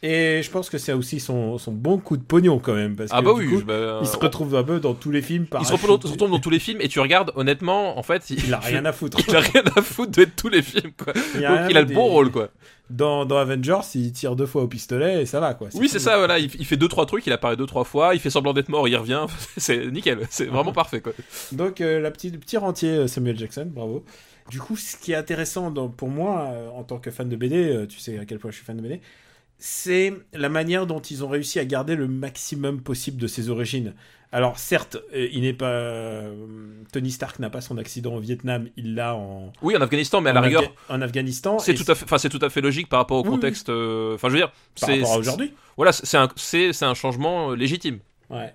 Et 0.07 0.43
je 0.43 0.51
pense 0.51 0.69
que 0.69 0.77
c'est 0.77 0.93
aussi 0.93 1.19
son, 1.19 1.57
son 1.57 1.73
bon 1.73 1.97
coup 1.97 2.19
de 2.19 2.23
pognon 2.23 2.59
quand 2.59 2.75
même 2.75 2.95
parce 2.95 3.09
Ah 3.11 3.21
que 3.21 3.25
bah 3.25 3.33
du 3.41 3.47
oui, 3.49 3.61
coup, 3.61 3.65
bah, 3.65 4.01
il 4.03 4.07
se 4.07 4.17
on- 4.17 4.21
retrouve 4.21 4.55
un 4.55 4.63
peu 4.63 4.79
dans 4.79 4.93
tous 4.93 5.11
les 5.11 5.23
films. 5.23 5.47
Il 5.59 5.65
se 5.65 5.73
retrouve, 5.73 6.29
dans 6.31 6.39
tous 6.39 6.51
les 6.51 6.59
films 6.59 6.83
et 6.83 6.89
tu 6.89 7.01
regardes, 7.01 7.33
honnêtement, 7.37 7.99
en 7.99 8.03
fait, 8.03 8.29
il, 8.29 8.45
Il 8.45 8.53
a 8.53 8.59
rien 8.59 8.85
à 8.85 8.93
foutre. 8.93 9.17
il 9.27 9.35
a 9.35 9.41
rien 9.41 9.63
à 9.75 9.81
foutre 9.81 10.13
de 10.19 10.27
tous 10.27 10.51
les 10.51 10.61
films, 10.61 10.93
quoi. 11.03 11.15
Il 11.35 11.45
a 11.47 11.57
Donc 11.63 11.71
il 11.71 11.77
a 11.79 11.81
le 11.81 11.87
des- 11.87 11.95
bon 11.95 12.05
rôle, 12.05 12.31
quoi. 12.31 12.51
Dans, 12.91 13.25
dans 13.25 13.39
Avengers, 13.39 13.81
il 13.95 14.13
tire 14.13 14.37
deux 14.37 14.45
fois 14.45 14.63
au 14.63 14.69
pistolet 14.69 15.23
et 15.23 15.27
ça 15.27 15.41
va 15.41 15.55
quoi. 15.55 15.69
Oui, 15.73 15.89
c'est 15.89 15.97
cool. 15.97 16.01
ça, 16.05 16.19
voilà. 16.19 16.39
Il, 16.39 16.51
il 16.59 16.67
fait 16.67 16.77
deux, 16.77 16.89
trois 16.89 17.07
trucs, 17.07 17.27
il 17.27 17.33
apparaît 17.33 17.57
deux, 17.57 17.65
trois 17.65 17.85
fois, 17.85 18.15
il 18.15 18.21
fait 18.21 18.29
semblant 18.29 18.53
d'être 18.53 18.69
mort, 18.69 18.87
il 18.89 18.97
revient. 18.97 19.25
c'est 19.57 19.87
nickel, 19.91 20.19
c'est 20.29 20.45
vraiment 20.45 20.73
parfait, 20.75 21.01
quoi. 21.01 21.13
Donc 21.53 21.81
euh, 21.81 21.99
la 21.99 22.11
petite, 22.11 22.35
le 22.35 22.41
petit 22.41 22.59
rentier 22.59 22.91
euh, 22.91 23.07
Samuel 23.07 23.39
Jackson, 23.39 23.67
bravo. 23.75 24.05
Du 24.51 24.61
coup, 24.61 24.77
ce 24.77 24.99
qui 24.99 25.13
est 25.13 25.17
intéressant 25.17 25.71
dans- 25.71 25.89
pour 25.89 26.09
moi, 26.11 26.51
euh, 26.53 26.69
en 26.77 26.83
tant 26.85 26.99
que 26.99 27.11
fan 27.11 27.27
de 27.31 27.37
BD, 27.37 27.57
euh, 27.71 27.87
tu 27.87 27.99
sais 27.99 28.19
à 28.19 28.27
quel 28.27 28.39
point 28.39 28.51
je 28.51 28.57
suis 28.57 28.67
fan 28.67 28.77
de 28.77 28.83
BD, 28.83 29.01
c'est 29.59 30.13
la 30.33 30.49
manière 30.49 30.87
dont 30.87 31.01
ils 31.01 31.25
ont 31.25 31.29
réussi 31.29 31.59
à 31.59 31.65
garder 31.65 31.97
le 31.97 32.07
maximum 32.09 32.81
possible 32.83 33.21
de 33.21 33.27
ses 33.27 33.49
origines. 33.51 33.95
Alors 34.33 34.59
certes, 34.59 34.97
euh, 35.15 35.29
il 35.33 35.43
n'est 35.43 35.53
pas 35.53 35.71
euh, 35.71 36.35
Tony 36.93 37.13
Stark 37.13 37.39
n'a 37.39 37.51
pas 37.51 37.61
son 37.61 37.79
accident 37.79 38.15
au 38.15 38.19
Vietnam, 38.19 38.69
il 38.77 38.97
l'a 38.97 39.15
en, 39.15 39.53
Oui, 39.63 39.77
en 39.77 39.81
Afghanistan, 39.81 40.21
mais 40.21 40.31
à 40.31 40.33
la 40.33 40.41
rigueur, 40.41 40.63
Afga- 40.65 40.73
en 40.89 41.01
Afghanistan. 41.03 41.59
c'est 41.61 41.75
tout 41.75 41.85
à 41.91 41.95
fait, 41.95 42.05
enfin, 42.05 42.19
c'est 42.19 42.29
tout 42.31 42.41
à 42.43 42.51
fait 42.51 42.61
logique 42.61 42.89
par 42.89 42.99
rapport 42.99 43.19
au 43.19 43.23
Oui, 43.23 43.31
contexte. 43.31 43.69
euh, 43.69 44.15
Enfin, 44.17 44.29
je 44.29 44.33
veux 44.35 44.41
dire, 44.41 44.51
par 44.51 44.89
c'est 44.89 44.95
rapport 44.97 45.13
à 45.13 45.19
aujourd'hui. 45.19 45.53
Voilà, 45.77 45.93
c'est 45.93 46.17
un, 46.17 46.29
c'est, 46.35 46.73
c'est 46.73 46.85
un 46.85 46.95
changement 46.95 47.53
légitime. 47.53 48.01
Ouais. 48.29 48.53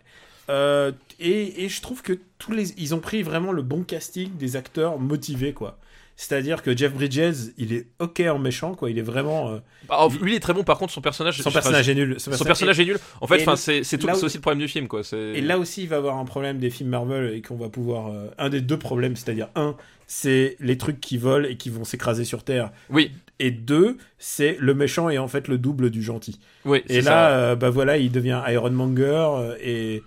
Euh, 0.49 0.91
et, 1.19 1.63
et 1.63 1.69
je 1.69 1.81
trouve 1.81 2.01
que 2.01 2.19
tous 2.39 2.51
les, 2.51 2.71
ils 2.77 2.93
ont 2.93 2.99
pris 2.99 3.23
vraiment 3.23 3.51
le 3.53 3.61
bon 3.61 3.83
casting 3.83 4.35
des 4.35 4.55
acteurs 4.57 4.99
motivés, 4.99 5.53
quoi. 5.53 5.77
C'est-à-dire 6.21 6.61
que 6.61 6.75
Jeff 6.75 6.93
Bridges, 6.93 7.53
il 7.57 7.71
est 7.71 7.87
ok 7.99 8.19
en 8.29 8.39
méchant, 8.39 8.75
quoi. 8.75 8.89
Il 8.91 8.99
est 8.99 9.01
vraiment. 9.03 9.51
euh, 9.51 9.59
Bah, 9.87 10.05
lui, 10.21 10.33
il 10.33 10.35
est 10.35 10.41
très 10.41 10.51
bon. 10.53 10.65
Par 10.65 10.77
contre, 10.77 10.91
son 10.91 10.99
personnage, 10.99 11.41
son 11.41 11.49
personnage 11.49 11.87
est 11.87 11.95
nul. 11.95 12.15
son 12.19 12.43
personnage 12.43 12.77
est 12.77 12.83
nul. 12.83 12.99
En 13.21 13.27
fait, 13.27 13.39
enfin, 13.41 13.55
c'est, 13.55 13.83
c'est 13.85 14.03
où- 14.03 14.09
aussi 14.25 14.35
le 14.35 14.41
problème 14.41 14.59
du 14.59 14.67
film, 14.67 14.89
quoi. 14.89 14.99
Et 15.13 15.39
là 15.39 15.57
aussi, 15.57 15.83
il 15.83 15.87
va 15.87 15.95
avoir 15.95 16.17
un 16.17 16.25
problème 16.25 16.57
des 16.57 16.69
films 16.69 16.89
Marvel 16.89 17.33
et 17.33 17.41
qu'on 17.41 17.55
va 17.55 17.69
pouvoir. 17.69 18.07
euh, 18.11 18.27
un 18.37 18.49
des 18.49 18.59
deux 18.59 18.77
problèmes, 18.77 19.15
c'est-à-dire 19.15 19.47
un, 19.55 19.77
c'est 20.07 20.57
les 20.59 20.77
trucs 20.77 20.99
qui 20.99 21.17
volent 21.17 21.47
et 21.47 21.55
qui 21.55 21.69
vont 21.69 21.85
s'écraser 21.85 22.25
sur 22.25 22.43
Terre. 22.43 22.71
oui, 22.89 23.11
Et 23.39 23.51
deux, 23.51 23.95
c'est 24.17 24.57
le 24.59 24.73
méchant 24.73 25.09
est 25.09 25.19
en 25.19 25.29
fait 25.29 25.47
le 25.47 25.57
double 25.57 25.89
du 25.89 26.03
gentil. 26.03 26.37
oui. 26.65 26.83
Et 26.89 26.99
là, 26.99 27.29
euh, 27.29 27.55
bah 27.55 27.69
voilà, 27.69 27.95
il 27.95 28.11
devient 28.11 28.41
Iron 28.49 28.71
Monger 28.71 29.55
et, 29.61 29.95
et- 29.95 30.03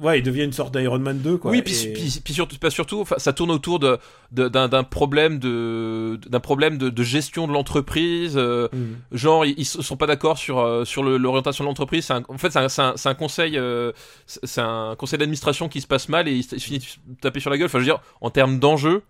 ouais, 0.00 0.18
il 0.18 0.22
devient 0.22 0.44
une 0.44 0.52
sorte 0.52 0.76
d'Iron 0.76 0.98
Man 0.98 1.18
2, 1.18 1.36
quoi. 1.38 1.50
Oui, 1.50 1.62
puis, 1.62 1.74
Et- 1.84 1.92
puis, 1.92 2.20
puis 2.22 2.34
surtout, 2.34 2.56
pas 2.58 2.70
surtout, 2.70 3.04
ça 3.16 3.32
tourne 3.32 3.50
autour 3.50 3.78
de, 3.78 3.98
de- 4.32 4.48
d'un, 4.48 4.68
d'un 4.68 4.84
problème 4.84 5.38
de, 5.38 6.18
d'un 6.28 6.40
problème 6.40 6.76
de, 6.78 6.90
de 6.90 7.02
gestion 7.02 7.46
de 7.46 7.52
l'entreprise. 7.52 8.34
euh, 8.36 8.68
Mm. 8.72 9.16
genre, 9.16 9.44
ils, 9.46 9.54
ils 9.58 9.64
sont 9.64 9.96
pas 9.96 10.06
d'accord 10.06 10.36
sur 10.38 10.58
euh, 10.58 10.84
sur 10.84 11.02
le- 11.02 11.16
l'orientation 11.16 11.64
de 11.64 11.68
l'entreprise. 11.68 12.10
En 12.10 12.38
fait, 12.38 12.50
c'est 12.68 13.06
un, 13.08 13.14
conseil, 13.14 13.56
euh, 13.56 13.92
c'est 14.26 14.60
un 14.60 14.94
conseil 14.98 15.18
d'administration 15.18 15.68
qui 15.68 15.80
se 15.80 15.86
passe 15.86 16.08
mal 16.08 16.28
et 16.28 16.32
ils 16.32 16.44
se 16.44 16.56
finissent 16.56 16.98
de 17.06 17.14
taper 17.20 17.40
sur 17.40 17.50
la 17.50 17.56
gueule. 17.58 17.66
Enfin, 17.66 17.78
je 17.78 17.84
veux 17.84 17.90
dire, 17.90 18.00
en 18.20 18.30
termes 18.30 18.58
d'enjeux, 18.58 19.02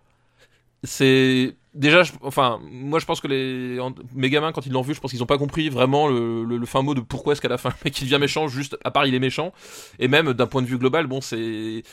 c'est 0.83 1.55
déjà, 1.73 2.03
je- 2.03 2.11
enfin, 2.21 2.59
moi 2.71 2.99
je 2.99 3.05
pense 3.05 3.19
que 3.21 3.27
les 3.27 3.79
mes 4.13 4.29
gamins 4.29 4.51
quand 4.51 4.65
ils 4.65 4.71
l'ont 4.71 4.81
vu, 4.81 4.93
je 4.93 4.99
pense 4.99 5.11
qu'ils 5.11 5.23
ont 5.23 5.27
pas 5.27 5.37
compris 5.37 5.69
vraiment 5.69 6.07
le, 6.07 6.43
le- 6.43 6.57
le 6.57 6.65
fin 6.65 6.81
mot 6.81 6.93
de 6.93 7.01
pourquoi 7.01 7.33
est-ce 7.33 7.41
qu'à 7.41 7.47
la 7.49 7.57
fin 7.57 7.69
le 7.69 7.75
mec 7.85 7.99
il 8.01 8.05
devient 8.05 8.19
méchant, 8.19 8.47
juste 8.47 8.77
à 8.83 8.91
part 8.91 9.05
il 9.05 9.15
est 9.15 9.19
méchant. 9.19 9.53
Et 9.99 10.07
même 10.07 10.33
d'un 10.33 10.47
point 10.47 10.61
de 10.61 10.67
vue 10.67 10.77
global, 10.77 11.07
bon, 11.07 11.21
c'est, 11.21 11.83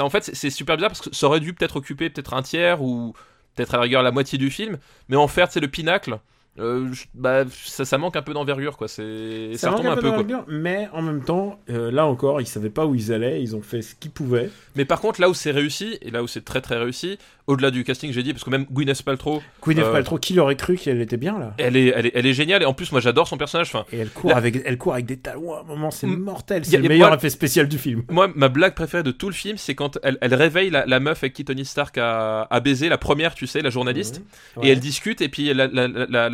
en 0.00 0.10
fait 0.10 0.30
c'est- 0.34 0.50
super 0.50 0.76
bizarre 0.76 0.90
parce 0.90 1.00
que 1.00 1.14
ça 1.14 1.26
aurait 1.26 1.40
dû 1.40 1.54
peut-être 1.54 1.76
occuper 1.76 2.10
peut-être 2.10 2.34
un 2.34 2.42
tiers 2.42 2.82
ou 2.82 3.12
peut-être 3.54 3.74
à 3.74 3.76
la 3.78 3.82
rigueur 3.84 4.02
la 4.02 4.10
moitié 4.12 4.38
du 4.38 4.50
film, 4.50 4.78
mais 5.08 5.16
en 5.16 5.28
faire 5.28 5.50
c'est 5.50 5.60
le 5.60 5.68
pinacle. 5.68 6.18
euh, 6.60 6.90
bah, 7.14 7.44
ça, 7.52 7.84
ça 7.84 7.98
manque 7.98 8.16
un 8.16 8.22
peu 8.22 8.32
d'envergure 8.32 8.76
quoi. 8.76 8.88
C'est, 8.88 9.52
ça, 9.56 9.70
retombe 9.70 9.86
un 9.86 9.96
peu, 9.96 10.10
quoi. 10.10 10.44
mais 10.48 10.88
en 10.92 11.02
même 11.02 11.22
temps, 11.22 11.60
euh, 11.70 11.92
là 11.92 12.04
encore, 12.06 12.40
ils 12.40 12.48
savaient 12.48 12.68
pas 12.70 12.84
où 12.84 12.96
ils 12.96 13.12
allaient, 13.12 13.40
ils 13.40 13.54
ont 13.54 13.62
fait 13.62 13.80
ce 13.80 13.94
qu'ils 13.94 14.10
pouvaient. 14.10 14.50
Mais 14.74 14.84
par 14.84 15.00
contre, 15.00 15.20
là 15.20 15.28
où 15.28 15.34
c'est 15.34 15.52
réussi 15.52 15.98
et 16.02 16.10
là 16.10 16.20
où 16.24 16.26
c'est 16.26 16.44
très 16.44 16.60
très 16.60 16.76
réussi, 16.76 17.16
au-delà 17.48 17.72
du 17.72 17.82
casting, 17.82 18.12
j'ai 18.12 18.22
dit 18.22 18.32
parce 18.32 18.44
que 18.44 18.50
même 18.50 18.66
Gwyneth 18.70 19.02
Paltrow, 19.02 19.42
Gwyneth 19.62 19.84
Euh, 19.86 19.92
Paltrow, 19.92 20.18
qui 20.18 20.34
l'aurait 20.34 20.54
cru 20.54 20.76
qu'elle 20.76 21.00
était 21.00 21.16
bien 21.16 21.36
là 21.38 21.54
elle 21.58 21.76
est, 21.76 21.86
elle 21.96 22.06
est, 22.06 22.12
elle 22.14 22.26
est 22.26 22.32
géniale 22.32 22.62
et 22.62 22.66
en 22.66 22.74
plus 22.74 22.92
moi 22.92 23.00
j'adore 23.00 23.26
son 23.26 23.36
personnage. 23.36 23.68
Enfin, 23.74 23.84
Et 23.92 23.98
elle 23.98 24.10
court, 24.10 24.36
avec, 24.36 24.62
elle 24.64 24.78
court 24.78 24.92
avec 24.92 25.06
des 25.06 25.16
talons 25.16 25.54
à 25.54 25.60
un 25.60 25.62
moment, 25.64 25.90
c'est 25.90 26.06
mortel. 26.06 26.64
C'est 26.64 26.76
le 26.76 26.88
meilleur 26.88 27.08
moi- 27.08 27.16
effet 27.16 27.30
spécial 27.30 27.66
du 27.66 27.78
film. 27.78 28.04
Moi, 28.10 28.30
ma 28.36 28.48
blague 28.48 28.74
préférée 28.74 29.02
de 29.02 29.10
tout 29.10 29.26
le 29.28 29.34
film, 29.34 29.56
c'est 29.58 29.74
quand 29.74 29.98
elle, 30.04 30.18
elle 30.20 30.34
réveille 30.34 30.70
la, 30.70 30.86
la 30.86 31.00
meuf 31.00 31.18
avec 31.24 31.32
qui 31.32 31.44
Tony 31.44 31.64
Stark 31.64 31.98
a, 31.98 32.42
a 32.42 32.60
baisé, 32.60 32.88
la 32.88 32.98
première, 32.98 33.34
tu 33.34 33.46
sais, 33.46 33.60
la 33.62 33.70
journaliste, 33.70 34.22
Ouais. 34.56 34.68
et 34.68 34.70
elle 34.72 34.80
discute, 34.80 35.20
et 35.20 35.28
puis 35.28 35.52
la, 35.54 35.68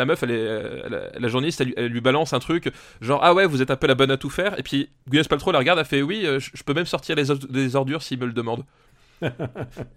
meuf, 0.04 0.22
elle 0.22 0.30
est, 0.30 1.18
la, 1.18 1.28
journaliste, 1.28 1.60
elle, 1.60 1.68
lui- 1.68 1.74
elle 1.76 1.86
lui 1.92 2.00
balance 2.00 2.32
un 2.32 2.38
truc, 2.40 2.70
genre, 3.00 3.20
ah 3.22 3.34
ouais, 3.34 3.46
vous 3.46 3.62
êtes 3.62 3.70
un 3.70 3.76
peu 3.76 3.86
la 3.86 3.94
bonne 3.94 4.10
à 4.10 4.16
tout 4.16 4.30
faire, 4.30 4.58
et 4.58 4.62
puis 4.62 4.88
Gwyneth 5.08 5.28
Paltrow 5.28 5.52
la 5.52 5.58
regarde, 5.58 5.78
elle 5.78 5.84
fait, 5.84 6.02
oui, 6.02 6.22
euh, 6.24 6.38
je, 6.40 6.50
je 6.54 6.62
peux 6.62 6.74
même 6.74 6.86
sortir 6.86 7.16
les, 7.16 7.24
les 7.50 7.76
ordures 7.76 8.02
s'il 8.02 8.18
me 8.18 8.26
le 8.26 8.32
demande. 8.32 8.64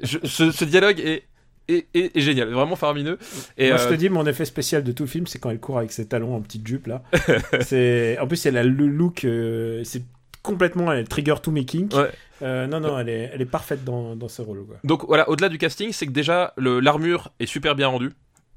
Je- 0.01 0.17
ce, 0.23 0.51
ce 0.51 0.65
dialogue 0.65 0.99
est, 0.99 1.23
est, 1.67 1.87
est- 1.93 2.15
est 2.15 2.21
génial, 2.21 2.49
vraiment 2.51 2.75
faramineux. 2.75 3.17
Et, 3.57 3.69
Moi, 3.69 3.77
je 3.77 3.83
euh, 3.85 3.89
te 3.89 3.93
dis, 3.95 4.09
mon 4.09 4.25
effet 4.25 4.45
spécial 4.45 4.83
de 4.83 4.91
tout 4.91 5.03
le 5.03 5.09
film, 5.09 5.27
c'est 5.27 5.39
quand 5.39 5.49
elle 5.49 5.59
court 5.59 5.77
avec 5.77 5.91
ses 5.91 6.07
talons 6.07 6.35
en 6.35 6.41
petite 6.41 6.65
jupe 6.67 6.87
là. 6.87 7.03
c'est, 7.61 8.17
en 8.19 8.27
plus, 8.27 8.45
elle 8.45 8.57
a 8.57 8.63
le 8.63 8.87
look, 8.87 9.25
euh, 9.25 9.83
c'est 9.83 10.03
complètement, 10.43 10.91
elle 10.93 11.07
trigger 11.07 11.35
to 11.41 11.51
me 11.51 11.61
kink. 11.63 11.93
Ouais. 11.93 12.09
Euh, 12.41 12.67
non, 12.67 12.79
non, 12.79 12.97
elle 12.99 13.09
est, 13.09 13.31
elle 13.33 13.41
est 13.41 13.45
parfaite 13.45 13.83
dans, 13.83 14.15
dans 14.15 14.27
ce 14.29 14.41
rôle. 14.41 14.65
Quoi. 14.65 14.77
Donc 14.83 15.05
voilà, 15.07 15.27
au-delà 15.29 15.49
du 15.49 15.57
casting, 15.57 15.91
c'est 15.91 16.05
que 16.05 16.11
déjà 16.11 16.53
l'armure 16.57 17.29
est 17.39 17.47
super 17.47 17.75
bien 17.75 17.87
rendue. 17.87 18.11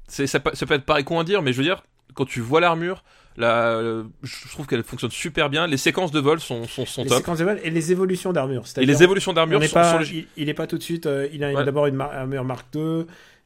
Ça, 0.07 0.27
ça 0.27 0.39
peut 0.39 0.51
être 0.73 0.85
pareil 0.85 1.03
con 1.03 1.19
à 1.19 1.23
dire, 1.23 1.41
mais 1.41 1.51
je 1.53 1.57
veux 1.57 1.63
dire, 1.63 1.83
quand 2.13 2.25
tu 2.25 2.41
vois 2.41 2.59
l'armure, 2.61 3.03
euh, 3.39 4.03
je 4.23 4.47
trouve 4.49 4.67
qu'elle 4.67 4.83
fonctionne 4.83 5.11
super 5.11 5.49
bien. 5.49 5.67
Les 5.67 5.77
séquences 5.77 6.11
de 6.11 6.19
vol 6.19 6.39
sont, 6.39 6.67
sont, 6.67 6.85
sont 6.85 7.03
Les 7.03 7.09
top. 7.09 7.17
séquences 7.19 7.37
de 7.39 7.45
vol 7.45 7.59
et 7.63 7.69
les 7.69 7.91
évolutions 7.91 8.33
d'armure. 8.33 8.63
Et 8.77 8.85
les 8.85 9.03
évolutions 9.03 9.31
on 9.31 9.35
d'armure 9.35 9.59
n'est 9.59 9.67
sont, 9.67 9.73
pas, 9.75 9.93
sont 9.93 9.99
lég- 9.99 10.13
il, 10.13 10.27
il 10.43 10.49
est 10.49 10.53
pas 10.53 10.67
tout 10.67 10.77
de 10.77 10.83
suite. 10.83 11.05
euh, 11.05 11.27
il 11.33 11.43
a 11.43 11.51
Ouais. 11.53 11.63
d'abord 11.63 11.87
une 11.87 11.99
armure 12.01 12.43
Mark 12.43 12.65
II. 12.75 13.05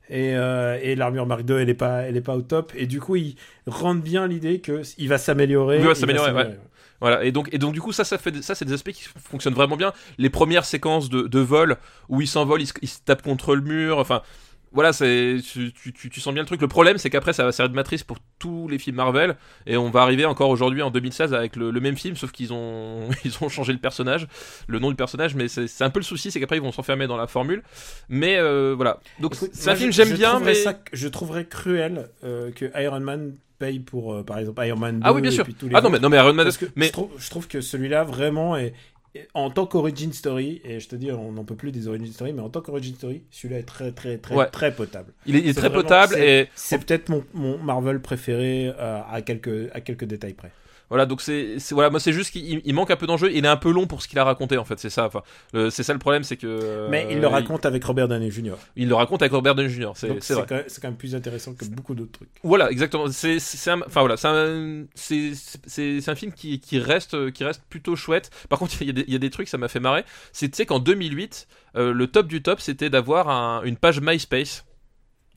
Et, 0.10 0.36
euh, 0.36 0.78
et 0.84 0.96
l'armure 0.96 1.26
Mark 1.26 1.42
II, 1.50 1.56
elle 1.56 1.70
est 1.70 1.74
pas, 1.74 2.02
elle 2.02 2.16
est 2.18 2.22
pas 2.22 2.36
au 2.36 2.42
top. 2.44 2.72
Et 2.76 2.86
du 2.86 3.00
coup, 3.00 3.16
il 3.16 3.36
rentre 3.66 4.02
bien 4.04 4.28
l'idée 4.28 4.60
que 4.60 4.82
il 4.98 5.08
va 5.10 5.18
s'améliorer. 5.18 5.80
Il 5.80 5.86
va 5.88 5.96
s'améliorer, 5.96 6.32
Voilà, 7.02 7.24
et 7.24 7.32
donc, 7.32 7.50
et 7.52 7.58
donc 7.58 7.74
du 7.74 7.82
coup, 7.82 7.92
ça, 7.92 8.04
ça, 8.04 8.18
fait, 8.20 8.44
ça 8.44 8.54
c'est 8.56 8.66
des 8.66 8.74
aspects 8.74 8.92
qui 8.92 9.04
fonctionnent 9.24 9.56
vraiment 9.56 9.78
bien. 9.78 9.94
Les 10.20 10.30
premières 10.30 10.66
séquences 10.66 11.10
de, 11.10 11.24
de 11.24 11.40
vol 11.40 11.78
où 12.10 12.22
il 12.22 12.28
s'envole, 12.28 12.62
il, 12.62 12.68
se- 12.68 12.74
il 12.84 12.88
se 12.88 13.00
tape 13.04 13.22
contre 13.24 13.56
le 13.56 13.62
mur, 13.62 13.98
enfin. 13.98 14.22
Voilà, 14.76 14.94
c'est 14.94 15.38
tu, 15.44 15.72
tu, 15.74 16.20
sens 16.20 16.34
bien 16.34 16.44
le 16.44 16.48
truc. 16.48 16.62
Le 16.62 16.68
problème, 16.68 16.98
c'est 17.00 17.10
qu'après, 17.10 17.34
ça 17.34 17.44
va 17.46 17.52
servir 17.52 17.70
de 17.72 17.76
matrice 17.76 18.04
pour 18.04 18.18
tous 18.38 18.68
les 18.68 18.78
films 18.78 18.98
Marvel, 18.98 19.36
et 19.66 19.78
on 19.78 19.90
va 19.90 20.02
arriver 20.02 20.26
encore 20.26 20.50
aujourd'hui 20.50 20.82
en 20.82 20.92
2016 20.92 21.34
avec 21.34 21.56
le, 21.56 21.72
le 21.72 21.80
même 21.80 21.96
film, 21.98 22.16
sauf 22.16 22.32
qu'ils 22.32 22.54
ont 22.54 23.10
ils 23.26 23.34
ont 23.42 23.50
changé 23.50 23.72
le 23.74 23.80
personnage, 23.80 24.28
le 24.68 24.78
nom 24.80 24.90
du 24.90 24.96
personnage, 24.96 25.34
mais 25.34 25.48
c'est 25.48 25.82
un 25.84 25.90
peu 25.90 26.00
le 26.00 26.06
souci, 26.06 26.30
c'est 26.30 26.40
qu'après 26.40 26.58
ils 26.58 26.62
vont 26.62 26.72
s'enfermer 26.72 27.08
dans 27.08 27.18
la 27.18 27.28
formule. 27.28 27.64
Mais 28.10 28.38
euh, 28.38 28.74
voilà, 28.76 29.00
donc 29.20 29.34
c'est 29.36 29.70
un 29.70 29.76
film 29.76 29.92
je- 29.92 30.04
j'aime 30.04 30.14
bien, 30.14 30.40
mais 30.40 30.54
ça- 30.54 30.78
je 30.94 31.08
trouverais 31.08 31.46
cruel 31.46 32.10
euh, 32.24 32.52
que 32.52 32.66
Iron 32.82 33.00
Man 33.00 33.34
paye 33.58 33.80
pour, 33.80 34.14
euh, 34.14 34.24
par 34.24 34.38
exemple, 34.40 34.62
Iron 34.66 34.78
Man 34.78 35.00
2 35.00 35.02
ah 35.06 35.14
oui 35.14 35.22
bien 35.22 35.32
et 35.32 35.34
sûr. 35.34 35.46
puis 35.46 35.54
tous 35.54 35.70
les 35.70 35.76
Ah 35.76 35.82
non 35.82 35.90
mais 35.90 36.00
non 36.00 36.10
mais 36.10 36.18
Iron 36.18 36.34
Man, 36.34 36.46
Parce 36.46 36.58
que 36.58 36.66
mais 36.76 36.88
je, 36.88 36.92
trouve, 36.92 37.12
je 37.18 37.30
trouve 37.30 37.48
que 37.48 37.62
celui-là 37.62 38.04
vraiment 38.04 38.58
est- 38.58 38.74
en 39.34 39.50
tant 39.50 39.66
qu'origin 39.66 40.12
story 40.12 40.62
et 40.64 40.80
je 40.80 40.88
te 40.88 40.96
dis 40.96 41.12
on 41.12 41.32
n'en 41.32 41.44
peut 41.44 41.56
plus 41.56 41.72
des 41.72 41.88
origin 41.88 42.08
story 42.12 42.34
mais 42.34 42.42
en 42.42 42.50
tant 42.50 42.62
qu'origin 42.62 42.94
story 42.96 43.22
celui-là 43.32 43.60
est 43.60 43.64
très 43.64 43.92
très 43.92 44.18
très 44.18 44.36
Ouais. 44.36 44.48
très 44.50 44.74
potable 44.74 45.14
il 45.26 45.36
est, 45.36 45.40
il 45.40 45.46
est 45.46 45.54
C'est 45.54 45.60
très 45.60 45.70
vraiment- 45.70 45.84
potable 45.84 46.16
et 46.20 46.48
c'est 46.56 46.78
peut-être 46.84 47.10
mon, 47.10 47.24
mon 47.34 47.58
Marvel 47.58 48.02
préféré 48.02 48.72
euh, 48.80 49.00
à 49.10 49.22
quelques 49.22 49.70
à 49.74 49.82
quelques 49.82 50.06
détails 50.06 50.34
près 50.34 50.52
Voilà, 50.90 51.06
donc 51.06 51.22
c'est 51.22 51.58
voilà, 51.72 51.90
moi 51.90 52.00
c'est 52.00 52.14
juste 52.14 52.32
qu'il 52.32 52.62
il 52.64 52.74
manque 52.74 52.92
un 52.92 52.96
peu 52.96 53.08
d'enjeu. 53.08 53.32
Il 53.34 53.44
est 53.44 53.48
un 53.48 53.58
peu 53.58 53.72
long 53.72 53.88
pour 53.88 54.02
ce 54.02 54.08
qu'il 54.08 54.20
a 54.20 54.24
raconté 54.24 54.58
en 54.58 54.66
fait, 54.66 54.80
c'est 54.80 54.90
ça. 54.90 55.06
Enfin, 55.06 55.22
c'est 55.72 55.84
ça 55.84 55.94
le 55.94 56.00
problème, 56.00 56.24
c'est 56.24 56.38
que. 56.38 56.88
mais 56.90 57.08
il 57.10 57.18
euh, 57.18 57.22
le 57.22 57.28
raconte 57.28 57.66
avec 57.66 57.84
Robert 57.84 58.08
Downey 58.08 58.30
Jr 58.30 58.54
Il, 58.76 58.88
le 58.88 58.96
raconte 58.96 59.22
avec 59.22 59.32
Robert 59.32 59.56
Downey 59.56 59.70
Jr. 59.70 59.92
C'est 59.96 60.22
c'est 60.22 60.34
quand, 60.46 60.56
même- 60.56 60.64
c'est 60.68 60.82
quand 60.82 60.88
même 60.90 60.98
plus 60.98 61.16
intéressant 61.16 61.54
que 61.54 61.66
beaucoup 61.66 61.96
d'autres 61.96 62.12
trucs 62.12 62.30
Voilà, 62.44 62.70
exactement. 62.72 63.08
C'est 63.10 63.38
un, 63.70 63.82
enfin 63.82 64.02
voilà, 64.02 64.18
c'est 64.18 64.28
un, 64.28 64.86
c'est 64.94 66.08
un 66.10 66.16
film 66.16 66.32
qui 66.32 66.60
qui 66.60 66.80
reste 66.80 67.32
qui 67.32 67.44
reste 67.44 67.62
plutôt 67.70 67.96
chouette. 67.96 68.30
Par 68.50 68.60
contre, 68.60 68.82
il 68.82 68.88
y 68.88 68.90
a 68.90 68.94
des, 68.94 69.04
il 69.08 69.14
y 69.14 69.16
a 69.16 69.20
des 69.20 69.30
trucs, 69.30 69.48
ça 69.48 69.58
m'a 69.58 69.68
fait 69.68 69.80
marrer. 69.80 70.04
C'est 70.34 70.50
tu 70.50 70.58
sais 70.58 70.66
qu'en 70.66 70.80
2008, 70.80 71.48
euh, 71.78 71.94
le 71.94 72.08
top 72.08 72.28
du 72.28 72.42
top, 72.42 72.60
c'était 72.62 72.90
d'avoir 72.90 73.30
un- 73.30 73.64
une 73.64 73.78
page 73.78 74.02
MySpace. 74.02 74.66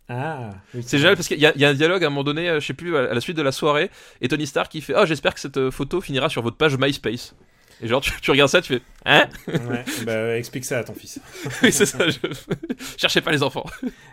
Ah 0.09 0.51
oui, 0.75 0.83
C'est 0.87 0.99
génial 0.99 1.17
parce 1.17 1.29
qu'il 1.29 1.39
y, 1.39 1.47
a- 1.47 1.53
il 1.55 1.61
y 1.61 1.65
a 1.65 1.69
un 1.69 1.75
dialogue 1.75 2.03
à 2.03 2.07
un 2.07 2.11
moment 2.11 2.25
donné, 2.25 2.49
euh, 2.49 2.61
je 2.61 2.67
sais 2.67 2.75
plus, 2.75 2.97
à 2.97 3.13
la 3.15 3.21
suite 3.21 3.37
de 3.37 3.43
la 3.43 3.53
soirée, 3.53 3.91
et 4.21 4.29
Tony 4.29 4.47
Stark 4.47 4.71
qui 4.73 4.81
fait 4.81 4.95
Oh, 4.97 5.05
j'espère 5.07 5.35
que 5.35 5.41
cette 5.41 5.57
euh, 5.59 5.71
photo 5.71 6.01
finira 6.01 6.29
sur 6.29 6.43
votre 6.43 6.57
page 6.57 6.77
MySpace. 6.79 7.35
Et 7.81 7.87
genre, 7.87 8.01
tu, 8.01 8.11
tu 8.21 8.33
regardes 8.33 8.51
ça, 8.51 8.61
tu 8.61 8.75
fais 8.75 8.83
Hein? 9.07 9.29
Ouais, 9.47 9.85
bah, 10.05 10.37
explique 10.37 10.65
ça 10.65 10.79
à 10.79 10.85
ton 10.85 10.95
fils 10.95 11.21
Oui, 11.63 11.71
c'est 11.71 11.87
ça, 11.87 12.09
je... 12.09 12.19
cherchez 12.97 13.21
pas 13.21 13.31
les 13.31 13.43
enfants. 13.45 13.65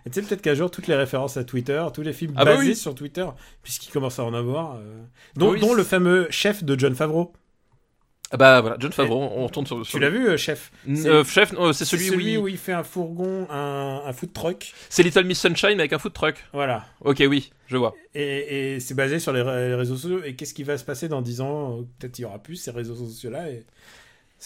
Et 0.05 0.09
tu 0.11 0.13
sais, 0.13 0.21
peut-être 0.21 0.41
qu'un 0.43 0.53
jour, 0.53 0.69
toutes 0.69 0.85
les 0.87 0.93
références 0.95 1.37
à 1.37 1.43
Twitter, 1.43 1.83
tous 1.93 2.03
les 2.03 2.13
films 2.13 2.33
Ah 2.35 2.45
bah 2.45 2.55
basés 2.57 2.67
oui. 2.69 2.75
sur 2.75 2.93
Twitter, 2.93 3.25
puisqu'il 3.63 3.89
commence 3.91 4.19
à 4.19 4.23
en 4.23 4.33
avoir, 4.35 4.75
euh, 4.75 5.01
dont, 5.35 5.51
Oui, 5.53 5.59
dont 5.59 5.69
c'est- 5.69 5.75
le 5.77 5.83
fameux 5.83 6.27
chef 6.29 6.63
de 6.63 6.77
John 6.77 6.93
Favreau. 6.93 7.33
Ah 8.31 8.37
bah 8.37 8.59
voilà, 8.61 8.75
John 8.79 8.91
Favreau, 8.91 9.29
on 9.35 9.45
retourne 9.45 9.67
sur, 9.67 9.85
sur 9.85 9.97
Tu 9.97 9.99
l'as 9.99 10.09
vu, 10.09 10.27
euh, 10.27 10.35
chef? 10.35 10.71
C'est- 10.95 11.07
Euh, 11.07 11.23
chef, 11.23 11.53
non, 11.53 11.71
c'est 11.73 11.85
C'est 11.85 11.95
celui, 11.97 12.37
où 12.37 12.43
où 12.43 12.47
il... 12.47 12.57
fait 12.57 12.73
un 12.73 12.83
fourgon, 12.83 13.47
un, 13.51 14.01
un 14.03 14.13
food 14.13 14.33
truck. 14.33 14.73
C'est 14.89 15.03
Little 15.03 15.25
Miss 15.25 15.39
Sunshine 15.39 15.79
avec 15.79 15.93
un 15.93 15.99
food 15.99 16.13
truck. 16.13 16.35
Voilà. 16.51 16.85
Ok, 17.01 17.23
oui, 17.29 17.51
je 17.67 17.77
vois. 17.77 17.93
Et, 18.15 18.73
et 18.75 18.79
c'est 18.79 18.95
basé 18.95 19.19
sur 19.19 19.31
les, 19.31 19.41
ré- 19.43 19.69
les 19.69 19.75
réseaux 19.75 19.95
sociaux. 19.95 20.21
Et 20.25 20.35
qu'est-ce 20.35 20.55
qui 20.55 20.63
va 20.63 20.77
se 20.77 20.83
passer 20.83 21.07
dans 21.07 21.21
10 21.21 21.41
ans? 21.41 21.77
Euh, 21.79 21.81
Peut-être 21.99 22.17
il 22.17 22.23
y 22.23 22.25
aura 22.25 22.39
plus 22.39 22.55
ces 22.55 22.71
réseaux 22.71 22.95
sociaux-là. 22.95 23.47
Et... 23.51 23.63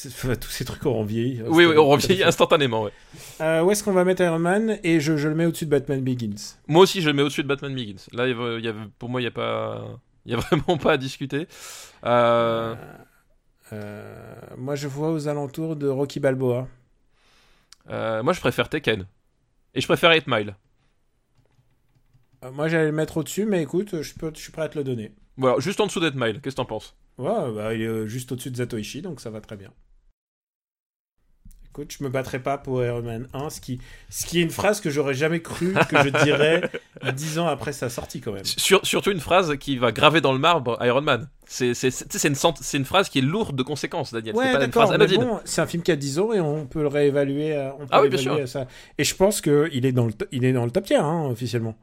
enfin, 0.07 0.35
tous 0.39 0.49
ces 0.49 0.65
trucs 0.65 0.85
auront 0.85 1.05
vieilli. 1.05 1.41
Oui, 1.47 1.65
oui, 1.65 1.77
on 1.77 1.87
revient 1.87 2.21
instantanément, 2.23 2.83
ouais. 2.83 2.91
Euh, 3.39 3.61
où 3.63 3.71
est-ce 3.71 3.83
qu'on 3.85 3.93
va 3.93 4.03
mettre 4.03 4.21
Iron 4.23 4.39
Man? 4.39 4.77
Et 4.83 4.99
je, 4.99 5.15
je 5.15 5.29
le 5.29 5.35
mets 5.35 5.45
au-dessus 5.45 5.65
de 5.65 5.71
Batman 5.71 6.01
Begins. 6.03 6.57
Moi 6.67 6.83
aussi, 6.83 7.01
je 7.01 7.07
le 7.07 7.13
mets 7.13 7.21
au-dessus 7.23 7.43
de 7.43 7.47
Batman 7.47 7.73
Begins. 7.73 8.03
Là, 8.11 8.27
il 8.27 8.65
y 8.65 8.67
a- 8.67 8.75
pour 8.99 9.07
moi, 9.07 9.21
il 9.21 9.23
y 9.23 9.27
a 9.27 9.31
pas... 9.31 9.87
Il 10.25 10.33
y 10.33 10.35
a 10.35 10.37
vraiment 10.51 10.77
pas 10.77 10.91
à 10.91 10.97
discuter. 10.97 11.47
Euh... 12.05 12.75
Euh, 13.73 14.55
moi, 14.57 14.75
je 14.75 14.87
vois 14.87 15.11
aux 15.11 15.27
alentours 15.27 15.75
de 15.75 15.87
Rocky 15.87 16.19
Balboa. 16.19 16.67
euh, 17.89 18.23
moi, 18.23 18.33
je 18.33 18.39
préfère 18.39 18.69
Tekken. 18.69 19.05
Et 19.75 19.81
je 19.81 19.87
préfère 19.87 20.11
8 20.11 20.27
Mile. 20.27 20.55
Euh, 22.43 22.51
moi, 22.51 22.67
j'allais 22.67 22.87
le 22.87 22.91
mettre 22.91 23.17
au-dessus, 23.17 23.45
mais 23.45 23.61
écoute, 23.63 24.01
je, 24.01 24.13
peux, 24.13 24.31
je 24.33 24.39
suis 24.39 24.51
prêt 24.51 24.63
à 24.63 24.69
te 24.69 24.77
le 24.77 24.83
donner. 24.83 25.13
Voilà, 25.37 25.59
juste 25.59 25.79
en 25.81 25.87
dessous 25.87 25.99
d'8 25.99 26.13
Mile. 26.15 26.41
Qu'est-ce 26.41 26.55
que 26.55 26.61
t'en 26.61 26.65
penses? 26.65 26.95
Ouais, 27.17 27.51
bah, 27.53 27.73
il 27.73 27.81
est 27.81 28.07
juste 28.07 28.31
au-dessus 28.31 28.51
de 28.51 28.55
Zatoichi, 28.57 29.01
donc 29.01 29.19
ça 29.21 29.29
va 29.29 29.41
très 29.41 29.57
bien. 29.57 29.71
Écoute, 31.71 31.93
je 31.97 32.03
me 32.03 32.09
battrai 32.09 32.39
pas 32.39 32.57
pour 32.57 32.83
Iron 32.83 33.03
Man 33.03 33.27
1, 33.33 33.51
ce 33.51 33.61
qui, 33.61 33.79
ce 34.09 34.25
qui 34.25 34.39
est 34.39 34.41
une 34.41 34.49
phrase 34.49 34.81
que 34.81 34.89
j'aurais 34.89 35.13
jamais 35.13 35.39
cru 35.39 35.73
que 35.87 35.97
je 36.03 36.23
dirais 36.23 36.63
10 37.15 37.37
ans 37.39 37.47
après 37.47 37.73
sa 37.73 37.89
sortie 37.89 38.21
quand 38.21 38.31
même. 38.31 38.43
Sur- 38.43 38.83
Surtout 38.85 39.11
une 39.11 39.19
phrase 39.19 39.55
qui 39.59 39.77
va 39.77 39.91
graver 39.91 40.19
dans 40.19 40.33
le 40.33 40.39
marbre 40.39 40.77
Iron 40.83 41.01
Man. 41.01 41.29
C'est 41.45 41.67
une, 41.73 42.35
une 42.73 42.85
phrase 42.85 43.09
qui 43.09 43.19
est 43.19 43.21
lourde 43.21 43.55
de 43.55 43.61
conséquences, 43.63 44.11
Daniel. 44.11 44.33
c'est 44.35 44.41
Ouais, 44.41 44.53
d'accord, 44.57 44.91
mais 44.97 45.07
bon, 45.17 45.39
c'est 45.45 45.61
un 45.61 45.67
film 45.67 45.83
qui 45.83 45.91
a 45.91 45.95
10 45.95 46.19
ans 46.19 46.33
et 46.33 46.39
on 46.41 46.65
peut 46.65 46.81
le 46.81 46.87
réévaluer. 46.87 47.55
On 47.79 47.81
peut 47.83 47.87
Ah 47.91 48.01
oui, 48.01 48.09
bien 48.09 48.17
sûr. 48.17 48.47
ça. 48.47 48.65
Et 48.97 49.03
je 49.03 49.15
pense 49.15 49.39
qu'il 49.39 49.85
est 49.85 49.91
dans 49.91 50.05
le, 50.07 50.13
il 50.31 50.45
est 50.45 50.53
dans 50.53 50.65
le 50.65 50.71
top 50.71 50.85
tier, 50.85 50.97
hein, 50.97 51.27
officiellement. 51.29 51.75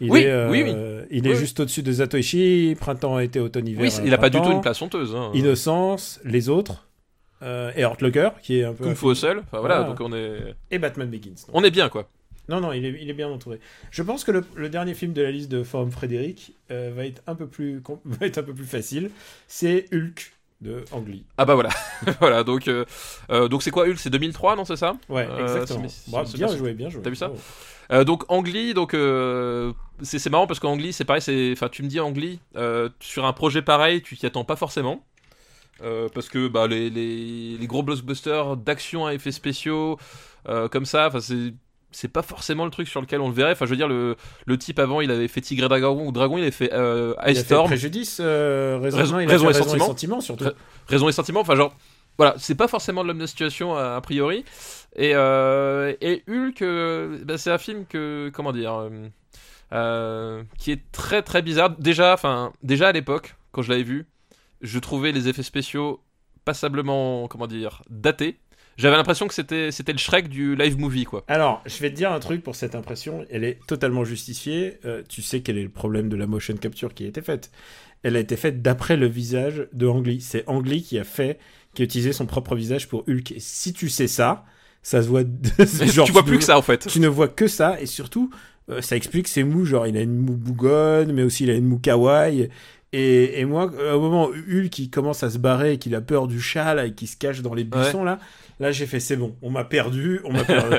Il 0.00 0.10
Oui, 0.10 0.22
est, 0.22 0.30
euh, 0.30 0.50
oui, 0.50 0.62
oui. 0.64 0.74
Il 1.10 1.26
est 1.26 1.30
Oui, 1.30 1.36
juste 1.36 1.60
au-dessus 1.60 1.82
de 1.82 1.92
Zatoichi, 1.92 2.76
printemps, 2.80 3.18
été, 3.20 3.38
automne, 3.38 3.68
hiver. 3.68 3.82
Oui, 3.82 3.92
il 4.04 4.12
a 4.12 4.18
pas 4.18 4.30
du 4.30 4.40
tout 4.40 4.50
une 4.50 4.60
place 4.60 4.80
honteuse. 4.82 5.14
Hein. 5.14 5.30
Innocence, 5.34 6.20
les 6.24 6.48
autres, 6.48 6.88
euh, 7.42 7.72
et 7.76 7.82
Hurt 7.82 8.00
Locker, 8.02 8.30
qui 8.42 8.58
est 8.60 8.64
un 8.64 8.72
peu. 8.74 8.84
Kung 8.84 8.94
Fu 8.94 9.06
au. 9.06 9.10
Enfin, 9.12 9.24
voilà, 9.28 9.60
Voilà. 9.60 9.82
donc 9.84 10.00
on 10.00 10.12
est, 10.12 10.54
Et 10.70 10.78
Batman 10.78 11.08
Begins. 11.08 11.30
donc. 11.46 11.54
on 11.54 11.64
est 11.64 11.70
bien 11.70 11.88
quoi. 11.88 12.08
Non, 12.48 12.60
non, 12.60 12.72
il 12.72 12.84
est, 12.84 12.98
il 13.00 13.08
est 13.08 13.14
bien 13.14 13.28
entouré. 13.28 13.60
Je 13.92 14.02
pense 14.02 14.24
que 14.24 14.32
le, 14.32 14.44
le 14.56 14.68
dernier 14.68 14.94
film 14.94 15.12
de 15.12 15.22
la 15.22 15.30
liste 15.30 15.50
de 15.50 15.62
Forum 15.62 15.92
Frédéric 15.92 16.54
euh, 16.72 16.90
va, 16.94 17.06
être 17.06 17.22
un 17.28 17.36
peu 17.36 17.46
plus, 17.46 17.80
va 18.04 18.26
être 18.26 18.38
un 18.38 18.42
peu 18.42 18.54
plus 18.54 18.64
facile. 18.66 19.10
C'est 19.46 19.86
Hulk 19.92 20.32
de 20.60 20.84
Ang 20.92 21.06
Lee. 21.06 21.24
Ah 21.38 21.44
bah 21.44 21.54
voilà, 21.54 21.70
voilà. 22.20 22.42
Donc 22.42 22.66
euh, 22.68 22.84
euh, 23.30 23.46
donc 23.48 23.62
c'est 23.62 23.70
quoi 23.70 23.86
Hulk? 23.86 23.98
C'est 23.98 24.10
2003, 24.10 24.56
non 24.56 24.64
C'est 24.64 24.76
ça? 24.76 24.96
Ouais, 25.08 25.28
exactement. 25.40 25.86
Bravo, 26.08 26.30
bien 26.36 26.48
c'est- 26.48 26.58
joué, 26.58 26.74
bien 26.74 26.88
joué. 26.90 27.02
T'as 27.02 27.10
vu 27.10 27.16
ça? 27.16 27.30
Donc 28.04 28.24
Angly, 28.28 28.72
donc 28.74 28.92
c'est 30.02 30.30
marrant 30.30 30.46
parce 30.46 30.60
qu'Angly, 30.60 30.92
c'est 30.92 31.04
pareil, 31.04 31.22
c'est, 31.22 31.50
enfin 31.52 31.68
tu 31.68 31.82
me 31.82 31.88
dis 31.88 31.98
Angly, 32.00 32.40
euh, 32.56 32.88
sur 33.00 33.24
un 33.26 33.32
projet 33.32 33.62
pareil, 33.62 34.02
tu 34.02 34.16
t'y 34.16 34.26
attends 34.26 34.44
pas 34.44 34.56
forcément. 34.56 35.04
Euh, 35.82 36.08
parce 36.14 36.28
que 36.28 36.48
bah, 36.48 36.66
les, 36.66 36.90
les, 36.90 37.56
les 37.58 37.66
gros 37.66 37.82
blockbusters 37.82 38.56
d'action 38.56 39.06
à 39.06 39.14
effets 39.14 39.32
spéciaux, 39.32 39.98
euh, 40.48 40.68
comme 40.68 40.84
ça, 40.84 41.06
enfin 41.08 41.20
c'est 41.20 41.54
c'est 41.92 42.06
pas 42.08 42.22
forcément 42.22 42.64
le 42.64 42.70
truc 42.70 42.86
sur 42.86 43.00
lequel 43.00 43.20
on 43.20 43.28
le 43.28 43.34
verrait. 43.34 43.50
Enfin, 43.52 43.64
je 43.66 43.70
veux 43.70 43.76
dire, 43.76 43.88
le, 43.88 44.14
le 44.46 44.58
type 44.58 44.78
avant, 44.78 45.00
il 45.00 45.10
avait 45.10 45.26
fait 45.26 45.40
Tigre 45.40 45.64
et 45.64 45.68
Dragon 45.68 46.06
ou 46.06 46.12
Dragon, 46.12 46.38
il 46.38 46.42
avait 46.42 46.50
fait 46.52 46.72
euh, 46.72 47.14
Il 47.26 47.32
Ice 47.32 47.38
a 47.38 47.40
fait 47.40 47.46
Storm. 47.46 47.66
Préjudice, 47.66 48.18
euh, 48.22 48.78
raison, 48.80 48.98
Raison- 48.98 49.18
il 49.20 49.28
a 49.28 49.32
Raison 49.32 49.44
fait 49.46 49.50
et 49.50 49.54
raison 49.54 49.64
Sentiment. 49.68 49.86
sentiments, 49.86 50.20
surtout. 50.20 50.44
Ra- 50.44 50.52
Raison 50.86 51.08
et 51.08 51.12
sentiment. 51.12 51.40
Enfin, 51.40 51.56
genre, 51.56 51.74
voilà, 52.16 52.34
c'est 52.38 52.54
pas 52.54 52.68
forcément 52.68 53.02
de 53.02 53.08
l'homme 53.08 53.18
de 53.18 53.26
situation 53.26 53.74
a, 53.74 53.96
a 53.96 54.00
priori. 54.02 54.44
Et, 54.94 55.12
euh, 55.14 55.92
et 56.00 56.22
Hulk, 56.28 56.62
bah, 57.24 57.38
c'est 57.38 57.50
un 57.50 57.58
film 57.58 57.84
que, 57.86 58.30
comment 58.32 58.52
dire, 58.52 58.88
qui 60.58 60.72
est 60.72 60.82
très 60.92 61.22
très 61.22 61.42
bizarre. 61.42 61.70
Déjà, 61.78 62.12
enfin, 62.14 62.52
déjà 62.62 62.88
à 62.88 62.92
l'époque, 62.92 63.34
quand 63.52 63.62
je 63.62 63.70
l'avais 63.70 63.82
vu, 63.82 64.06
je 64.60 64.78
trouvais 64.78 65.12
les 65.12 65.28
effets 65.28 65.42
spéciaux 65.42 66.00
passablement, 66.44 67.28
comment 67.28 67.46
dire, 67.46 67.82
datés. 67.90 68.38
J'avais 68.76 68.96
l'impression 68.96 69.28
que 69.28 69.34
c'était 69.34 69.70
c'était 69.72 69.92
le 69.92 69.98
Shrek 69.98 70.28
du 70.28 70.56
live 70.56 70.78
movie, 70.78 71.04
quoi. 71.04 71.22
Alors, 71.28 71.62
je 71.66 71.78
vais 71.80 71.90
te 71.90 71.96
dire 71.96 72.12
un 72.12 72.20
truc 72.20 72.42
pour 72.42 72.56
cette 72.56 72.74
impression, 72.74 73.26
elle 73.30 73.44
est 73.44 73.58
totalement 73.66 74.04
justifiée. 74.04 74.78
Euh, 74.86 75.02
tu 75.06 75.20
sais 75.20 75.42
quel 75.42 75.58
est 75.58 75.62
le 75.62 75.68
problème 75.68 76.08
de 76.08 76.16
la 76.16 76.26
motion 76.26 76.56
capture 76.56 76.94
qui 76.94 77.04
a 77.04 77.08
été 77.08 77.20
faite. 77.20 77.50
Elle 78.02 78.16
a 78.16 78.20
été 78.20 78.36
faite 78.36 78.62
d'après 78.62 78.96
le 78.96 79.06
visage 79.06 79.68
de 79.74 79.86
Ang 79.86 80.06
Lee. 80.06 80.22
C'est 80.22 80.48
Ang 80.48 80.66
Lee 80.66 80.82
qui 80.82 80.98
a 80.98 81.04
fait, 81.04 81.38
qui 81.74 81.82
a 81.82 81.84
utilisé 81.84 82.14
son 82.14 82.24
propre 82.24 82.54
visage 82.54 82.88
pour 82.88 83.04
Hulk. 83.06 83.32
Et 83.32 83.40
si 83.40 83.74
tu 83.74 83.90
sais 83.90 84.08
ça, 84.08 84.46
ça 84.82 85.02
se 85.02 85.08
voit. 85.08 85.24
genre, 85.92 86.06
tu 86.06 86.12
vois 86.12 86.24
plus 86.24 86.38
que 86.38 86.44
ça 86.44 86.56
en 86.56 86.62
fait. 86.62 86.86
Tu 86.86 87.00
ne 87.00 87.08
vois 87.08 87.28
que 87.28 87.48
ça, 87.48 87.78
et 87.80 87.86
surtout, 87.86 88.30
euh, 88.70 88.80
ça 88.80 88.96
explique 88.96 89.28
ses 89.28 89.44
mous. 89.44 89.66
Genre, 89.66 89.86
il 89.86 89.96
a 89.98 90.00
une 90.00 90.16
moue 90.16 90.36
bougonne, 90.36 91.12
mais 91.12 91.22
aussi 91.22 91.44
il 91.44 91.50
a 91.50 91.54
une 91.54 91.66
moue 91.66 91.78
kawaii. 91.78 92.48
Et, 92.92 93.40
et 93.40 93.44
moi, 93.44 93.70
au 93.94 94.00
moment 94.00 94.26
où 94.26 94.32
Hulk 94.32 94.76
il 94.80 94.90
commence 94.90 95.22
à 95.22 95.30
se 95.30 95.38
barrer 95.38 95.74
et 95.74 95.78
qu'il 95.78 95.94
a 95.94 96.00
peur 96.00 96.26
du 96.26 96.40
chat 96.40 96.74
là 96.74 96.86
et 96.86 96.92
qu'il 96.92 97.06
se 97.06 97.16
cache 97.16 97.40
dans 97.40 97.54
les 97.54 97.62
buissons 97.62 98.02
là, 98.02 98.18
là 98.58 98.72
j'ai 98.72 98.84
fait 98.86 98.98
c'est 98.98 99.14
bon, 99.14 99.36
on 99.42 99.50
m'a 99.50 99.62
perdu, 99.62 100.20
on 100.24 100.32
m'a 100.32 100.42
perdu, 100.42 100.76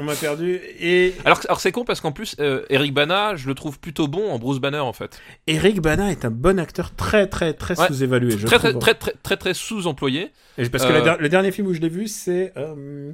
on 0.00 0.02
m'a 0.02 0.14
perdu. 0.16 0.58
Et 0.80 1.14
alors, 1.24 1.38
alors 1.46 1.60
c'est 1.60 1.70
con 1.70 1.84
parce 1.84 2.00
qu'en 2.00 2.10
plus, 2.10 2.34
euh, 2.40 2.64
Eric 2.70 2.92
Bana, 2.92 3.36
je 3.36 3.46
le 3.46 3.54
trouve 3.54 3.78
plutôt 3.78 4.08
bon 4.08 4.28
en 4.32 4.40
Bruce 4.40 4.58
Banner 4.58 4.80
en 4.80 4.92
fait. 4.92 5.20
Eric 5.46 5.80
Bana 5.80 6.10
est 6.10 6.24
un 6.24 6.32
bon 6.32 6.58
acteur 6.58 6.92
très 6.96 7.28
très 7.28 7.52
très 7.54 7.78
Ouais. 7.78 7.86
sous-évalué. 7.86 8.32
Je 8.36 8.44
Très 8.44 8.58
très, 8.58 8.74
très 8.74 8.94
très 8.94 9.12
très 9.22 9.36
très 9.36 9.54
sous-employé. 9.54 10.32
Parce 10.72 10.84
que 10.84 10.92
Euh, 10.92 11.04
la 11.04 11.16
le 11.18 11.28
dernier 11.28 11.52
film 11.52 11.68
où 11.68 11.72
je 11.72 11.80
l'ai 11.80 11.88
vu, 11.88 12.08
c'est 12.08 12.52
euh, 12.56 13.12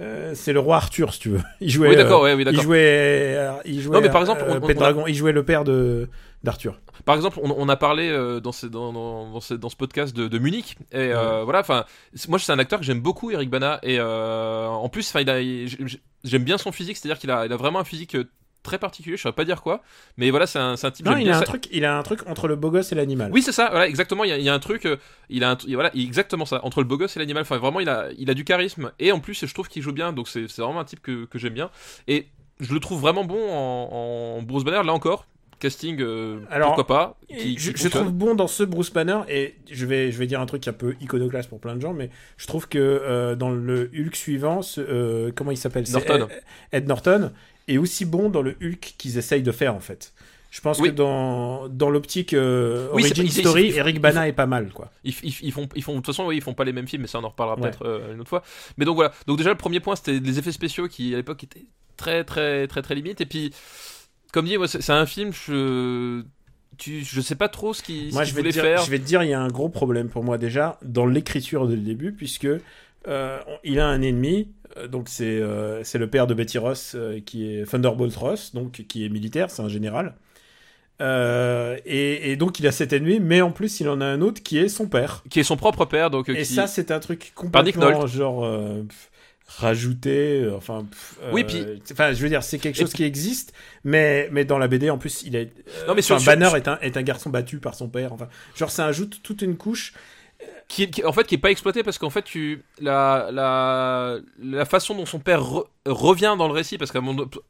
euh, 0.00 0.32
c'est 0.34 0.52
le 0.52 0.58
roi 0.58 0.76
Arthur, 0.78 1.14
si 1.14 1.20
tu 1.20 1.28
veux. 1.28 1.40
Il 1.60 1.70
jouait. 1.70 1.90
Oui, 1.90 1.96
d'accord, 1.96 2.22
euh, 2.22 2.24
ouais, 2.24 2.34
oui, 2.34 2.42
il 2.42 2.44
d'accord. 2.46 2.62
jouait. 2.64 2.80
euh, 3.36 3.52
Il 3.66 3.80
jouait. 3.82 3.94
Non, 3.94 4.00
mais 4.00 4.10
par 4.10 4.20
exemple, 4.22 4.42
on- 4.48 4.56
on- 4.56 4.60
Pet 4.60 4.76
on 4.76 4.80
a- 4.80 4.84
Dragon. 4.84 5.04
Il 5.06 5.14
jouait 5.14 5.30
le 5.32 5.44
père 5.44 5.62
de 5.62 6.08
d'Arthur. 6.42 6.80
Par 7.04 7.14
exemple, 7.16 7.38
on, 7.42 7.54
on 7.56 7.68
a 7.68 7.76
parlé 7.76 8.08
euh, 8.08 8.40
dans, 8.40 8.52
ce, 8.52 8.66
dans, 8.66 8.92
dans, 8.92 9.30
dans 9.30 9.40
ce, 9.40 9.54
dans 9.54 9.68
ce 9.68 9.76
podcast 9.76 10.14
de, 10.16 10.28
de 10.28 10.38
Munich, 10.38 10.76
et 10.92 10.96
euh, 11.12 11.42
voilà, 11.44 11.60
enfin, 11.60 11.84
moi 12.28 12.38
c'est 12.38 12.52
un 12.52 12.58
acteur 12.58 12.78
que 12.78 12.84
j'aime 12.84 13.00
beaucoup, 13.00 13.30
Eric 13.30 13.50
Bana, 13.50 13.78
et 13.82 13.98
euh, 13.98 14.66
en 14.66 14.88
plus, 14.88 15.12
j'aime 16.24 16.44
bien 16.44 16.58
son 16.58 16.72
physique, 16.72 16.96
c'est-à-dire 16.96 17.18
qu'il 17.18 17.30
a, 17.30 17.46
il 17.46 17.52
a 17.52 17.56
vraiment 17.56 17.80
un 17.80 17.84
physique 17.84 18.16
très 18.62 18.78
particulier, 18.78 19.16
je 19.16 19.22
saurais 19.22 19.34
pas 19.34 19.44
dire 19.44 19.60
quoi, 19.60 19.82
mais 20.16 20.30
voilà, 20.30 20.46
c'est 20.46 20.60
un, 20.60 20.76
type. 20.76 21.04
Non, 21.04 21.16
il 21.16 21.28
a 21.28 21.36
un 21.36 21.40
ça- 21.40 21.46
truc. 21.46 21.66
Il 21.72 21.84
a 21.84 21.98
un 21.98 22.02
truc 22.04 22.20
entre 22.28 22.46
le 22.46 22.54
beau 22.54 22.70
gosse 22.70 22.92
et 22.92 22.94
l'animal. 22.94 23.32
Oui, 23.32 23.42
c'est 23.42 23.50
ça, 23.50 23.68
voilà, 23.70 23.88
exactement. 23.88 24.22
Il 24.22 24.30
y 24.30 24.32
a, 24.32 24.38
il 24.38 24.44
y 24.44 24.48
a 24.48 24.54
un 24.54 24.60
truc, 24.60 24.86
il 25.28 25.42
a 25.42 25.50
un, 25.50 25.58
voilà, 25.74 25.90
exactement 25.96 26.44
ça, 26.46 26.64
entre 26.64 26.80
le 26.80 26.86
beau 26.86 26.96
gosse 26.96 27.16
et 27.16 27.18
l'animal. 27.18 27.42
Enfin, 27.42 27.58
vraiment, 27.58 27.80
il 27.80 27.88
a, 27.88 28.10
il 28.18 28.30
a 28.30 28.34
du 28.34 28.44
charisme. 28.44 28.92
Et 29.00 29.10
en 29.10 29.18
plus, 29.18 29.44
je 29.44 29.52
trouve 29.52 29.66
qu'il 29.68 29.82
joue 29.82 29.90
bien, 29.92 30.12
donc 30.12 30.28
c'est 30.28 30.46
c'est 30.48 30.62
vraiment 30.62 30.78
un 30.78 30.84
type 30.84 31.02
que, 31.02 31.24
que 31.24 31.38
j'aime 31.40 31.54
bien. 31.54 31.70
Et 32.06 32.28
je 32.60 32.72
le 32.72 32.78
trouve 32.78 33.00
vraiment 33.00 33.24
bon 33.24 33.50
en, 33.50 34.36
en 34.38 34.42
Bruce 34.42 34.62
Banner, 34.62 34.86
là 34.86 34.92
encore. 34.92 35.26
Casting, 35.62 36.00
euh, 36.00 36.40
Alors, 36.50 36.74
pourquoi 36.74 36.86
pas. 36.86 37.18
Qui, 37.28 37.56
je, 37.58 37.88
trouve 37.88 38.10
bon 38.12 38.34
dans 38.34 38.46
ce 38.48 38.62
Bruce 38.64 38.92
Banner 38.92 39.20
et 39.28 39.54
je 39.70 39.86
vais 39.86 40.10
je 40.12 40.18
vais 40.18 40.26
dire 40.26 40.40
un 40.40 40.46
truc 40.46 40.66
un 40.68 40.72
peu 40.72 40.94
iconoclaste 41.00 41.48
pour 41.48 41.60
plein 41.60 41.76
de 41.76 41.80
gens 41.80 41.92
mais 41.94 42.10
je 42.36 42.46
trouve 42.46 42.68
que 42.68 42.78
euh, 42.78 43.34
dans 43.36 43.50
le 43.50 43.90
Hulk 43.96 44.16
suivant 44.16 44.60
ce- 44.62 44.80
euh, 44.80 45.30
comment 45.34 45.50
il 45.52 45.56
s'appelle 45.56 45.84
Norton. 45.90 46.26
Ed, 46.28 46.82
Ed 46.82 46.88
Norton 46.88 47.30
est 47.68 47.78
aussi 47.78 48.04
bon 48.04 48.28
dans 48.28 48.42
le 48.42 48.56
Hulk 48.60 48.94
qu'ils 48.98 49.18
essayent 49.18 49.42
de 49.42 49.52
faire 49.52 49.74
en 49.74 49.80
fait 49.80 50.12
je 50.50 50.60
pense 50.60 50.78
Oui. 50.80 50.90
que 50.90 50.94
dans 50.94 51.68
dans 51.68 51.88
l'optique 51.88 52.34
euh, 52.34 52.88
Oui, 52.92 53.04
origin 53.04 53.26
story 53.28 53.72
Eric 53.74 54.00
Bana 54.00 54.28
est 54.28 54.32
pas 54.34 54.46
mal 54.46 54.70
quoi 54.74 54.90
Ils, 55.04 55.14
font, 55.14 55.66
ils 55.74 55.82
font, 55.82 55.92
de 55.92 55.96
toute 55.98 56.06
façon, 56.06 56.26
oui, 56.26 56.36
ils 56.36 56.42
font 56.42 56.52
pas 56.52 56.64
les 56.64 56.74
mêmes 56.74 56.86
films, 56.86 57.02
mais 57.02 57.08
ça 57.08 57.20
on 57.20 57.24
en 57.24 57.30
reparlera 57.30 57.56
Ouais. 57.56 57.62
peut-être 57.70 57.86
euh, 57.86 58.12
une 58.12 58.20
autre 58.20 58.28
fois. 58.28 58.42
Mais 58.76 58.84
donc 58.84 58.96
voilà. 58.96 59.12
Donc 59.26 59.38
déjà 59.38 59.48
le 59.48 59.56
premier 59.56 59.80
point, 59.80 59.96
c'était 59.96 60.18
les 60.20 60.38
effets 60.38 60.52
spéciaux 60.52 60.88
qui 60.88 61.14
à 61.14 61.16
l'époque 61.16 61.42
étaient 61.44 61.64
très, 61.96 62.24
très, 62.24 62.66
très, 62.66 62.82
très 62.82 62.94
limites. 62.94 63.20
Et 63.22 63.26
puis, 63.26 63.52
comme 64.32 64.46
dit, 64.46 64.56
c'est 64.66 64.90
un 64.90 65.06
film, 65.06 65.30
je, 65.32 66.22
tu, 66.78 67.04
je 67.04 67.20
sais 67.20 67.34
pas 67.36 67.48
trop 67.48 67.72
ce 67.74 67.82
qu'il 67.82 68.08
ce 68.10 68.14
moi 68.14 68.24
qu'il 68.24 68.30
je 68.30 68.36
vais 68.36 68.42
te 68.42 68.48
voulait 68.48 68.52
dire 68.52 68.62
faire. 68.62 68.84
je 68.84 68.90
vais 68.90 68.98
te 68.98 69.04
dire 69.04 69.22
il 69.22 69.28
y 69.30 69.34
a 69.34 69.40
un 69.40 69.48
gros 69.48 69.68
problème 69.68 70.08
pour 70.08 70.24
moi 70.24 70.38
déjà 70.38 70.78
dans 70.82 71.06
l'écriture 71.06 71.68
dès 71.68 71.76
le 71.76 71.82
début 71.82 72.12
puisque 72.12 72.48
euh, 73.08 73.38
il 73.62 73.78
a 73.78 73.86
un 73.86 74.00
ennemi 74.02 74.48
euh, 74.78 74.88
donc 74.88 75.08
c'est 75.10 75.24
euh, 75.26 75.84
c'est 75.84 75.98
le 75.98 76.08
père 76.08 76.26
de 76.26 76.34
Betty 76.34 76.56
Ross 76.58 76.92
euh, 76.94 77.20
qui 77.20 77.46
est 77.54 77.70
Thunderbolt 77.70 78.14
Ross 78.16 78.54
donc 78.54 78.72
qui 78.88 79.04
est 79.04 79.08
militaire 79.10 79.50
c'est 79.50 79.62
un 79.62 79.68
général. 79.68 80.14
Euh, 81.00 81.78
et, 81.84 82.30
et 82.30 82.36
donc 82.36 82.60
il 82.60 82.66
a 82.66 82.72
cet 82.72 82.92
ennemi 82.92 83.18
mais 83.18 83.40
en 83.40 83.50
plus 83.50 83.80
il 83.80 83.88
en 83.88 84.00
a 84.00 84.04
un 84.06 84.20
autre 84.20 84.42
qui 84.42 84.58
est 84.58 84.68
son 84.68 84.86
père. 84.86 85.24
Qui 85.30 85.40
est 85.40 85.44
son 85.44 85.56
propre 85.56 85.84
père, 85.84 86.10
donc 86.10 86.28
euh, 86.28 86.34
et 86.34 86.42
qui- 86.42 86.54
ça 86.54 86.66
c'est 86.66 86.90
un 86.90 87.00
truc 87.00 87.32
complètement 87.34 88.06
genre 88.06 88.44
euh, 88.44 88.82
pff, 88.88 89.10
rajouté 89.58 90.42
euh, 90.42 90.56
enfin 90.56 90.84
pff, 90.90 91.18
Oui, 91.32 91.42
euh, 91.42 91.46
puis- 91.46 91.82
enfin 91.92 92.12
je 92.12 92.22
veux 92.22 92.28
dire 92.28 92.42
c'est 92.42 92.58
quelque 92.58 92.78
chose 92.78 92.92
qui 92.92 93.04
existe 93.04 93.52
mais 93.84 94.28
mais 94.32 94.44
dans 94.44 94.58
la 94.58 94.68
BD 94.68 94.90
en 94.90 94.98
plus 94.98 95.22
il 95.24 95.36
est 95.36 95.50
Non, 95.86 95.94
mais 95.94 96.02
sur- 96.02 96.16
enfin, 96.16 96.22
sur- 96.24 96.32
Banner 96.32 96.46
sur- 96.48 96.56
est 96.56 96.68
un 96.68 96.78
est 96.80 96.96
un 96.96 97.02
garçon 97.02 97.30
battu 97.30 97.58
par 97.58 97.74
son 97.74 97.88
père 97.88 98.12
enfin 98.12 98.28
genre 98.56 98.70
ça 98.70 98.86
ajoute 98.86 99.20
toute 99.22 99.42
une 99.42 99.56
couche 99.56 99.92
qui, 100.68 100.90
qui- 100.90 101.04
en 101.04 101.12
fait 101.12 101.24
qui 101.26 101.34
est 101.34 101.38
pas 101.38 101.50
exploité 101.50 101.82
parce 101.82 101.98
qu'en 101.98 102.08
fait 102.10 102.22
tu 102.22 102.62
la 102.80 103.28
la 103.30 104.16
la 104.42 104.64
façon 104.64 104.94
dont 104.94 105.04
son 105.06 105.18
père 105.18 105.42
re- 105.42 105.64
revient 105.86 106.34
dans 106.38 106.46
le 106.48 106.54
récit 106.54 106.78
parce 106.78 106.90
qu'à 106.92 107.00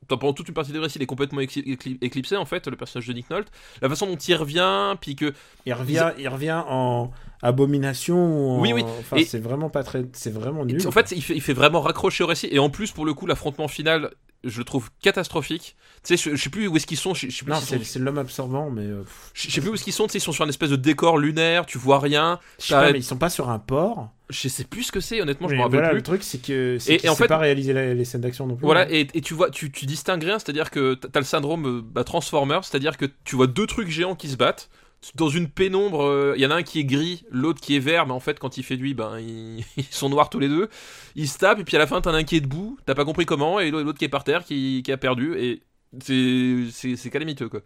pendant 0.08 0.32
toute 0.32 0.48
une 0.48 0.54
partie 0.54 0.72
du 0.72 0.78
récit 0.80 0.98
il 0.98 1.02
est 1.02 1.06
complètement 1.06 1.40
écli- 1.40 1.64
écli- 1.64 1.98
éclipsé 2.00 2.36
en 2.36 2.44
fait 2.46 2.66
le 2.66 2.76
personnage 2.76 3.06
de 3.06 3.12
Nick 3.12 3.30
Nolte 3.30 3.48
la 3.80 3.88
façon 3.88 4.06
dont 4.06 4.16
il 4.16 4.34
revient 4.34 4.96
puis 5.00 5.14
que 5.14 5.32
Il 5.66 5.72
revient, 5.74 6.10
il 6.18 6.28
revient 6.28 6.62
en 6.66 7.12
abomination. 7.42 8.56
en- 8.56 8.60
Oui, 8.60 8.72
oui. 8.72 8.84
Enfin, 9.00 9.16
c'est 9.26 9.38
vraiment 9.40 9.68
pas 9.70 9.82
très, 9.84 10.04
c'est 10.12 10.32
vraiment 10.32 10.64
nul. 10.64 10.84
en 10.86 10.90
fait 10.90 11.12
il 11.12 11.22
fait, 11.22 11.34
il 11.34 11.40
fait 11.42 11.52
vraiment 11.54 11.80
raccrocher 11.80 12.24
au 12.24 12.26
récit 12.26 12.48
et 12.50 12.58
en 12.58 12.70
plus 12.70 12.90
pour 12.92 13.04
le 13.06 13.14
coup 13.14 13.26
l'affrontement 13.26 13.68
final 13.68 14.10
je 14.44 14.58
le 14.58 14.64
trouve 14.64 14.90
catastrophique 15.02 15.76
tu 16.04 16.16
sais 16.16 16.30
je, 16.30 16.34
je 16.36 16.42
sais 16.42 16.50
plus 16.50 16.66
où 16.66 16.76
est-ce 16.76 16.86
qu'ils 16.86 16.96
sont 16.96 17.14
je, 17.14 17.28
je 17.28 17.36
sais 17.36 17.44
plus 17.44 17.52
non, 17.52 17.60
c'est 17.60 17.98
l'homme 17.98 18.18
absorbant, 18.18 18.70
mais 18.70 18.82
euh, 18.82 19.04
je 19.34 19.50
sais 19.50 19.60
plus 19.60 19.70
où 19.70 19.74
est-ce 19.74 19.84
qu'ils 19.84 19.92
sont 19.92 20.06
tu 20.06 20.12
sais 20.12 20.18
ils 20.18 20.22
sont 20.22 20.32
sur 20.32 20.44
une 20.44 20.50
espèce 20.50 20.70
de 20.70 20.76
décor 20.76 21.18
lunaire 21.18 21.64
tu 21.66 21.78
vois 21.78 22.00
rien 22.00 22.40
je 22.58 22.66
sais 22.66 22.74
pas, 22.74 22.90
mais 22.92 22.98
ils 22.98 23.04
sont 23.04 23.16
pas 23.16 23.30
sur 23.30 23.50
un 23.50 23.58
port. 23.60 24.10
je 24.30 24.48
sais 24.48 24.64
plus 24.64 24.82
ce 24.84 24.92
que 24.92 25.00
c'est 25.00 25.20
honnêtement 25.22 25.46
je 25.48 25.52
Mais 25.52 25.58
me 25.58 25.62
rappelle 25.64 25.78
voilà, 25.78 25.88
plus 25.90 25.96
le 25.98 26.02
truc, 26.02 26.22
c'est 26.24 26.38
que 26.42 26.76
c'est 26.80 27.04
et 27.04 27.08
en 27.08 27.14
fait- 27.14 27.28
pas 27.28 27.38
réaliser 27.38 27.72
la- 27.72 27.94
les 27.94 28.04
scènes 28.04 28.22
d'action 28.22 28.46
non 28.46 28.56
plus. 28.56 28.64
Voilà, 28.64 28.90
et, 28.90 29.06
et 29.14 29.20
tu 29.20 29.34
vois, 29.34 29.50
tu, 29.50 29.70
tu 29.70 29.86
distingues 29.86 30.24
rien, 30.24 30.38
c'est-à-dire 30.38 30.70
que 30.70 30.94
t'as 30.94 31.08
t'as 31.08 31.20
le 31.20 31.26
syndrome 31.26 31.66
euh, 31.66 31.82
bah, 31.84 32.02
Transformer, 32.04 32.58
c'est-à-dire 32.62 32.96
que 32.96 33.06
tu 33.24 33.36
vois 33.36 33.46
deux 33.46 33.66
trucs 33.66 33.88
géants 33.88 34.16
qui 34.16 34.28
se 34.28 34.36
battent 34.36 34.70
dans 35.14 35.28
une 35.28 35.48
pénombre. 35.48 36.02
euh, 36.04 36.34
Il 36.36 36.42
y 36.42 36.46
en 36.46 36.50
a 36.50 36.54
un 36.56 36.62
qui 36.62 36.80
est 36.80 36.84
gris, 36.84 37.24
l'autre 37.30 37.60
qui 37.60 37.76
est 37.76 37.80
vert, 37.80 38.06
mais 38.06 38.12
en 38.12 38.20
fait, 38.20 38.38
quand 38.38 38.56
il 38.56 38.62
fait 38.62 38.76
nuit, 38.76 38.94
ben 38.94 39.18
ils, 39.20 39.64
ils 39.76 39.84
sont 39.90 40.08
noirs 40.08 40.30
tous 40.30 40.38
les 40.38 40.48
deux. 40.48 40.68
Ils 41.16 41.28
se 41.28 41.38
tapent, 41.38 41.58
et 41.60 41.64
puis 41.64 41.76
à 41.76 41.78
la 41.78 41.86
fin, 41.86 42.00
t'en 42.00 42.12
as 42.14 42.18
un 42.18 42.24
qui 42.24 42.36
est 42.36 42.40
debout, 42.40 42.78
t'as 42.86 42.94
pas 42.94 43.04
compris 43.04 43.26
comment, 43.26 43.60
et 43.60 43.70
l'autre 43.70 43.98
qui 43.98 44.04
est 44.04 44.08
par 44.08 44.24
terre, 44.24 44.44
qui, 44.44 44.82
qui 44.84 44.92
a 44.92 44.96
perdu, 44.96 45.34
et 45.38 45.62
c'est 46.00 47.10
calamiteux 47.10 47.48
quoi. 47.48 47.60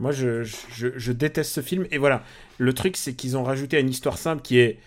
Moi, 0.00 0.10
je, 0.10 0.42
je, 0.42 0.88
je 0.96 1.12
déteste 1.12 1.52
ce 1.52 1.60
film. 1.60 1.86
Et 1.92 1.98
voilà, 1.98 2.24
le 2.58 2.72
truc, 2.72 2.96
c'est 2.96 3.14
qu'ils 3.14 3.36
ont 3.36 3.44
rajouté 3.44 3.76
à 3.76 3.80
une 3.80 3.90
histoire 3.90 4.18
simple 4.18 4.42
qui 4.42 4.58
est. 4.58 4.78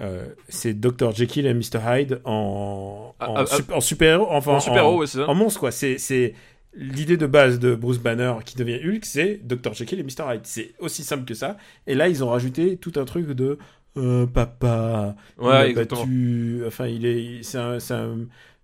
euh, 0.00 0.28
c'est 0.48 0.74
Dr. 0.78 1.10
Jekyll 1.12 1.46
et 1.46 1.54
Mr. 1.54 1.80
Hyde 1.84 2.20
en, 2.24 3.14
en, 3.18 3.34
Ah, 3.34 3.34
ah, 3.38 3.46
sup- 3.46 3.72
en 3.72 3.80
super-héros. 3.80 4.26
Enfin, 4.30 4.52
En 4.52 4.76
en- 4.78 4.96
ouais, 4.96 5.06
c'est 5.08 5.18
ça. 5.18 5.28
en 5.28 5.34
monstre, 5.34 5.58
quoi. 5.58 5.72
C'est 5.72 6.34
l'idée 6.76 7.16
de 7.16 7.26
base 7.26 7.58
de 7.58 7.74
Bruce 7.74 7.98
Banner 7.98 8.34
qui 8.44 8.56
devient 8.56 8.80
Hulk, 8.84 9.04
c'est 9.04 9.40
Dr. 9.44 9.74
Jekyll 9.74 10.00
et 10.00 10.02
Mr. 10.02 10.32
Hyde. 10.34 10.40
C'est 10.44 10.74
aussi 10.78 11.02
simple 11.02 11.24
que 11.24 11.34
ça. 11.34 11.56
Et 11.86 11.94
là, 11.94 12.08
ils 12.08 12.22
ont 12.24 12.28
rajouté 12.28 12.76
tout 12.76 12.92
un 12.96 13.04
truc 13.04 13.26
de 13.28 13.58
euh, 13.96 14.26
papa. 14.26 15.14
il 15.40 15.44
a 15.46 15.48
Ouais, 15.64 15.72
battu. 15.72 16.62
Enfin, 16.66 16.86
il 16.86 17.06
est. 17.06 17.42
C'est 17.42 17.58
un. 17.58 17.78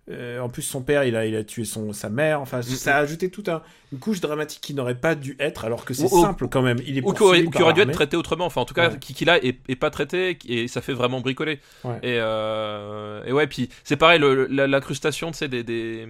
euh, 0.09 0.39
en 0.41 0.49
plus, 0.49 0.63
son 0.63 0.81
père, 0.81 1.05
il 1.05 1.15
a, 1.15 1.25
il 1.25 1.35
a 1.37 1.43
tué 1.43 1.63
son, 1.63 1.93
sa 1.93 2.09
mère. 2.09 2.41
Enfin, 2.41 2.61
ça 2.61 2.97
a 2.97 2.99
ajouté 2.99 3.29
toute 3.29 3.47
un, 3.47 3.61
une 3.93 3.99
couche 3.99 4.19
dramatique 4.19 4.59
qui 4.59 4.73
n'aurait 4.73 4.95
pas 4.99 5.15
dû 5.15 5.37
être, 5.39 5.63
alors 5.63 5.85
que 5.85 5.93
c'est 5.93 6.07
simple 6.09 6.49
quand 6.49 6.61
même. 6.61 6.79
Il 6.85 6.97
est 6.97 7.01
Ou 7.01 7.13
qui 7.13 7.21
aurait, 7.23 7.43
poursuivi 7.43 7.47
ou 7.47 7.51
qui 7.51 7.57
par 7.59 7.67
aurait 7.67 7.73
dû 7.75 7.81
être 7.81 7.91
traité 7.91 8.17
autrement, 8.17 8.45
enfin 8.45 8.59
en 8.61 8.65
tout 8.65 8.73
cas 8.73 8.89
Ouais. 8.89 8.99
qui, 8.99 9.13
qui 9.13 9.23
là 9.23 9.37
est, 9.41 9.59
est 9.69 9.75
pas 9.75 9.89
traité 9.89 10.37
et 10.49 10.67
ça 10.67 10.81
fait 10.81 10.93
vraiment 10.93 11.21
bricoler. 11.21 11.59
Ouais. 11.85 11.97
Et, 12.03 12.17
euh, 12.19 13.23
et 13.25 13.31
ouais, 13.31 13.47
puis 13.47 13.69
c'est 13.85 13.95
pareil, 13.95 14.19
le- 14.19 14.47
la- 14.47 14.67
l'incrustation 14.67 15.31
tu 15.31 15.37
sais, 15.37 15.47
des, 15.47 15.63
des, 15.63 16.07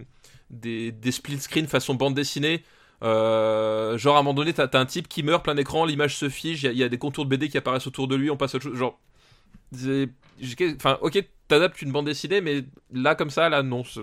des, 0.51 0.91
des 0.91 1.11
split 1.11 1.39
screen 1.39 1.67
façon 1.67 1.95
bande 1.95 2.13
dessinée. 2.13 2.63
Euh, 3.03 3.97
genre 3.97 4.15
à 4.15 4.19
un 4.19 4.23
moment 4.23 4.35
donné, 4.35 4.53
t'as 4.53 4.67
un 4.79 4.85
type 4.85 5.07
qui 5.07 5.23
meurt 5.23 5.43
plein 5.43 5.57
écran, 5.57 5.85
l'image 5.85 6.15
se 6.17 6.29
fige, 6.29 6.61
il 6.61 6.65
y 6.67 6.69
a- 6.69 6.71
il 6.73 6.77
y, 6.77 6.83
a 6.83 6.89
des 6.89 6.99
contours 6.99 7.25
de 7.25 7.29
BD 7.31 7.49
qui 7.49 7.57
apparaissent 7.57 7.87
autour 7.87 8.07
de 8.07 8.15
lui, 8.15 8.29
on 8.29 8.37
passe 8.37 8.53
à 8.53 8.57
autre 8.57 8.65
chose. 8.69 8.77
Genre, 8.77 8.99
enfin, 10.77 10.97
ok, 11.01 11.23
t'adaptes 11.47 11.81
une 11.81 11.91
bande 11.91 12.05
dessinée, 12.05 12.41
mais 12.41 12.63
là 12.93 13.15
comme 13.15 13.29
ça, 13.29 13.49
là 13.49 13.63
non, 13.63 13.83
ça, 13.83 14.01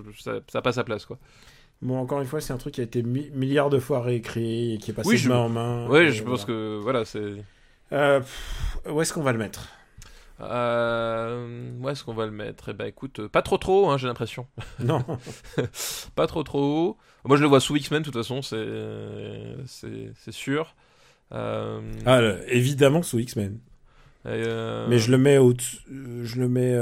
ça, 0.48 0.62
passe 0.62 0.78
à 0.78 0.84
place 0.84 1.06
quoi. 1.06 1.18
Bon, 1.80 1.96
encore 1.98 2.20
une 2.20 2.26
fois, 2.26 2.40
c'est 2.40 2.52
un 2.52 2.56
truc 2.58 2.74
qui 2.74 2.80
a 2.80 2.84
été 2.84 3.04
mi- 3.04 3.30
milliards 3.32 3.70
de 3.70 3.78
fois 3.78 4.02
réécrit 4.02 4.74
et 4.74 4.78
qui 4.78 4.90
est 4.90 4.94
passé 4.94 5.08
Oui, 5.08 5.14
de 5.14 5.20
je- 5.20 5.28
main 5.28 5.36
en 5.38 5.48
main. 5.48 5.86
Et 6.00 6.08
je 6.10 6.22
voilà. 6.22 6.36
pense 6.36 6.44
que 6.44 6.78
voilà, 6.82 7.04
c'est. 7.04 7.36
Euh, 7.92 8.18
pff, 8.18 8.78
où 8.90 9.00
est-ce 9.00 9.12
qu'on 9.12 9.22
va 9.22 9.32
le 9.32 9.38
mettre? 9.38 9.68
Euh, 10.40 11.70
où 11.80 11.88
est-ce 11.88 12.04
qu'on 12.04 12.14
va 12.14 12.24
le 12.26 12.30
mettre? 12.32 12.68
Eh 12.68 12.72
ben 12.72 12.86
écoute, 12.86 13.18
euh, 13.20 13.28
pas 13.28 13.42
trop 13.42 13.58
trop 13.58 13.90
hein, 13.90 13.98
j'ai 13.98 14.06
l'impression. 14.06 14.46
Non. 14.78 15.04
Pas 16.14 16.26
trop 16.28 16.42
trop 16.44 16.60
haut. 16.62 16.96
Moi 17.24 17.36
je 17.36 17.42
le 17.42 17.48
vois 17.48 17.60
sous 17.60 17.74
X-Men 17.76 18.00
de 18.02 18.04
toute 18.04 18.14
façon, 18.14 18.40
c'est 18.42 20.32
sûr. 20.32 20.74
Euh, 21.32 21.80
Ah, 22.06 22.20
le- 22.20 22.54
évidemment 22.54 23.02
sous 23.02 23.18
X-Men. 23.18 23.58
euh, 24.26 24.86
Mais 24.88 24.98
je 24.98 25.10
le 25.10 25.18
mets 25.18 25.38
au 25.38 25.52
je 25.88 26.40
le 26.40 26.48
mets 26.48 26.78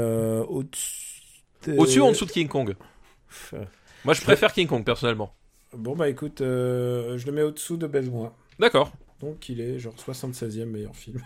au-dessus. 0.47 1.21
de- 1.65 1.73
au-dessus 1.77 1.99
ou 1.99 2.05
en 2.05 2.11
dessous 2.11 2.25
de 2.25 2.31
King 2.31 2.47
Kong? 2.47 2.75
Moi 4.05 4.13
je 4.13 4.21
préfère 4.21 4.53
King 4.53 4.67
Kong 4.67 4.85
personnellement. 4.85 5.33
Bon 5.73 5.95
bah 5.95 6.07
écoute, 6.09 6.37
je 6.39 7.25
le 7.25 7.31
mets 7.31 7.41
au-dessous 7.41 7.77
de 7.77 7.87
Baise-moi. 7.87 8.33
D'accord. 8.59 8.91
Donc 9.19 9.49
il 9.49 9.61
est 9.61 9.79
genre 9.79 9.95
76e 9.95 10.65
meilleur 10.65 10.95
film. 10.95 11.19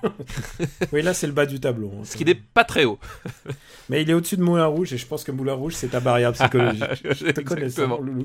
oui, 0.93 1.01
là 1.01 1.13
c'est 1.13 1.27
le 1.27 1.33
bas 1.33 1.45
du 1.45 1.59
tableau. 1.59 1.91
hein. 1.93 2.03
Ce 2.05 2.15
qui 2.15 2.23
n'est 2.23 2.35
pas 2.35 2.63
très 2.63 2.85
haut. 2.85 2.99
Mais 3.89 4.01
il 4.01 4.09
est 4.09 4.13
au-dessus 4.13 4.37
de 4.37 4.43
Moulin 4.43 4.65
Rouge 4.67 4.93
et 4.93 4.97
je 4.97 5.05
pense 5.05 5.23
que 5.25 5.31
Moulin 5.31 5.53
Rouge 5.53 5.73
c'est 5.73 5.89
ta 5.89 5.99
barrière 5.99 6.31
psychologique. 6.31 6.83
Je 7.03 7.31
te 7.31 7.41
connais 7.41 7.69
ça, 7.69 7.83
Exactement. 7.83 7.97
loulou. 7.99 8.23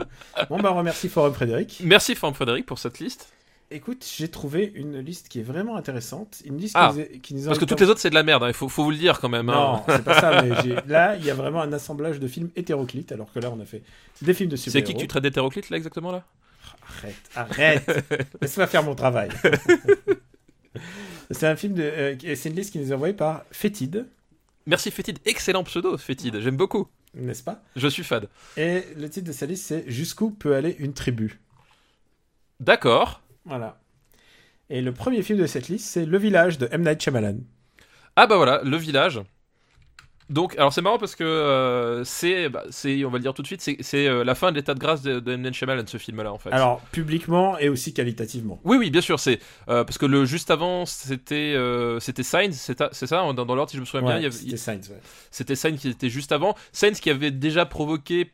Bon 0.48 0.60
bah 0.60 0.70
remercie 0.70 1.08
Forum 1.08 1.34
Frédéric. 1.34 1.80
Merci 1.84 2.14
Franck 2.14 2.36
Frédéric 2.36 2.64
pour 2.66 2.78
cette 2.78 3.00
liste. 3.00 3.28
Écoute, 3.72 4.06
j'ai 4.16 4.28
trouvé 4.28 4.70
une 4.76 5.00
liste 5.00 5.28
qui 5.28 5.40
est 5.40 5.42
vraiment 5.42 5.74
intéressante. 5.76 6.40
Une 6.44 6.56
liste 6.58 6.76
Ah, 6.78 6.90
qui, 6.92 6.98
nous 6.98 7.02
est- 7.04 7.18
qui 7.18 7.34
nous 7.34 7.44
Parce 7.46 7.58
que 7.58 7.64
toutes 7.64 7.80
les 7.80 7.90
autres 7.90 7.98
c'est 7.98 8.10
de 8.10 8.14
la 8.14 8.22
merde, 8.22 8.44
hein, 8.44 8.48
il 8.48 8.54
faut, 8.54 8.68
faut 8.68 8.84
vous 8.84 8.92
le 8.92 8.96
dire 8.96 9.18
quand 9.18 9.28
même. 9.28 9.48
hein. 9.50 9.82
Non, 9.88 9.94
c'est 9.96 10.04
pas 10.04 10.20
ça, 10.20 10.40
mais 10.44 10.50
là, 10.86 11.16
il 11.16 11.24
y 11.24 11.30
a 11.30 11.34
vraiment 11.34 11.60
un 11.62 11.72
assemblage 11.72 12.20
de 12.20 12.28
films 12.28 12.50
hétéroclites, 12.54 13.10
alors 13.10 13.32
que 13.32 13.40
là, 13.40 13.50
on 13.52 13.58
a 13.58 13.64
fait 13.64 13.82
des 14.22 14.32
films 14.34 14.50
de 14.50 14.54
C'est 14.54 14.70
super-héros. 14.70 14.86
qui 14.86 14.94
que 14.94 15.00
tu 15.00 15.08
traites 15.08 15.24
d'hétéroclite 15.24 15.70
là 15.70 15.76
exactement 15.78 16.12
là? 16.12 16.22
Arrête, 16.98 17.30
arrête 17.34 18.36
Laisse-moi 18.40 18.66
faire 18.66 18.82
mon 18.82 18.94
travail. 18.94 19.28
c'est 21.30 21.46
un 21.46 21.56
film 21.56 21.74
de... 21.74 21.82
euh, 21.82 22.16
c'est 22.36 22.48
une 22.48 22.56
liste 22.56 22.72
qui 22.72 22.78
nous 22.78 22.90
est 22.90 22.94
envoyée 22.94 23.14
par 23.14 23.44
Fétide, 23.50 24.06
Merci 24.66 24.90
Fétide, 24.90 25.18
excellent 25.24 25.62
pseudo 25.64 25.96
Fétide, 25.96 26.40
j'aime 26.40 26.56
beaucoup. 26.56 26.88
n'est-ce 27.14 27.42
pas? 27.44 27.62
Je 27.76 27.86
suis 27.86 28.02
fan. 28.02 28.26
Et 28.56 28.82
le 28.96 29.08
titre 29.08 29.28
de 29.28 29.32
sa 29.32 29.46
liste, 29.46 29.64
c'est 29.66 29.84
Jusqu'où 29.88 30.30
peut 30.30 30.54
aller 30.56 30.74
une 30.80 30.92
tribu? 30.92 31.38
D'accord. 32.58 33.22
Voilà. 33.44 33.78
Et 34.68 34.80
le 34.82 34.92
premier 34.92 35.22
film 35.22 35.38
de 35.38 35.46
cette 35.46 35.68
liste, 35.68 35.86
c'est 35.86 36.04
Le 36.04 36.18
Village 36.18 36.58
de 36.58 36.68
M. 36.72 36.82
Night 36.82 37.00
Shyamalan. 37.00 37.36
Ah 38.16 38.26
bah 38.26 38.36
voilà, 38.36 38.60
le 38.64 38.76
village. 38.76 39.20
Donc, 40.28 40.56
alors 40.58 40.72
c'est 40.72 40.82
marrant 40.82 40.98
parce 40.98 41.14
que 41.14 41.22
euh, 41.22 42.02
c'est, 42.04 42.48
bah, 42.48 42.64
c'est, 42.70 43.04
on 43.04 43.10
va 43.10 43.18
le 43.18 43.22
dire 43.22 43.32
tout 43.32 43.42
de 43.42 43.46
suite, 43.46 43.60
c'est, 43.60 43.76
c'est 43.80 44.08
euh, 44.08 44.24
la 44.24 44.34
fin 44.34 44.50
de 44.50 44.56
l'état 44.56 44.74
de 44.74 44.80
grâce 44.80 45.02
de, 45.02 45.20
de 45.20 45.52
Shyamalan, 45.52 45.84
ce 45.86 45.98
film-là 45.98 46.32
en 46.32 46.38
fait. 46.38 46.50
Alors, 46.50 46.80
publiquement 46.92 47.58
et 47.58 47.68
aussi 47.68 47.94
qualitativement. 47.94 48.58
Oui, 48.64 48.76
oui, 48.76 48.90
bien 48.90 49.00
sûr, 49.00 49.20
c'est 49.20 49.38
euh, 49.68 49.84
parce 49.84 49.98
que 49.98 50.06
le 50.06 50.24
juste 50.24 50.50
avant, 50.50 50.84
c'était, 50.84 51.56
c'était 52.00 52.24
Signs, 52.24 52.52
c'est, 52.52 52.76
ça, 52.92 53.32
dans, 53.32 53.34
dans 53.34 53.54
l'ordre 53.54 53.70
si 53.70 53.76
je 53.76 53.80
me 53.82 53.86
souviens 53.86 54.06
bien, 54.06 54.16
il 54.18 54.22
y 54.22 54.26
avait- 54.26 54.34
c'était 54.34 54.56
Sainz, 54.56 54.90
ouais. 54.90 55.00
c'était 55.30 55.54
Signs 55.54 55.76
qui 55.76 55.88
était 55.88 56.10
juste 56.10 56.32
avant. 56.32 56.56
Signs 56.72 56.92
qui 56.94 57.10
avait 57.10 57.30
déjà 57.30 57.64
provoqué 57.64 58.32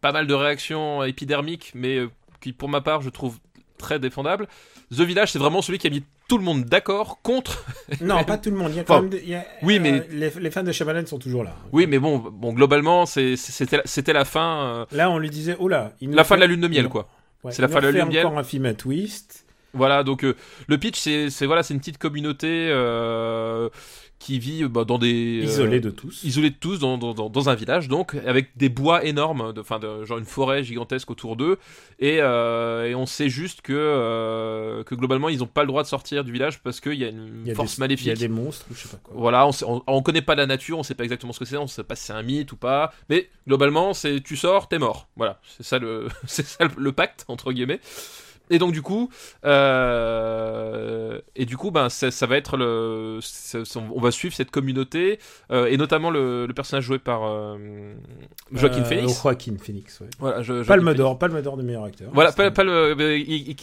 pas 0.00 0.12
mal 0.12 0.26
de 0.26 0.34
réactions 0.34 1.02
épidermiques, 1.04 1.72
mais 1.74 2.00
qui, 2.40 2.52
pour 2.52 2.68
ma 2.68 2.80
part, 2.80 3.00
je 3.00 3.08
trouve 3.10 3.38
très 3.82 3.98
défendable. 3.98 4.48
The 4.90 5.00
Village, 5.00 5.32
c'est 5.32 5.38
vraiment 5.38 5.60
celui 5.60 5.78
qui 5.78 5.86
a 5.86 5.90
mis 5.90 6.02
tout 6.28 6.38
le 6.38 6.44
monde 6.44 6.64
d'accord 6.64 7.20
contre. 7.22 7.66
Non, 8.00 8.24
pas 8.24 8.38
tout 8.38 8.50
le 8.50 8.56
monde. 8.56 8.70
Il 8.70 8.76
y 8.76 8.80
a 8.80 8.84
quand 8.84 8.94
Enfin, 8.94 9.02
même 9.02 9.10
des- 9.10 9.22
il 9.22 9.28
y 9.28 9.34
a- 9.34 9.44
oui, 9.62 9.76
euh, 9.76 9.80
mais- 9.80 10.06
les, 10.10 10.30
les 10.30 10.50
fans 10.50 10.62
de 10.62 10.72
Shyamalan 10.72 11.04
sont 11.06 11.18
toujours 11.18 11.44
là. 11.44 11.54
Oui, 11.72 11.86
mais 11.86 11.98
bon, 11.98 12.18
bon, 12.18 12.52
globalement, 12.54 13.04
c'était, 13.04 13.82
la- 14.12 14.24
fin, 14.24 14.62
euh, 14.64 14.86
Là, 14.92 15.10
on 15.10 15.18
lui 15.18 15.28
disait, 15.30 15.56
oh 15.58 15.68
là, 15.68 15.92
il 16.00 16.10
la 16.10 16.24
fin 16.24 16.30
fait- 16.34 16.36
de 16.36 16.40
la 16.40 16.46
lune 16.46 16.60
de 16.62 16.68
miel, 16.68 16.88
quoi. 16.88 17.08
Ouais, 17.44 17.52
C'est 17.52 17.60
la 17.62 17.68
fin 17.68 17.80
de 17.80 17.86
la 17.86 17.90
lune 17.92 18.04
de 18.04 18.08
miel. 18.08 18.26
encore 18.26 18.38
un 18.38 18.44
film 18.44 18.64
à 18.66 18.74
twist. 18.74 19.44
Voilà, 19.74 20.02
donc 20.04 20.22
euh, 20.24 20.36
le 20.68 20.76
pitch, 20.78 20.98
c'est, 20.98 21.30
c'est 21.30 21.46
voilà, 21.46 21.62
c'est 21.62 21.72
une 21.74 21.80
petite 21.80 21.96
communauté 21.98 22.68
euh, 22.70 23.68
qui 24.22 24.38
vit 24.38 24.62
euh, 24.62 24.68
bah, 24.68 24.84
dans 24.84 24.98
des 24.98 25.40
euh, 25.40 25.44
Isolé 25.44 25.80
de 25.80 25.90
tous. 25.90 26.22
isolés 26.22 26.50
de 26.50 26.54
tous 26.54 26.78
dans, 26.78 26.96
dans, 26.96 27.12
dans, 27.12 27.48
un 27.48 27.54
village, 27.56 27.88
donc 27.88 28.14
avec 28.26 28.56
des 28.56 28.68
bois 28.68 29.04
énormes, 29.04 29.52
de, 29.52 29.62
genre 30.04 30.18
une 30.18 30.24
forêt 30.24 30.62
gigantesque 30.62 31.10
autour 31.10 31.34
d'eux, 31.34 31.58
et, 31.98 32.18
euh, 32.20 32.88
et 32.88 32.94
on 32.94 33.04
sait 33.04 33.28
juste 33.28 33.62
que 33.62 34.82
que 34.86 34.94
globalement 34.94 35.28
ils 35.28 35.38
n'ont 35.38 35.46
pas 35.46 35.62
le 35.62 35.66
droit 35.66 35.82
de 35.82 35.88
sortir 35.88 36.22
du 36.22 36.30
village 36.32 36.60
parce 36.60 36.80
qu'il 36.80 36.94
y 36.94 37.04
a 37.04 37.08
une 37.08 37.42
Il 37.44 37.48
y 37.48 37.50
a 37.50 37.54
force 37.54 37.76
des, 37.76 37.80
maléfique. 37.80 38.06
Il 38.06 38.10
y 38.10 38.12
a 38.12 38.16
des 38.16 38.28
monstres 38.28 38.66
ou 38.70 38.74
je 38.74 38.82
sais 38.82 38.88
pas 38.88 39.00
quoi. 39.02 39.12
Voilà, 39.16 39.46
on, 39.46 39.52
sait- 39.52 39.64
on, 39.66 39.82
on 39.86 40.02
connaît 40.02 40.22
pas 40.22 40.36
la 40.36 40.46
nature, 40.46 40.78
on 40.78 40.82
sait 40.84 40.94
pas 40.94 41.04
exactement 41.04 41.32
ce 41.32 41.40
que 41.40 41.44
c'est, 41.44 41.56
on 41.56 41.66
sait 41.66 41.82
pas 41.82 41.96
si 41.96 42.04
c'est 42.04 42.12
un 42.12 42.22
mythe 42.22 42.52
ou 42.52 42.56
pas, 42.56 42.92
mais 43.08 43.28
globalement, 43.46 43.92
c'est 43.92 44.20
tu 44.22 44.36
sors, 44.36 44.68
t'es 44.68 44.78
mort. 44.78 45.08
Voilà, 45.16 45.40
c'est 45.56 45.64
ça 45.64 45.78
le, 45.78 46.08
c'est 46.26 46.46
ça 46.46 46.64
le, 46.64 46.70
le 46.76 46.92
pacte 46.92 47.24
entre 47.28 47.52
guillemets. 47.52 47.80
Et 48.52 48.58
donc 48.58 48.72
du 48.72 48.82
coup, 48.82 49.08
euh, 49.92 51.18
et 51.36 51.44
du 51.46 51.56
coup, 51.56 51.70
ben 51.70 51.88
ça, 51.88 52.10
ça 52.10 52.26
va 52.26 52.36
être 52.36 52.56
le, 52.56 53.18
ça- 53.22 53.58
on 53.94 54.00
va 54.00 54.10
suivre 54.10 54.34
cette 54.34 54.50
communauté 54.50 55.18
euh, 55.50 55.66
et 55.66 55.76
notamment 55.76 56.10
le, 56.10 56.46
le 56.46 56.54
personnage 56.54 56.84
joué 56.84 56.98
par 56.98 57.24
euh, 57.24 57.94
Joaquin 58.52 58.80
Euh, 58.82 58.84
Phoenix. 58.84 59.22
Joaquin 59.22 59.54
Phoenix, 59.60 60.00
ouais. 60.00 60.06
Voilà, 60.18 60.42
je, 60.42 60.62
Joaquin 60.62 60.68
Palme 60.84 60.94
d'or, 60.94 61.18
Palme 61.18 61.40
d'or 61.42 61.56
de 61.56 61.62
meilleur 61.62 61.84
acteur. 61.84 62.10
Voilà, 62.12 62.32
pas, 62.32 62.50
pas 62.50 62.64
le, 62.64 62.94
mais 62.96 63.20
il- 63.20 63.50
il- 63.50 63.56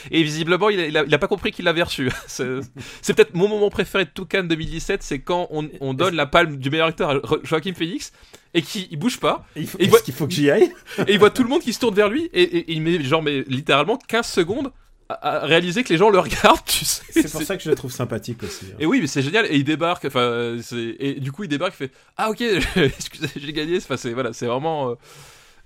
et 0.10 0.22
visiblement 0.22 0.70
il 0.70 0.80
a, 0.80 0.86
il 0.86 0.96
a- 0.96 1.16
a 1.16 1.18
pas 1.18 1.26
compris 1.28 1.50
qu'il 1.52 1.64
l'avait 1.64 1.82
reçu. 1.82 2.10
C'est 2.26 3.14
peut-être 3.14 3.34
mon 3.34 3.48
moment 3.48 3.70
préféré 3.70 4.04
de 4.04 4.10
tout 4.14 4.24
Cannes 4.26 4.48
2017, 4.48 5.02
c'est 5.02 5.18
quand 5.20 5.48
on, 5.50 5.68
on 5.80 5.94
donne 5.94 6.14
la 6.14 6.26
palme 6.26 6.56
du 6.58 6.70
meilleur 6.70 6.88
acteur 6.88 7.10
à 7.10 7.14
Jo- 7.14 7.40
Joaquin 7.42 7.72
Phoenix 7.74 8.12
et 8.54 8.62
qui 8.62 8.88
il 8.90 8.98
bouge 8.98 9.18
pas 9.20 9.46
Il 9.56 9.66
faut- 9.66 9.78
Et 9.78 9.82
Est-ce 9.82 9.90
voit- 9.90 10.00
qu'il 10.00 10.14
faut 10.14 10.26
que 10.26 10.32
j'y 10.32 10.50
aille 10.50 10.72
et 11.06 11.12
il 11.12 11.18
voit 11.18 11.30
tout 11.30 11.42
le 11.42 11.48
monde 11.48 11.60
qui 11.62 11.72
se 11.72 11.80
tourne 11.80 11.94
vers 11.94 12.08
lui 12.08 12.28
et, 12.32 12.42
et- 12.42 12.58
et 12.58 12.72
il 12.72 12.82
met 12.82 13.02
genre 13.02 13.22
mais 13.22 13.44
littéralement 13.46 13.96
15 14.08 14.26
secondes 14.26 14.72
à, 15.10 15.46
réaliser 15.46 15.84
que 15.84 15.88
les 15.88 15.96
gens 15.96 16.10
le 16.10 16.18
regardent. 16.18 16.62
Tu 16.66 16.84
sais, 16.84 17.02
C'est 17.10 17.32
pour 17.32 17.42
ça 17.42 17.56
que 17.56 17.62
je 17.62 17.70
le 17.70 17.74
trouve 17.74 17.90
sympathique 17.92 18.42
aussi. 18.42 18.66
hein. 18.72 18.76
Et 18.78 18.84
oui, 18.84 19.00
mais 19.00 19.06
c'est 19.06 19.22
génial. 19.22 19.46
Et 19.46 19.56
il 19.56 19.64
débarque. 19.64 20.04
Enfin, 20.04 20.56
et 20.98 21.14
du 21.18 21.32
coup 21.32 21.44
il 21.44 21.48
débarque. 21.48 21.72
Il 21.74 21.86
fait 21.88 21.92
ah 22.18 22.28
ok, 22.30 22.42
excusez, 22.76 23.28
j'ai 23.36 23.52
gagné. 23.54 23.78
Enfin, 23.78 23.96
c'est 23.96 24.12
voilà, 24.12 24.32
c'est 24.34 24.44
vraiment. 24.46 24.90
euh, 24.90 24.94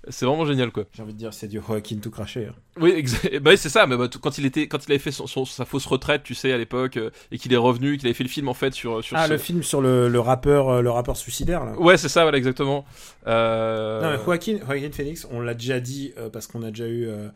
c'est 0.09 0.25
vraiment 0.25 0.45
génial 0.45 0.71
quoi. 0.71 0.83
J'ai 0.93 1.01
envie 1.03 1.13
de 1.13 1.17
dire, 1.17 1.33
c'est 1.33 1.47
du 1.47 1.59
Joaquin 1.65 1.97
tout 2.01 2.11
craché. 2.11 2.47
hein. 2.47 2.55
Oui, 2.79 3.05
bah 3.41 3.55
c'est 3.57 3.69
ça. 3.69 3.87
Mais 3.87 3.95
bah, 3.97 4.07
quand 4.21 4.37
il 4.37 4.45
était, 4.45 4.67
quand 4.67 4.85
il 4.87 4.91
avait 4.91 4.99
fait 4.99 5.11
son, 5.11 5.27
son- 5.27 5.45
sa 5.45 5.65
fausse 5.65 5.85
retraite, 5.85 6.23
tu 6.23 6.33
sais, 6.35 6.51
à 6.51 6.57
l'époque, 6.57 6.97
euh, 6.97 7.09
et 7.31 7.37
qu'il 7.37 7.53
est 7.53 7.57
revenu, 7.57 7.97
qu'il 7.97 8.07
avait 8.07 8.13
fait 8.13 8.23
le 8.23 8.29
film 8.29 8.47
en 8.49 8.53
fait 8.53 8.73
sur 8.73 9.03
sur. 9.03 9.15
Ah, 9.17 9.27
ce- 9.27 9.31
le 9.33 9.37
film 9.37 9.63
sur 9.63 9.81
le, 9.81 10.09
le 10.09 10.19
rappeur, 10.19 10.69
euh, 10.69 10.81
le 10.81 10.89
rappeur 10.91 11.15
suicidaire 11.17 11.63
là. 11.65 11.77
Ouais, 11.79 11.97
c'est 11.97 12.09
ça, 12.09 12.23
voilà, 12.23 12.37
exactement. 12.37 12.85
Euh... 13.27 14.01
Non, 14.01 14.09
mais 14.17 14.23
Joaquin, 14.23 14.57
Joaquin 14.65 14.91
Phoenix, 14.91 15.27
on 15.31 15.39
l'a 15.39 15.53
déjà 15.53 15.79
dit 15.79 16.13
euh, 16.17 16.29
parce 16.29 16.47
qu'on 16.47 16.63
a 16.63 16.69
déjà 16.69 16.87
eu 16.87 17.07
euh, 17.07 17.29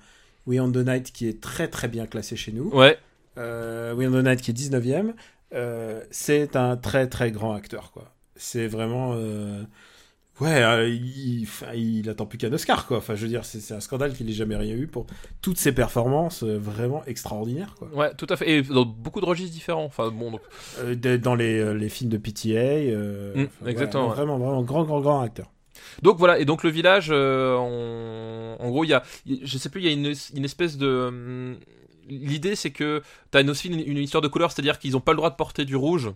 We 0.46 0.60
on 0.60 0.72
the 0.72 0.78
Night 0.78 1.12
qui 1.12 1.28
est 1.28 1.42
très 1.42 1.68
très 1.68 1.88
bien 1.88 2.06
classé 2.08 2.36
chez 2.36 2.52
nous. 2.52 2.70
Ouais, 2.74 2.98
Euh, 3.38 3.94
We 3.94 4.08
on 4.08 4.12
the 4.12 4.24
Night 4.26 4.42
qui 4.42 4.52
est 4.52 4.54
19ème. 4.54 5.14
Euh, 5.54 6.02
c'est 6.12 6.56
un 6.58 6.76
très 6.76 7.08
très 7.08 7.32
grand 7.32 7.54
acteur 7.54 7.92
quoi. 7.92 8.12
C'est 8.36 8.68
vraiment. 8.68 9.14
Ouais, 10.40 10.62
euh, 10.62 10.88
il, 11.74 12.10
attend 12.10 12.26
plus 12.28 12.38
qu'un 12.38 12.54
Oscar 12.54 12.86
quoi. 12.86 12.98
Enfin, 12.98 13.16
je 13.16 13.24
veux 13.24 13.28
dire, 13.28 13.44
c'est 13.44 13.74
un 13.74 13.80
scandale 13.80 14.14
qu'il 14.14 14.26
n'ait 14.28 14.34
jamais 14.34 14.56
rien 14.56 14.76
eu 14.76 14.86
pour 14.88 15.08
toutes 15.42 15.58
ses 15.58 15.72
performances 15.72 16.44
euh, 16.44 16.58
vraiment 16.60 17.04
extraordinaires 17.06 17.74
quoi. 17.80 17.88
ouais, 17.94 18.14
tout 18.16 18.28
à 18.30 18.36
fait. 18.36 18.50
Et 18.50 18.62
dans 18.62 18.86
beaucoup 18.86 19.20
de 19.22 19.26
registres 19.26 19.54
différents. 19.54 19.86
Enfin, 19.86 20.10
bon, 20.12 20.32
donc, 20.32 20.42
Euh, 20.80 20.94
de- 20.96 21.18
dans 21.18 21.34
les, 21.36 21.74
les 21.74 21.90
films 21.90 22.12
de 22.12 22.18
PTA. 22.18 23.36
Mm, 23.36 23.48
enfin, 23.62 23.68
exactement, 23.70 24.04
ouais, 24.04 24.10
ouais. 24.10 24.16
Vraiment, 24.16 24.38
vraiment 24.38 24.62
grand, 24.64 24.84
grand, 24.84 25.02
grand 25.02 25.22
acteur. 25.22 25.52
donc 26.04 26.18
voilà. 26.20 26.38
Et 26.40 26.46
donc 26.46 26.64
le 26.64 26.70
village, 26.70 27.10
on- 27.12 28.56
en 28.60 28.70
gros, 28.70 28.84
il 28.84 28.90
y 28.90 28.94
a, 28.94 29.04
je 29.26 29.58
sais 29.58 29.70
plus, 29.70 29.82
il 29.82 29.86
y 29.86 29.90
a 29.90 29.94
une, 29.94 30.14
une 30.36 30.46
espèce 30.46 30.78
de. 30.78 30.88
hum, 31.08 31.58
L'idée, 32.10 32.56
c'est 32.56 32.72
que 32.72 33.02
t'as 33.32 33.42
une- 33.42 33.50
aussi 33.50 33.68
une, 33.68 33.80
une 33.82 33.98
histoire 33.98 34.22
de 34.22 34.30
couleur, 34.30 34.50
c'est-à-dire 34.52 34.80
qu'ils 34.80 34.96
ont 34.96 35.02
pas 35.02 35.12
le 35.12 35.18
droit 35.18 35.30
de 35.30 35.36
porter 35.36 35.66
du 35.66 35.76
rouge. 35.76 36.10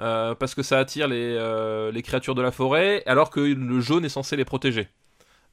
Euh, 0.00 0.34
parce 0.34 0.54
que 0.54 0.62
ça 0.62 0.78
attire 0.78 1.08
les, 1.08 1.34
euh, 1.36 1.90
les 1.92 2.02
créatures 2.02 2.34
de 2.34 2.42
la 2.42 2.50
forêt, 2.50 3.02
alors 3.06 3.30
que 3.30 3.40
le 3.40 3.80
jaune 3.80 4.04
est 4.04 4.08
censé 4.08 4.36
les 4.36 4.44
protéger. 4.44 4.88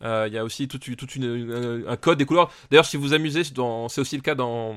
Euh, 0.04 0.26
Il 0.28 0.34
y 0.34 0.38
a 0.38 0.44
aussi 0.44 0.68
une- 1.16 1.86
un 1.88 1.96
code 1.98 2.18
des 2.18 2.26
couleurs. 2.26 2.52
D'ailleurs, 2.70 2.86
si 2.86 2.98
vous 2.98 3.14
amusez, 3.14 3.44
c'est 3.44 4.02
aussi 4.02 4.16
le 4.16 4.22
cas 4.22 4.36
dans, 4.36 4.76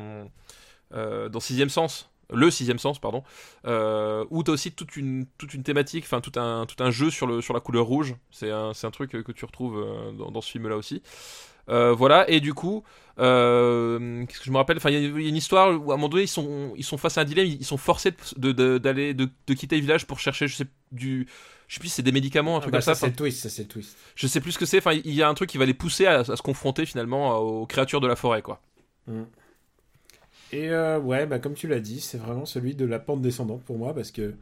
dans 0.93 1.41
Sixième 1.41 1.69
Sens, 1.71 2.11
le 2.33 2.51
Sixième 2.51 2.79
Sens, 2.79 2.99
pardon, 2.99 3.22
euh, 3.66 4.24
où 4.31 4.43
tu 4.43 4.51
as 4.51 4.55
aussi 4.55 4.72
toute 4.72 4.97
une, 4.97 5.26
toute 5.39 5.55
une 5.55 5.62
thématique, 5.62 6.05
enfin 6.05 6.20
tout 6.20 6.39
un, 6.39 6.66
tout 6.66 6.83
un 6.83 6.91
jeu 6.91 7.11
sur, 7.11 7.26
le, 7.26 7.41
sur 7.41 7.55
la 7.55 7.61
couleur 7.61 7.87
rouge. 7.87 8.14
C'est 8.31 8.51
un, 8.51 8.72
un 8.83 8.91
truc 8.91 9.11
que 9.11 9.33
tu 9.33 9.45
retrouves 9.45 9.79
euh, 9.79 10.12
dans, 10.12 10.31
dans 10.31 10.41
ce 10.41 10.51
film-là 10.51 10.76
aussi. 10.76 11.03
Euh, 11.70 11.93
voilà, 11.93 12.29
et 12.31 12.41
du 12.41 12.55
coup, 12.55 12.83
euh, 13.18 14.24
qu'est-ce 14.26 14.39
que 14.39 14.45
je 14.47 14.51
me 14.51 14.57
rappelle? 14.57 14.79
Enfin, 14.79 14.89
il 14.91 14.95
y, 14.95 14.97
a 14.97 15.01
il 15.09 15.22
y 15.22 15.26
a 15.26 15.29
une 15.29 15.37
histoire 15.37 15.68
où 15.70 15.91
à 15.91 15.95
un 15.95 15.97
moment 15.99 16.09
donné, 16.09 16.22
ils 16.22 16.29
sont, 16.29 16.72
ils 16.76 16.85
sont 16.85 16.97
face 16.97 17.18
à 17.18 17.22
un 17.22 17.24
dilemme, 17.24 17.47
ils 17.47 17.64
sont 17.64 17.76
forcés 17.76 18.12
de, 18.37 18.79
d'aller, 18.79 19.12
de, 19.12 19.29
de 19.47 19.55
quitter 19.55 19.76
le 19.76 19.83
village 19.83 20.07
pour 20.07 20.18
chercher, 20.18 20.49
je 20.49 20.57
sais, 20.57 20.66
du. 20.93 21.26
Je 21.66 21.74
sais 21.74 21.81
plus 21.81 21.89
si 21.91 21.97
c'est 21.97 22.03
des 22.03 22.12
médicaments, 22.12 22.57
un 22.57 22.61
truc 22.61 22.72
Bah, 22.72 22.79
comme 22.79 22.83
ça. 22.87 22.95
ça, 22.95 23.01
c'est 23.01 23.09
le 23.09 23.16
twist, 23.16 23.43
ça 23.43 23.51
c'est 23.51 23.62
le 23.64 23.68
twist. 23.68 23.95
je 24.14 24.26
sais 24.26 24.41
plus 24.41 24.53
ce 24.53 24.59
que 24.59 24.64
c'est. 24.64 24.79
Enfin, 24.79 24.93
il 24.95 25.12
y 25.12 25.22
a 25.22 25.29
un 25.29 25.35
truc 25.35 25.51
qui 25.51 25.59
va 25.59 25.66
les 25.66 25.74
pousser 25.74 26.07
à, 26.07 26.20
à 26.20 26.24
se 26.24 26.41
confronter 26.41 26.87
finalement 26.87 27.37
aux 27.37 27.66
créatures 27.66 28.01
de 28.01 28.07
la 28.07 28.16
forêt, 28.16 28.41
quoi. 28.41 28.62
Et 30.53 30.71
euh, 30.71 30.99
ouais, 30.99 31.27
bah, 31.27 31.39
comme 31.39 31.55
tu 31.55 31.69
l'as 31.69 31.81
dit, 31.81 32.01
c'est 32.01 32.19
vraiment 32.19 32.47
celui 32.47 32.75
de 32.75 32.85
la 32.87 32.99
pente 32.99 33.21
descendante 33.21 33.63
pour 33.63 33.79
moi 33.79 33.95
parce 33.95 34.11
que 34.11 34.35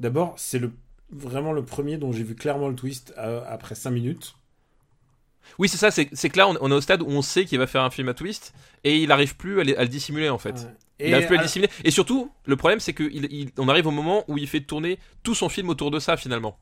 d'abord, 0.00 0.34
c'est 0.36 0.58
le 0.58 0.72
vraiment 1.10 1.52
le 1.52 1.64
premier 1.64 1.96
dont 1.96 2.12
j'ai 2.12 2.22
vu 2.22 2.34
clairement 2.34 2.68
le 2.68 2.74
twist 2.74 3.14
euh, 3.18 3.42
après 3.48 3.74
5 3.74 3.90
minutes. 3.90 4.34
Oui, 5.58 5.68
c'est 5.68 5.78
ça. 5.78 5.90
C'est 5.90 6.06
que 6.06 6.36
là, 6.36 6.46
on, 6.48 6.56
on 6.60 6.70
est 6.70 6.74
au 6.74 6.80
stade 6.80 7.00
où 7.02 7.08
on 7.08 7.22
sait 7.22 7.46
qu'il 7.46 7.58
va 7.58 7.66
faire 7.66 7.82
un 7.82 7.90
film 7.90 8.08
à 8.08 8.14
twist 8.14 8.52
et 8.84 8.98
il 8.98 9.10
arrive 9.10 9.36
plus 9.36 9.58
à, 9.58 9.80
à 9.80 9.82
le 9.82 9.88
dissimuler 9.88 10.28
en 10.28 10.38
fait. 10.38 10.54
Ouais. 11.00 11.06
il 11.08 11.14
arrive 11.14 11.26
plus 11.26 11.36
à 11.36 11.38
le 11.38 11.46
dissimuler. 11.46 11.72
Et 11.84 11.90
surtout, 11.90 12.30
le 12.44 12.56
problème, 12.56 12.80
c'est 12.80 12.92
qu'on 12.92 13.68
arrive 13.68 13.86
au 13.86 13.90
moment 13.90 14.24
où 14.28 14.36
il 14.36 14.46
fait 14.46 14.60
tourner 14.60 14.98
tout 15.22 15.34
son 15.34 15.48
film 15.48 15.70
autour 15.70 15.90
de 15.90 15.98
ça, 15.98 16.16
finalement. 16.18 16.58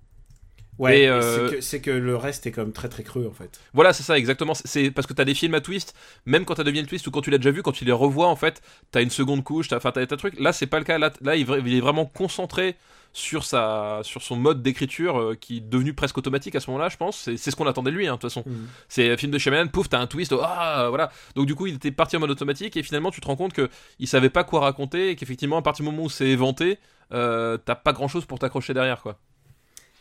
Ouais, 0.79 1.07
euh, 1.07 1.61
c'est 1.61 1.81
que, 1.81 1.91
le 1.91 2.17
reste 2.17 2.47
est 2.47 2.53
quand 2.53 2.63
même 2.63 2.73
très 2.73 2.89
très 2.89 3.03
creux 3.03 3.27
en 3.27 3.33
fait. 3.33 3.61
Voilà, 3.73 3.93
c'est 3.93 4.03
ça, 4.03 4.19
exactement. 4.19 4.55
C'est- 4.55 4.91
parce 4.91 5.07
que 5.07 5.15
t'as 5.15 5.25
des 5.25 5.35
films 5.35 5.55
à 5.55 5.61
twist, 5.61 5.95
même 6.27 6.45
quand 6.45 6.55
t'as 6.55 6.65
deviné 6.65 6.83
le 6.83 6.89
twist 6.89 7.07
ou 7.07 7.11
quand 7.11 7.23
tu 7.23 7.31
l'as 7.31 7.39
déjà 7.39 7.51
vu, 7.51 7.63
quand 7.63 7.73
tu 7.73 7.85
les 7.85 7.93
revois, 7.93 8.29
en 8.29 8.37
fait, 8.37 8.63
t'as 8.91 9.03
une 9.03 9.11
seconde 9.11 9.43
couche, 9.43 9.69
t'as, 9.69 9.77
enfin, 9.77 9.93
t'as 9.93 10.07
t'as 10.07 10.17
truc. 10.17 10.39
Là, 10.39 10.53
c'est 10.53 10.67
pas 10.67 10.79
le 10.79 10.85
cas. 10.85 10.99
Là, 10.99 11.13
là 11.23 11.37
il, 11.37 11.75
est 11.75 11.81
vraiment 11.81 12.07
concentré 12.07 12.77
sur 13.13 13.45
sa, 13.45 14.01
sur 14.03 14.21
son 14.21 14.37
mode 14.37 14.63
d'écriture 14.63 15.19
euh, 15.19 15.35
qui 15.35 15.59
est 15.59 15.61
devenu 15.61 15.95
presque 15.95 16.19
automatique 16.19 16.55
à 16.55 16.61
ce 16.61 16.71
moment-là, 16.71 16.91
je 16.91 16.99
pense. 16.99 17.17
C'est, 17.17 17.37
ce 17.39 17.57
qu'on 17.57 17.67
attendait 17.67 17.91
de 17.91 17.97
lui, 17.97 18.07
hein, 18.07 18.17
de 18.17 18.19
toute 18.19 18.31
façon. 18.31 18.45
Mm. 18.47 18.67
C'est 18.89 19.11
un 19.11 19.17
film 19.17 19.33
de 19.33 19.39
Shyamalan, 19.39 19.69
pouf, 19.69 19.89
t'as 19.89 19.99
un 19.99 20.07
twist, 20.07 20.33
oh, 20.33 20.41
ah, 20.43 20.89
voilà. 20.91 21.11
Donc 21.35 21.47
du 21.47 21.55
coup, 21.55 21.67
il 21.67 21.77
était 21.77 21.91
parti 21.91 22.17
en 22.17 22.21
mode 22.21 22.31
automatique 22.31 22.77
et 22.77 22.83
finalement, 22.83 23.11
tu 23.11 23.23
te 23.23 23.27
rends 23.27 23.37
compte 23.37 23.55
que 23.55 23.71
il 23.99 24.07
savait 24.07 24.29
pas 24.29 24.45
quoi 24.45 24.61
raconter 24.61 25.11
et 25.11 25.17
qu'effectivement, 25.17 25.57
à 25.57 25.63
partir 25.63 25.85
du 25.85 25.91
moment 25.91 26.05
où 26.05 26.11
c'est 26.11 26.29
éventé, 26.29 26.79
euh, 27.13 27.57
t'as 27.57 27.75
pas 27.75 27.93
grand-chose 27.95 28.27
pour 28.27 28.39
t'accrocher 28.39 28.75
derrière, 28.75 29.01
quoi. 29.01 29.19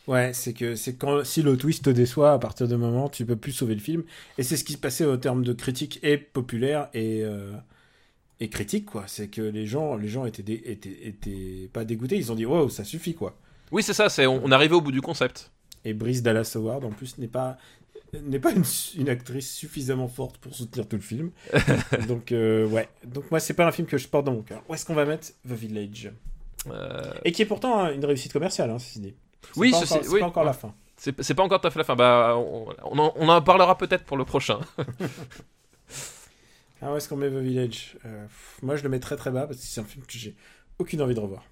Ouais, 0.07 0.33
c'est 0.33 0.53
que 0.53 0.75
c'est 0.75 0.95
quand 0.97 1.23
si 1.23 1.41
le 1.41 1.57
twist 1.57 1.85
te 1.85 1.89
déçoit, 1.89 2.33
à 2.33 2.39
partir 2.39 2.67
de 2.67 2.75
moment, 2.75 3.09
tu 3.09 3.25
peux 3.25 3.35
plus 3.35 3.51
sauver 3.51 3.73
le 3.73 3.81
film. 3.81 4.03
Et 4.37 4.43
c'est 4.43 4.55
ce 4.57 4.63
qui 4.63 4.73
se 4.73 4.77
passait 4.77 5.05
au 5.05 5.17
terme 5.17 5.43
de 5.43 5.51
critique 5.53 5.99
et 6.03 6.17
populaire 6.17 6.89
et 6.93 7.23
euh, 7.23 7.51
et 8.39 8.49
critique 8.49 8.85
quoi. 8.85 9.05
C'est 9.07 9.29
que 9.29 9.41
les 9.41 9.65
gens 9.65 9.95
les 9.95 10.07
gens 10.07 10.25
étaient 10.25 10.43
dé- 10.43 10.61
étaient 10.65 11.07
étaient 11.07 11.69
pas 11.73 11.85
dégoûtés, 11.85 12.17
ils 12.17 12.31
ont 12.31 12.35
dit 12.35 12.45
wow 12.45 12.69
ça 12.69 12.83
suffit 12.83 13.15
quoi. 13.15 13.35
Oui, 13.71 13.81
c'est 13.81 13.93
ça. 13.93 14.09
C'est 14.09 14.27
on, 14.27 14.41
on 14.45 14.51
arrivé 14.51 14.75
au 14.75 14.81
bout 14.81 14.91
du 14.91 15.01
concept. 15.01 15.51
Et 15.85 15.93
Brice 15.93 16.21
Dallas 16.21 16.51
Howard 16.55 16.83
en 16.85 16.91
plus 16.91 17.17
n'est 17.17 17.27
pas 17.27 17.57
n'est 18.21 18.39
pas 18.39 18.51
une, 18.53 18.63
une 18.97 19.09
actrice 19.09 19.51
suffisamment 19.51 20.07
forte 20.07 20.37
pour 20.37 20.53
soutenir 20.55 20.87
tout 20.87 20.95
le 20.97 21.01
film. 21.01 21.31
Donc 22.07 22.31
euh, 22.31 22.67
ouais, 22.67 22.87
donc 23.03 23.29
moi 23.31 23.39
c'est 23.39 23.53
pas 23.55 23.65
un 23.67 23.71
film 23.71 23.87
que 23.87 23.97
je 23.97 24.07
porte 24.07 24.25
dans 24.25 24.33
mon 24.33 24.43
cœur. 24.43 24.63
Où 24.69 24.73
est-ce 24.75 24.85
qu'on 24.85 24.93
va 24.93 25.05
mettre 25.05 25.29
The 25.47 25.51
Village? 25.51 26.11
Euh, 26.67 27.11
Et 27.25 27.31
qui 27.31 27.41
est 27.41 27.45
pourtant 27.45 27.79
hein, 27.83 27.91
une 27.93 28.05
réussite 28.05 28.31
commerciale, 28.33 28.69
hein, 28.69 28.79
ceci 28.79 28.99
dit. 28.99 29.13
C'est 29.53 29.59
Oui, 29.59 29.71
pas 29.71 29.85
c'est 29.85 30.07
oui. 30.09 30.19
pas 30.19 30.25
encore 30.27 30.43
la 30.43 30.53
fin. 30.53 30.73
C'est 30.97 31.33
pas 31.33 31.43
encore 31.43 31.59
tout 31.61 31.67
à 31.67 31.71
fait 31.71 31.79
la 31.79 31.85
fin. 31.85 31.95
Bah, 31.95 32.35
on, 32.37 32.67
on 32.83 32.99
en, 32.99 33.13
on 33.15 33.29
en 33.29 33.41
parlera 33.41 33.77
peut-être 33.77 34.05
pour 34.05 34.17
le 34.17 34.25
prochain. 34.25 34.59
Ah, 36.81 36.91
où 36.91 36.97
est-ce 36.97 37.07
qu'on 37.09 37.15
met 37.15 37.29
The 37.29 37.35
Village? 37.35 37.97
Euh, 38.05 38.25
Moi, 38.61 38.75
je 38.75 38.83
le 38.83 38.89
mets 38.89 38.99
très 38.99 39.15
très 39.15 39.31
bas 39.31 39.47
parce 39.47 39.59
que 39.59 39.65
c'est 39.65 39.81
un 39.81 39.85
film 39.85 40.05
que 40.05 40.17
j'ai 40.17 40.35
aucune 40.77 41.01
envie 41.01 41.15
de 41.15 41.19
revoir. 41.19 41.43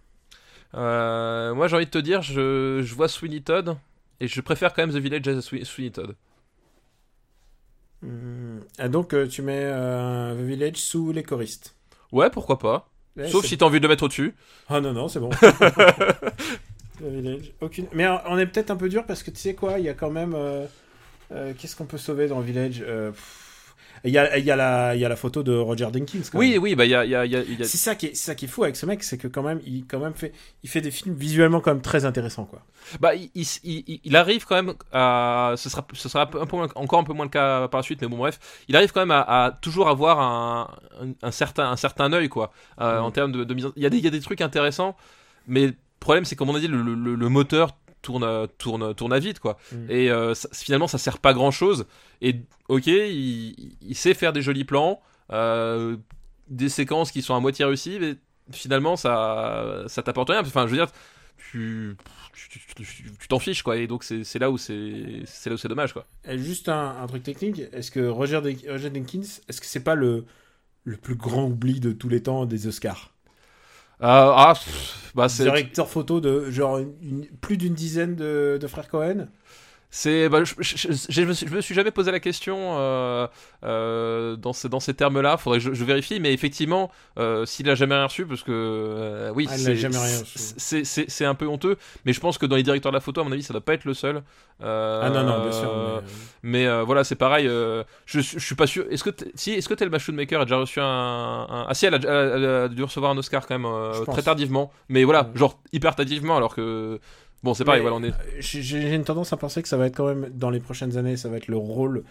Euh, 0.75 1.53
moi, 1.55 1.67
j'ai 1.67 1.75
envie 1.75 1.85
de 1.85 1.91
te 1.91 1.97
dire, 1.97 2.21
je, 2.21 2.81
je 2.83 2.95
vois 2.95 3.07
Sweeney 3.07 3.41
Todd 3.41 3.77
et 4.19 4.27
je 4.27 4.41
préfère 4.41 4.73
quand 4.73 4.85
même 4.85 4.93
The 4.93 5.01
Village 5.01 5.27
à 5.27 5.39
Swe- 5.41 5.63
Sweeney 5.63 5.91
Todd. 5.91 6.15
Hum, 8.03 8.61
Ah, 8.77 8.89
donc, 8.89 9.13
euh, 9.13 9.27
tu 9.27 9.41
mets 9.41 9.63
euh, 9.63 10.35
The 10.35 10.41
Village 10.45 10.75
sous 10.77 11.11
les 11.11 11.23
choristes. 11.23 11.75
Ouais, 12.11 12.29
pourquoi 12.29 12.59
pas. 12.59 12.89
Ouais, 13.15 13.27
Sauf 13.29 13.45
si 13.45 13.57
t'as 13.57 13.65
envie 13.65 13.79
de 13.79 13.83
le 13.83 13.89
mettre 13.89 14.03
au-dessus. 14.03 14.35
Ah 14.67 14.81
non, 14.81 14.91
non, 14.93 15.07
c'est 15.07 15.19
bon. 15.19 15.29
Village, 17.01 17.51
aucune. 17.61 17.87
Mais 17.93 18.05
euh, 18.05 18.15
on 18.27 18.37
est 18.37 18.45
peut-être 18.45 18.71
un 18.71 18.75
peu 18.75 18.89
dur 18.89 19.05
parce 19.05 19.23
que 19.23 19.31
tu 19.31 19.37
sais 19.37 19.55
quoi, 19.55 19.79
il 19.79 19.85
y 19.85 19.89
a 19.89 19.93
quand 19.93 20.11
même. 20.11 20.33
euh, 20.35 20.65
euh, 21.31 21.53
Qu'est-ce 21.57 21.75
qu'on 21.75 21.85
peut 21.85 21.97
sauver 21.97 22.27
dans 22.27 22.39
Village 22.41 22.83
Euh, 22.85 23.11
Il 24.05 24.11
y, 24.11 24.17
a, 24.17 24.37
il 24.37 24.43
y, 24.43 24.51
a 24.51 24.55
la- 24.57 24.95
il 24.95 24.99
y 25.01 25.05
a 25.05 25.09
la 25.09 25.15
photo 25.15 25.43
de 25.43 25.55
Roger 25.55 25.85
Jenkins. 25.93 26.19
Quand 26.29 26.37
Oui, 26.37 26.51
même. 26.53 26.61
oui, 26.63 26.75
bah, 26.75 26.83
il 26.83 26.91
y 26.91 26.95
a. 26.95 27.05
il 27.05 27.11
y 27.11 27.15
a- 27.15 27.23
il 27.25 27.31
y 27.61 27.65
C'est 27.65 27.77
ça 27.77 27.95
qui 27.95 28.07
est, 28.07 28.15
ça 28.15 28.35
qui 28.35 28.45
est 28.45 28.47
fou 28.49 28.63
avec 28.63 28.75
ce 28.75 28.85
mec, 28.85 29.01
c'est 29.01 29.17
que 29.17 29.29
quand 29.29 29.43
même, 29.43 29.61
il 29.65 29.85
quand 29.85 29.99
même 29.99 30.13
fait, 30.13 30.33
il 30.61 30.69
fait 30.69 30.81
des 30.81 30.91
films 30.91 31.15
visuellement 31.15 31.61
quand 31.61 31.71
même 31.71 31.81
très 31.81 32.03
intéressants 32.03 32.43
quoi. 32.43 32.63
Bah, 32.99 33.15
il, 33.15 33.29
il- 33.63 34.01
il- 34.03 34.15
arrive 34.17 34.45
quand 34.45 34.55
même 34.61 34.73
à. 34.91 35.53
Ce 35.55 35.69
sera, 35.69 35.87
ce 35.93 36.09
sera 36.09 36.23
un 36.23 36.25
peu, 36.25 36.57
moins- 36.57 36.67
encore 36.75 36.99
un 36.99 37.03
peu 37.05 37.13
moins 37.13 37.25
le 37.25 37.31
cas 37.31 37.67
par 37.69 37.79
la 37.79 37.83
suite, 37.83 38.01
mais 38.01 38.07
bon, 38.09 38.17
bref. 38.17 38.39
Il 38.67 38.75
arrive 38.75 38.91
quand 38.91 38.99
même 39.01 39.11
à, 39.11 39.21
à 39.45 39.51
toujours 39.51 39.87
avoir 39.87 40.19
un, 40.19 40.69
un, 41.01 41.27
un 41.27 41.31
certain, 41.31 41.69
un 41.71 41.77
certain 41.77 42.11
œil, 42.11 42.27
quoi. 42.27 42.51
euh, 42.81 42.99
Mm. 42.99 43.03
En 43.05 43.11
termes 43.11 43.31
de, 43.31 43.43
de 43.45 43.53
mise 43.53 43.65
en- 43.67 43.71
Il 43.77 43.83
y, 43.83 43.85
a 43.85 43.89
des, 43.89 43.99
il 43.99 44.03
y 44.03 44.07
a 44.07 44.11
des 44.11 44.19
trucs 44.21 44.41
intéressants, 44.41 44.97
mais 45.47 45.71
problème, 46.03 46.25
c'est 46.25 46.35
comme 46.35 46.49
on 46.49 46.55
a 46.55 46.59
dit, 46.59 46.67
le, 46.67 46.81
le- 46.81 47.15
le 47.15 47.29
moteur 47.29 47.77
tourne, 48.01 48.23
à- 48.23 48.47
tourne, 48.57 48.93
tourne 48.93 49.13
à 49.13 49.19
vide, 49.19 49.39
quoi. 49.39 49.57
Mm. 49.71 49.89
Et 49.89 50.11
euh, 50.11 50.33
ça- 50.35 50.49
finalement, 50.53 50.87
ça 50.87 50.97
sert 50.97 51.17
pas 51.17 51.33
grand 51.33 51.51
chose. 51.51 51.85
Et 52.21 52.35
ok, 52.67 52.87
il, 52.87 53.75
il 53.81 53.95
sait 53.95 54.13
faire 54.13 54.33
des 54.33 54.41
jolis 54.41 54.65
plans, 54.65 55.01
euh, 55.31 55.97
des 56.49 56.69
séquences 56.69 57.11
qui 57.11 57.21
sont 57.21 57.35
à 57.35 57.39
moitié 57.39 57.65
réussies, 57.65 57.97
mais 57.99 58.15
finalement, 58.51 58.95
ça, 58.97 59.83
ça 59.87 60.03
t'apporte 60.03 60.29
rien. 60.29 60.41
Enfin, 60.41 60.65
je 60.67 60.71
veux 60.71 60.77
dire, 60.77 60.91
tu 61.51 61.95
tu- 62.49 62.59
tu- 62.59 62.83
tu- 62.83 63.11
tu 63.19 63.27
t'en 63.27 63.39
fiches, 63.39 63.63
quoi. 63.63 63.77
Et 63.77 63.87
donc, 63.87 64.03
c'est 64.03 64.39
là 64.39 64.51
où 64.51 64.57
c'est 64.57 65.21
c'est 65.25 65.49
là 65.49 65.53
où 65.55 65.57
c'est 65.57 65.67
dommage, 65.67 65.93
quoi. 65.93 66.05
Et 66.27 66.37
Juste 66.37 66.67
un, 66.69 66.95
un 67.01 67.07
truc 67.07 67.23
technique, 67.23 67.61
est-ce 67.71 67.89
que 67.91 68.05
Roger, 68.05 68.41
De- 68.41 68.69
Roger 68.71 68.91
Jenkins, 68.93 69.21
est-ce 69.47 69.61
que 69.61 69.65
c'est 69.67 69.83
pas 69.83 69.95
le, 69.95 70.25
le 70.83 70.97
plus 70.97 71.15
grand 71.15 71.45
oubli 71.45 71.79
de 71.79 71.91
tous 71.93 72.09
les 72.09 72.21
temps 72.23 72.45
des 72.45 72.67
Oscars? 72.67 73.12
Ah, 74.05 74.51
ah, 74.51 74.53
bah, 75.15 75.29
c'est. 75.29 75.43
Directeur 75.43 75.87
photo 75.89 76.19
de 76.19 76.51
genre 76.51 76.79
plus 77.39 77.55
d'une 77.57 77.73
dizaine 77.73 78.15
de 78.15 78.67
frères 78.67 78.89
Cohen? 78.89 79.27
C'est, 79.95 80.27
bah, 80.27 80.43
je, 80.43 80.55
je, 80.57 81.21
me 81.21 81.33
suis, 81.33 81.47
je 81.47 81.53
me 81.55 81.61
suis 81.61 81.75
jamais 81.75 81.91
posé 81.91 82.11
la 82.11 82.19
question 82.19 82.57
euh, 82.79 83.27
euh, 83.63 84.35
dans, 84.35 84.51
ces, 84.51 84.67
dans 84.67 84.79
ces 84.79 84.95
termes-là. 84.95 85.37
Faudrait 85.37 85.59
que 85.59 85.71
je, 85.75 85.83
vérifie, 85.85 86.19
mais 86.19 86.33
effectivement, 86.33 86.89
euh, 87.19 87.45
s'il 87.45 87.69
a 87.69 87.75
jamais 87.75 87.93
rien 87.93 88.05
reçu, 88.07 88.25
parce 88.25 88.41
que 88.41 89.29
oui, 89.35 89.45
Ah, 89.47 89.55
c'est- 89.55 91.25
un 91.25 91.35
peu 91.35 91.45
honteux. 91.45 91.77
Mais 92.05 92.13
je 92.13 92.19
pense 92.19 92.39
que 92.39 92.47
dans 92.47 92.55
les 92.55 92.63
directeurs 92.63 92.91
de 92.91 92.97
la 92.97 93.01
photo, 93.01 93.21
à 93.21 93.23
mon 93.23 93.31
avis, 93.31 93.43
ça 93.43 93.53
doit 93.53 93.61
pas 93.61 93.75
être 93.75 93.85
le 93.85 93.93
seul. 93.93 94.23
Ah 94.61 95.11
non, 95.13 95.23
non, 95.23 95.41
bien 95.43 95.51
sûr. 95.51 96.01
mais- 96.43 96.65
Mais 96.65 96.81
voilà, 96.83 97.03
c'est 97.03 97.15
pareil. 97.15 97.45
je, 97.45 97.85
je 98.19 98.39
suis 98.39 98.55
pas 98.55 98.65
sûr. 98.65 98.85
Est-ce 98.89 99.03
que 99.03 99.11
t'es- 99.11 99.31
si, 99.35 99.51
est-ce 99.51 99.69
que 99.69 99.75
Thelma 99.75 99.99
Schoonmaker 99.99 100.41
a 100.41 100.45
déjà 100.45 100.57
reçu 100.57 100.79
un, 100.79 100.83
un- 100.85 101.65
ah 101.69 101.73
si, 101.75 101.85
elle 101.85 101.93
a, 101.93 101.99
elle 102.65 102.69
dû 102.73 102.81
recevoir 102.83 103.11
un 103.11 103.17
Oscar 103.19 103.45
quand 103.45 103.59
même 103.59 104.03
très 104.11 104.23
tardivement. 104.23 104.71
Mais 104.89 105.03
voilà, 105.03 105.29
genre 105.35 105.59
hyper 105.71 105.95
tardivement, 105.95 106.35
alors 106.35 106.55
que 106.55 106.99
bon, 107.43 107.53
c'est 107.53 107.65
pareil. 107.65 107.81
Voilà, 107.81 107.97
on 107.97 108.03
est. 108.03 108.09
euh, 108.09 108.13
J'ai 108.39 108.93
une 108.93 109.03
tendance 109.03 109.33
à 109.33 109.37
penser 109.37 109.61
que 109.61 109.67
ça 109.67 109.77
va 109.77 109.87
être 109.87 109.95
quand 109.97 110.07
même, 110.07 110.29
dans 110.33 110.49
les 110.49 110.59
prochaines 110.59 110.97
années, 110.97 111.17
ça 111.17 111.29
va 111.29 111.37
être 111.37 111.47
le 111.47 111.57
rôle 111.57 112.03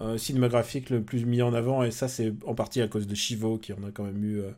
euh, 0.00 0.18
cinématographique 0.18 0.90
le 0.90 1.02
plus 1.02 1.24
mis 1.24 1.42
en 1.42 1.52
avant, 1.54 1.82
et 1.82 1.90
ça, 1.90 2.08
c'est 2.08 2.32
en 2.46 2.54
partie 2.54 2.80
à 2.82 2.88
cause 2.88 3.06
de 3.06 3.14
Chivo, 3.14 3.58
qui 3.58 3.72
en 3.72 3.82
a 3.86 3.90
quand 3.92 4.04
même 4.04 4.22
eu. 4.24 4.40
euh, 4.40 4.50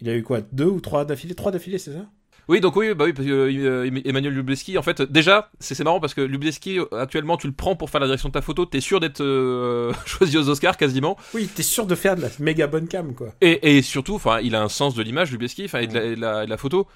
il 0.00 0.08
a 0.08 0.16
eu 0.16 0.22
quoi 0.22 0.40
Deux 0.52 0.64
ou 0.66 0.80
trois 0.80 1.04
d'affilée 1.04 1.34
Trois 1.34 1.52
d'affilée, 1.52 1.78
c'est 1.78 1.92
ça? 1.92 2.06
Oui, 2.48 2.60
donc 2.60 2.74
oui, 2.74 2.94
bah 2.94 3.04
oui, 3.04 3.12
parce 3.12 3.28
que 3.28 3.32
euh, 3.32 4.00
Emmanuel 4.04 4.32
Lubleski, 4.34 4.76
en 4.76 4.82
fait, 4.82 5.02
déjà, 5.02 5.50
c'est 5.60 5.84
marrant 5.84 6.00
parce 6.00 6.14
que 6.14 6.20
Lubleski, 6.22 6.78
actuellement, 6.90 7.36
tu 7.36 7.46
le 7.46 7.52
prends 7.52 7.76
pour 7.76 7.90
faire 7.90 8.00
la 8.00 8.06
direction 8.08 8.28
de 8.28 8.32
ta 8.32 8.40
photo, 8.40 8.66
t'es 8.66 8.80
sûr 8.80 8.98
d'être 8.98 9.20
euh, 9.20 9.92
choisi 10.06 10.36
aux 10.36 10.48
Oscars 10.48 10.76
quasiment, 10.76 11.16
Oui, 11.34 11.48
t'es 11.54 11.62
sûr 11.62 11.86
de 11.86 11.94
faire 11.94 12.16
de 12.16 12.22
la 12.22 12.28
méga 12.40 12.66
bonne 12.66 12.88
cam, 12.88 13.14
quoi. 13.14 13.34
et, 13.40 13.76
et 13.76 13.82
surtout, 13.82 14.16
enfin, 14.16 14.40
il 14.40 14.56
a 14.56 14.62
un 14.62 14.68
sens 14.68 14.96
de 14.96 15.02
l'image, 15.02 15.30
Lubleski, 15.30 15.66
enfin, 15.66 15.78
et, 15.80 15.86
la, 15.86 16.04
et 16.04 16.16
de 16.16 16.50
la 16.50 16.56
photo 16.56 16.88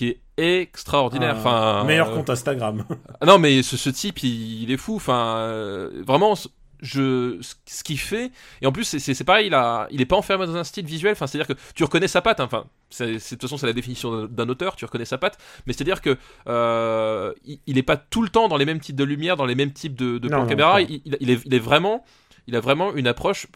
qui 0.00 0.16
est 0.38 0.62
extraordinaire. 0.62 1.36
Un 1.36 1.38
Enfin, 1.38 1.84
meilleur 1.84 2.08
euh, 2.08 2.14
compte 2.16 2.30
Instagram. 2.30 2.84
Ah 3.20 3.26
non, 3.26 3.38
mais 3.38 3.62
ce, 3.62 3.76
ce 3.76 3.90
type, 3.90 4.22
il, 4.22 4.62
il 4.62 4.70
est 4.70 4.78
fou. 4.78 4.96
Enfin, 4.96 5.36
euh, 5.36 6.02
vraiment, 6.06 6.34
ce- 6.34 6.48
je, 6.80 7.36
ce- 7.66 7.84
qu'il 7.84 7.98
fait. 7.98 8.30
Et 8.62 8.66
en 8.66 8.72
plus, 8.72 8.84
c'est- 8.84 8.98
c'est 8.98 9.12
c'est 9.12 9.24
pareil, 9.24 9.48
il, 9.48 9.54
a, 9.54 9.86
il 9.90 10.00
est 10.00 10.06
pas 10.06 10.16
enfermé 10.16 10.46
dans 10.46 10.56
un 10.56 10.64
style 10.64 10.86
visuel. 10.86 11.12
Enfin, 11.12 11.26
c'est-à-dire 11.26 11.54
que 11.54 11.60
tu 11.74 11.84
reconnais 11.84 12.08
sa 12.08 12.22
patte. 12.22 12.40
hein. 12.40 12.44
Enfin, 12.46 12.64
c'est- 12.88 13.18
c'est- 13.18 13.34
de 13.34 13.40
toute 13.40 13.42
façon, 13.50 13.58
c'est 13.58 13.66
la 13.66 13.74
définition 13.74 14.24
d'un- 14.24 14.48
auteur. 14.48 14.74
Tu 14.76 14.86
reconnais 14.86 15.04
sa 15.04 15.18
patte. 15.18 15.36
Mais 15.66 15.74
c'est-à-dire 15.74 16.00
que 16.00 16.16
euh, 16.48 17.34
il, 17.44 17.60
il 17.66 17.76
est 17.76 17.82
pas 17.82 17.98
tout 17.98 18.22
le 18.22 18.30
temps 18.30 18.48
dans 18.48 18.56
les 18.56 18.64
mêmes 18.64 18.80
types 18.80 18.96
de 18.96 19.04
lumière, 19.04 19.36
dans 19.36 19.44
les 19.44 19.54
mêmes 19.54 19.72
types 19.74 19.94
de, 19.94 20.16
de 20.16 20.28
Non, 20.28 20.36
plans 20.36 20.42
non, 20.44 20.48
caméra. 20.48 20.80
Il, 20.80 21.02
il- 21.04 21.16
il 21.20 21.30
est, 21.30 21.40
il 21.44 21.52
est 21.54 21.58
vraiment, 21.58 22.04
il 22.46 22.56
a 22.56 22.60
vraiment 22.60 22.94
une 22.94 23.06
approche 23.06 23.46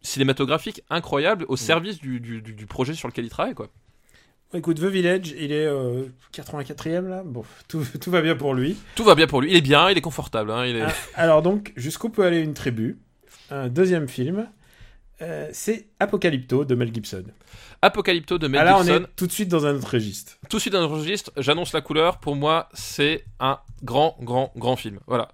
cinématographique 0.00 0.82
incroyable 0.90 1.44
Mm. 1.44 1.52
au 1.52 1.56
service 1.56 1.98
du, 2.00 2.18
du, 2.18 2.42
du- 2.42 2.54
du 2.54 2.66
projet 2.66 2.94
sur 2.94 3.06
lequel 3.06 3.24
il 3.24 3.30
travaille, 3.30 3.54
quoi. 3.54 3.68
Écoute, 4.54 4.76
The 4.78 4.84
Village, 4.84 5.34
il 5.38 5.50
est 5.52 5.66
euh, 5.66 6.04
84e 6.34 7.08
là. 7.08 7.22
Bon, 7.24 7.44
tout, 7.68 7.84
tout 8.00 8.10
va 8.10 8.20
bien 8.22 8.36
pour 8.36 8.54
lui. 8.54 8.76
Tout 8.94 9.04
va 9.04 9.14
bien 9.14 9.26
pour 9.26 9.40
lui. 9.40 9.50
Il 9.50 9.56
est 9.56 9.60
bien, 9.62 9.88
il 9.90 9.96
est 9.96 10.02
confortable. 10.02 10.50
hein, 10.50 10.66
il 10.66 10.76
est... 10.76 10.82
Ah, 10.82 10.92
alors 11.14 11.42
donc, 11.42 11.72
jusqu'où 11.76 12.08
peut 12.10 12.24
aller 12.24 12.40
une 12.40 12.54
tribu 12.54 12.98
Un 13.50 13.68
deuxième 13.68 14.08
film, 14.08 14.46
euh, 15.22 15.48
c'est 15.52 15.86
Apocalypto 16.00 16.64
de 16.64 16.74
Mel 16.74 16.92
Gibson. 16.92 17.24
Apocalypto 17.80 18.38
de 18.38 18.46
Mel 18.46 18.60
ah 18.60 18.64
là, 18.64 18.76
on 18.78 18.82
Gibson. 18.84 19.04
est 19.04 19.16
tout 19.16 19.26
de 19.26 19.32
suite 19.32 19.48
dans 19.48 19.66
un 19.66 19.74
autre 19.76 19.90
registre. 19.94 20.38
tout 20.48 20.56
de 20.58 20.60
suite 20.60 20.72
dans 20.74 20.80
le 20.80 20.86
registre, 20.86 21.32
j'annonce 21.38 21.72
la 21.72 21.80
couleur. 21.80 22.18
Pour 22.18 22.36
moi, 22.36 22.68
c'est 22.74 23.24
un 23.40 23.58
grand, 23.82 24.16
grand, 24.20 24.52
grand 24.56 24.76
film. 24.76 24.98
Voilà. 25.06 25.28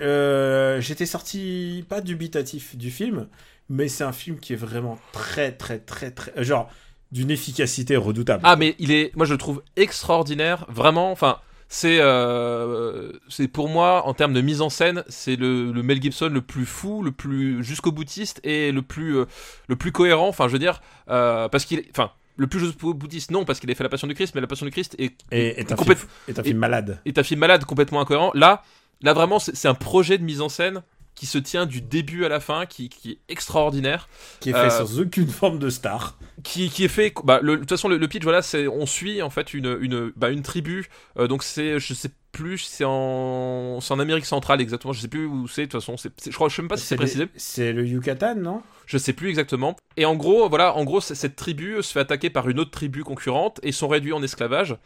Euh, 0.00 0.80
J'étais 0.80 1.06
sorti 1.06 1.84
pas 1.88 2.00
dubitatif 2.00 2.76
du 2.76 2.90
film, 2.90 3.28
mais 3.68 3.88
c'est 3.88 4.04
un 4.04 4.12
film 4.12 4.38
qui 4.38 4.52
est 4.54 4.56
vraiment 4.56 4.98
très, 5.12 5.52
très, 5.52 5.78
très, 5.78 6.10
très. 6.10 6.32
euh, 6.38 6.42
Genre, 6.44 6.70
d'une 7.12 7.30
efficacité 7.30 7.96
redoutable. 7.96 8.42
Ah, 8.44 8.56
mais 8.56 8.74
il 8.78 8.90
est, 8.90 9.14
moi 9.16 9.26
je 9.26 9.32
le 9.32 9.38
trouve 9.38 9.62
extraordinaire. 9.76 10.64
Vraiment, 10.68 11.12
enfin, 11.12 11.38
c'est, 11.68 11.98
euh, 12.00 13.12
c'est 13.28 13.48
pour 13.48 13.68
moi 13.68 14.06
en 14.06 14.14
termes 14.14 14.32
de 14.32 14.40
mise 14.40 14.60
en 14.62 14.70
scène, 14.70 15.04
c'est 15.08 15.36
le, 15.36 15.72
le 15.72 15.82
Mel 15.82 16.02
Gibson 16.02 16.28
le 16.28 16.40
plus 16.40 16.66
fou, 16.66 17.02
le 17.02 17.12
plus 17.12 17.62
jusqu'au 17.62 17.92
boutiste 17.92 18.40
et 18.44 18.72
le 18.72 18.82
plus, 18.82 19.16
euh, 19.18 19.24
le 19.68 19.76
plus 19.76 19.92
cohérent. 19.92 20.28
Enfin, 20.28 20.48
je 20.48 20.52
veux 20.52 20.58
dire, 20.58 20.80
euh, 21.10 21.48
parce 21.48 21.64
qu'il, 21.64 21.78
est- 21.80 21.88
enfin. 21.90 22.10
Le 22.38 22.46
plus 22.46 22.60
jusqu'au 22.60 22.94
boutiste, 22.94 23.30
non, 23.30 23.44
parce 23.44 23.60
qu'il 23.60 23.70
a 23.70 23.74
fait 23.74 23.82
La 23.84 23.90
Passion 23.90 24.08
du 24.08 24.14
Christ, 24.14 24.34
mais 24.34 24.40
La 24.40 24.46
Passion 24.46 24.64
du 24.64 24.72
Christ 24.72 24.96
est, 24.98 25.12
Et 25.30 25.60
est 25.60 25.70
un, 25.70 25.76
film, 25.76 25.94
est 26.26 26.38
un 26.38 26.42
film 26.42 26.56
malade. 26.58 26.98
est 27.04 27.18
un 27.18 27.22
film 27.22 27.38
malade, 27.40 27.66
complètement 27.66 28.00
incohérent. 28.00 28.30
Là, 28.34 28.62
là 29.02 29.12
vraiment, 29.12 29.38
c'est 29.38 29.54
c'est 29.54 29.68
un 29.68 29.74
projet 29.74 30.16
de 30.16 30.24
mise 30.24 30.40
en 30.40 30.48
scène 30.48 30.82
qui 31.14 31.26
se 31.26 31.38
tient 31.38 31.66
du 31.66 31.80
début 31.82 32.24
à 32.24 32.28
la 32.28 32.40
fin, 32.40 32.66
qui, 32.66 32.88
qui 32.88 33.12
est 33.12 33.18
extraordinaire. 33.28 34.08
Qui 34.40 34.50
est 34.50 34.52
fait 34.54 34.58
Euh, 34.58 34.70
sans 34.70 34.98
aucune 35.00 35.28
forme 35.28 35.58
de 35.58 35.70
star. 35.70 36.18
qui, 36.42 36.70
qui 36.70 36.84
est 36.84 36.88
fait 36.88 37.12
bah, 37.24 37.38
le- 37.42 37.54
de 37.54 37.60
toute 37.60 37.68
façon 37.70 37.88
le, 37.88 37.98
le 37.98 38.08
pitch 38.08 38.22
voilà 38.24 38.42
c'est 38.42 38.66
on 38.66 38.86
suit 38.86 39.22
en 39.22 39.30
fait 39.30 39.54
une 39.54 39.78
une 39.80 40.12
bah, 40.16 40.30
une 40.30 40.42
tribu. 40.42 40.88
Euh, 41.18 41.28
donc 41.28 41.42
c'est 41.42 41.78
je 41.78 41.94
sais 41.94 42.10
plus 42.32 42.58
c'est 42.58 42.84
en 42.86 43.78
c'est 43.82 43.92
en 43.92 43.98
Amérique 44.00 44.24
centrale 44.26 44.60
exactement. 44.60 44.92
Je 44.94 45.00
sais 45.00 45.08
plus 45.08 45.26
où 45.26 45.46
c'est 45.48 45.66
de 45.66 45.66
toute 45.70 45.80
façon 45.80 45.96
c'est 45.96 46.10
c'est- 46.18 46.30
je 46.30 46.34
crois 46.36 46.48
je 46.48 46.56
sais 46.56 46.62
même 46.62 46.68
pas 46.68 46.76
si 46.78 46.86
c'est 46.86 46.96
précisé. 46.96 47.28
C'est 47.36 47.72
le 47.72 47.86
Yucatan, 47.86 48.34
non? 48.36 48.62
Je 48.86 48.98
sais 48.98 49.12
plus 49.12 49.28
exactement. 49.28 49.76
Et 49.96 50.04
en 50.06 50.16
gros 50.16 50.48
voilà 50.48 50.74
en 50.74 50.84
gros 50.84 51.00
cette 51.00 51.36
tribu 51.36 51.82
se 51.82 51.92
fait 51.92 52.00
attaquer 52.00 52.30
par 52.30 52.48
une 52.48 52.58
autre 52.58 52.70
tribu 52.70 53.04
concurrente 53.04 53.60
et 53.62 53.70
sont 53.70 53.86
réduits 53.88 54.12
en 54.14 54.22
esclavage 54.22 54.76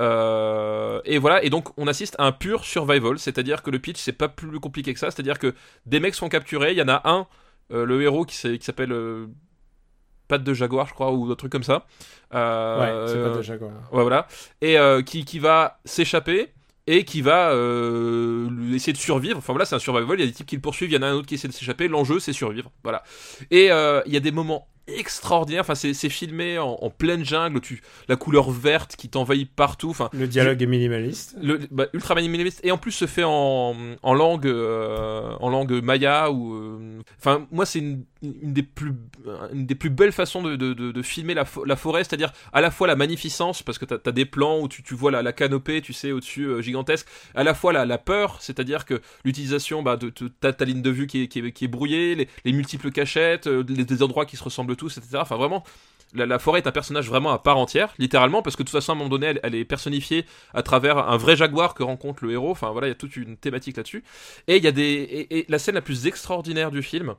Euh, 0.00 1.00
et 1.04 1.18
voilà 1.18 1.44
et 1.44 1.50
donc 1.50 1.68
on 1.78 1.86
assiste 1.86 2.16
à 2.18 2.24
un 2.24 2.32
pur 2.32 2.64
survival 2.64 3.18
c'est-à-dire 3.18 3.62
que 3.62 3.70
le 3.70 3.78
pitch 3.78 3.98
c'est 4.00 4.12
pas 4.12 4.28
plus 4.28 4.58
compliqué 4.58 4.92
que 4.94 4.98
ça 4.98 5.10
c'est-à-dire 5.10 5.38
que 5.38 5.54
des 5.86 6.00
mecs 6.00 6.14
sont 6.14 6.28
capturés 6.28 6.72
il 6.72 6.78
y 6.78 6.82
en 6.82 6.88
a 6.88 7.02
un 7.04 7.26
euh, 7.72 7.84
le 7.84 8.02
héros 8.02 8.24
qui 8.24 8.34
s'appelle 8.34 8.92
euh, 8.92 9.26
patte 10.28 10.42
de 10.44 10.54
jaguar 10.54 10.86
je 10.88 10.94
crois 10.94 11.12
ou 11.12 11.30
un 11.30 11.34
truc 11.36 11.52
comme 11.52 11.62
ça 11.62 11.86
Euh, 12.34 13.04
Ouais, 13.04 13.12
c'est 13.12 13.18
voilà. 14.02 14.26
Et 14.62 14.76
qui, 15.04 15.24
qui 15.24 15.38
va 15.38 15.78
s'échapper 15.84 16.48
et 16.86 17.04
qui 17.04 17.20
va 17.22 17.50
euh, 17.52 18.48
essayer 18.74 18.92
de 18.92 18.98
survivre. 18.98 19.38
Enfin 19.38 19.52
voilà, 19.52 19.64
c'est 19.66 19.74
un 19.76 19.78
survival. 19.78 20.18
Il 20.18 20.20
y 20.20 20.24
a 20.24 20.26
des 20.26 20.32
types 20.32 20.46
qui 20.46 20.56
le 20.56 20.62
poursuivent, 20.62 20.90
il 20.90 20.94
y 20.94 20.98
en 20.98 21.02
a 21.02 21.06
un 21.06 21.14
autre 21.14 21.26
qui 21.26 21.34
essaie 21.34 21.48
de 21.48 21.52
s'échapper. 21.52 21.86
L'enjeu, 21.88 22.18
c'est 22.18 22.32
survivre. 22.32 22.72
Voilà. 22.82 23.04
Et 23.50 23.70
euh, 23.70 24.02
il 24.06 24.12
y 24.12 24.16
a 24.16 24.20
des 24.20 24.32
moments 24.32 24.66
extraordinaires. 24.86 25.62
Enfin, 25.62 25.74
c'est 25.74 26.08
filmé 26.08 26.58
en, 26.58 26.78
en 26.80 26.90
pleine 26.90 27.24
jungle. 27.24 27.60
Tu, 27.60 27.82
la 28.08 28.16
couleur 28.16 28.50
verte 28.50 28.96
qui 28.96 29.08
t'envahit 29.08 29.50
partout. 29.50 29.90
Enfin, 29.90 30.08
Le 30.12 30.26
dialogue 30.26 30.62
est 30.62 30.66
minimaliste. 30.66 31.36
le, 31.40 31.60
bah, 31.70 31.86
ultra 31.92 32.14
minimaliste 32.14 32.60
et 32.64 32.70
en 32.72 32.78
plus 32.78 32.92
se 32.92 33.06
fait 33.06 33.24
en, 33.24 33.74
en 34.02 34.14
langue 34.14 34.46
euh, 34.46 35.32
en 35.40 35.48
langue 35.50 35.72
maya 35.82 36.30
ou 36.30 36.54
euh, 36.54 37.00
enfin 37.18 37.46
moi 37.50 37.66
c'est 37.66 37.78
une, 37.78 38.04
une 38.22 38.52
des 38.52 38.62
plus 38.62 38.92
une 39.52 39.66
des 39.66 39.74
plus 39.74 39.90
belles 39.90 40.12
façons 40.12 40.42
de, 40.42 40.56
de, 40.56 40.72
de, 40.74 40.92
de 40.92 41.02
filmer 41.02 41.34
la, 41.34 41.44
fo- 41.44 41.66
la 41.66 41.76
forêt 41.76 42.04
c'est-à-dire 42.04 42.32
à 42.52 42.60
la 42.60 42.70
fois 42.70 42.86
la 42.86 42.96
magnificence 42.96 43.62
parce 43.62 43.78
que 43.78 43.84
t'as 43.84 43.96
as 44.04 44.12
des 44.12 44.24
plans 44.26 44.60
où 44.60 44.68
tu, 44.68 44.82
tu 44.82 44.94
vois 44.94 45.10
la, 45.10 45.22
la 45.22 45.32
canopée 45.32 45.80
tu 45.80 45.92
sais 45.92 46.12
au-dessus 46.12 46.44
euh, 46.44 46.62
gigantesque 46.62 47.06
à 47.34 47.44
la 47.44 47.54
fois 47.54 47.72
la, 47.72 47.84
la 47.84 47.98
peur 47.98 48.36
c'est-à-dire 48.40 48.84
que 48.84 49.00
l'utilisation 49.24 49.82
bah, 49.82 49.96
de, 49.96 50.10
ta, 50.10 50.64
ligne 50.64 50.82
de 50.82 50.90
vue 50.90 51.06
qui 51.06 51.22
est, 51.22 51.28
qui 51.28 51.40
est, 51.40 51.52
qui 51.52 51.64
est 51.64 51.68
brouillée 51.68 52.14
les, 52.14 52.28
les 52.44 52.52
multiples 52.52 52.90
cachettes 52.90 53.46
les, 53.46 53.84
des 53.84 54.02
endroits 54.02 54.26
qui 54.26 54.36
se 54.36 54.44
ressemblent 54.44 54.71
tous 54.74 54.98
etc 54.98 55.18
enfin 55.20 55.36
vraiment 55.36 55.64
la, 56.14 56.38
forêt 56.38 56.60
est 56.60 56.66
un 56.66 56.72
personnage 56.72 57.08
vraiment 57.08 57.30
à 57.30 57.38
part 57.38 57.58
entière, 57.58 57.94
littéralement, 57.98 58.42
parce 58.42 58.56
que 58.56 58.62
de 58.62 58.68
toute 58.68 58.78
façon, 58.78 58.92
à 58.92 58.94
un 58.94 58.98
moment 58.98 59.10
donné, 59.10 59.34
elle, 59.42 59.54
est 59.54 59.64
personnifiée 59.64 60.26
à 60.54 60.62
travers 60.62 60.98
un 60.98 61.16
vrai 61.16 61.36
jaguar 61.36 61.74
que 61.74 61.82
rencontre 61.82 62.24
le 62.24 62.32
héros. 62.32 62.50
Enfin, 62.50 62.70
voilà, 62.70 62.88
il 62.88 62.90
y 62.90 62.92
a 62.92 62.96
toute 62.96 63.16
une 63.16 63.36
thématique 63.36 63.76
là-dessus. 63.76 64.04
Et 64.46 64.56
il 64.56 64.64
y 64.64 64.68
a 64.68 64.72
des, 64.72 65.26
et, 65.30 65.46
la 65.48 65.58
scène 65.58 65.74
la 65.74 65.80
plus 65.80 66.06
extraordinaire 66.06 66.70
du 66.70 66.82
film, 66.82 67.14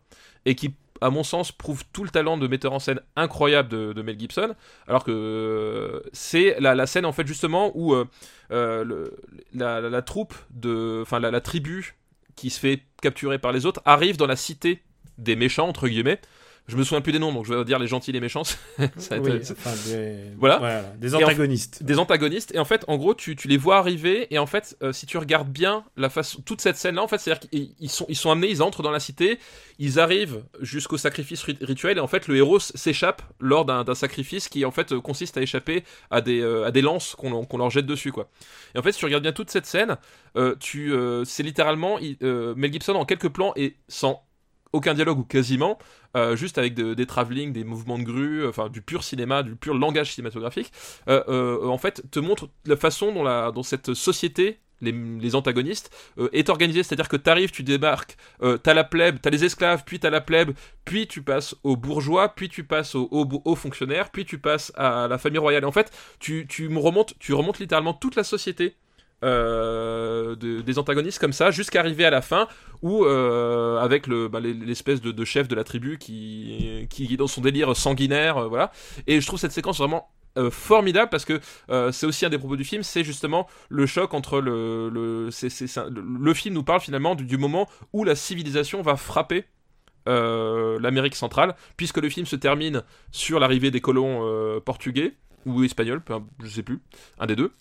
et 0.46 0.56
qui, 0.56 0.76
à 1.02 1.10
mon 1.10 1.24
sens, 1.24 1.52
prouve 1.52 1.84
tout 1.92 2.04
le 2.04 2.10
talent 2.10 2.38
de 2.38 2.48
metteur 2.48 2.74
en 2.74 2.80
scène 2.80 3.00
incroyable 3.16 3.70
de, 3.70 4.02
Mel 4.02 4.20
Gibson, 4.20 4.56
alors 4.88 5.04
que 5.04 5.12
euh, 5.12 6.00
c'est 6.14 6.58
la, 6.60 6.86
scène, 6.86 7.06
en 7.06 7.14
fait, 7.14 7.28
justement, 7.28 7.72
où 7.76 7.94
euh, 7.94 8.06
euh, 8.52 9.10
la, 9.54 10.02
troupe 10.02 10.36
de, 10.52 11.00
enfin, 11.02 11.20
la 11.20 11.42
tribu 11.42 11.96
qui 12.36 12.50
se 12.50 12.60
fait 12.60 12.82
capturer 13.02 13.40
par 13.40 13.52
les 13.52 13.66
autres 13.66 13.82
arrive 13.86 14.18
dans 14.18 14.28
la 14.28 14.36
cité 14.36 14.82
des 15.18 15.36
méchants, 15.36 15.68
entre 15.68 15.88
guillemets. 15.88 16.20
Je 16.70 16.78
me 16.78 16.84
souviens 16.84 17.02
plus 17.02 17.12
des 17.12 17.20
noms, 17.20 17.34
donc 17.34 17.46
je 17.46 17.54
vais 17.54 17.66
dire 17.66 17.78
les 17.78 17.88
gentils 17.88 18.12
et 18.12 18.14
les 18.14 18.22
méchants. 18.22 18.44
Ça 18.46 18.56
va 18.78 19.18
être- 19.18 19.22
Oui, 19.22 19.40
enfin, 19.52 19.72
des... 19.86 20.16
Voilà. 20.38 20.60
Des 20.98 21.14
en- 21.14 21.20
antagonistes. 21.26 21.84
des 21.84 22.00
antagonistes 22.00 22.56
et 22.56 22.60
en 22.60 22.64
fait 22.66 22.86
en 22.88 22.96
gros 22.98 23.14
tu, 23.14 23.36
tu 23.36 23.48
les 23.50 23.58
vois 23.58 23.78
arriver 23.78 24.34
et 24.34 24.40
en 24.40 24.46
fait 24.46 24.78
euh, 24.82 24.94
si 24.94 25.06
tu 25.06 25.18
regardes 25.18 25.50
bien 25.50 25.84
la 25.98 26.10
façon 26.10 26.42
toute 26.42 26.62
cette 26.62 26.78
scène 26.78 26.96
là 26.96 27.04
en 27.04 27.08
fait 27.10 27.18
c'est 27.18 27.32
à 27.32 27.36
dire 27.36 27.50
qu'ils 27.50 27.74
ils 27.80 27.90
sont 27.90 28.06
ils 28.08 28.16
sont 28.16 28.32
amenés 28.32 28.50
ils 28.50 28.64
entrent 28.64 28.82
dans 28.82 28.92
la 28.92 29.02
cité 29.02 29.40
ils 29.78 30.00
arrivent 30.00 30.44
jusqu'au 30.62 30.98
sacrifice 30.98 31.44
rit- 31.44 31.58
rituel 31.62 31.98
et 31.98 32.02
en 32.02 32.08
fait 32.08 32.28
le 32.30 32.38
héros 32.38 32.60
s'échappe 32.60 33.22
lors 33.42 33.66
d'un 33.66 33.84
sacrifice 33.96 34.48
qui 34.48 34.64
en 34.64 34.72
fait 34.72 34.94
euh, 34.94 35.02
consiste 35.02 35.36
à 35.38 35.42
échapper 35.42 35.84
à 36.12 36.22
des 36.22 36.40
euh, 36.42 36.66
à 36.66 36.72
des 36.72 36.82
lances 36.82 37.16
qu'on 37.16 37.58
leur 37.58 37.70
jette 37.72 37.86
dessus 37.86 38.12
quoi 38.14 38.30
et 38.74 38.80
en 38.80 38.82
fait 38.82 38.94
si 38.94 39.00
tu 39.00 39.06
regardes 39.06 39.24
bien 39.24 39.34
toute 39.34 39.50
cette 39.50 39.66
scène 39.66 39.98
euh, 40.38 40.56
tu 40.60 40.94
euh, 40.94 41.26
c'est 41.26 41.44
littéralement 41.44 42.00
il- 42.00 42.16
euh, 42.24 42.54
Mel 42.56 42.72
Gibson 42.72 42.94
en 42.96 43.04
quelques 43.06 43.30
plans 43.30 43.52
et 43.58 43.76
sans 43.90 44.24
aucun 44.74 44.94
dialogue 44.94 45.20
ou 45.20 45.24
quasiment, 45.24 45.78
euh, 46.18 46.36
juste 46.36 46.58
avec 46.58 46.74
de- 46.74 46.94
des 46.94 47.06
travelling, 47.06 47.54
des 47.54 47.64
mouvements 47.64 47.98
de 47.98 48.04
grue, 48.04 48.42
euh, 48.44 48.50
enfin 48.50 48.70
du 48.70 48.82
pur 48.82 49.04
cinéma, 49.04 49.44
du 49.44 49.56
pur 49.56 49.74
langage 49.76 50.14
cinématographique, 50.14 50.72
euh, 51.08 51.66
en 51.68 51.78
fait 51.78 52.04
te 52.12 52.20
montre 52.20 52.50
la 52.66 52.76
façon 52.76 53.14
dont, 53.14 53.24
la, 53.24 53.52
dont 53.52 53.64
cette 53.64 53.94
société, 53.94 54.60
les, 54.82 55.36
antagonistes, 55.36 55.96
est 56.34 56.50
organisée. 56.50 56.84
C'est-à-dire 56.84 57.08
que 57.08 57.16
t'arrives, 57.16 57.52
tu 57.52 57.64
débarques, 57.64 58.18
euh, 58.42 58.58
t'as 58.58 58.74
la 58.74 58.84
plèbe, 58.84 59.18
t'as 59.22 59.30
les 59.30 59.46
esclaves, 59.46 59.84
puis 59.86 60.00
t'as 60.00 60.10
la 60.10 60.20
plèbe, 60.20 60.52
puis 60.84 61.08
tu 61.08 61.22
passes 61.22 61.56
aux 61.64 61.78
bourgeois, 61.78 62.36
puis 62.36 62.50
tu 62.50 62.66
passes 62.66 62.94
aux, 62.96 63.08
aux, 63.12 63.56
fonctionnaires, 63.56 64.10
puis 64.12 64.26
tu 64.26 64.40
passes 64.40 64.74
à 64.76 65.08
la 65.08 65.18
famille 65.18 65.40
royale. 65.40 65.64
Et 65.64 65.66
en 65.66 65.72
fait, 65.72 65.92
tu, 66.20 66.46
tu 66.50 66.68
remontes, 66.76 67.14
tu 67.20 67.34
remontes 67.34 67.60
littéralement 67.60 67.94
toute 67.94 68.16
la 68.16 68.24
société 68.26 68.76
euh, 69.24 70.36
de- 70.36 70.62
des 70.62 70.80
antagonistes 70.80 71.20
comme 71.20 71.34
ça 71.34 71.50
jusqu'à 71.50 71.80
arriver 71.80 72.06
à 72.06 72.10
la 72.10 72.22
fin 72.22 72.48
où 72.82 73.06
euh, 73.06 73.80
avec 73.80 74.10
bah, 74.10 74.40
les- 74.40 74.54
l'espèce 74.54 75.02
de, 75.02 75.26
chef 75.26 75.48
de 75.48 75.56
la 75.56 75.64
tribu 75.64 75.98
qui 75.98 76.88
est 77.00 77.18
dans 77.18 77.28
son 77.28 77.42
délire 77.42 77.76
sanguinaire 77.76 78.38
euh, 78.38 78.48
voilà. 78.48 78.72
Et 79.08 79.22
je 79.22 79.28
trouve 79.28 79.40
cette 79.40 79.52
séquence 79.52 79.78
vraiment 79.78 80.10
formidable 80.50 81.10
parce 81.12 81.26
que 81.26 81.40
c'est 81.92 82.08
aussi 82.08 82.26
un 82.26 82.30
des 82.30 82.40
propos 82.40 82.56
du 82.56 82.64
film 82.64 82.82
c'est 82.82 83.04
justement 83.04 83.48
le 83.70 83.86
choc 83.86 84.16
entre 84.16 84.42
le 84.42 84.90
le 84.90 85.30
le, 85.30 86.34
film 86.34 86.56
nous 86.56 86.64
parle 86.64 86.82
finalement 86.82 87.14
du, 87.14 87.38
moment 87.38 87.70
où 87.94 88.04
la 88.04 88.16
civilisation 88.16 88.82
va 88.82 88.96
frapper 88.96 89.46
l'Amérique 90.08 91.14
centrale 91.14 91.54
puisque 91.78 92.00
le 92.00 92.10
film 92.10 92.26
se 92.26 92.36
termine 92.36 92.82
sur 93.12 93.40
l'arrivée 93.40 93.70
des 93.70 93.80
colons 93.80 94.60
portugais 94.66 95.14
ou 95.46 95.64
espagnols, 95.64 96.02
peu 96.02 96.16
je 96.44 96.48
sais 96.50 96.64
plus, 96.64 96.80
un 97.20 97.26
des 97.26 97.36
deux. 97.36 97.52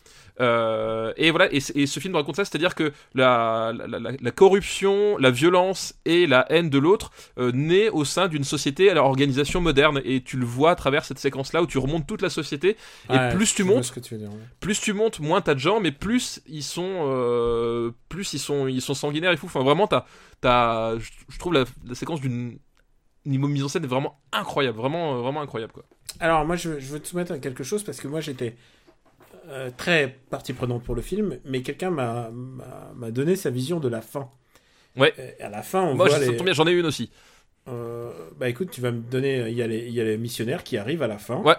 Euh, 0.41 1.12
et 1.18 1.30
voilà, 1.30 1.53
et, 1.53 1.61
ce 1.61 2.01
film 2.01 2.14
raconte 2.14 2.37
ça, 2.37 2.45
c'est-à-dire 2.45 2.74
que 2.74 2.93
la, 3.14 3.72
la, 3.76 3.99
la- 3.99 4.12
la 4.18 4.30
corruption, 4.30 5.18
la 5.18 5.30
violence 5.30 5.95
et 6.07 6.26
la 6.26 6.47
haine 6.51 6.70
de 6.70 6.78
l'autre 6.78 7.11
euh, 7.39 7.53
naît 7.53 7.91
au 7.91 8.05
sein 8.05 8.28
d'une 8.28 8.43
société 8.45 8.89
à 8.91 8.95
leur 8.95 9.05
organisation 9.05 9.61
moderne, 9.61 10.01
et 10.05 10.22
tu 10.22 10.39
le 10.39 10.47
vois 10.47 10.70
à 10.70 10.74
travers 10.74 11.05
cette 11.05 11.18
séquence-là 11.18 11.62
où 11.62 11.66
tu 11.66 11.76
remontes 11.78 12.07
toute 12.07 12.22
la 12.22 12.30
société, 12.30 12.76
et 13.11 13.12
Ouais, 13.12 13.35
plus 13.35 13.55
tu 13.55 13.62
montes, 13.62 13.93
tu 14.03 14.14
veux 14.14 14.20
dire, 14.20 14.30
ouais. 14.30 14.39
plus 14.61 14.80
tu 14.80 14.95
montes, 14.95 15.20
moins 15.20 15.43
t'as 15.43 15.55
de 15.55 15.61
gens, 15.61 15.80
mais 15.80 15.93
plus 15.93 16.41
ils 16.47 16.62
sont, 16.64 16.89
euh, 17.07 17.91
plus 18.09 18.33
ils 18.33 18.39
sont, 18.39 18.66
ils 18.68 18.80
sont 18.80 18.95
sanguinaires 18.95 19.33
et 19.33 19.37
fous. 19.37 19.47
Enfin, 19.47 19.62
vraiment, 19.62 19.87
t'as, 19.87 20.07
t'as, 20.41 20.97
je 20.99 21.39
trouve 21.39 21.53
la 21.53 21.64
séquence 21.95 22.20
d'une 22.22 22.59
niveau 23.27 23.49
mise 23.49 23.64
en 23.64 23.68
scène 23.68 23.85
est 23.85 23.89
vraiment 23.89 24.20
incroyable, 24.33 24.79
vraiment, 24.79 25.14
euh, 25.16 25.20
vraiment 25.23 25.41
incroyable 25.43 25.73
quoi. 25.73 25.85
Alors, 26.20 26.45
moi, 26.45 26.57
je, 26.57 26.79
je 26.79 26.87
veux 26.93 27.01
te 27.01 27.09
soumettre 27.09 27.33
à 27.33 27.39
quelque 27.39 27.64
chose 27.64 27.83
parce 27.83 27.99
que 28.01 28.07
moi, 28.09 28.20
j'étais 28.20 28.55
euh, 29.49 29.70
très 29.77 30.18
partie 30.31 30.53
prenante 30.53 30.83
pour 30.83 30.95
le 30.95 31.03
film, 31.03 31.39
mais 31.45 31.62
quelqu'un 31.62 31.91
m'a- 31.91 32.31
donné 33.11 33.35
sa 33.37 33.51
vision 33.51 33.81
de 33.81 33.89
la 33.89 34.03
fin. 34.03 34.29
Ouais. 34.97 35.14
Et 35.39 35.43
à 35.43 35.49
la 35.49 35.62
fin, 35.62 35.83
on 35.83 35.95
Moi, 35.95 36.07
voit 36.09 36.11
ça 36.11 36.20
les... 36.20 36.37
tombe 36.37 36.45
bien, 36.45 36.53
j'en 36.55 36.66
ai 36.66 36.73
une 36.73 36.87
aussi. 36.87 37.11
Euh, 37.68 38.11
bah 38.37 38.49
écoute, 38.49 38.70
tu 38.70 38.81
vas 38.81 38.91
me 38.91 39.01
donner. 39.01 39.49
Il 39.49 39.57
y, 39.57 39.62
a 39.62 39.66
les, 39.66 39.87
il 39.87 39.95
y 39.95 40.01
a 40.01 40.05
les 40.05 40.18
missionnaires 40.18 40.64
qui 40.64 40.77
arrivent 40.77 41.03
à 41.03 41.07
la 41.07 41.18
fin. 41.18 41.37
Ouais. 41.37 41.55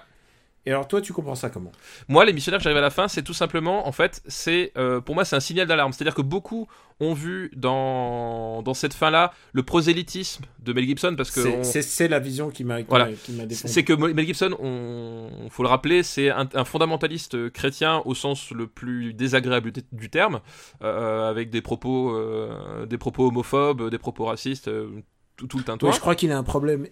Et 0.65 0.71
alors, 0.71 0.87
toi, 0.87 1.01
tu 1.01 1.11
comprends 1.11 1.35
ça 1.35 1.49
comment? 1.49 1.73
Moi, 2.07 2.23
les 2.23 2.31
missionnaires 2.31 2.61
j'arrive 2.61 2.77
à 2.77 2.81
la 2.81 2.89
fin, 2.89 3.09
c'est 3.09 3.21
tout 3.23 3.33
simplement, 3.33 3.85
en 3.85 3.91
fait, 3.91 4.21
c'est 4.27 4.71
euh, 4.77 5.01
pour 5.01 5.13
moi, 5.13 5.25
c'est 5.25 5.35
un 5.35 5.41
signal 5.41 5.67
d'alarme. 5.67 5.91
C'est-à-dire 5.91 6.15
que 6.15 6.21
beaucoup 6.21 6.67
ont 7.01 7.13
vu 7.13 7.51
dans, 7.55 8.61
dans 8.61 8.73
cette 8.73 8.93
fin-là 8.93 9.33
le 9.51 9.63
prosélytisme 9.63 10.45
de 10.59 10.71
Mel 10.71 10.85
Gibson, 10.85 11.15
parce 11.17 11.31
que 11.31 11.41
C'est 11.63 12.05
on- 12.05 12.09
la 12.09 12.19
vision 12.19 12.49
qui 12.49 12.63
m'a 12.63 12.81
Voilà. 12.83 13.09
c'est 13.51 13.83
que 13.83 13.91
Mel 13.91 14.25
Gibson, 14.25 14.55
on 14.59 15.49
faut 15.49 15.63
le 15.63 15.69
rappeler, 15.69 16.01
c'est 16.01 16.29
un, 16.29 16.47
un 16.53 16.63
fondamentaliste 16.65 17.49
chrétien 17.51 18.01
au 18.05 18.15
sens 18.15 18.51
le 18.51 18.67
plus 18.67 19.13
désagréable 19.13 19.73
du- 19.91 20.09
terme, 20.09 20.39
euh, 20.81 21.29
avec 21.29 21.49
des 21.49 21.61
propos, 21.61 22.15
euh, 22.15 22.85
des 22.85 22.97
propos 22.97 23.27
homophobes, 23.27 23.89
des 23.89 23.97
propos 23.97 24.25
racistes, 24.25 24.69
euh, 24.69 24.87
tout, 25.35 25.47
tout 25.47 25.57
le 25.57 25.63
tintouin. 25.65 25.91
Je 25.91 25.99
crois 25.99 26.15
qu'il 26.15 26.31
a 26.31 26.37
un 26.37 26.43
problème, 26.43 26.87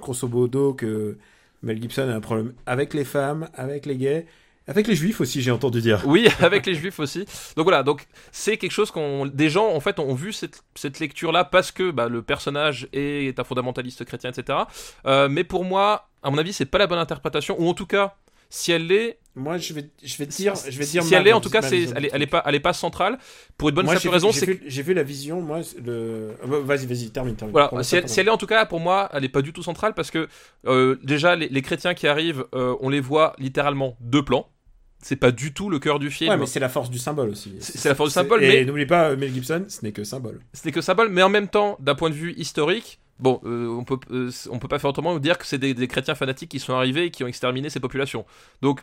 grosso 0.00 0.26
modo, 0.26 0.74
que 0.74 1.16
Mel 1.62 1.80
Gibson 1.80 2.08
a 2.08 2.14
un 2.14 2.20
problème 2.20 2.52
avec 2.66 2.94
les 2.94 3.04
femmes, 3.04 3.48
avec 3.54 3.86
les 3.86 3.96
gays, 3.96 4.26
avec 4.68 4.86
les 4.86 4.94
juifs 4.94 5.20
aussi, 5.22 5.40
j'ai 5.40 5.50
entendu 5.50 5.80
dire. 5.80 6.02
Oui, 6.04 6.28
avec 6.40 6.66
les 6.66 6.74
juifs 6.74 7.00
aussi. 7.00 7.24
Donc 7.56 7.64
voilà, 7.64 7.82
donc 7.82 8.06
c'est 8.32 8.58
quelque 8.58 8.70
chose 8.70 8.90
qu'on, 8.90 9.26
des 9.26 9.48
gens 9.48 9.68
en 9.72 9.80
fait 9.80 9.98
ont 9.98 10.14
vu 10.14 10.32
cette, 10.32 10.62
cette 10.74 11.00
lecture-là 11.00 11.44
parce 11.44 11.72
que 11.72 11.90
bah, 11.90 12.08
le 12.08 12.22
personnage 12.22 12.86
est 12.92 13.40
un 13.40 13.44
fondamentaliste 13.44 14.04
chrétien, 14.04 14.30
etc. 14.30 14.58
Euh, 15.06 15.28
mais 15.30 15.42
pour 15.42 15.64
moi, 15.64 16.10
à 16.22 16.30
mon 16.30 16.36
avis, 16.36 16.52
c'est 16.52 16.66
pas 16.66 16.78
la 16.78 16.86
bonne 16.86 16.98
interprétation, 16.98 17.56
ou 17.58 17.66
en 17.68 17.74
tout 17.74 17.86
cas, 17.86 18.16
si 18.50 18.72
elle 18.72 18.86
l'est, 18.86 19.18
Moi, 19.34 19.58
je 19.58 19.72
vais, 19.74 19.90
je 20.02 20.16
vais 20.16 20.26
te 20.26 20.34
dire, 20.34 20.54
je 20.56 20.78
vais 20.78 20.84
te 20.84 20.90
dire. 20.90 21.02
si 21.02 21.10
ma- 21.12 21.20
elle 21.20 21.26
est, 21.28 21.32
en 21.32 21.40
tout 21.40 21.50
cas, 21.50 21.62
c'est, 21.62 21.82
elle, 21.94 22.06
est, 22.06 22.10
elle 22.12 22.22
est 22.22 22.26
pas, 22.26 22.42
elle 22.46 22.54
est 22.54 22.60
pas 22.60 22.72
centrale. 22.72 23.18
Pour 23.56 23.68
une 23.68 23.74
bonne 23.74 23.84
Moi, 23.84 23.94
simple 23.94 24.02
j'ai 24.04 24.08
raison, 24.10 24.32
c'est 24.32 24.46
que 24.46 24.58
j'ai 24.66 24.82
vu 24.82 24.94
la 24.94 25.02
vision, 25.02 25.40
moi, 25.40 25.60
le. 25.84 26.32
Bah, 26.46 26.58
vas-y, 26.64 26.86
vas-y, 26.86 27.10
termine, 27.10 27.36
termine. 27.36 27.52
Voilà, 27.52 27.82
si 27.82 27.94
elle, 27.94 28.02
pardon. 28.02 28.12
si 28.14 28.20
elle 28.20 28.26
est 28.28 28.30
en 28.30 28.36
tout 28.38 28.46
cas, 28.46 28.66
pour 28.66 28.80
moi, 28.80 29.08
elle 29.12 29.24
est 29.24 29.28
pas 29.28 29.42
du 29.42 29.52
tout 29.52 29.62
centrale 29.62 29.94
parce 29.94 30.10
que 30.10 30.28
euh, 30.66 30.96
déjà, 31.02 31.36
les, 31.36 31.48
les 31.48 31.62
chrétiens 31.62 31.94
qui 31.94 32.06
arrivent, 32.08 32.44
euh, 32.54 32.74
on 32.80 32.88
les 32.88 33.00
voit 33.00 33.34
littéralement 33.38 33.96
deux 34.00 34.24
plans. 34.24 34.48
c'est 35.00 35.14
pas 35.16 35.30
du 35.30 35.52
tout 35.54 35.70
le 35.70 35.78
cœur 35.78 35.98
du 36.00 36.10
film. 36.10 36.30
Ouais, 36.30 36.36
mais 36.36 36.46
c'est 36.46 36.58
la 36.58 36.68
force 36.68 36.90
du 36.90 36.98
symbole 36.98 37.28
aussi. 37.30 37.54
C'est- 37.60 37.88
la 37.88 37.94
force 37.94 38.10
du 38.10 38.14
symbole, 38.14 38.42
Et 38.42 38.48
mais- 38.48 38.64
n'oublie 38.64 38.86
pas, 38.86 39.14
Mel 39.14 39.32
Gibson, 39.32 39.64
ce 39.68 39.84
n'est 39.84 39.92
que 39.92 40.02
symbole. 40.02 40.40
C'était 40.52 40.72
que 40.72 40.80
symbole, 40.80 41.10
mais 41.10 41.22
en 41.22 41.28
même 41.28 41.46
temps, 41.48 41.76
d'un 41.80 41.94
point 41.94 42.10
de 42.10 42.14
vue 42.16 42.34
historique, 42.36 42.98
bon, 43.18 43.40
euh, 43.44 43.66
on 43.68 43.84
peut, 43.84 43.98
euh, 44.10 44.30
on 44.50 44.58
peut 44.58 44.68
pas 44.68 44.78
faire 44.78 44.90
autrement 44.90 45.18
dire 45.18 45.38
que 45.38 45.46
c'est 45.46 45.58
des, 45.58 45.74
des 45.74 45.88
chrétiens 45.88 46.14
fanatiques 46.14 46.50
qui 46.50 46.60
sont 46.60 46.74
arrivés 46.74 47.06
et 47.06 47.10
qui 47.10 47.24
ont 47.24 47.26
exterminé 47.26 47.70
ces 47.70 47.80
populations. 47.80 48.24
Donc, 48.62 48.80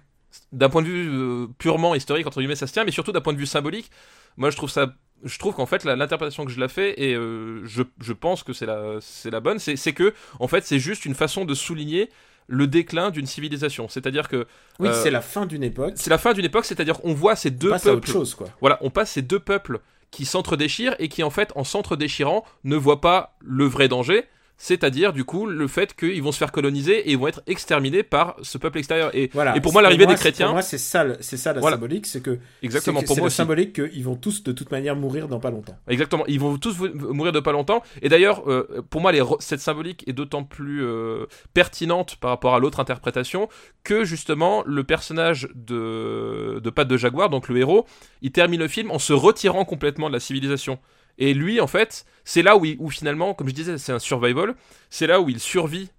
d'un 0.52 0.70
point 0.70 0.82
de 0.82 0.88
vue 0.88 1.10
euh, 1.10 1.48
purement 1.58 1.96
historique, 1.96 2.28
entre 2.28 2.40
guillemets, 2.40 2.56
ça 2.56 2.68
se 2.68 2.74
tient, 2.74 2.84
mais 2.84 2.92
surtout 2.92 3.12
d'un 3.12 3.22
point 3.22 3.34
de 3.34 3.38
vue 3.38 3.46
symbolique, 3.46 3.90
moi 4.38 4.50
je 4.50 4.58
trouve 4.58 4.70
ça. 4.70 4.94
Je 5.24 5.40
trouve 5.40 5.56
qu'en 5.56 5.66
fait, 5.66 5.86
l'interprétation 5.86 6.46
que 6.46 6.52
je 6.52 6.60
la 6.60 6.68
fais, 6.68 7.02
et 7.02 7.14
je, 7.16 7.84
je 8.02 8.14
pense 8.14 8.44
que 8.44 8.52
c'est 8.52 8.66
la, 8.66 8.98
c'est 9.00 9.32
la 9.32 9.40
bonne, 9.40 9.60
c'est 9.60 9.94
que, 9.94 10.14
en 10.42 10.48
fait, 10.50 10.66
c'est 10.66 10.78
juste 10.78 11.06
une 11.06 11.16
façon 11.16 11.46
de 11.46 11.54
souligner 11.54 12.10
le 12.48 12.68
déclin 12.68 13.10
d'une 13.12 13.26
civilisation. 13.26 13.88
C'est-à-dire 13.88 14.28
que 14.28 14.46
Oui, 14.80 14.90
c'est 14.94 15.10
la 15.10 15.22
fin 15.22 15.46
d'une 15.46 15.64
époque. 15.64 15.94
c'est 15.96 16.10
la 16.10 16.18
fin 16.20 16.34
d'une 16.34 16.46
époque, 16.46 16.66
c'est-à-dire 16.66 17.00
qu'on 17.00 17.14
voit 17.14 17.36
ces 17.38 17.50
On 17.50 17.54
deux 17.54 17.70
passe 17.70 17.88
à 17.88 17.92
autre 17.94 18.02
peuples 18.02 18.12
chose, 18.12 18.36
quoi. 18.36 18.48
voilà, 18.60 18.78
on 18.82 18.90
passe 18.92 19.12
ces 19.12 19.22
deux 19.24 19.40
peuples 19.40 19.80
qui 20.12 20.26
s'entre-déchirent 20.26 20.96
et 21.00 21.10
qui, 21.10 21.24
en 21.24 21.30
fait, 21.30 21.52
en 21.56 21.64
s'entre-déchirant, 21.64 22.46
ne 22.64 22.76
voient 22.76 23.02
pas 23.02 23.36
le 23.42 23.66
vrai 23.66 23.88
danger, 23.88 24.26
c'est-à-dire, 24.58 25.12
du 25.14 25.24
coup, 25.26 25.46
le 25.46 25.68
fait 25.68 25.96
qu'ils 25.96 26.24
vont 26.24 26.32
se 26.32 26.38
faire 26.38 26.52
coloniser 26.52 27.00
et 27.00 27.12
ils 27.12 27.18
vont 27.18 27.28
être 27.28 27.42
exterminés 27.48 28.04
par 28.04 28.36
ce 28.42 28.58
peuple 28.58 28.78
extérieur. 28.78 29.14
Et, 29.14 29.30
Voilà. 29.34 29.56
et 29.58 29.62
pour 29.62 29.74
moi, 29.74 29.82
l'arrivée 29.82 30.06
des 30.06 30.16
chrétiens, 30.16 30.48
Pour 30.48 30.56
moi, 30.56 30.62
c'est 30.62 30.78
ça, 30.78 31.06
c'est 31.20 31.38
ça 31.38 31.54
la 31.54 31.60
Voilà. 31.60 31.76
symbolique, 31.76 32.06
c'est 32.06 32.22
que 32.22 32.40
exactement, 32.64 33.00
c'est 33.00 33.06
que 33.06 33.08
pour 33.10 33.18
moi 33.20 33.30
symbolique 33.30 33.74
qu'ils 33.74 34.04
vont 34.04 34.16
tous 34.16 34.44
de 34.44 34.52
toute 34.52 34.72
manière 34.72 34.96
mourir 34.96 35.28
dans 35.28 35.40
pas 35.40 35.52
longtemps. 35.52 35.78
Exactement, 35.88 36.26
ils 36.28 36.40
vont 36.40 36.58
tous 36.58 36.80
mourir 36.80 37.32
de 37.34 37.40
pas 37.40 37.52
longtemps. 37.52 37.84
Et 38.02 38.10
d'ailleurs, 38.10 38.50
euh, 38.50 38.84
pour 38.90 39.02
moi, 39.02 39.12
les 39.12 39.22
cette 39.40 39.60
symbolique 39.60 40.04
est 40.08 40.14
d'autant 40.14 40.44
plus 40.44 40.84
euh, 40.84 41.26
pertinente 41.54 42.16
par 42.16 42.30
rapport 42.30 42.56
à 42.56 42.60
l'autre 42.60 42.80
interprétation 42.80 43.50
que 43.84 44.04
justement 44.06 44.64
le 44.66 44.84
personnage 44.84 45.50
de, 45.56 46.60
de 46.64 46.70
Pat 46.70 46.88
de 46.88 46.98
Jaguar, 46.98 47.30
donc 47.30 47.50
le 47.50 47.58
héros, 47.58 47.86
il 48.22 48.32
termine 48.32 48.60
le 48.62 48.68
film 48.68 48.92
en 48.92 49.00
se 49.00 49.14
retirant 49.14 49.66
complètement 49.66 50.08
de 50.08 50.14
la 50.14 50.20
civilisation. 50.20 50.80
Et 51.18 51.34
lui, 51.34 51.62
en 51.62 51.68
fait, 51.68 52.06
c'est 52.24 52.44
là 52.44 52.58
où, 52.58 52.66
il- 52.66 52.78
où 52.80 52.90
finalement, 52.90 53.34
comme 53.34 53.48
je 53.50 53.54
disais, 53.54 53.78
c'est 53.78 53.94
un 53.94 54.00
survival, 54.00 54.56
c'est 54.90 55.08
là 55.08 55.22
où 55.22 55.30
il 55.30 55.40
survit. 55.40 55.90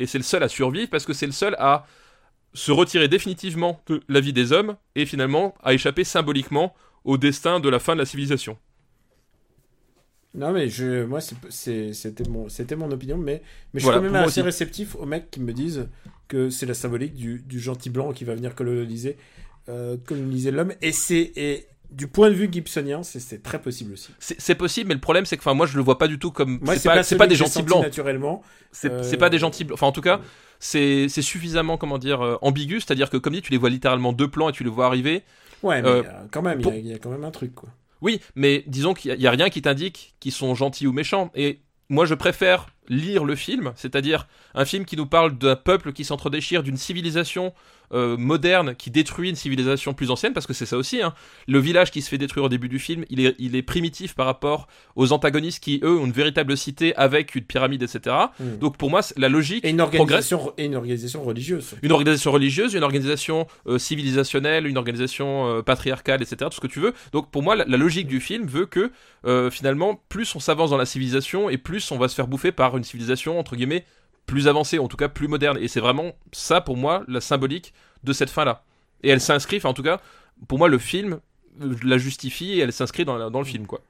Et 0.00 0.06
c'est 0.06 0.18
le 0.18 0.24
seul 0.24 0.42
à 0.42 0.48
survivre 0.48 0.90
parce 0.90 1.06
que 1.06 1.12
c'est 1.14 1.26
le 1.26 1.32
seul 1.32 1.56
à 1.58 1.86
se 2.54 2.72
retirer 2.72 3.08
définitivement 3.08 3.80
de 3.88 4.02
la 4.08 4.20
vie 4.20 4.32
des 4.32 4.52
hommes 4.52 4.76
et 4.96 5.06
finalement 5.06 5.54
à 5.62 5.74
échapper 5.74 6.04
symboliquement 6.04 6.74
au 7.04 7.18
destin 7.18 7.60
de 7.60 7.68
la 7.68 7.78
fin 7.80 7.94
de 7.94 8.00
la 8.00 8.06
civilisation. 8.06 8.58
Non, 10.34 10.52
mais 10.52 10.68
je, 10.68 11.04
moi, 11.04 11.20
c'était 11.20 12.28
mon, 12.28 12.48
c'était 12.48 12.74
mon 12.74 12.90
opinion, 12.90 13.16
mais, 13.16 13.40
mais 13.72 13.78
je 13.78 13.84
Voilà, 13.84 13.84
suis 13.84 13.92
quand 13.92 14.00
même 14.02 14.16
assez 14.16 14.42
aussi. 14.42 14.42
réceptif 14.42 14.96
aux 14.96 15.06
mecs 15.06 15.30
qui 15.30 15.40
me 15.40 15.52
disent 15.52 15.88
que 16.26 16.50
c'est 16.50 16.66
la 16.66 16.74
symbolique 16.74 17.14
du, 17.14 17.38
du 17.40 17.60
gentil 17.60 17.88
blanc 17.88 18.12
qui 18.12 18.24
va 18.24 18.34
venir 18.34 18.56
coloniser, 18.56 19.16
euh, 19.68 19.96
coloniser 19.96 20.50
l'homme. 20.50 20.72
Et 20.82 20.90
c'est, 20.90 21.32
et 21.36 21.66
du 21.94 22.08
point 22.08 22.28
de 22.28 22.34
vue 22.34 22.48
gibsonien, 22.50 23.02
c'est, 23.02 23.42
très 23.42 23.60
possible 23.60 23.92
aussi. 23.92 24.10
C'est 24.18 24.54
possible, 24.54 24.88
mais 24.88 24.94
le 24.94 25.00
problème 25.00 25.24
c'est 25.26 25.36
que 25.36 25.42
enfin, 25.42 25.54
moi 25.54 25.66
je 25.66 25.76
le 25.76 25.82
vois 25.82 25.98
pas 25.98 26.08
du 26.08 26.18
tout 26.18 26.30
comme. 26.30 26.60
C'est 26.76 26.88
pas, 26.88 27.02
pas 27.18 27.26
des 27.26 27.36
gentils 27.36 27.62
blancs. 27.62 27.82
Naturellement. 27.82 28.42
C'est 28.72 28.90
Euh, 28.90 29.02
c'est 29.02 29.16
pas 29.16 29.30
des 29.30 29.38
gentils 29.38 29.64
blancs. 29.64 29.76
Enfin, 29.78 29.86
en 29.86 29.92
tout 29.92 30.00
cas, 30.00 30.20
c'est 30.58 31.08
suffisamment, 31.08 31.76
comment 31.76 31.98
dire, 31.98 32.20
euh, 32.22 32.36
ambigu. 32.42 32.80
C'est-à-dire 32.80 33.10
que, 33.10 33.16
comme 33.16 33.32
dit, 33.34 33.42
tu 33.42 33.52
les 33.52 33.58
vois 33.58 33.70
littéralement 33.70 34.12
deux 34.12 34.28
plans 34.28 34.48
et 34.48 34.52
tu 34.52 34.64
les 34.64 34.70
vois 34.70 34.86
arriver. 34.86 35.22
Ouais, 35.62 35.80
mais 35.82 35.88
Euh, 35.88 36.02
quand 36.30 36.42
même, 36.42 36.60
il 36.60 36.64
y 36.64 36.68
a- 36.68 36.70
pour- 36.70 36.78
il 36.80 36.86
y, 36.88 36.94
a 36.94 36.98
quand 36.98 37.10
même 37.10 37.24
un 37.24 37.30
truc, 37.30 37.54
quoi. 37.54 37.68
Oui, 38.02 38.20
mais 38.34 38.64
disons 38.66 38.92
qu'il 38.92 39.18
y 39.18 39.26
a- 39.26 39.30
a 39.30 39.32
rien 39.32 39.48
qui 39.48 39.62
t'indique 39.62 40.14
qu'ils 40.20 40.32
sont 40.32 40.54
gentils 40.54 40.86
ou 40.86 40.92
méchants. 40.92 41.30
Et 41.34 41.60
moi, 41.88 42.04
je 42.04 42.14
préfère 42.14 42.66
lire 42.88 43.24
le 43.24 43.34
film, 43.34 43.72
c'est-à-dire 43.76 44.26
un 44.54 44.64
film 44.66 44.84
qui 44.84 44.96
nous 44.96 45.06
parle 45.06 45.38
d'un 45.38 45.56
peuple 45.56 45.92
qui 45.92 46.04
s'entre-déchire, 46.04 46.62
d'une 46.62 46.76
civilisation 46.76 47.54
euh, 47.94 48.16
moderne 48.16 48.74
qui 48.74 48.90
détruit 48.90 49.30
une 49.30 49.36
civilisation 49.36 49.94
plus 49.94 50.10
ancienne, 50.10 50.32
parce 50.32 50.46
que 50.46 50.52
c'est 50.52 50.66
ça 50.66 50.76
aussi. 50.76 51.00
Hein. 51.00 51.14
Le 51.46 51.58
village 51.58 51.90
qui 51.90 52.02
se 52.02 52.08
fait 52.08 52.18
détruire 52.18 52.44
au 52.44 52.48
début 52.48 52.68
du 52.68 52.78
film, 52.78 53.04
il 53.08 53.24
est, 53.24 53.34
il 53.38 53.56
est 53.56 53.62
primitif 53.62 54.14
par 54.14 54.26
rapport 54.26 54.66
aux 54.96 55.12
antagonistes 55.12 55.62
qui, 55.62 55.80
eux, 55.82 55.98
ont 55.98 56.06
une 56.06 56.12
véritable 56.12 56.56
cité 56.56 56.94
avec 56.96 57.34
une 57.34 57.44
pyramide, 57.44 57.82
etc. 57.82 58.16
Mm. 58.38 58.58
Donc 58.58 58.76
pour 58.76 58.90
moi, 58.90 59.00
la 59.16 59.28
logique 59.28 59.64
Et 59.64 59.70
une 59.70 59.76
progresse. 59.76 60.00
organisation, 60.32 60.52
et 60.58 60.64
une 60.66 60.74
organisation 60.74 61.22
religieuse. 61.22 61.74
Une 61.82 61.92
organisation 61.92 62.32
religieuse, 62.32 62.74
une 62.74 62.82
organisation 62.82 63.46
euh, 63.66 63.78
civilisationnelle, 63.78 64.66
une 64.66 64.78
organisation 64.78 65.48
euh, 65.48 65.62
patriarcale, 65.62 66.22
etc. 66.22 66.36
Tout 66.50 66.56
ce 66.56 66.60
que 66.60 66.66
tu 66.66 66.80
veux. 66.80 66.94
Donc 67.12 67.30
pour 67.30 67.42
moi, 67.42 67.56
la, 67.56 67.64
la 67.64 67.76
logique 67.76 68.06
du 68.06 68.20
film 68.20 68.46
veut 68.46 68.66
que 68.66 68.90
finalement, 69.50 70.02
plus 70.10 70.34
on 70.36 70.38
s'avance 70.40 70.68
dans 70.70 70.76
la 70.76 70.84
civilisation 70.84 71.48
et 71.48 71.56
plus 71.56 71.90
on 71.90 71.96
va 71.96 72.08
se 72.08 72.14
faire 72.14 72.26
bouffer 72.26 72.52
par 72.52 72.76
une 72.76 72.84
civilisation 72.84 73.38
entre 73.38 73.56
guillemets 73.56 73.84
plus 74.26 74.48
avancée, 74.48 74.78
en 74.78 74.88
tout 74.88 74.96
cas 74.96 75.08
plus 75.08 75.28
moderne. 75.28 75.58
Et 75.60 75.68
c'est 75.68 75.80
vraiment 75.80 76.12
ça 76.32 76.60
pour 76.60 76.76
moi 76.76 77.04
la 77.08 77.20
symbolique 77.20 77.74
de 78.04 78.12
cette 78.12 78.30
fin-là. 78.30 78.64
Et 79.02 79.08
elle 79.08 79.20
s'inscrit, 79.20 79.58
enfin 79.58 79.70
en 79.70 79.74
tout 79.74 79.82
cas, 79.82 80.00
pour 80.48 80.58
moi 80.58 80.68
le 80.68 80.78
film 80.78 81.20
euh, 81.62 81.74
la 81.84 81.98
justifie 81.98 82.52
et 82.52 82.58
elle 82.58 82.72
s'inscrit 82.72 83.04
dans, 83.04 83.16
le 83.16 83.44
film 83.44 83.66
quoi. 83.66 83.80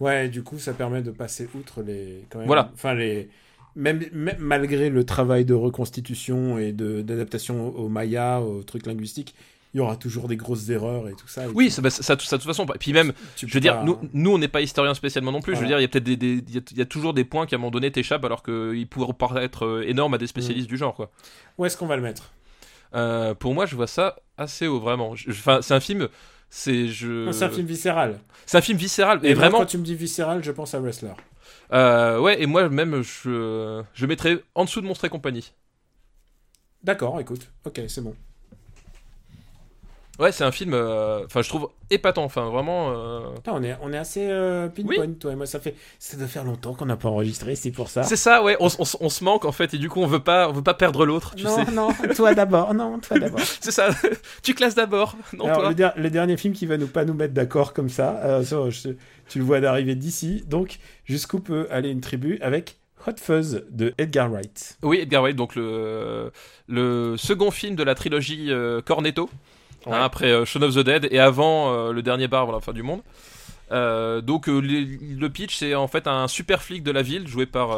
Ouais, 0.00 0.28
du 0.28 0.42
coup, 0.42 0.58
ça 0.58 0.72
permet 0.72 1.02
de 1.02 1.10
passer 1.10 1.48
outre 1.54 1.82
les. 1.82 2.24
Quand 2.30 2.38
même, 2.38 2.46
Voilà. 2.46 2.70
Enfin, 2.74 2.94
les. 2.94 3.28
Même, 3.74 4.04
même 4.12 4.36
malgré 4.38 4.90
le 4.90 5.04
travail 5.04 5.44
de 5.44 5.54
reconstitution 5.54 6.58
et 6.58 6.72
de 6.72 7.02
d'adaptation 7.02 7.76
aux 7.76 7.88
Mayas, 7.88 8.40
aux 8.40 8.62
trucs 8.62 8.86
linguistiques, 8.86 9.34
il 9.78 9.82
y 9.82 9.84
aura 9.84 9.96
toujours 9.96 10.26
des 10.26 10.36
grosses 10.36 10.68
erreurs 10.70 11.08
et 11.08 11.12
tout 11.14 11.28
ça. 11.28 11.44
et 11.44 11.48
Oui, 11.54 11.70
ça, 11.70 11.80
bah, 11.80 11.90
ça, 11.90 12.02
ça, 12.02 12.16
de 12.16 12.20
toute 12.20 12.42
façon. 12.42 12.66
Et 12.74 12.78
puis 12.78 12.92
même, 12.92 13.12
tu 13.36 13.46
Je 13.46 13.54
veux 13.54 13.60
dire, 13.60 13.84
nous, 13.84 13.96
nous 14.12 14.32
on 14.32 14.38
n'est 14.38 14.48
pas 14.48 14.60
historiens 14.60 14.94
spécialement 14.94 15.30
non 15.30 15.40
plus. 15.40 15.54
Je 15.54 15.60
veux 15.60 15.66
dire, 15.66 15.78
il 15.78 15.82
y 15.82 15.84
a 15.84 15.88
peut-être 15.88 16.04
des, 16.04 16.14
y 16.14 16.58
a- 16.58 16.60
il 16.72 16.76
y 16.78 16.82
a 16.82 16.84
toujours 16.84 17.14
des 17.14 17.24
points 17.24 17.46
qui 17.46 17.54
à 17.54 17.58
un 17.58 17.60
moment 17.60 17.70
donné 17.70 17.92
t'échappent 17.92 18.24
alors 18.24 18.42
qu'ils 18.42 18.86
pourraient 18.88 19.12
paraître 19.12 19.64
euh, 19.64 19.88
énormes 19.88 20.14
à 20.14 20.18
des 20.18 20.26
spécialistes 20.26 20.68
du 20.68 20.76
genre, 20.76 20.94
quoi. 20.94 21.10
Où 21.56 21.64
est-ce 21.64 21.76
qu'on 21.76 21.86
va 21.86 21.94
le 21.96 22.02
mettre? 22.02 22.32
Euh, 22.94 23.34
pour 23.34 23.54
moi, 23.54 23.66
je 23.66 23.76
vois 23.76 23.86
ça 23.86 24.16
assez 24.36 24.66
haut, 24.66 24.80
vraiment. 24.80 25.14
Enfin, 25.28 25.60
c'est 25.62 25.74
un 25.74 25.80
film, 25.80 26.08
c'est 26.50 26.88
je. 26.88 27.28
Un 27.28 27.50
film 27.50 27.66
viscéral. 27.66 28.18
C'est 28.46 28.58
un 28.58 28.62
film 28.62 28.78
viscéral, 28.78 29.20
et, 29.22 29.34
vraiment. 29.34 29.58
quand 29.58 29.66
tu 29.66 29.78
me 29.78 29.84
dis 29.84 29.94
viscéral, 29.94 30.42
je 30.42 30.50
pense 30.50 30.74
à 30.74 30.80
Wrestler. 30.80 31.12
euh, 31.72 32.18
ouais, 32.18 32.42
et 32.42 32.46
moi 32.46 32.68
même, 32.68 33.02
je, 33.02 33.82
je 33.94 34.06
mettrais 34.06 34.42
en 34.54 34.64
dessous 34.64 34.80
de 34.80 34.86
Monstre 34.86 35.04
et 35.04 35.08
compagnie. 35.10 35.52
D'accord, 36.82 37.20
écoute. 37.20 37.50
Ok, 37.64 37.80
c'est 37.88 38.00
bon. 38.00 38.14
Ouais, 40.18 40.32
c'est 40.32 40.42
un 40.44 40.50
film, 40.50 40.72
euh, 40.74 41.24
enfin, 41.26 41.42
je 41.42 41.48
trouve 41.48 41.68
épatant. 41.90 42.24
Enfin, 42.24 42.48
vraiment. 42.50 42.90
euh, 42.90 43.20
Putain, 43.36 43.52
on 43.54 43.62
est, 43.62 43.76
on 43.82 43.92
est 43.92 43.96
assez 43.98 44.26
euh, 44.28 44.68
pinpoint, 44.68 45.12
toi 45.18 45.32
et 45.32 45.36
moi. 45.36 45.46
Ça 45.46 45.60
fait, 45.60 45.76
ça 46.00 46.16
doit 46.16 46.26
faire 46.26 46.42
longtemps 46.44 46.74
qu'on 46.74 46.86
n'a 46.86 46.96
pas 46.96 47.08
enregistré, 47.08 47.54
c'est 47.54 47.70
pour 47.70 47.88
ça. 47.88 48.02
C'est 48.02 48.16
ça, 48.16 48.42
ouais. 48.42 48.56
On, 48.58 48.68
se 48.68 49.24
manque 49.24 49.44
en 49.44 49.52
fait, 49.52 49.74
et 49.74 49.78
du 49.78 49.88
coup, 49.88 50.00
on 50.00 50.06
veut 50.08 50.18
pas, 50.22 50.48
on 50.48 50.52
veut 50.52 50.62
pas 50.62 50.74
perdre 50.74 51.06
l'autre. 51.06 51.34
Non, 51.42 51.64
sais. 51.64 51.70
non, 51.70 51.88
toi 52.16 52.34
d'abord. 52.34 52.74
Non, 52.74 52.98
toi 52.98 53.18
d'abord. 53.20 53.40
C'est 53.40 53.70
ça. 53.70 53.90
tu 54.42 54.54
classes 54.54 54.74
d'abord. 54.74 55.14
Non, 55.38 55.44
Alors, 55.44 55.58
toi. 55.60 55.68
le, 55.68 55.74
der- 55.76 55.92
le 55.96 56.10
dernier 56.10 56.36
film 56.36 56.52
qui 56.52 56.66
va 56.66 56.76
nous 56.78 56.88
pas 56.88 57.04
nous 57.04 57.14
mettre 57.14 57.34
d'accord 57.34 57.72
comme 57.72 57.88
ça, 57.88 58.20
euh, 58.24 58.42
ça, 58.42 58.56
je- 58.70 58.88
tu 59.28 59.38
le 59.38 59.44
vois 59.44 59.60
d'arriver 59.60 59.94
d'ici. 59.94 60.42
Donc, 60.48 60.78
jusqu'où 61.04 61.38
peut 61.38 61.68
aller 61.70 61.90
une 61.90 62.00
tribu 62.00 62.38
avec 62.40 62.78
Hot 63.06 63.12
Fuzz 63.22 63.64
de 63.70 63.94
Edgar 63.98 64.28
Wright. 64.30 64.78
Oui, 64.82 64.98
Edgar 65.00 65.22
Wright, 65.22 65.36
donc 65.36 65.54
le, 65.54 66.32
le 66.66 67.14
second 67.16 67.52
film 67.52 67.76
de 67.76 67.84
la 67.84 67.94
trilogie 67.94 68.46
euh, 68.50 68.80
Hein, 69.86 70.02
après 70.02 70.30
euh, 70.30 70.44
Shaun 70.44 70.62
of 70.62 70.74
the 70.74 70.80
Dead 70.80 71.08
et 71.10 71.18
avant 71.18 71.72
euh, 71.72 71.92
Le 71.92 72.02
Dernier 72.02 72.28
Bar 72.28 72.50
la 72.50 72.60
fin 72.60 72.72
du 72.72 72.82
monde. 72.82 73.00
Euh, 73.70 74.20
donc 74.20 74.46
les- 74.48 74.84
le 74.84 75.28
pitch, 75.28 75.56
c'est 75.56 75.74
en 75.74 75.88
fait 75.88 76.06
un 76.06 76.26
super 76.28 76.62
flic 76.62 76.82
de 76.82 76.90
la 76.90 77.02
ville 77.02 77.26
joué 77.28 77.46
par... 77.46 77.76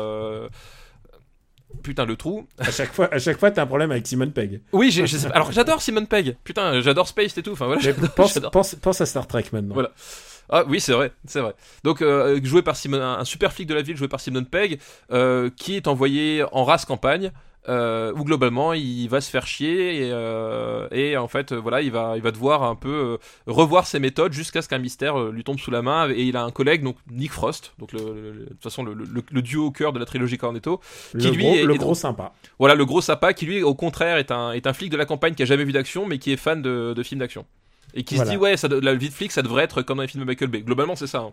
Putain, 1.84 2.04
le 2.04 2.16
trou. 2.16 2.46
À 2.58 2.70
chaque 2.72 2.92
fois, 2.92 3.08
à 3.12 3.18
chaque 3.18 3.38
fois, 3.38 3.50
t'as 3.52 3.62
un 3.62 3.66
problème 3.66 3.90
avec 3.92 4.06
Simon 4.06 4.28
Pegg. 4.30 4.60
Oui, 4.72 4.92
alors 5.32 5.52
j'adore 5.52 5.80
Simon 5.80 6.04
Pegg. 6.04 6.36
Putain, 6.42 6.80
j'adore 6.80 7.06
Space 7.06 7.38
et 7.38 7.42
tout. 7.42 7.52
Enfin 7.52 7.66
voilà. 7.66 7.80
Pense, 8.16 8.34
j'adore. 8.34 8.50
pense, 8.50 8.74
pense 8.74 9.00
à 9.00 9.06
Star 9.06 9.26
Trek 9.28 9.44
maintenant. 9.52 9.74
Voilà. 9.74 9.92
Ah 10.48 10.64
oui, 10.66 10.80
c'est 10.80 10.92
vrai, 10.92 11.12
c'est 11.26 11.40
vrai. 11.40 11.54
Donc 11.84 12.02
euh, 12.02 12.40
joué 12.42 12.62
par 12.62 12.74
Simon, 12.74 13.00
un 13.00 13.24
super 13.24 13.52
flic 13.52 13.68
de 13.68 13.74
la 13.74 13.82
ville 13.82 13.96
joué 13.96 14.08
par 14.08 14.18
Simon 14.20 14.42
Pegg, 14.42 14.80
euh, 15.12 15.48
qui 15.56 15.76
est 15.76 15.86
envoyé 15.86 16.44
en 16.50 16.64
race 16.64 16.84
campagne, 16.84 17.30
euh, 17.68 18.12
où 18.16 18.24
globalement 18.24 18.72
il 18.72 19.06
va 19.08 19.20
se 19.20 19.30
faire 19.30 19.46
chier 19.46 19.96
et, 20.06 20.10
euh, 20.12 20.88
et 20.92 21.16
en 21.18 21.28
fait 21.28 21.52
voilà, 21.52 21.82
il 21.82 21.90
va, 21.92 22.14
il 22.16 22.22
va 22.22 22.30
devoir 22.30 22.62
un 22.62 22.74
peu 22.74 22.88
euh, 22.88 23.16
revoir 23.46 23.86
ses 23.86 23.98
méthodes 23.98 24.32
jusqu'à 24.32 24.62
ce 24.62 24.68
qu'un 24.68 24.78
mystère 24.78 25.20
euh, 25.20 25.30
lui 25.30 25.44
tombe 25.44 25.58
sous 25.58 25.70
la 25.70 25.82
main. 25.82 26.08
Et 26.10 26.22
il 26.24 26.36
a 26.38 26.42
un 26.42 26.50
collègue, 26.50 26.82
donc 26.82 26.96
Nick 27.10 27.32
Frost, 27.32 27.74
donc 27.78 27.92
le, 27.92 27.98
le- 28.00 28.32
le- 28.32 28.44
de 28.44 28.48
toute 28.50 28.62
façon 28.62 28.82
le, 28.82 28.94
le- 28.94 29.06
le 29.30 29.42
duo 29.42 29.66
au 29.66 29.70
cœur 29.70 29.92
de 29.92 29.98
la 29.98 30.06
trilogie 30.06 30.38
Cornetto, 30.38 30.80
Le, 31.12 31.20
Qui, 31.20 31.30
lui, 31.32 31.42
gros, 31.44 31.54
est- 31.54 31.62
le 31.64 31.74
est 31.74 31.78
gros 31.78 31.94
sympa. 31.94 32.32
voilà 32.58 32.74
le 32.74 32.84
gros 32.86 33.00
sapa 33.02 33.34
qui 33.34 33.44
lui 33.46 33.62
au 33.62 33.74
contraire 33.74 34.16
est 34.16 34.30
un, 34.30 34.52
est 34.52 34.66
un 34.66 34.72
flic 34.72 34.90
de 34.90 34.96
la 34.96 35.04
campagne 35.04 35.34
qui 35.34 35.42
a 35.42 35.46
jamais 35.46 35.64
vu 35.64 35.72
d'action 35.72 36.06
mais 36.06 36.18
qui 36.18 36.32
est 36.32 36.36
fan 36.38 36.62
de, 36.62 36.94
de 36.96 37.02
films 37.02 37.20
d'action. 37.20 37.44
Et 37.92 38.04
qui 38.04 38.14
Voilà. 38.14 38.30
se 38.30 38.36
dit 38.36 38.40
ouais, 38.42 38.56
ça, 38.56 38.68
la 38.68 38.94
vie 38.94 39.08
de 39.08 39.14
flic 39.14 39.32
ça 39.32 39.42
devrait 39.42 39.64
être 39.64 39.82
comme 39.82 39.96
dans 39.98 40.02
les 40.02 40.08
films 40.08 40.22
de 40.22 40.26
Michael 40.28 40.48
Bay. 40.48 40.62
Globalement 40.62 40.96
c'est 40.96 41.06
ça. 41.08 41.18
hein. 41.18 41.32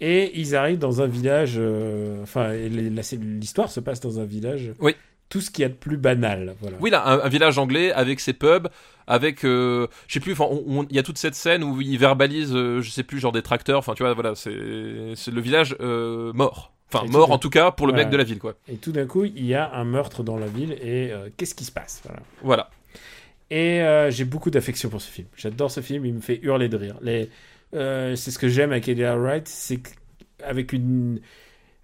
Et 0.00 0.38
ils 0.38 0.54
arrivent 0.54 0.78
dans 0.78 1.02
un 1.02 1.06
village. 1.06 1.54
euh, 1.58 2.22
Enfin, 2.22 2.52
l'histoire 2.52 3.70
se 3.70 3.80
passe 3.80 4.00
dans 4.00 4.20
un 4.20 4.24
village. 4.24 4.72
Oui. 4.80 4.94
Tout 5.28 5.40
ce 5.42 5.50
qu'il 5.50 5.62
y 5.62 5.64
a 5.66 5.68
de 5.68 5.74
plus 5.74 5.98
banal. 5.98 6.54
Voilà. 6.60 6.76
Oui, 6.80 6.88
là, 6.90 7.06
un, 7.06 7.20
un 7.20 7.28
village 7.28 7.58
anglais 7.58 7.92
avec 7.92 8.18
ses 8.20 8.32
pubs, 8.32 8.68
avec, 9.06 9.44
euh, 9.44 9.86
je 10.06 10.14
sais 10.14 10.20
plus, 10.20 10.34
il 10.88 10.96
y 10.96 10.98
a 10.98 11.02
toute 11.02 11.18
cette 11.18 11.34
scène 11.34 11.62
où 11.64 11.80
il 11.82 11.98
verbalise, 11.98 12.54
euh, 12.54 12.80
je 12.80 12.90
sais 12.90 13.02
plus, 13.02 13.18
genre 13.18 13.32
des 13.32 13.42
tracteurs, 13.42 13.78
enfin, 13.80 13.92
tu 13.94 14.02
vois, 14.04 14.14
voilà, 14.14 14.34
c'est 14.34 14.50
le 14.50 15.40
village 15.40 15.76
euh, 15.80 16.32
mort. 16.32 16.72
Enfin, 16.90 17.04
Et 17.04 17.10
mort 17.10 17.30
en 17.30 17.36
tout 17.38 17.50
cas 17.50 17.70
pour 17.70 17.86
le 17.86 17.92
Voilà. 17.92 18.04
mec 18.06 18.12
de 18.12 18.16
la 18.16 18.24
ville, 18.24 18.38
quoi. 18.38 18.54
Et 18.72 18.76
tout 18.76 18.92
d'un 18.92 19.04
coup, 19.04 19.24
il 19.26 19.44
y 19.44 19.54
a 19.54 19.70
un 19.74 19.84
meurtre 19.84 20.22
dans 20.22 20.38
la 20.38 20.46
ville. 20.46 20.72
Et 20.80 21.12
euh, 21.12 21.28
qu'est-ce 21.36 21.54
qui 21.54 21.64
se 21.64 21.72
passe 21.72 22.00
Voilà. 22.04 22.20
Voilà. 22.42 22.70
Et 23.50 23.82
j'ai 24.10 24.24
beaucoup 24.24 24.50
d'affection 24.50 24.88
pour 24.88 25.00
ce 25.02 25.10
film. 25.10 25.26
J'adore 25.36 25.70
ce 25.70 25.80
film, 25.80 26.04
il 26.06 26.14
me 26.14 26.20
fait 26.20 26.38
hurler 26.42 26.68
de 26.68 26.76
rire. 26.76 26.96
Les, 27.02 27.28
c'est 27.72 28.30
ce 28.30 28.38
que 28.38 28.48
j'aime 28.48 28.72
avec 28.72 28.88
Edgar 28.88 29.18
Wright, 29.18 29.46
c'est 29.48 29.80
qu'avec 30.38 30.72
une 30.72 31.20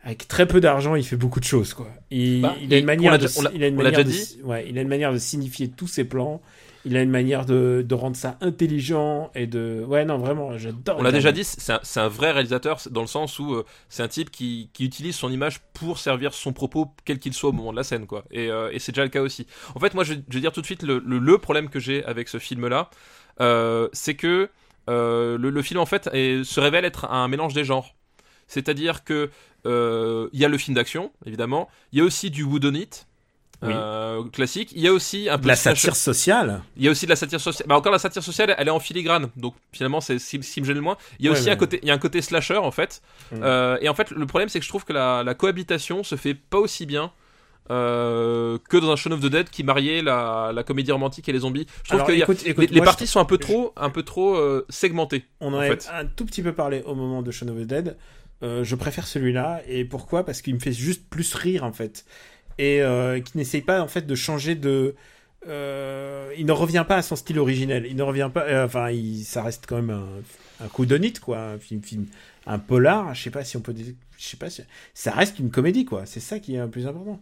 avec 0.02 0.28
très 0.28 0.46
peu 0.46 0.60
d'argent, 0.60 0.96
il 0.96 1.04
fait 1.04 1.16
beaucoup 1.16 1.40
de 1.40 1.44
choses 1.46 1.72
quoi. 1.72 1.88
Il, 2.10 2.42
Bah, 2.42 2.54
il 2.60 2.74
a 2.74 2.78
une 2.78 2.84
manière 2.84 3.18
de, 3.18 3.26
il 3.54 3.64
a 3.64 3.68
une 3.68 3.76
manière 3.76 4.04
de- 4.04 4.10
dit. 4.10 4.38
ouais, 4.44 4.66
il 4.68 4.78
a 4.78 4.82
une 4.82 4.88
manière 4.88 5.12
de 5.12 5.18
signifier 5.18 5.68
tous 5.68 5.86
ses 5.86 6.04
plans. 6.04 6.42
Il 6.86 6.98
a 6.98 7.00
une 7.02 7.08
manière 7.10 7.46
de, 7.46 7.82
de 7.88 7.94
rendre 7.94 8.14
ça 8.14 8.36
intelligent 8.42 9.30
et 9.34 9.46
de 9.46 9.82
ouais 9.88 10.04
non 10.04 10.18
vraiment 10.18 10.58
j'adore. 10.58 10.98
On 10.98 11.02
l'a 11.02 11.12
déjà 11.12 11.32
dit, 11.32 11.42
c'est 11.42 11.72
un, 11.72 11.80
un 11.96 12.08
vrai 12.08 12.32
réalisateur 12.32 12.78
dans 12.90 13.00
le 13.00 13.06
sens 13.06 13.38
où 13.38 13.54
euh, 13.54 13.64
c'est 13.88 14.02
un 14.02 14.08
type 14.08 14.30
qui, 14.30 14.68
qui 14.74 14.84
utilise 14.84 15.16
son 15.16 15.32
image 15.32 15.60
pour 15.72 15.98
servir 15.98 16.34
son 16.34 16.52
propos, 16.52 16.88
quel 17.06 17.18
qu'il 17.18 17.32
soit 17.32 17.48
au 17.48 17.52
moment 17.54 17.70
de 17.72 17.76
la 17.76 17.84
scène, 17.84 18.06
quoi. 18.06 18.26
Et, 18.30 18.50
euh, 18.50 18.68
et 18.70 18.78
c'est 18.80 18.92
déjà 18.92 19.04
le 19.04 19.08
cas 19.08 19.22
aussi. 19.22 19.46
En 19.74 19.80
fait, 19.80 19.94
moi, 19.94 20.04
je, 20.04 20.12
je 20.28 20.34
vais 20.34 20.40
dire 20.42 20.52
tout 20.52 20.60
de 20.60 20.66
suite 20.66 20.82
le, 20.82 21.02
le, 21.06 21.18
le 21.18 21.38
problème 21.38 21.70
que 21.70 21.78
j'ai 21.80 22.04
avec 22.04 22.28
ce 22.28 22.36
film-là, 22.38 22.90
euh, 23.40 23.88
c'est 23.94 24.14
que 24.14 24.26
euh, 24.26 24.48
le, 24.88 25.36
le 25.50 25.62
film, 25.62 25.80
en 25.80 25.86
fait, 25.86 26.08
est- 26.12 26.44
se 26.44 26.60
révèle 26.60 26.84
être 26.84 27.06
un 27.10 27.28
mélange 27.28 27.54
des 27.54 27.64
genres. 27.64 27.94
C'est-à-dire 28.48 29.04
que 29.04 29.30
euh, 29.66 30.28
il 30.32 30.40
y 30.40 30.44
a 30.44 30.48
le 30.48 30.58
film 30.58 30.74
d'action, 30.74 31.10
évidemment. 31.24 31.68
Il 31.92 31.98
y 31.98 32.02
a 32.02 32.04
aussi 32.04 32.30
du 32.30 32.42
whodunit. 32.42 32.88
Oui. 33.62 33.72
euh, 33.72 34.22
classique. 34.24 34.72
Il 34.74 34.82
y 34.82 34.88
a 34.88 34.92
aussi 34.92 35.30
un 35.30 35.38
peu 35.38 35.44
de 35.44 35.48
la 35.48 35.56
satire 35.56 35.96
sociale. 35.96 36.60
il 36.76 36.82
y 36.84 36.88
a 36.88 36.90
aussi 36.90 37.06
de 37.06 37.10
la 37.10 37.16
satire 37.16 37.40
sociale. 37.40 37.66
Bah 37.66 37.76
encore 37.76 37.92
la 37.92 37.98
satire 37.98 38.22
sociale, 38.22 38.54
elle 38.58 38.68
est 38.68 38.70
en 38.70 38.80
filigrane, 38.80 39.30
donc 39.36 39.54
finalement 39.72 40.02
c'est 40.02 40.18
ce 40.18 40.36
qui 40.36 40.60
me 40.60 40.66
gêne 40.66 40.74
le 40.74 40.82
moins. 40.82 40.98
Il 41.18 41.24
y 41.24 41.28
a 41.28 41.32
Ouais, 41.32 41.38
aussi 41.38 41.48
un 41.48 41.56
côté, 41.56 41.78
il 41.82 41.88
y 41.88 41.90
a 41.90 41.94
un 41.94 41.98
côté 41.98 42.20
slasher 42.20 42.58
en 42.58 42.72
fait. 42.72 43.00
Euh, 43.32 43.78
et 43.80 43.88
en 43.88 43.94
fait, 43.94 44.10
le 44.10 44.26
problème 44.26 44.50
c'est 44.50 44.58
que 44.58 44.64
je 44.64 44.68
trouve 44.68 44.84
que 44.84 44.92
la, 44.92 45.22
la 45.22 45.34
cohabitation 45.34 46.02
se 46.02 46.16
fait 46.16 46.34
pas 46.34 46.58
aussi 46.58 46.84
bien. 46.84 47.10
Euh, 47.70 48.58
que 48.68 48.76
dans 48.76 48.90
un 48.90 48.96
Shaun 48.96 49.12
of 49.12 49.20
the 49.20 49.26
Dead 49.26 49.48
qui 49.48 49.64
mariait 49.64 50.02
la, 50.02 50.52
la 50.54 50.62
comédie 50.64 50.92
romantique 50.92 51.28
et 51.28 51.32
les 51.32 51.40
zombies. 51.40 51.66
Je 51.82 51.88
trouve 51.88 52.00
Alors, 52.00 52.06
que 52.08 52.12
a- 52.12 52.16
écoute, 52.16 52.44
les, 52.70 52.80
parties 52.82 53.06
je- 53.06 53.10
sont 53.10 53.20
un 53.20 53.24
peu 53.24 53.38
trop, 53.38 53.72
un 53.76 53.90
peu 53.90 54.02
trop 54.02 54.36
euh, 54.36 54.66
segmentées. 54.68 55.24
On 55.40 55.52
en 55.52 55.56
en 55.56 55.60
a 55.60 55.66
fait. 55.66 55.88
un 55.92 56.04
tout 56.04 56.26
petit 56.26 56.42
peu 56.42 56.52
parlé 56.52 56.82
au 56.86 56.94
moment 56.94 57.22
de 57.22 57.30
Shaun 57.30 57.48
of 57.48 57.56
the 57.56 57.66
Dead. 57.66 57.96
Euh, 58.42 58.64
je 58.64 58.74
préfère 58.76 59.06
celui-là. 59.06 59.62
Et 59.66 59.84
pourquoi? 59.84 60.26
Parce 60.26 60.42
qu'il 60.42 60.54
me 60.54 60.60
fait 60.60 60.72
juste 60.72 61.08
plus 61.08 61.34
rire, 61.34 61.64
en 61.64 61.72
fait. 61.72 62.04
Et 62.58 62.82
euh, 62.82 63.20
qui 63.20 63.36
n'essaye 63.38 63.62
pas, 63.62 63.80
en 63.80 63.88
fait, 63.88 64.06
de 64.06 64.14
changer 64.14 64.54
de... 64.54 64.94
il 65.46 66.44
ne 66.46 66.52
revient 66.52 66.84
pas 66.86 66.96
à 66.96 67.02
son 67.02 67.16
style 67.16 67.38
originel. 67.38 67.86
Il 67.88 67.96
ne 67.96 68.02
revient 68.02 68.30
pas... 68.32 68.64
enfin, 68.64 68.90
il, 68.90 69.24
ça 69.24 69.42
reste 69.42 69.64
quand 69.66 69.76
même 69.76 69.90
un, 69.90 70.64
un 70.64 70.68
coup 70.68 70.84
d'onite, 70.84 71.20
quoi. 71.20 71.38
Un 71.38 71.58
film, 71.58 71.82
film... 71.82 72.06
Un 72.46 72.58
polar, 72.58 73.14
je 73.14 73.22
sais 73.22 73.30
pas 73.30 73.42
si 73.42 73.56
on 73.56 73.60
peut... 73.60 73.74
Je 73.74 74.24
sais 74.24 74.36
pas 74.36 74.50
si... 74.50 74.60
Ça 74.92 75.12
reste 75.12 75.38
une 75.38 75.50
comédie, 75.50 75.86
quoi. 75.86 76.04
C'est 76.04 76.20
ça 76.20 76.38
qui 76.38 76.56
est 76.56 76.58
le 76.60 76.68
plus 76.68 76.86
important. 76.86 77.20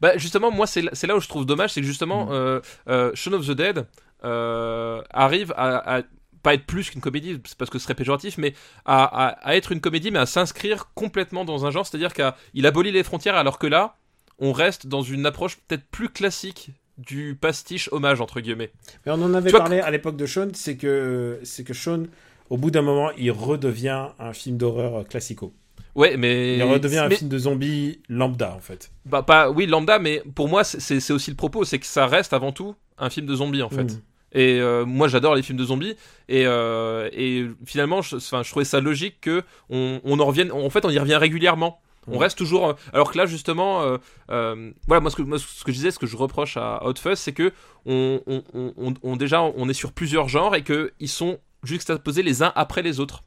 Bah 0.00 0.16
justement, 0.16 0.50
moi 0.50 0.66
c'est 0.66 0.82
là, 0.82 1.16
où 1.16 1.20
je 1.20 1.28
trouve 1.28 1.46
dommage, 1.46 1.72
c'est 1.72 1.80
que 1.80 1.86
justement 1.86 2.26
Mm. 2.26 2.32
euh, 2.32 2.60
euh, 2.88 3.10
Shaun 3.14 3.34
of 3.34 3.46
the 3.46 3.52
Dead 3.52 3.86
euh, 4.24 5.00
arrive 5.10 5.52
à, 5.56 5.98
à 5.98 6.02
pas 6.42 6.54
être 6.54 6.66
plus 6.66 6.90
qu'une 6.90 7.00
comédie, 7.00 7.40
c'est 7.44 7.58
parce 7.58 7.70
que 7.70 7.78
ce 7.78 7.84
serait 7.84 7.94
péjoratif, 7.94 8.38
mais 8.38 8.54
à, 8.84 9.04
à- 9.04 9.28
à 9.48 9.56
être 9.56 9.72
une 9.72 9.80
comédie, 9.80 10.10
mais 10.10 10.20
à 10.20 10.26
s'inscrire 10.26 10.92
complètement 10.94 11.44
dans 11.44 11.66
un 11.66 11.70
genre, 11.70 11.86
c'est-à-dire 11.86 12.12
qu'il 12.14 12.66
abolit 12.66 12.92
les 12.92 13.02
frontières, 13.02 13.36
alors 13.36 13.58
que 13.58 13.66
là, 13.66 13.96
on 14.38 14.52
reste 14.52 14.86
dans 14.86 15.02
une 15.02 15.26
approche 15.26 15.56
peut-être 15.56 15.84
plus 15.90 16.08
classique 16.08 16.70
du 16.96 17.36
pastiche 17.40 17.88
hommage 17.92 18.20
entre 18.20 18.40
guillemets. 18.40 18.70
Mais 19.04 19.12
on 19.12 19.22
en 19.22 19.34
avait 19.34 19.50
Tu 19.50 19.56
parlé 19.56 19.80
à 19.80 19.90
l'époque 19.90 20.16
de 20.16 20.26
Shaun, 20.26 20.50
c'est 20.54 20.76
que, 20.76 21.40
c'est 21.42 21.64
que 21.64 21.72
Shaun, 21.74 22.06
au 22.50 22.56
bout 22.56 22.70
d'un 22.70 22.82
moment, 22.82 23.10
il 23.18 23.30
redevient 23.32 24.06
un 24.18 24.32
film 24.32 24.56
d'horreur 24.56 25.06
classico. 25.06 25.52
Ouais, 25.98 26.16
mais 26.16 26.56
Il 26.56 26.62
redevient 26.62 26.98
un 26.98 27.10
film 27.10 27.28
de 27.28 27.38
zombies 27.38 28.00
lambda, 28.08 28.54
en 28.54 28.60
fait. 28.60 28.90
bah, 29.04 29.22
pas 29.22 29.50
oui 29.50 29.66
lambda, 29.66 29.98
mais 29.98 30.22
pour 30.34 30.48
moi 30.48 30.62
c'est- 30.64 31.10
aussi 31.10 31.30
le 31.30 31.36
propos, 31.36 31.64
c'est 31.64 31.78
que 31.78 31.86
ça 31.86 32.06
reste 32.06 32.32
avant 32.32 32.52
tout 32.52 32.74
un 32.98 33.10
film 33.10 33.26
de 33.26 33.34
zombies 33.34 33.62
en 33.62 33.68
fait. 33.68 33.84
Mm. 33.84 34.00
Et 34.32 34.60
euh, 34.60 34.84
moi, 34.84 35.08
j'adore 35.08 35.34
les 35.34 35.42
films 35.42 35.58
de 35.58 35.64
zombies. 35.64 35.94
Et, 36.28 36.44
euh, 36.46 37.08
et 37.12 37.46
finalement, 37.64 38.02
je, 38.02 38.16
enfin, 38.16 38.42
je 38.42 38.50
trouvais 38.50 38.66
ça 38.66 38.78
logique 38.80 39.20
que 39.22 39.42
on, 39.70 40.00
on 40.04 40.20
en 40.20 40.26
revienne. 40.26 40.52
En 40.52 40.68
fait, 40.70 40.84
on 40.84 40.90
y 40.90 40.98
revient 40.98 41.16
régulièrement. 41.16 41.80
On 42.06 42.16
Mm. 42.16 42.18
reste 42.18 42.36
toujours. 42.38 42.68
euh, 42.68 42.72
Alors 42.92 43.10
que 43.10 43.16
là, 43.18 43.24
justement, 43.26 43.82
euh, 43.82 44.70
voilà, 44.86 45.00
moi 45.00 45.10
ce, 45.10 45.16
que, 45.16 45.22
moi, 45.22 45.38
ce 45.38 45.64
que 45.64 45.72
je 45.72 45.76
disais, 45.76 45.90
ce 45.90 45.98
que 45.98 46.06
je 46.06 46.16
reproche 46.16 46.56
à 46.58 46.84
Hot 46.84 46.94
Fuzz, 46.96 47.18
c'est 47.18 47.32
que 47.32 47.52
on, 47.86 48.20
on, 48.26 48.42
on, 48.54 48.72
on- 48.76 48.94
on- 49.02 49.16
déjà, 49.16 49.42
on 49.42 49.68
est 49.68 49.72
sur 49.74 49.92
plusieurs 49.92 50.28
genres 50.28 50.54
et 50.54 50.62
que 50.62 50.92
ils 51.00 51.08
sont 51.08 51.38
juxtaposés 51.64 52.22
les 52.22 52.42
uns 52.42 52.52
après 52.54 52.82
les 52.82 53.00
autres. 53.00 53.24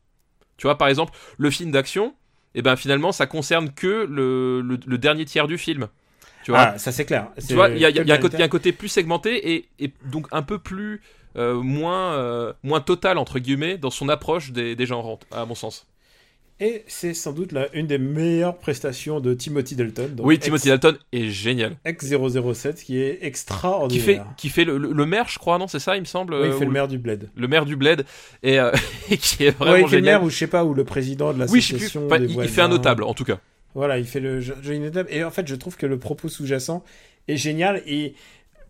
Tu 0.58 0.68
vois, 0.68 0.78
par 0.78 0.88
exemple, 0.88 1.14
le 1.40 1.50
film 1.50 1.72
d'action, 1.72 2.14
et 2.56 2.62
ben 2.62 2.76
finalement, 2.76 3.12
ça 3.12 3.28
concerne 3.28 3.72
que 3.72 4.06
le, 4.10 4.62
le, 4.62 4.80
le 4.86 4.97
dernier 4.97 5.26
tiers 5.26 5.47
du 5.47 5.58
film. 5.58 5.88
Tu 6.43 6.52
vois, 6.52 6.72
Ah, 6.74 6.78
ça 6.78 6.91
c'est 6.91 7.06
clair. 7.06 7.30
tu 7.47 7.54
vois, 7.56 7.70
il 7.70 7.78
y 7.80 7.86
a, 7.86 7.89
y 7.89 7.93
y 7.95 8.12
un 8.12 8.18
côté, 8.18 8.36
il 8.38 8.39
y 8.39 8.43
a 8.43 8.45
un 8.45 8.49
côté 8.49 8.72
plus 8.74 8.88
segmenté 8.89 9.54
et, 9.54 9.70
et 9.80 9.93
donc 10.06 10.28
un 10.32 10.41
peu 10.41 10.60
plus 10.60 11.02
euh, 11.38 11.62
moins, 11.62 12.14
euh, 12.16 12.54
moins 12.64 12.82
total 12.82 13.18
entre 13.18 13.39
guillemets 13.39 13.78
dans 13.78 13.89
son 13.91 14.10
approche 14.10 14.52
des, 14.52 14.76
des 14.76 14.86
genres, 14.86 15.20
à 15.32 15.45
mon 15.45 15.56
sens. 15.56 15.88
Et 16.64 16.84
c'est 16.88 17.16
sans 17.16 17.34
doute 17.34 17.51
là, 17.53 17.68
une 17.74 17.88
des 17.88 17.97
meilleures 17.97 18.55
prestations 18.57 19.20
de 19.20 19.34
Timothy 19.34 19.76
Dalton. 19.76 20.14
donc 20.16 20.26
oui, 20.28 20.38
Timothy 20.38 20.70
ex- 20.70 20.80
Dalton 20.80 20.99
est 21.12 21.28
génial. 21.30 21.76
Ex-007, 21.86 22.76
qui 22.84 23.01
est 23.01 23.18
Qui 23.20 23.26
extraordinaire. 23.26 24.05
fait, 24.05 24.22
qui 24.38 24.49
fait 24.49 24.64
le, 24.64 24.78
le- 24.78 24.91
le 24.93 25.05
maire, 25.07 25.28
je 25.28 25.39
crois, 25.39 25.57
non, 25.57 25.68
c'est 25.68 25.80
ça, 25.80 25.95
il 25.95 26.01
me 26.01 26.05
semble. 26.05 26.36
Oui, 26.36 26.41
il 26.43 26.45
euh, 26.51 26.51
fait 26.53 26.66
ou 26.66 26.68
le 26.68 26.74
maire 26.74 26.88
du 26.88 26.99
bled. 26.99 27.30
le 27.36 27.47
maire 27.47 27.66
du 27.66 27.76
bled 27.76 28.05
et, 28.43 28.59
euh, 28.59 28.72
et 29.09 29.18
qui 29.18 29.43
est 29.45 29.51
vraiment 29.57 29.74
Ouais, 29.74 29.82
il 29.82 29.89
fait 29.89 29.95
le 29.97 30.03
génial. 30.03 30.20
maire 30.20 30.24
ou 30.24 30.30
je 30.30 30.38
sais 30.38 30.47
pas, 30.47 30.64
ou 30.64 30.74
le 30.76 30.84
président 30.84 31.34
de 31.34 31.43
oui, 31.45 31.62
je 31.62 31.68
sais 31.68 31.74
plus. 31.74 31.84
l'association 31.86 32.07
des 32.07 32.43
il, 32.43 32.47
fait 32.49 32.62
un 32.62 32.68
notable 32.68 33.03
en 33.03 33.14
tout 33.16 33.24
cas. 33.26 33.39
Voilà, 33.74 33.97
il 33.97 34.05
fait 34.05 34.20
le 34.20 34.39
jo- 34.39 34.53
joli 34.62 34.80
notable. 34.80 35.09
Et 35.12 35.24
en 35.24 35.32
fait, 35.32 35.47
je 35.47 35.55
trouve 35.55 35.78
que 35.78 35.86
le 35.88 35.97
propos 35.97 36.30
sous-jacent 36.30 36.84
est 37.28 37.38
génial 37.38 37.82
et 37.88 38.14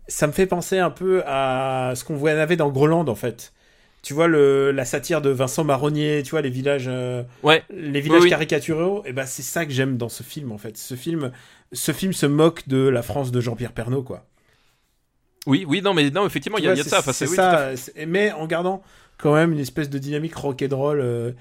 ça 0.08 0.26
me 0.26 0.32
fait 0.32 0.46
penser 0.46 0.78
un 0.78 0.90
peu 0.90 1.22
à 1.26 1.92
ce 1.94 2.04
qu'on 2.04 2.16
voit 2.16 2.30
avait 2.30 2.56
dans 2.56 2.70
Groland, 2.70 3.06
en 3.08 3.14
fait. 3.14 3.52
Tu 4.02 4.14
vois 4.14 4.26
le, 4.26 4.72
la 4.72 4.84
satire 4.84 5.22
de 5.22 5.30
Vincent 5.30 5.62
Marronnier, 5.62 6.22
tu 6.24 6.30
vois 6.32 6.40
les 6.42 6.50
villages, 6.50 6.86
euh, 6.88 7.22
Ouais. 7.44 7.62
les 7.70 8.00
villages 8.00 8.22
oui. 8.24 8.30
caricaturaux. 8.30 9.02
Et 9.06 9.12
ben 9.12 9.26
c'est 9.26 9.42
ça 9.42 9.64
que 9.64 9.70
j'aime 9.72 9.96
dans 9.96 10.08
ce 10.08 10.24
film 10.24 10.50
en 10.50 10.58
fait. 10.58 10.76
Ce 10.76 10.94
film, 10.96 11.30
ce 11.72 11.92
film 11.92 12.12
se 12.12 12.26
moque 12.26 12.66
de 12.66 12.88
la 12.88 13.02
France 13.02 13.30
de 13.30 13.40
Jean-Pierre 13.40 13.72
Pernaut 13.72 14.02
quoi. 14.02 14.26
Oui, 15.46 15.64
oui, 15.66 15.82
non, 15.82 15.92
mais 15.92 16.10
non, 16.10 16.24
effectivement, 16.26 16.58
il 16.58 16.64
y, 16.64 16.68
a- 16.68 16.74
de 16.74 16.82
ça. 16.82 17.00
Enfin, 17.00 17.12
c'est 17.12 17.28
oui, 17.28 17.34
ça. 17.36 17.70
Mais 18.06 18.30
en 18.32 18.46
gardant 18.46 18.82
quand 19.18 19.34
même 19.34 19.52
une 19.52 19.58
espèce 19.60 19.88
de 19.90 19.98
dynamique 19.98 20.34
rock'n'roll 20.34 21.00
euh, 21.00 21.32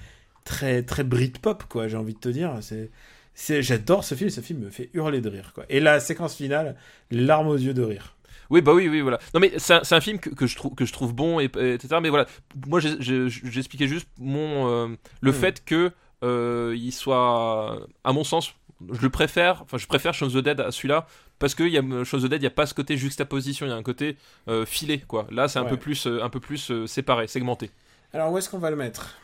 très 0.44 0.84
très 0.84 1.04
Britpop 1.04 1.64
quoi. 1.70 1.88
J'ai 1.88 1.98
envie 1.98 2.14
de 2.14 2.20
te 2.20 2.30
dire. 2.30 2.58
C'est 2.62 2.90
c'est 3.34 3.64
j'adore 3.64 4.04
ce 4.04 4.14
film. 4.16 4.30
Ce 4.30 4.42
film 4.42 4.60
me 4.60 4.70
fait 4.70 4.90
hurler 4.94 5.22
de 5.22 5.30
rire 5.30 5.52
quoi. 5.56 5.66
Et 5.70 5.80
la 5.80 6.00
séquence 6.00 6.36
finale, 6.36 6.76
larmes 7.10 7.48
aux 7.48 7.58
yeux 7.58 7.74
de 7.74 7.82
rire. 7.84 8.16
Oui, 8.52 8.62
bah 8.62 8.74
oui, 8.74 8.88
oui, 8.90 9.02
voilà. 9.02 9.18
Non, 9.34 9.40
mais 9.40 9.54
c'est 9.58 9.94
un, 9.94 10.02
film 10.02 10.20
que, 10.20 10.30
que 10.30 10.46
je 10.46 10.56
trouve, 10.56 10.76
que 10.76 10.86
je 10.86 10.94
trouve 10.94 11.14
bon, 11.16 11.40
et, 11.40 11.46
et- 11.58 11.74
etc. 11.74 11.98
Mais 12.02 12.10
voilà, 12.10 12.28
moi, 12.68 12.80
j'expliquais 12.82 13.88
juste 13.88 14.08
mon, 14.20 14.68
euh, 14.70 14.88
le 15.22 15.32
Hmm. 15.32 15.34
fait 15.34 15.64
que 15.66 15.92
euh, 16.24 16.76
il 16.78 16.92
soit, 16.92 17.80
à 18.04 18.14
mon 18.14 18.24
sens, 18.24 18.54
je 18.92 19.02
le 19.02 19.10
préfère, 19.10 19.62
enfin, 19.64 19.78
je 19.78 19.88
préfère 19.88 20.14
Shaun 20.14 20.28
the 20.30 20.38
Dead 20.38 20.60
à 20.60 20.72
celui-là, 20.72 21.08
parce 21.40 21.56
que 21.56 21.64
il 21.64 21.72
y 21.72 21.78
a, 21.78 22.04
Shaun 22.04 22.20
the 22.20 22.26
Dead, 22.26 22.34
il 22.42 22.42
n'y 22.42 22.46
a 22.48 22.52
pas 22.52 22.66
ce 22.66 22.74
côté 22.74 22.98
juxtaposition, 22.98 23.66
il 23.66 23.70
y 23.70 23.72
a 23.72 23.76
un 23.76 23.84
côté 23.84 24.18
euh, 24.48 24.66
filé, 24.66 25.00
quoi. 25.00 25.26
Là, 25.32 25.48
c'est 25.48 25.58
un 25.60 25.64
Ouais. 25.64 25.70
peu 25.70 25.78
plus, 25.78 26.06
un 26.08 26.30
peu 26.30 26.40
plus 26.40 26.72
séparé, 26.88 27.28
segmenté. 27.28 27.72
Alors 28.14 28.32
où 28.32 28.38
est-ce 28.38 28.50
qu'on 28.50 28.60
va 28.60 28.70
le 28.70 28.76
mettre? 28.76 29.16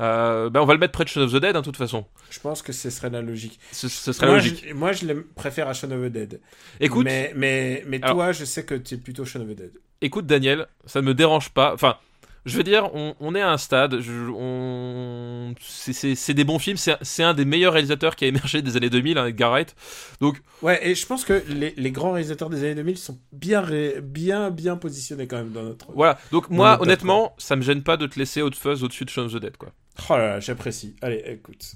Euh, 0.00 0.48
ben, 0.50 0.60
on 0.60 0.64
va 0.64 0.74
le 0.74 0.78
mettre 0.80 0.92
près 0.92 1.04
de 1.04 1.08
Shaun 1.08 1.22
of 1.24 1.32
the 1.32 1.36
Dead, 1.36 1.56
hein, 1.56 1.60
de 1.60 1.64
toute 1.64 1.76
façon. 1.76 2.04
Je 2.30 2.38
pense 2.40 2.62
que 2.62 2.72
ce 2.72 2.88
serait 2.90 3.10
la 3.10 3.20
logique. 3.22 3.58
Ce, 3.72 3.88
ce 3.88 4.12
serait 4.12 4.26
moi, 4.26 4.36
logique. 4.36 4.64
Je, 4.68 4.74
moi, 4.74 4.92
je 4.92 5.06
le 5.06 5.24
préfère 5.34 5.68
à 5.68 5.72
Shaun 5.74 5.90
of 5.92 6.00
the 6.08 6.12
Dead. 6.12 6.40
Écoute, 6.80 7.04
mais 7.04 7.32
mais 7.34 7.82
mais 7.86 7.98
Alors- 8.02 8.16
toi, 8.16 8.32
je 8.32 8.44
sais 8.44 8.64
que 8.64 8.74
tu 8.74 8.94
es 8.94 8.98
plutôt 8.98 9.24
Shaun 9.24 9.42
of 9.42 9.48
the 9.48 9.56
Dead. 9.56 9.72
écoute 10.00 10.26
Daniel, 10.26 10.66
ça 10.86 11.00
ne 11.00 11.06
me 11.06 11.14
dérange 11.14 11.50
pas. 11.50 11.74
Enfin, 11.74 11.96
je 12.46 12.56
veux 12.56 12.62
dire, 12.62 12.88
on, 12.94 13.14
on 13.20 13.34
est 13.34 13.40
à 13.42 13.50
un 13.50 13.58
stade, 13.58 14.00
on... 14.62 15.54
c'est- 15.60 15.92
c'est 15.92 16.14
c'est 16.14 16.34
des 16.34 16.44
bons 16.44 16.58
films, 16.58 16.76
c'est 16.76 16.96
c'est 17.02 17.22
un 17.22 17.34
des 17.34 17.44
meilleurs 17.44 17.72
réalisateurs 17.72 18.16
qui 18.16 18.24
a 18.24 18.28
émergé 18.28 18.62
des 18.62 18.76
années 18.76 18.90
2000, 18.90 19.18
hein, 19.18 19.30
Wright. 19.38 19.74
Donc, 20.20 20.40
Ouais, 20.62 20.78
et 20.88 20.94
je 20.94 21.06
pense 21.06 21.24
que 21.24 21.42
les, 21.48 21.74
les 21.76 21.90
grands 21.92 22.12
réalisateurs 22.12 22.48
des 22.50 22.58
années 22.60 22.74
2000 22.76 22.96
sont 22.98 23.18
bien 23.32 23.60
ré- 23.60 24.00
bien 24.02 24.50
bien 24.50 24.76
positionnés 24.76 25.26
quand 25.26 25.36
même 25.36 25.50
dans 25.52 25.62
notre. 25.62 25.90
voilà. 25.92 26.18
Donc, 26.32 26.48
moi, 26.50 26.70
le 26.72 26.76
top, 26.78 26.82
honnêtement, 26.86 27.34
ça 27.38 27.56
me 27.56 27.62
gêne 27.62 27.82
pas 27.82 27.96
de 27.96 28.06
te 28.06 28.18
laisser 28.18 28.42
Hot 28.42 28.52
Fuzz 28.54 28.82
au-dessus 28.82 29.04
de 29.04 29.10
Shaun 29.10 29.26
of 29.26 29.32
the 29.34 29.36
Dead, 29.40 29.56
quoi. 29.56 29.70
Oh 30.10 30.12
là 30.16 30.28
là, 30.28 30.40
j'apprécie. 30.40 30.94
Allez, 31.02 31.22
écoute. 31.26 31.72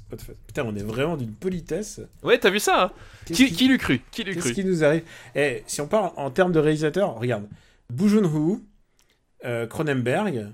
Putain, 0.46 0.64
on 0.64 0.74
est 0.76 0.82
vraiment 0.82 1.16
d'une 1.16 1.32
politesse. 1.32 2.00
Ouais, 2.22 2.38
t'as 2.38 2.50
vu 2.50 2.60
ça 2.60 2.84
hein 2.84 2.92
Qu'est-ce 3.26 3.38
qui, 3.38 3.46
qui- 3.48 3.54
qui 3.56 3.68
l'eût 3.68 3.78
cru 3.78 4.00
Qui 4.12 4.22
l'eût 4.24 4.34
Qu'est-ce 4.34 4.44
cru 4.52 4.54
qui 4.54 4.64
nous 4.64 4.84
arrive 4.84 5.02
Eh, 5.34 5.62
si 5.66 5.80
on 5.80 5.88
parle 5.88 6.12
en 6.16 6.30
termes 6.30 6.52
de 6.52 6.58
réalisateurs, 6.60 7.16
regarde. 7.16 7.46
Joon-ho, 7.94 8.60
euh, 9.44 9.66
Cronenberg, 9.66 10.46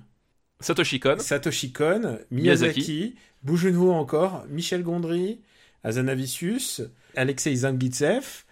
Satoshi 0.60 0.98
Kon. 0.98 1.16
Satoshi 1.18 1.72
Kon, 1.72 2.18
Miyazaki, 2.30 3.16
Miyazaki. 3.44 3.76
Encore, 3.90 4.44
Michel 4.48 4.82
Gondry, 4.82 5.40
Azanavicius, 5.84 6.82
Alexei 7.16 7.54
Zanguitsev, 7.54 8.44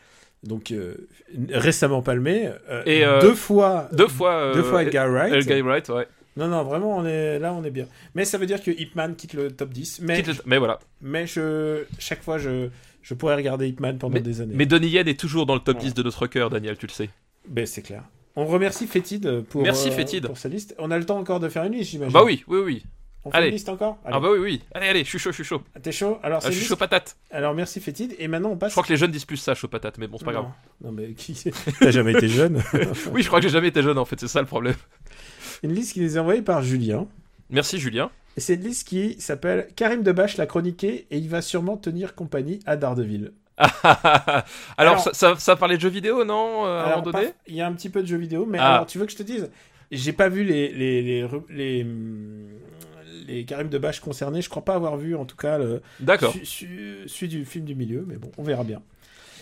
donc 0.43 0.71
euh, 0.71 1.09
récemment 1.51 2.03
palmé, 2.03 2.51
euh, 2.69 2.83
Et, 2.87 3.05
euh, 3.05 3.21
deux 3.21 3.35
fois, 3.35 3.89
Deux 3.93 4.09
fois. 4.09 4.53
deux 4.55 4.63
fois 4.63 4.83
Edgar 4.85 5.09
Wright. 5.11 5.35
Edgar 5.35 5.59
Wright, 5.65 5.89
ouais. 5.89 6.07
Non, 6.37 6.49
non, 6.49 6.63
vraiment, 6.65 6.97
on 6.97 7.05
est 7.07 7.39
là, 7.39 7.53
on 7.55 7.65
est 7.65 7.71
bien. 7.71 7.87
Mais 8.15 8.25
ça 8.25 8.37
veut 8.39 8.47
dire 8.47 8.63
que 8.63 8.71
Ip 8.71 8.95
Man 8.95 9.17
quitte 9.17 9.33
le 9.35 9.51
top 9.51 9.71
10. 9.71 10.01
Mais, 10.03 10.17
Quitte 10.23 10.27
le- 10.29 10.43
Mais 10.47 10.59
voilà. 10.59 10.79
mais 11.01 11.27
je, 11.27 11.85
chaque 11.99 12.23
fois, 12.23 12.37
je, 12.39 12.69
je 13.03 13.15
pourrais 13.15 13.37
regarder 13.37 13.69
Ip 13.69 13.81
Man 13.81 13.99
pendant 13.99 14.21
des 14.21 14.41
années. 14.43 14.55
Mais 14.55 14.67
Donnie 14.67 14.89
Yen 14.89 15.09
est 15.09 15.19
toujours 15.19 15.47
dans 15.47 15.55
le 15.55 15.61
top 15.61 15.77
Ouais. 15.77 15.83
10 15.85 15.95
de 15.95 16.03
notre 16.03 16.27
cœur, 16.27 16.51
Daniel, 16.51 16.77
tu 16.77 16.87
le 16.87 16.93
sais. 16.93 17.09
Ben, 17.49 17.65
c'est 17.67 17.83
clair. 17.83 18.03
On 18.37 18.45
remercie 18.45 18.87
Fétide 18.87 19.43
pour, 19.49 19.63
Merci, 19.63 19.89
euh, 19.89 19.93
Fétide. 19.93 20.27
pour 20.27 20.37
sa 20.37 20.51
liste. 20.51 20.75
On 20.79 20.91
a 20.91 20.99
le 20.99 21.07
temps 21.07 21.19
encore 21.19 21.41
de 21.41 21.49
faire 21.49 21.65
une 21.65 21.73
liste, 21.73 21.91
j'imagine. 21.93 22.13
Bah 22.13 22.23
oui, 22.23 22.45
oui, 22.49 22.59
oui. 22.63 22.85
On 23.25 23.31
fait 23.31 23.39
Allez. 23.39 23.47
une 23.49 23.55
liste 23.55 23.69
encore? 23.71 23.99
Ah 24.05 24.21
bah 24.21 24.29
oui, 24.31 24.39
oui. 24.39 24.63
Allez, 24.75 24.87
allez, 24.89 25.05
je 25.05 25.09
suis 25.09 25.19
chaud, 25.19 25.31
je 25.31 25.37
suis 25.37 25.45
chaud. 25.45 25.61
T'es 25.83 25.91
chaud? 25.91 26.19
Alors, 26.23 26.39
Ah, 26.43 26.47
c'est 26.47 26.53
je 26.53 26.59
suis 26.59 26.67
chaud 26.67 26.77
patate. 26.77 27.17
Alors, 27.31 27.55
merci 27.55 27.81
Fétide. 27.81 28.15
Et 28.21 28.29
maintenant, 28.29 28.51
on 28.51 28.57
passe. 28.57 28.71
Je 28.71 28.75
crois 28.75 28.85
que 28.85 28.91
les 28.93 28.97
jeunes 28.99 29.11
disent 29.11 29.25
plus 29.25 29.39
ça, 29.39 29.55
chaud 29.55 29.67
patate, 29.69 29.97
mais 29.99 30.07
bon, 30.07 30.19
c'est 30.19 30.25
pas 30.27 30.33
grave. 30.33 30.45
Non, 30.45 30.91
non, 30.91 30.93
mais 30.93 31.13
qui 31.15 31.35
T'as 31.81 31.91
jamais 31.91 32.13
été 32.13 32.29
jeune 32.29 32.63
Oui, 33.11 33.23
je 33.23 33.27
crois 33.29 33.41
que 33.41 33.45
j'ai 33.49 33.53
jamais 33.53 33.69
été 33.69 33.83
jeune 33.83 33.97
en 33.99 34.05
fait, 34.05 34.21
c'est 34.21 34.29
ça 34.29 34.41
le 34.41 34.47
problème. 34.47 34.77
Une 35.63 35.73
liste 35.73 35.93
qui 35.95 36.01
nous 36.01 36.17
est 36.17 36.21
envoyée 36.21 36.43
par 36.43 36.63
Julien. 36.63 37.07
Merci 37.51 37.79
Julien. 37.79 38.11
Et 38.37 38.41
c'est 38.41 38.55
une 38.55 38.63
liste 38.63 38.87
qui 38.87 39.17
s'appelle 39.21 39.69
Karim 39.77 40.03
Debache 40.03 40.37
l'a 40.37 40.47
chroniqué 40.47 41.07
et 41.11 41.19
il 41.19 41.29
va 41.29 41.41
sûrement 41.41 41.77
tenir 41.77 42.15
compagnie 42.15 42.61
à 42.67 42.77
Daredevil. 42.77 43.33
alors, 43.83 44.45
Alors- 44.77 45.01
ça, 45.01 45.15
ça, 45.15 45.35
ça 45.39 45.57
parlait 45.57 45.77
de 45.77 45.81
jeux 45.81 45.89
vidéo, 45.89 46.25
non 46.25 46.67
euh, 46.67 46.85
Alors, 46.85 47.11
il 47.47 47.55
y 47.55 47.63
a 47.63 47.67
un 47.67 47.73
petit 47.73 47.89
peu 47.89 48.03
de 48.03 48.07
jeux 48.07 48.19
vidéo, 48.19 48.45
mais 48.47 48.59
Ah. 48.61 48.75
alors 48.75 48.87
tu 48.87 48.99
veux 48.99 49.07
que 49.07 49.13
je 49.13 49.17
te 49.17 49.23
dise 49.23 49.51
J'ai 49.91 50.13
pas 50.13 50.29
vu 50.29 50.45
les 50.45 50.71
les 50.73 51.01
les 51.03 51.29
les, 51.49 51.87
les 53.27 53.45
Karim 53.45 53.69
Debache 53.69 54.01
concernés. 54.01 54.43
Je 54.43 54.51
crois 54.51 54.65
pas 54.65 54.75
avoir 54.75 54.97
vu 54.99 55.17
en 55.17 55.25
tout 55.25 55.37
cas 55.37 55.57
le 55.59 55.81
celui 56.45 57.29
du 57.29 57.45
film 57.47 57.65
du 57.65 57.75
milieu, 57.75 58.05
mais 58.07 58.17
bon, 58.17 58.31
on 58.37 58.43
verra 58.43 58.65
bien. 58.65 58.83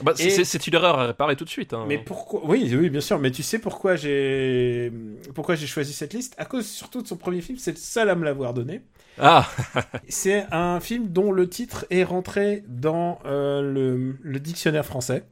Bah, 0.02 0.12
c'est- 0.16 0.24
Et- 0.26 0.30
c'est 0.30 0.44
c'est 0.44 0.66
une 0.66 0.74
erreur 0.74 0.98
à 0.98 1.06
réparer 1.06 1.36
tout 1.36 1.44
de 1.44 1.50
suite. 1.50 1.72
hein. 1.72 1.84
Mais 1.86 1.98
pourquoi 1.98 2.40
Oui, 2.44 2.74
oui, 2.76 2.90
bien 2.90 3.00
sûr. 3.00 3.18
Mais 3.18 3.30
tu 3.30 3.42
sais 3.42 3.58
pourquoi 3.58 3.96
j'ai 3.96 4.92
pourquoi 5.34 5.54
j'ai 5.54 5.66
choisi 5.66 5.92
cette 5.92 6.12
liste? 6.14 6.34
À 6.38 6.44
cause 6.44 6.66
surtout 6.66 7.02
de 7.02 7.06
son 7.06 7.16
premier 7.16 7.40
film. 7.40 7.58
C'est 7.58 7.70
le 7.72 7.76
seul 7.76 8.10
à 8.10 8.14
me 8.14 8.24
l'avoir 8.24 8.54
donné. 8.54 8.82
Ah, 9.20 9.48
C'est 10.08 10.46
un 10.50 10.80
film 10.80 11.08
dont 11.08 11.30
le 11.30 11.48
titre 11.48 11.86
est 11.90 12.02
rentré 12.02 12.64
dans 12.66 13.20
euh, 13.26 13.62
le, 13.62 14.16
le 14.20 14.40
dictionnaire 14.40 14.84
français, 14.84 15.24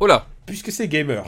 oh 0.00 0.06
là. 0.08 0.26
puisque 0.46 0.72
c'est 0.72 0.88
Gamer. 0.88 1.24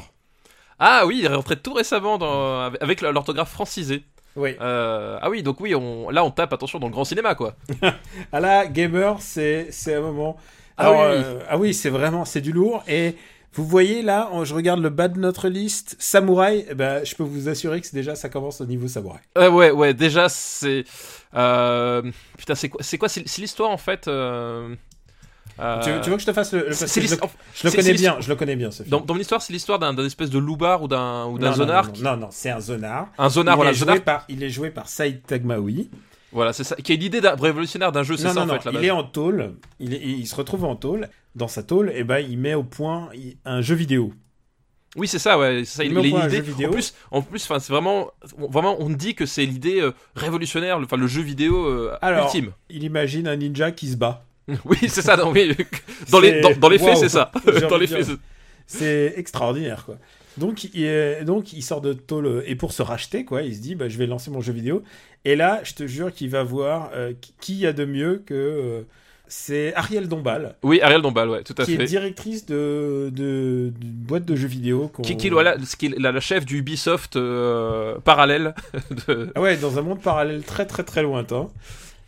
Ah 0.80 1.06
oui, 1.06 1.18
il 1.20 1.24
est 1.26 1.28
rentré 1.28 1.56
tout 1.56 1.72
récemment 1.74 2.18
dans... 2.18 2.62
avec 2.80 3.00
l'orthographe 3.02 3.50
francisée. 3.52 4.02
Oui. 4.34 4.56
Euh, 4.60 5.18
Ah 5.22 5.30
oui, 5.30 5.42
donc 5.44 5.60
oui, 5.60 5.74
on... 5.74 6.10
là 6.10 6.24
on 6.24 6.30
tape 6.32 6.52
attention 6.52 6.78
dans 6.80 6.86
le 6.88 6.92
grand 6.92 7.04
cinéma 7.04 7.34
quoi. 7.36 7.54
Ah 8.32 8.40
là, 8.40 8.66
Gamer, 8.66 9.20
c'est 9.20 9.70
un 9.94 10.00
moment. 10.00 10.36
Ah 10.80 10.86
Alors, 10.88 11.00
oui. 11.02 11.06
euh, 11.24 11.38
ah 11.48 11.58
oui, 11.58 11.74
c'est 11.74 11.90
vraiment 11.90 12.24
c'est 12.24 12.40
du 12.40 12.52
lourd. 12.52 12.82
Et 12.88 13.16
vous 13.52 13.64
voyez 13.66 14.02
là, 14.02 14.30
je 14.44 14.54
regarde 14.54 14.80
le 14.80 14.90
bas 14.90 15.08
de 15.08 15.18
notre 15.18 15.48
liste, 15.48 15.96
Samouraï. 15.98 16.64
eh 16.70 16.74
ben, 16.74 17.04
je 17.04 17.14
peux 17.14 17.24
vous 17.24 17.48
assurer 17.48 17.80
que 17.80 17.86
déjà 17.92 18.14
ça 18.14 18.28
commence 18.28 18.60
au 18.60 18.66
niveau 18.66 18.86
Samouraï. 18.88 19.20
Euh, 19.38 19.50
ouais, 19.50 19.70
ouais, 19.70 19.92
déjà 19.94 20.28
c'est. 20.28 20.84
Euh... 21.34 22.02
Putain, 22.38 22.54
c'est 22.54 22.68
quoi, 22.68 22.80
c'est 22.82 22.98
quoi 22.98 23.08
C'est 23.08 23.24
l'histoire 23.38 23.70
en 23.70 23.76
fait. 23.76 24.08
euh, 24.08 24.74
Tu, 25.82 25.90
tu 26.02 26.10
veux 26.10 26.16
que 26.16 26.22
je 26.22 26.26
te 26.26 26.32
fasse 26.32 26.52
le, 26.52 26.60
le- 26.60 26.64
parce 26.66 26.86
c'est 26.86 27.00
que 27.00 27.06
je, 27.06 27.14
le, 27.16 27.20
je 27.54 27.76
connais 27.76 27.92
bien, 27.92 28.16
je 28.20 28.28
le 28.28 28.36
connais 28.36 28.56
bien 28.56 28.70
ce 28.70 28.78
film. 28.82 28.90
Dans, 28.90 29.00
dans 29.00 29.14
mon 29.14 29.20
histoire, 29.20 29.42
c'est 29.42 29.52
l'histoire 29.52 29.78
d'un 29.78 29.94
espèce 30.06 30.30
de 30.30 30.38
loupard 30.38 30.82
ou 30.82 30.88
d'un 30.88 31.26
ou 31.26 31.38
d'un 31.38 31.46
non, 31.46 31.50
non, 31.50 31.56
zonard. 31.56 31.86
non, 31.98 32.10
non, 32.12 32.16
non, 32.16 32.28
c'est 32.30 32.50
un 32.50 32.60
zonard. 32.60 33.08
Un 33.18 33.28
zonard, 33.28 33.54
il, 33.54 33.56
voilà, 33.56 33.70
est 33.72 33.74
zonard. 33.74 33.96
joué 33.96 34.04
par, 34.04 34.24
il 34.28 34.42
est 34.42 34.48
joué 34.50 34.70
par 34.70 34.88
Saïd 34.88 35.22
Tagmaoui. 35.26 35.90
Voilà, 36.32 36.52
c'est 36.52 36.64
ça. 36.64 36.76
Qui 36.76 36.92
a 36.92 36.94
une 36.94 37.02
idée 37.02 37.20
d'un- 37.20 37.34
révolutionnaire 37.34 37.92
d'un 37.92 38.02
jeu, 38.02 38.16
c'est 38.16 38.28
ça 38.28 38.34
non, 38.34 38.42
en 38.42 38.46
non, 38.46 38.60
fait. 38.60 38.70
il 38.72 38.84
est 38.84 38.90
en 38.90 39.02
tôle. 39.04 39.54
Il, 39.80 39.94
est- 39.94 40.00
il 40.02 40.26
se 40.26 40.34
retrouve 40.36 40.64
en 40.64 40.76
tôle. 40.76 41.08
Dans 41.36 41.48
sa 41.48 41.62
tôle, 41.62 41.92
et 41.94 42.02
ben, 42.02 42.18
il 42.18 42.38
met 42.38 42.54
au 42.54 42.64
point 42.64 43.08
un 43.44 43.60
jeu 43.60 43.74
vidéo. 43.76 44.12
Oui, 44.96 45.06
c'est 45.06 45.20
ça, 45.20 45.38
ouais. 45.38 45.60
c'est 45.64 45.76
Ça, 45.76 45.84
Il 45.84 45.90
il, 45.90 45.94
met 45.94 46.00
au 46.00 46.04
il 46.04 46.08
a 46.08 46.10
point 46.10 46.18
une 46.20 46.24
un 46.24 46.28
idée. 46.28 46.36
jeu 46.38 46.42
vidéo. 46.42 46.68
En 46.68 46.72
plus, 46.72 46.94
en 47.12 47.22
plus, 47.22 47.44
enfin, 47.44 47.60
c'est 47.60 47.72
vraiment, 47.72 48.10
on- 48.38 48.48
vraiment, 48.48 48.76
on 48.80 48.90
dit 48.90 49.14
que 49.14 49.26
c'est 49.26 49.46
l'idée 49.46 49.80
euh, 49.80 49.92
révolutionnaire, 50.16 50.78
le- 50.80 50.86
enfin, 50.86 50.96
le 50.96 51.06
jeu 51.06 51.22
vidéo 51.22 51.66
euh, 51.66 51.96
Alors, 52.02 52.24
ultime. 52.26 52.50
Il 52.68 52.82
imagine 52.82 53.28
un 53.28 53.36
ninja 53.36 53.70
qui 53.70 53.88
se 53.88 53.96
bat. 53.96 54.24
Oui, 54.64 54.78
c'est 54.88 55.02
ça. 55.02 55.16
Non, 55.16 55.30
oui. 55.30 55.54
Dans 56.10 56.18
les, 56.18 56.40
dans, 56.40 56.50
dans 56.56 56.68
les 56.68 56.78
faits, 56.80 56.96
c'est 56.96 57.08
ça. 57.08 57.30
Dans 57.70 57.78
les 57.78 57.86
faits. 57.86 58.08
C'est 58.66 59.14
extraordinaire, 59.16 59.84
quoi. 59.84 59.96
Donc 60.40 60.64
il, 60.74 61.24
donc, 61.24 61.52
il 61.52 61.62
sort 61.62 61.80
de 61.80 61.92
tôle. 61.92 62.42
Et 62.46 62.56
pour 62.56 62.72
se 62.72 62.82
racheter, 62.82 63.24
quoi, 63.24 63.42
il 63.42 63.54
se 63.54 63.60
dit, 63.60 63.74
bah, 63.76 63.88
je 63.88 63.96
vais 63.98 64.06
lancer 64.06 64.30
mon 64.30 64.40
jeu 64.40 64.52
vidéo. 64.52 64.82
Et 65.24 65.36
là, 65.36 65.60
je 65.62 65.74
te 65.74 65.86
jure 65.86 66.12
qu'il 66.12 66.30
va 66.30 66.42
voir 66.42 66.90
euh, 66.94 67.12
qui- 67.20 67.34
qui 67.40 67.54
y 67.58 67.66
a 67.66 67.72
de 67.72 67.84
mieux 67.84 68.22
que. 68.26 68.34
euh, 68.34 68.82
c'est 69.32 69.72
Ariel 69.76 70.08
Dombal, 70.08 70.56
Oui, 70.64 70.80
Ariel 70.80 71.02
Dombal, 71.02 71.28
ouais, 71.30 71.42
tout 71.44 71.54
à 71.58 71.64
qui 71.64 71.76
fait. 71.76 71.84
est 71.84 71.86
directrice 71.86 72.46
de, 72.46 73.10
de, 73.14 73.72
d'une 73.78 73.90
boîte 73.92 74.24
de 74.24 74.34
jeux 74.34 74.48
vidéo. 74.48 74.90
Qui, 75.04 75.16
qui, 75.16 75.28
voilà, 75.28 75.54
ce 75.64 75.76
qui 75.76 75.86
est 75.86 75.98
la, 76.00 76.10
la 76.10 76.18
chef 76.18 76.44
du 76.44 76.58
Ubisoft 76.58 77.14
euh, 77.14 77.96
parallèle. 78.00 78.54
de- 79.06 79.30
Ah 79.36 79.40
ouais, 79.40 79.56
dans 79.56 79.78
un 79.78 79.82
monde 79.82 80.00
parallèle 80.02 80.42
très 80.42 80.66
très 80.66 80.82
très 80.82 81.02
lointain. 81.04 81.48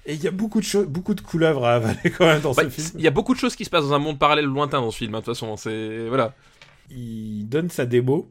Et 0.04 0.14
il 0.14 0.20
y 0.24 0.26
a 0.26 0.32
beaucoup 0.32 0.58
de 0.58 0.64
choses, 0.64 0.86
beaucoup 0.86 1.14
de 1.14 1.20
couleuvres 1.20 1.64
à 1.64 1.74
avaler 1.74 2.10
quand 2.18 2.26
même 2.26 2.40
dans 2.40 2.54
Bah, 2.54 2.64
ce 2.64 2.70
film. 2.70 2.88
Il 2.96 3.02
y 3.04 3.06
a 3.06 3.12
beaucoup 3.12 3.34
de 3.34 3.38
choses 3.38 3.54
qui 3.54 3.64
se 3.64 3.70
passent 3.70 3.84
dans 3.86 3.94
un 3.94 4.00
monde 4.00 4.18
parallèle 4.18 4.46
lointain 4.46 4.80
dans 4.80 4.90
ce 4.90 4.96
film. 4.96 5.14
hein, 5.14 5.20
De 5.20 5.24
toute 5.24 5.34
façon, 5.34 5.56
c'est 5.56 6.08
voilà. 6.08 6.34
Il 6.94 7.48
donne 7.48 7.70
sa 7.70 7.86
démo. 7.86 8.28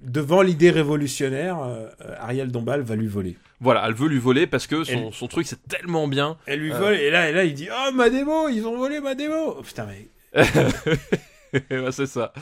Devant 0.00 0.42
l'idée 0.42 0.70
révolutionnaire, 0.70 1.58
euh, 1.60 1.88
Ariel 2.20 2.52
Dombal 2.52 2.82
va 2.82 2.94
lui 2.94 3.08
voler. 3.08 3.36
Voilà, 3.60 3.84
elle 3.88 3.94
veut 3.94 4.06
lui 4.08 4.20
voler 4.20 4.46
parce 4.46 4.68
que 4.68 4.84
son, 4.84 5.06
Elle- 5.08 5.12
son 5.12 5.26
truc 5.26 5.44
c'est 5.46 5.66
tellement 5.66 6.06
bien. 6.06 6.36
Elle 6.46 6.60
lui 6.60 6.72
Euh. 6.72 6.78
vole 6.78 6.94
et 6.94 7.10
là, 7.10 7.28
et 7.28 7.32
là 7.32 7.42
il 7.44 7.54
dit 7.54 7.68
Oh 7.72 7.90
ma 7.92 8.08
démo, 8.08 8.48
ils 8.48 8.64
ont 8.64 8.76
volé 8.76 9.00
ma 9.00 9.16
démo 9.16 9.56
Oh, 9.58 9.62
Putain, 9.62 9.86
mais 9.86 10.08
c'est 11.90 12.06
ça. 12.06 12.32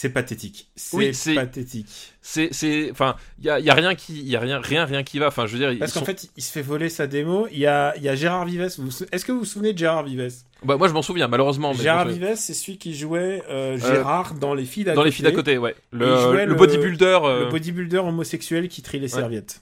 C'est 0.00 0.08
pathétique. 0.08 0.70
C'est 0.76 0.96
Oui, 0.96 1.12
pathétique. 1.34 1.86
C'est, 2.22 2.48
c'est, 2.52 2.90
enfin, 2.90 3.16
il 3.38 3.44
y 3.44 3.50
a, 3.50 3.60
y 3.60 3.68
a 3.68 3.74
rien 3.74 3.94
qui, 3.94 4.22
y 4.22 4.34
a 4.34 4.40
rien, 4.40 4.58
rien, 4.58 4.86
rien 4.86 5.02
qui 5.02 5.18
va. 5.18 5.28
Enfin, 5.28 5.46
je 5.46 5.52
veux 5.54 5.58
dire, 5.58 5.78
Parce 5.78 5.92
qu'en 5.92 6.00
sont- 6.00 6.06
fait, 6.06 6.26
il 6.38 6.42
se 6.42 6.50
fait 6.52 6.62
voler 6.62 6.88
sa 6.88 7.06
démo. 7.06 7.46
Il 7.52 7.58
y 7.58 7.66
a, 7.66 7.94
il 7.98 8.02
y 8.02 8.08
a 8.08 8.14
Gérard 8.14 8.46
Vives. 8.46 8.62
Est-ce 8.62 9.24
que 9.26 9.32
vous 9.32 9.40
vous 9.40 9.44
souvenez 9.44 9.74
de 9.74 9.78
Gérard 9.78 10.04
Vives? 10.04 10.32
Bah, 10.62 10.78
moi 10.78 10.88
je 10.88 10.94
m'en 10.94 11.02
souviens 11.02 11.28
malheureusement. 11.28 11.72
mais 11.74 11.82
Gérard 11.82 12.08
je- 12.08 12.14
Vives, 12.14 12.32
c'est 12.36 12.54
celui 12.54 12.78
qui 12.78 12.94
jouait 12.94 13.42
euh, 13.50 13.78
Gérard 13.78 14.34
dans 14.34 14.54
Les 14.54 14.64
filles 14.64 14.84
d'à 14.84 14.94
dans 14.94 15.02
les 15.02 15.10
côté, 15.10 15.16
filles 15.16 15.24
d'à 15.24 15.32
côté, 15.32 15.58
ouais. 15.58 15.74
le 15.90 16.44
le- 16.46 16.54
bodybuilder. 16.54 17.18
euh, 17.22 17.44
Le 17.44 17.50
bodybuilder 17.50 17.98
homosexuel 17.98 18.68
qui 18.68 18.80
trie 18.80 19.00
les 19.00 19.08
serviettes. 19.08 19.60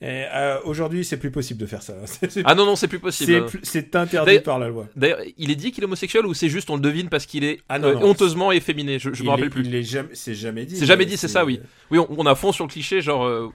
Euh, 0.00 0.58
Aujourd'hui, 0.64 1.04
c'est 1.04 1.16
plus 1.16 1.30
possible 1.32 1.60
de 1.60 1.66
faire 1.66 1.82
ça. 1.82 1.94
Ah 2.44 2.54
non 2.54 2.64
non, 2.66 2.76
c'est 2.76 2.86
plus 2.88 3.00
possible. 3.00 3.46
c'est 3.62 3.96
interdit 3.96 4.38
par 4.40 4.58
la 4.60 4.68
loi. 4.68 4.86
D'ailleurs, 4.94 5.18
il 5.36 5.50
est 5.50 5.56
dit 5.56 5.72
qu'il 5.72 5.82
est 5.82 5.86
homosexuel 5.86 6.24
ou 6.26 6.34
c'est 6.34 6.48
juste 6.48 6.70
on 6.70 6.76
le 6.76 6.80
devine 6.82 7.08
parce 7.08 7.26
qu'il 7.26 7.42
est 7.44 7.60
Ah 7.68 7.78
non, 7.80 7.88
euh, 7.88 7.94
honteusement 7.96 8.52
efféminé. 8.52 8.98
Je, 9.00 9.12
je 9.12 9.24
me 9.24 9.30
rappelle 9.30 9.50
plus. 9.50 9.64
c'est 10.12 10.34
jamais 10.34 10.64
dit. 10.66 10.76
C'est 10.76 10.86
jamais 10.86 11.04
mais 11.04 11.10
dit, 11.10 11.16
c'est 11.16 11.26
ça, 11.28 11.44
oui. 11.44 11.60
Oui, 11.90 11.98
on, 11.98 12.06
on 12.16 12.26
a 12.26 12.34
fond 12.36 12.52
sur 12.52 12.64
le 12.64 12.70
cliché, 12.70 13.00
genre, 13.00 13.24
euh, 13.24 13.48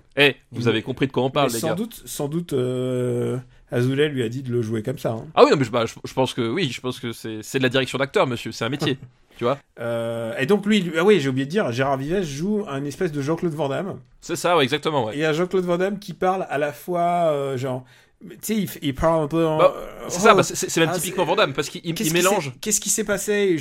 vous 0.51 0.63
Il- 0.63 0.69
avez 0.69 0.81
compris 0.81 1.07
de 1.07 1.11
quoi 1.13 1.23
on 1.23 1.29
parle, 1.29 1.51
les 1.51 1.59
sans 1.59 1.69
gars. 1.69 1.75
doute, 1.75 2.01
sans 2.05 2.27
doute, 2.27 2.51
euh, 2.53 3.37
Azoulay 3.71 4.09
lui 4.09 4.21
a 4.23 4.29
dit 4.29 4.43
de 4.43 4.51
le 4.51 4.61
jouer 4.61 4.83
comme 4.83 4.97
ça. 4.99 5.11
hein. 5.11 5.25
Ah 5.35 5.43
oui, 5.45 5.51
non, 5.51 5.57
mais 5.57 5.63
je, 5.65 5.71
bah, 5.71 5.85
je, 5.85 5.93
je 6.05 6.13
pense 6.13 6.33
que 6.33 6.47
oui, 6.47 6.69
je 6.71 6.81
pense 6.81 6.99
que 6.99 7.11
c'est 7.13 7.57
de 7.57 7.63
la 7.63 7.69
direction 7.69 7.97
d'acteur, 7.97 8.27
monsieur, 8.27 8.51
c'est 8.51 8.65
un 8.65 8.69
métier. 8.69 8.97
tu 9.37 9.43
vois. 9.43 9.57
Euh, 9.79 10.37
et 10.37 10.45
donc 10.45 10.65
lui, 10.65 10.91
ah 10.97 11.03
oui, 11.03 11.19
j'ai 11.19 11.29
oublié 11.29 11.45
de 11.45 11.51
dire, 11.51 11.71
Gérard 11.71 11.97
Vivès 11.97 12.25
joue 12.25 12.65
un 12.67 12.83
espèce 12.85 13.11
de 13.11 13.21
Jean-Claude 13.21 13.53
Van 13.53 13.69
Damme. 13.69 13.99
C'est 14.21 14.35
ça, 14.35 14.55
ouais, 14.55 14.63
exactement. 14.63 15.05
Ouais. 15.05 15.17
Et 15.17 15.25
a 15.25 15.33
Jean-Claude 15.33 15.65
Van 15.65 15.77
Damme 15.77 15.99
qui 15.99 16.13
parle 16.13 16.45
à 16.49 16.57
la 16.57 16.71
fois, 16.71 17.31
euh, 17.31 17.57
genre, 17.57 17.83
tu 18.21 18.67
sais, 18.67 18.79
il, 18.81 18.95
parle 18.95 19.23
un 19.23 19.27
peu 19.27 19.45
en. 19.45 19.57
Bah, 19.57 19.73
euh, 19.75 20.05
c'est 20.07 20.21
ça, 20.21 20.35
oh, 20.37 20.41
c'est 20.43 20.77
même 20.77 20.89
ah, 20.91 20.97
typiquement 20.97 21.25
Van 21.25 21.35
Damme, 21.35 21.53
parce 21.53 21.69
qu'il 21.69 21.93
qu 21.93 22.13
mélange. 22.13 22.53
Qu'est-ce 22.61 22.79
qui 22.79 22.89
s'est 22.89 23.03
passé? 23.03 23.57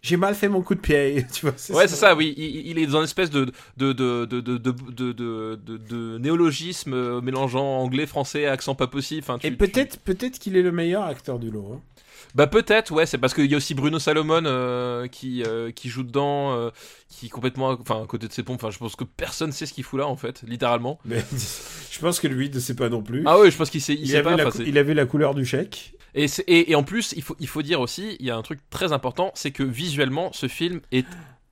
J'ai 0.00 0.16
mal 0.16 0.36
fait 0.36 0.48
mon 0.48 0.62
coup 0.62 0.76
de 0.76 0.80
pied, 0.80 1.26
tu 1.32 1.46
vois. 1.46 1.76
Ouais, 1.76 1.88
c'est 1.88 1.96
ça, 1.96 2.14
oui. 2.14 2.32
Il, 2.36 2.78
est 2.78 2.86
dans 2.86 2.98
une 2.98 3.04
espèce 3.04 3.30
de, 3.30 3.50
de, 3.76 3.92
de, 3.92 4.24
de 4.24 6.18
néologisme 6.18 7.20
mélangeant 7.20 7.80
anglais, 7.80 8.06
français, 8.06 8.46
accent 8.46 8.76
pas 8.76 8.86
possible. 8.86 9.26
Et 9.42 9.50
peut-être 9.50 9.98
peut-être 9.98 10.38
qu'il 10.38 10.56
est 10.56 10.62
le 10.62 10.72
meilleur 10.72 11.02
acteur 11.02 11.40
du 11.40 11.50
lot. 11.50 11.72
Hein. 11.74 11.80
Bah 12.34 12.46
peut-être, 12.46 12.92
ouais, 12.92 13.06
c'est 13.06 13.18
parce 13.18 13.34
qu'il 13.34 13.50
y 13.50 13.54
a 13.54 13.56
aussi 13.56 13.74
Bruno 13.74 13.98
Salomon 13.98 14.42
euh, 14.44 15.06
qui, 15.06 15.42
euh, 15.42 15.70
qui 15.70 15.88
joue 15.88 16.02
dedans, 16.02 16.54
euh, 16.54 16.70
qui 17.08 17.26
est 17.26 17.28
complètement, 17.30 17.70
enfin, 17.80 18.02
à 18.02 18.06
côté 18.06 18.28
de 18.28 18.32
ses 18.32 18.42
pompes. 18.42 18.62
Enfin, 18.62 18.70
je 18.70 18.78
pense 18.78 18.96
que 18.96 19.04
personne 19.04 19.52
sait 19.52 19.66
ce 19.66 19.72
qu'il 19.72 19.84
fout 19.84 19.98
là, 19.98 20.06
en 20.06 20.16
fait, 20.16 20.42
littéralement. 20.46 20.98
Mais 21.04 21.24
je 21.90 21.98
pense 21.98 22.20
que 22.20 22.28
lui 22.28 22.50
ne 22.50 22.58
sait 22.58 22.76
pas 22.76 22.88
non 22.88 23.02
plus. 23.02 23.22
Ah 23.26 23.38
oui, 23.38 23.50
je 23.50 23.56
pense 23.56 23.70
qu'il 23.70 23.80
sait, 23.80 23.94
il, 23.94 24.00
il, 24.00 24.08
sait 24.08 24.18
a 24.18 24.22
pas. 24.22 24.36
la, 24.36 24.50
il 24.64 24.78
a 24.78 24.82
vu 24.82 24.94
la 24.94 25.06
couleur 25.06 25.34
du 25.34 25.44
chèque. 25.44 25.94
Et, 26.14 26.26
et, 26.46 26.70
et 26.70 26.74
en 26.74 26.82
plus, 26.82 27.12
il 27.16 27.22
faut, 27.22 27.36
il 27.38 27.48
faut 27.48 27.62
dire 27.62 27.80
aussi, 27.80 28.16
il 28.18 28.26
y 28.26 28.30
a 28.30 28.36
un 28.36 28.42
truc 28.42 28.60
très 28.70 28.92
important, 28.92 29.30
c'est 29.34 29.50
que 29.50 29.62
visuellement, 29.62 30.30
ce 30.32 30.48
film 30.48 30.80
est 30.90 31.06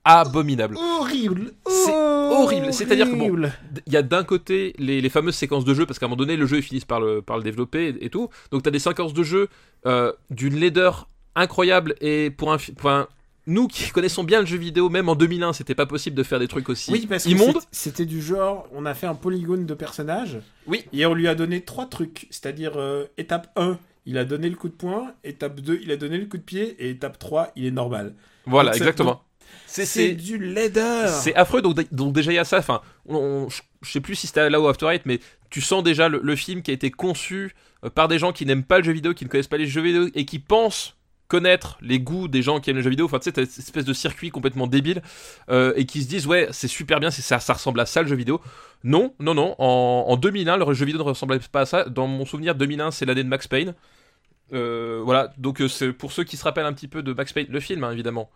abominable. 0.07 0.77
Horrible. 0.77 1.51
C'est 1.67 1.93
horrible. 1.93 2.73
C'est-à-dire 2.73 3.09
que 3.09 3.15
bon. 3.15 3.49
Il 3.85 3.93
y 3.93 3.97
a 3.97 4.01
d'un 4.01 4.23
côté 4.23 4.73
les, 4.77 5.01
les 5.01 5.09
fameuses 5.09 5.35
séquences 5.35 5.65
de 5.65 5.73
jeu, 5.73 5.85
parce 5.85 5.99
qu'à 5.99 6.05
un 6.05 6.09
moment 6.09 6.17
donné, 6.19 6.35
le 6.37 6.45
jeu, 6.45 6.57
ils 6.57 6.63
finissent 6.63 6.85
par 6.85 6.99
le, 6.99 7.21
par 7.21 7.37
le 7.37 7.43
développer 7.43 7.89
et, 7.99 8.05
et 8.05 8.09
tout. 8.09 8.29
Donc, 8.51 8.63
tu 8.63 8.69
as 8.69 8.71
des 8.71 8.79
séquences 8.79 9.13
de 9.13 9.23
jeu 9.23 9.49
euh, 9.85 10.11
d'une 10.29 10.55
laideur 10.55 11.07
incroyable. 11.35 11.95
Et 12.01 12.29
pour 12.31 12.51
un, 12.53 12.57
pour 12.77 12.89
un- 12.89 13.07
nous 13.49 13.67
qui 13.67 13.89
connaissons 13.91 14.23
bien 14.25 14.41
le 14.41 14.45
jeu 14.45 14.57
vidéo, 14.57 14.89
même 14.89 15.07
en 15.07 15.15
2001, 15.15 15.53
c'était 15.53 15.75
pas 15.75 15.85
possible 15.85 16.15
de 16.17 16.23
faire 16.23 16.39
des 16.39 16.47
trucs 16.49 16.67
aussi 16.67 16.91
Oui, 16.91 17.05
parce 17.07 17.23
que 17.23 17.29
immondes. 17.29 17.59
c'était 17.71 18.05
du 18.05 18.21
genre, 18.21 18.67
on 18.73 18.85
a 18.85 18.93
fait 18.93 19.07
un 19.07 19.15
polygone 19.15 19.65
de 19.65 19.73
personnages. 19.73 20.39
Oui. 20.67 20.83
Et 20.91 21.05
on 21.05 21.13
lui 21.13 21.27
a 21.29 21.35
donné 21.35 21.61
trois 21.61 21.85
trucs. 21.85 22.27
C'est-à-dire, 22.29 22.73
euh, 22.75 23.05
étape 23.17 23.49
1, 23.55 23.77
il 24.05 24.17
a 24.17 24.25
donné 24.25 24.49
le 24.49 24.55
coup 24.57 24.67
de 24.67 24.73
poing. 24.73 25.13
Étape 25.23 25.61
2, 25.61 25.79
il 25.81 25.91
a 25.91 25.95
donné 25.97 26.17
le 26.17 26.25
coup 26.25 26.37
de 26.37 26.41
pied. 26.43 26.75
Et 26.79 26.89
étape 26.89 27.19
3, 27.19 27.51
il 27.55 27.65
est 27.65 27.71
normal. 27.71 28.13
Voilà, 28.45 28.71
Donc, 28.71 28.77
exactement. 28.81 29.21
C'est 29.85 30.13
du 30.13 30.37
laideur. 30.37 31.09
C'est 31.09 31.35
affreux, 31.35 31.61
donc, 31.61 31.77
donc 31.93 32.13
déjà 32.13 32.31
il 32.31 32.35
y 32.35 32.39
a 32.39 32.45
ça. 32.45 32.59
Enfin, 32.59 32.81
on- 33.07 33.47
je 33.81 33.91
sais 33.91 34.01
plus 34.01 34.15
si 34.15 34.27
c'était 34.27 34.49
là 34.49 34.59
ou 34.59 34.67
After 34.67 34.87
Eight, 34.87 35.03
mais 35.05 35.19
tu 35.49 35.61
sens 35.61 35.83
déjà 35.83 36.09
le, 36.09 36.19
le 36.23 36.35
film 36.35 36.61
qui 36.61 36.71
a 36.71 36.73
été 36.73 36.89
conçu 36.91 37.53
euh, 37.85 37.89
par 37.89 38.07
des 38.07 38.17
gens 38.19 38.31
qui 38.33 38.45
n'aiment 38.45 38.63
pas 38.63 38.79
le 38.79 38.83
jeu 38.83 38.91
vidéo, 38.91 39.13
qui 39.13 39.23
ne 39.23 39.29
connaissent 39.29 39.47
pas 39.47 39.57
les 39.57 39.67
jeux 39.67 39.81
vidéo 39.81 40.07
et 40.15 40.25
qui 40.25 40.39
pensent 40.39 40.95
connaître 41.27 41.77
les 41.81 41.99
goûts 41.99 42.29
des 42.29 42.41
gens 42.41 42.59
qui 42.61 42.69
aiment 42.69 42.77
les 42.77 42.83
jeux 42.83 42.89
vidéo. 42.89 43.05
Enfin, 43.05 43.19
tu 43.19 43.25
sais, 43.25 43.31
t'as 43.33 43.45
cette 43.45 43.59
espèce 43.59 43.83
de 43.85 43.91
circuit 43.93 44.29
complètement 44.29 44.65
débile 44.65 45.01
euh, 45.49 45.73
et 45.75 45.85
qui 45.85 46.01
se 46.01 46.07
disent 46.07 46.25
ouais, 46.25 46.47
c'est 46.51 46.69
super 46.69 46.99
bien, 47.01 47.11
ça, 47.11 47.39
ça 47.39 47.53
ressemble 47.53 47.79
à 47.81 47.85
ça 47.85 48.01
le 48.01 48.07
jeu 48.07 48.15
vidéo. 48.15 48.41
Non, 48.83 49.13
non, 49.19 49.33
non. 49.35 49.53
En, 49.59 50.05
en 50.07 50.15
2001, 50.17 50.57
le 50.57 50.73
jeu 50.73 50.85
vidéo 50.85 50.99
ne 50.99 51.03
ressemblait 51.07 51.39
pas 51.51 51.61
à 51.61 51.65
ça. 51.65 51.83
Dans 51.85 52.07
mon 52.07 52.25
souvenir, 52.25 52.55
2001, 52.55 52.91
c'est 52.91 53.05
l'année 53.05 53.23
de 53.23 53.29
Max 53.29 53.47
Payne. 53.47 53.73
Euh, 54.53 55.01
voilà, 55.03 55.33
donc 55.37 55.59
euh, 55.61 55.67
c'est 55.67 55.91
pour 55.91 56.13
ceux 56.13 56.23
qui 56.23 56.37
se 56.37 56.43
rappellent 56.45 56.65
un 56.65 56.73
petit 56.73 56.87
peu 56.87 57.03
de 57.03 57.11
Max 57.11 57.33
Payne, 57.33 57.47
le 57.49 57.59
film 57.59 57.83
hein, 57.83 57.91
évidemment. 57.91 58.29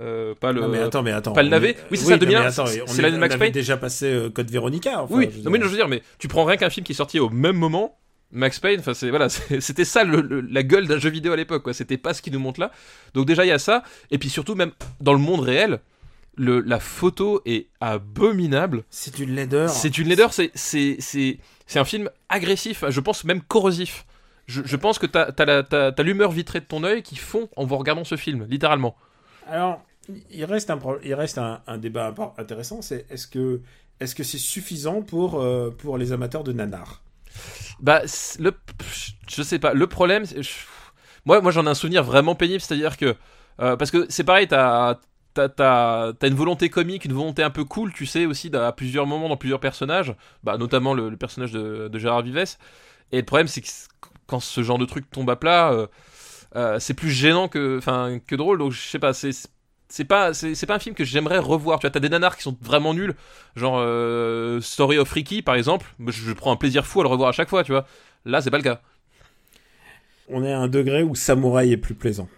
Euh, 0.00 0.34
pas 0.34 0.52
le. 0.52 0.60
Non, 0.60 0.68
mais 0.68 0.78
attends, 0.80 1.02
mais 1.02 1.12
attends. 1.12 1.32
pas 1.32 1.42
le 1.42 1.48
navet. 1.48 1.70
est- 1.70 1.76
Oui, 1.90 1.96
c'est 1.98 2.04
ça, 2.06 2.10
non, 2.12 2.16
2001, 2.18 2.40
mais 2.40 2.46
attends, 2.46 2.66
c'est- 2.66 3.02
l'année 3.02 3.14
de 3.14 3.20
Max 3.20 3.36
Payne. 3.36 3.52
déjà 3.52 3.76
passé 3.76 4.06
euh, 4.06 4.28
Code 4.30 4.50
Veronica. 4.50 5.02
enfin, 5.02 5.14
oui, 5.14 5.28
je 5.30 5.38
veux 5.38 5.42
non, 5.44 5.50
mais 5.50 5.58
dire. 5.58 5.66
je 5.66 5.70
veux 5.70 5.76
dire, 5.76 5.88
mais 5.88 6.02
tu 6.18 6.26
prends 6.28 6.44
rien 6.44 6.56
qu'un 6.56 6.70
film 6.70 6.84
qui 6.84 6.92
est 6.92 6.96
sorti 6.96 7.20
au 7.20 7.30
même 7.30 7.56
moment. 7.56 7.96
Max 8.32 8.58
Payne, 8.58 8.80
enfin 8.80 8.94
c'est 8.94 9.10
voilà, 9.10 9.28
c'est- 9.28 9.60
c'était 9.60 9.84
ça 9.84 10.02
le- 10.02 10.20
le- 10.20 10.40
la 10.40 10.62
gueule 10.64 10.88
d'un 10.88 10.98
jeu 10.98 11.10
vidéo 11.10 11.32
à 11.32 11.36
l'époque, 11.36 11.62
quoi. 11.62 11.72
C'était 11.74 11.96
pas 11.98 12.12
ce 12.14 12.22
qui 12.22 12.32
nous 12.32 12.40
montre 12.40 12.58
là. 12.58 12.72
Donc 13.14 13.26
déjà 13.26 13.44
il 13.44 13.48
y 13.48 13.52
a 13.52 13.58
ça, 13.60 13.84
et 14.10 14.18
puis 14.18 14.28
surtout 14.28 14.56
même 14.56 14.72
dans 15.00 15.12
le 15.12 15.20
monde 15.20 15.40
réel, 15.40 15.78
le, 16.36 16.58
la 16.60 16.80
photo 16.80 17.40
est 17.46 17.68
abominable. 17.80 18.82
C'est 18.90 19.18
une 19.20 19.34
laideur. 19.36 19.70
C'est 19.70 19.98
une 19.98 20.08
laideur, 20.08 20.32
c'est 20.32 20.50
c'est 20.54 20.96
c'est 20.98 21.38
c'est 21.66 21.78
un 21.78 21.84
film 21.84 22.10
agressif, 22.28 22.84
je 22.88 23.00
pense 23.00 23.22
même 23.24 23.40
corrosif. 23.42 24.04
Je, 24.46 24.60
je 24.64 24.76
pense 24.76 24.98
que 24.98 25.06
t'as- 25.06 25.32
t'as 25.32 26.02
l'humeur 26.02 26.30
vitrée 26.30 26.60
de 26.60 26.66
ton 26.66 26.84
œil 26.84 27.02
qui 27.02 27.16
fond 27.16 27.48
en 27.56 27.64
vous 27.64 27.76
regardant 27.78 28.04
ce 28.04 28.16
film, 28.16 28.46
littéralement. 28.50 28.94
Alors, 29.46 29.84
il 30.30 30.44
reste 30.44 30.70
un, 30.70 30.78
il 31.02 31.14
reste 31.14 31.38
un, 31.38 31.78
débat 31.78 32.14
intéressant. 32.38 32.82
C'est 32.82 33.06
est-ce 33.10 33.26
que 33.26 33.60
est-ce 34.00 34.14
que 34.14 34.22
c'est 34.22 34.38
suffisant 34.38 35.02
pour 35.02 35.40
euh, 35.40 35.70
pour 35.70 35.98
les 35.98 36.12
amateurs 36.12 36.44
de 36.44 36.52
nanar? 36.52 37.02
Bah, 37.80 38.02
le, 38.38 38.52
je 39.28 39.42
sais 39.42 39.58
pas. 39.58 39.74
Le 39.74 39.86
problème, 39.86 40.24
moi, 41.24 41.40
moi, 41.40 41.50
j'en 41.50 41.66
ai 41.66 41.70
un 41.70 41.74
souvenir 41.74 42.04
vraiment 42.04 42.34
pénible, 42.34 42.60
c'est-à-dire 42.60 42.96
que 42.96 43.16
euh, 43.60 43.76
parce 43.76 43.90
que 43.90 44.06
c'est 44.08 44.24
pareil, 44.24 44.48
t'as 44.48 44.98
t'as 45.34 46.14
une 46.22 46.34
volonté 46.34 46.68
comique, 46.68 47.04
une 47.04 47.12
volonté 47.12 47.42
un 47.42 47.50
peu 47.50 47.64
cool, 47.64 47.92
tu 47.92 48.06
sais 48.06 48.24
aussi, 48.24 48.54
à 48.54 48.70
plusieurs 48.72 49.06
moments 49.06 49.28
dans 49.28 49.36
plusieurs 49.36 49.58
personnages, 49.58 50.14
bah 50.44 50.56
notamment 50.58 50.94
le, 50.94 51.16
personnage 51.16 51.50
de, 51.50 51.88
de 51.88 51.98
Gérard 51.98 52.22
Vives. 52.22 52.56
Et 53.10 53.16
le 53.18 53.24
problème, 53.24 53.48
c'est 53.48 53.60
que 53.60 53.68
quand 54.26 54.40
ce 54.40 54.62
genre 54.62 54.78
de 54.78 54.86
truc 54.86 55.10
tombe 55.10 55.28
à 55.30 55.36
plat, 55.36 55.72
euh, 55.72 55.86
euh, 56.56 56.78
c'est 56.78 56.94
plus 56.94 57.10
gênant 57.10 57.48
que, 57.48 57.78
enfin, 57.78 58.18
que 58.26 58.34
drôle. 58.36 58.58
Donc 58.58 58.72
je 58.72 58.80
sais 58.80 58.98
pas, 58.98 59.12
c'est 59.12 59.30
c'est 59.88 60.04
pas 60.04 60.32
c'est 60.34 60.54
c'est 60.54 60.66
pas 60.66 60.76
un 60.76 60.78
film 60.78 60.94
que 60.94 61.04
j'aimerais 61.04 61.38
revoir. 61.38 61.78
Tu 61.78 61.84
vois, 61.86 61.90
t'as 61.90 62.00
des 62.00 62.08
nanars 62.08 62.36
qui 62.36 62.42
sont 62.42 62.56
vraiment 62.62 62.94
nuls, 62.94 63.14
genre 63.56 63.76
euh, 63.78 64.60
Story 64.60 64.98
of 64.98 65.10
Ricky 65.10 65.42
par 65.42 65.54
exemple. 65.56 65.86
Je, 66.06 66.12
je 66.12 66.32
prends 66.32 66.52
un 66.52 66.56
plaisir 66.56 66.86
fou 66.86 67.00
à 67.00 67.04
le 67.04 67.08
revoir 67.08 67.28
à 67.28 67.32
chaque 67.32 67.48
fois, 67.48 67.64
tu 67.64 67.72
vois. 67.72 67.86
Là, 68.24 68.40
c'est 68.40 68.50
pas 68.50 68.56
le 68.58 68.62
cas. 68.64 68.80
On 70.28 70.42
est 70.42 70.52
à 70.52 70.58
un 70.58 70.68
degré 70.68 71.02
où 71.02 71.14
Samouraï 71.14 71.72
est 71.72 71.76
plus 71.76 71.94
plaisant. 71.94 72.28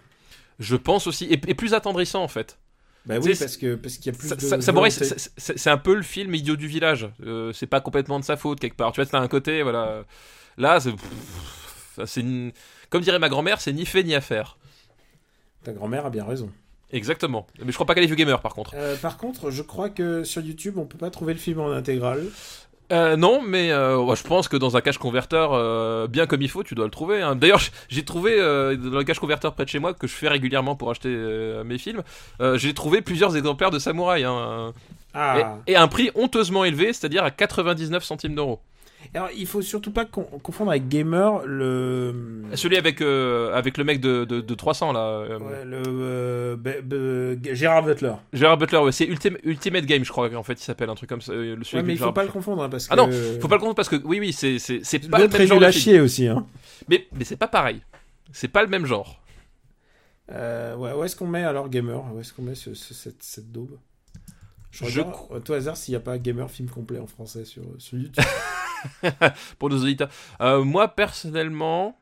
Je 0.59 0.75
pense 0.75 1.07
aussi, 1.07 1.25
et, 1.25 1.39
et 1.47 1.53
plus 1.53 1.73
attendrissant 1.73 2.23
en 2.23 2.27
fait. 2.27 2.57
Bah 3.05 3.19
oui, 3.19 3.35
parce 3.39 3.55
que 3.55 3.75
parce 3.75 3.95
qu'il 3.97 4.11
y 4.11 4.15
a 4.15 4.17
plus 4.19 4.29
de 4.29 4.35
Sa- 4.41 4.59
Samouraï, 4.59 4.91
c'est- 4.91 5.69
un 5.69 5.77
peu 5.77 5.95
le 5.95 6.01
film 6.01 6.35
idiot 6.35 6.57
du 6.57 6.67
village. 6.67 7.09
Euh, 7.25 7.53
c'est 7.53 7.67
pas 7.67 7.79
complètement 7.79 8.19
de 8.19 8.25
sa 8.25 8.35
faute 8.35 8.59
quelque 8.59 8.75
part. 8.75 8.91
Tu 8.91 8.99
vois, 8.99 9.05
t'as 9.09 9.19
un 9.21 9.27
côté, 9.29 9.63
voilà. 9.63 10.03
Là, 10.57 10.81
c'est, 10.81 10.91
c'est 12.05 12.19
une- 12.21 12.51
comme 12.89 13.01
dirait 13.01 13.19
ma 13.19 13.29
grand-mère, 13.29 13.59
c'est 13.61 13.73
ni 13.73 13.85
fait 13.85 14.03
ni 14.03 14.15
à 14.15 14.21
faire. 14.21 14.57
Ta 15.63 15.71
grand-mère 15.73 16.05
a 16.05 16.09
bien 16.09 16.25
raison. 16.25 16.49
Exactement. 16.91 17.45
Mais 17.59 17.67
je 17.71 17.73
crois 17.73 17.85
pas 17.85 17.93
qu'elle 17.93 18.03
est 18.05 18.07
vieux 18.07 18.15
gamer 18.15 18.39
par 18.41 18.53
contre. 18.53 18.71
Euh, 18.75 18.95
par 18.95 19.17
contre, 19.17 19.51
je 19.51 19.61
crois 19.61 19.89
que 19.89 20.23
sur 20.23 20.41
YouTube, 20.41 20.77
on 20.77 20.85
peut 20.85 20.97
pas 20.97 21.09
trouver 21.09 21.33
le 21.33 21.39
film 21.39 21.59
en 21.59 21.71
intégrale. 21.71 22.23
Euh, 22.93 23.17
non, 23.17 23.41
mais 23.45 23.69
euh, 23.71 23.97
ouais, 23.97 24.15
je 24.15 24.23
pense 24.23 24.47
que 24.47 24.55
dans 24.55 24.77
un 24.77 24.81
cache 24.81 24.97
converteur 24.97 25.51
euh, 25.53 26.07
bien 26.07 26.25
comme 26.25 26.41
il 26.41 26.49
faut, 26.49 26.63
tu 26.63 26.73
dois 26.73 26.85
le 26.85 26.91
trouver. 26.91 27.21
hein. 27.21 27.35
D'ailleurs, 27.35 27.59
j'ai 27.89 28.05
trouvé 28.05 28.37
dans 28.37 28.97
le 28.97 29.03
cache 29.03 29.19
converteur 29.19 29.53
près 29.53 29.65
de 29.65 29.69
chez 29.69 29.79
moi 29.79 29.93
que 29.93 30.07
je 30.07 30.13
fais 30.13 30.29
régulièrement 30.29 30.77
pour 30.77 30.89
acheter 30.89 31.09
mes 31.65 31.77
films. 31.77 32.03
j'ai 32.55 32.73
trouvé 32.73 33.01
plusieurs 33.01 33.35
exemplaires 33.35 33.71
de 33.71 33.79
Samouraï. 33.79 34.23
hein. 34.23 34.71
Ah. 35.13 35.57
Et, 35.67 35.71
et 35.73 35.75
à 35.75 35.81
un 35.81 35.87
prix 35.89 36.11
honteusement 36.15 36.63
élevé, 36.63 36.93
c'est-à-dire 36.93 37.23
à 37.25 37.31
99 37.31 38.03
centimes 38.03 38.35
d'euros. 38.35 38.61
Alors, 39.13 39.29
il 39.35 39.47
faut 39.47 39.61
surtout 39.61 39.91
pas 39.91 40.05
con- 40.05 40.27
confondre 40.43 40.71
avec 40.71 40.87
Gamer 40.89 41.45
le. 41.45 42.43
Celui 42.55 42.77
avec, 42.77 43.01
euh, 43.01 43.53
avec 43.53 43.77
le 43.77 43.83
mec 43.83 43.99
de, 44.01 44.25
de, 44.25 44.41
de 44.41 44.53
300 44.55 44.91
là. 44.93 44.99
euh, 44.99 45.39
Ouais, 45.39 45.65
le 45.65 45.81
euh, 45.87 46.55
be- 46.57 46.81
be- 46.81 47.53
Gérard 47.53 47.83
Butler. 47.83 48.13
Gérard 48.33 48.57
Butler, 48.57 48.79
ouais, 48.79 48.91
c'est 48.91 49.05
Ultim- 49.05 49.37
Ultimate 49.43 49.85
Game, 49.85 50.03
je 50.03 50.11
crois, 50.11 50.33
en 50.35 50.43
fait, 50.43 50.53
il 50.53 50.63
s'appelle 50.63 50.89
un 50.89 50.95
truc 50.95 51.09
comme 51.09 51.21
ça. 51.21 51.33
Le 51.33 51.55
Ouais, 51.73 51.83
mais 51.83 51.93
il 51.93 51.97
faut 51.99 52.11
pas 52.11 52.23
le 52.23 52.29
confondre 52.31 52.63
hein, 52.63 52.69
parce 52.69 52.87
que. 52.87 52.93
Ah 52.93 52.97
non, 52.97 53.09
Faut 53.41 53.47
pas 53.47 53.55
le 53.55 53.59
comprendre 53.59 53.75
parce 53.75 53.89
que, 53.89 53.95
oui, 54.03 54.19
oui, 54.19 54.33
c'est 54.33 54.59
pas 55.09 55.19
le 55.19 55.27
même 55.27 55.47
genre 55.47 55.59
de 55.59 55.71
film. 55.71 56.03
aussi. 56.03 56.27
Hein. 56.27 56.45
Mais, 56.89 57.07
mais 57.17 57.23
c'est 57.23 57.37
pas 57.37 57.47
pareil. 57.47 57.81
C'est 58.31 58.47
pas 58.49 58.61
le 58.63 58.67
même 58.69 58.85
genre. 58.85 59.21
Ouais, 60.29 60.91
où 60.97 61.03
est-ce 61.03 61.15
qu'on 61.15 61.27
met 61.27 61.43
alors 61.43 61.69
Gamer? 61.69 62.03
Où 62.13 62.19
est-ce 62.19 62.33
qu'on 62.33 62.41
met 62.43 62.55
ce- 62.55 62.73
ce- 62.73 62.93
cette, 62.93 63.23
cette 63.23 63.51
daube? 63.51 63.77
Je 64.79 64.85
Je 64.85 64.99
regarde 65.01 65.35
à 65.35 65.39
tout 65.39 65.53
hasard 65.53 65.75
s'il 65.77 65.93
n'y 65.93 65.97
a 65.97 65.99
pas 65.99 66.17
Gamer 66.17 66.49
film 66.51 66.69
complet 66.69 66.99
en 66.99 67.07
français 67.07 67.45
sur, 67.45 67.63
sur 67.79 67.97
YouTube. 67.97 68.23
pour 69.59 69.69
nos 69.69 69.81
auditeurs. 69.81 70.09
Euh, 70.41 70.63
moi, 70.63 70.87
personnellement, 70.89 71.97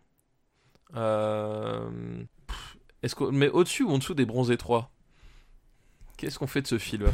euh, 0.96 1.90
est-ce 3.02 3.16
qu'on 3.16 3.32
met 3.32 3.50
au-dessus 3.50 3.84
ou 3.84 3.92
en 3.92 3.98
dessous 3.98 4.14
des 4.14 4.26
bronzés 4.26 4.58
3 4.58 4.92
Qu'est-ce 6.18 6.38
qu'on 6.40 6.48
fait 6.48 6.62
de 6.62 6.68
ce 6.68 6.78
film 6.78 7.12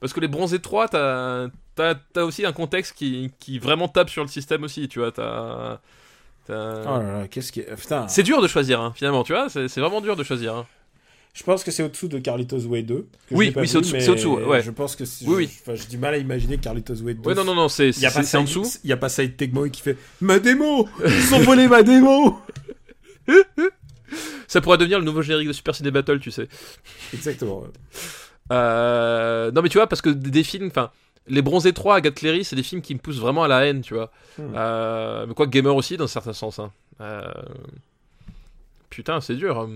Parce 0.00 0.12
que 0.12 0.20
les 0.20 0.28
bronzés 0.28 0.60
3, 0.60 0.88
t'as 0.88 1.48
t'as 1.74 1.94
t'as 1.94 2.22
aussi 2.22 2.46
un 2.46 2.52
contexte 2.52 2.94
qui, 2.94 3.30
qui 3.40 3.58
vraiment 3.58 3.88
tape 3.88 4.08
sur 4.10 4.22
le 4.22 4.28
système 4.28 4.64
aussi, 4.64 4.88
tu 4.88 5.00
vois. 5.00 5.12
T'as. 5.12 5.78
oh 6.48 6.52
là 6.52 7.20
là, 7.20 7.28
qu'est-ce 7.28 7.52
qui. 7.52 7.62
Putain, 7.62 8.08
C'est 8.08 8.22
dur 8.22 8.40
de 8.42 8.48
choisir, 8.48 8.80
hein, 8.80 8.92
finalement, 8.94 9.22
tu 9.22 9.32
vois. 9.32 9.48
C'est 9.48 9.68
c'est 9.68 9.80
vraiment 9.80 10.00
dur 10.00 10.16
de 10.16 10.22
choisir. 10.24 10.54
hein. 10.56 10.66
Je 11.34 11.42
pense 11.42 11.64
que 11.64 11.70
c'est 11.70 11.82
au-dessous 11.82 12.08
de 12.08 12.18
Carlitos 12.18 12.60
Way 12.66 12.82
2. 12.84 12.94
que 12.94 13.04
je 13.30 13.34
Oui, 13.36 13.52
oui, 13.56 13.68
c'est 13.68 13.78
au-dessous- 13.78 14.38
ouais. 14.38 14.62
Je 14.62 14.70
pense 14.70 14.94
que. 14.96 15.04
Oui, 15.26 15.34
oui. 15.34 15.50
je- 15.52 15.60
Enfin, 15.62 15.74
j'ai 15.74 15.88
du 15.88 15.98
mal 15.98 16.14
à 16.14 16.18
imaginer 16.18 16.56
Carlitos 16.58 17.02
Way 17.02 17.14
2. 17.14 17.28
Ouais, 17.28 17.34
non, 17.34 17.44
non, 17.44 17.54
non, 17.54 17.68
c'est 17.68 17.90
en 18.36 18.42
dessous. 18.44 18.64
Il 18.84 18.90
y 18.90 18.92
a 18.92 18.96
pas 18.96 19.08
Saïd 19.08 19.36
Tegmo 19.36 19.68
qui 19.68 19.82
fait 19.82 19.98
Ma 20.20 20.38
démo 20.38 20.88
Ils 21.04 21.34
ont 21.34 21.40
volé 21.40 21.68
ma 21.68 21.82
démo 21.82 22.38
Ça 24.46 24.60
pourrait 24.60 24.78
devenir 24.78 24.98
le 25.00 25.04
nouveau 25.04 25.22
générique 25.22 25.48
de 25.48 25.52
Super 25.52 25.74
Ciné 25.74 25.90
Battle, 25.90 26.20
tu 26.20 26.30
sais. 26.30 26.46
Exactement. 27.12 27.60
ouais. 27.62 27.68
Euh, 28.52 29.50
non 29.52 29.62
mais 29.62 29.70
tu 29.70 29.78
vois 29.78 29.86
parce 29.86 30.02
que 30.02 30.10
des 30.10 30.44
films, 30.44 30.66
enfin 30.66 30.90
les 31.26 31.40
Bronzés 31.40 31.72
3, 31.72 31.96
Agathe 31.96 32.16
Cléry, 32.16 32.44
c'est 32.44 32.54
des 32.54 32.62
films 32.62 32.82
qui 32.82 32.94
me 32.94 33.00
poussent 33.00 33.18
vraiment 33.18 33.42
à 33.42 33.48
la 33.48 33.64
haine, 33.66 33.80
tu 33.80 33.94
vois. 33.94 34.12
Hmm. 34.38 34.52
Euh, 34.54 35.26
mais 35.26 35.32
quoi 35.34 35.46
Gamer 35.46 35.74
aussi 35.74 35.96
dans 35.96 36.04
un 36.04 36.08
certain 36.08 36.34
sens. 36.34 36.58
Hein. 36.58 36.70
Euh, 37.00 37.22
Putain, 38.90 39.20
c'est 39.22 39.34
dur. 39.34 39.66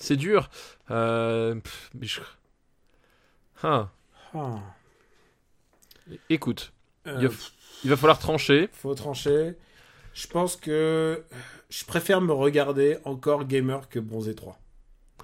C'est 0.00 0.16
dur. 0.16 0.50
Euh, 0.90 1.54
pff, 1.54 1.90
mais 1.94 2.06
je-. 2.06 2.20
Écoute, 6.28 6.72
Euh, 7.06 7.16
il, 7.20 7.28
va... 7.28 7.34
il 7.84 7.90
va 7.90 7.96
falloir 7.96 8.18
trancher. 8.18 8.68
faut 8.72 8.94
trancher. 8.94 9.54
Je 10.14 10.26
pense 10.26 10.56
que 10.56 11.22
je 11.68 11.84
préfère 11.84 12.20
me 12.20 12.32
regarder 12.32 12.98
encore 13.04 13.44
Gamer 13.44 13.88
que 13.88 13.98
Bronzé 14.00 14.34
3. 14.34 14.58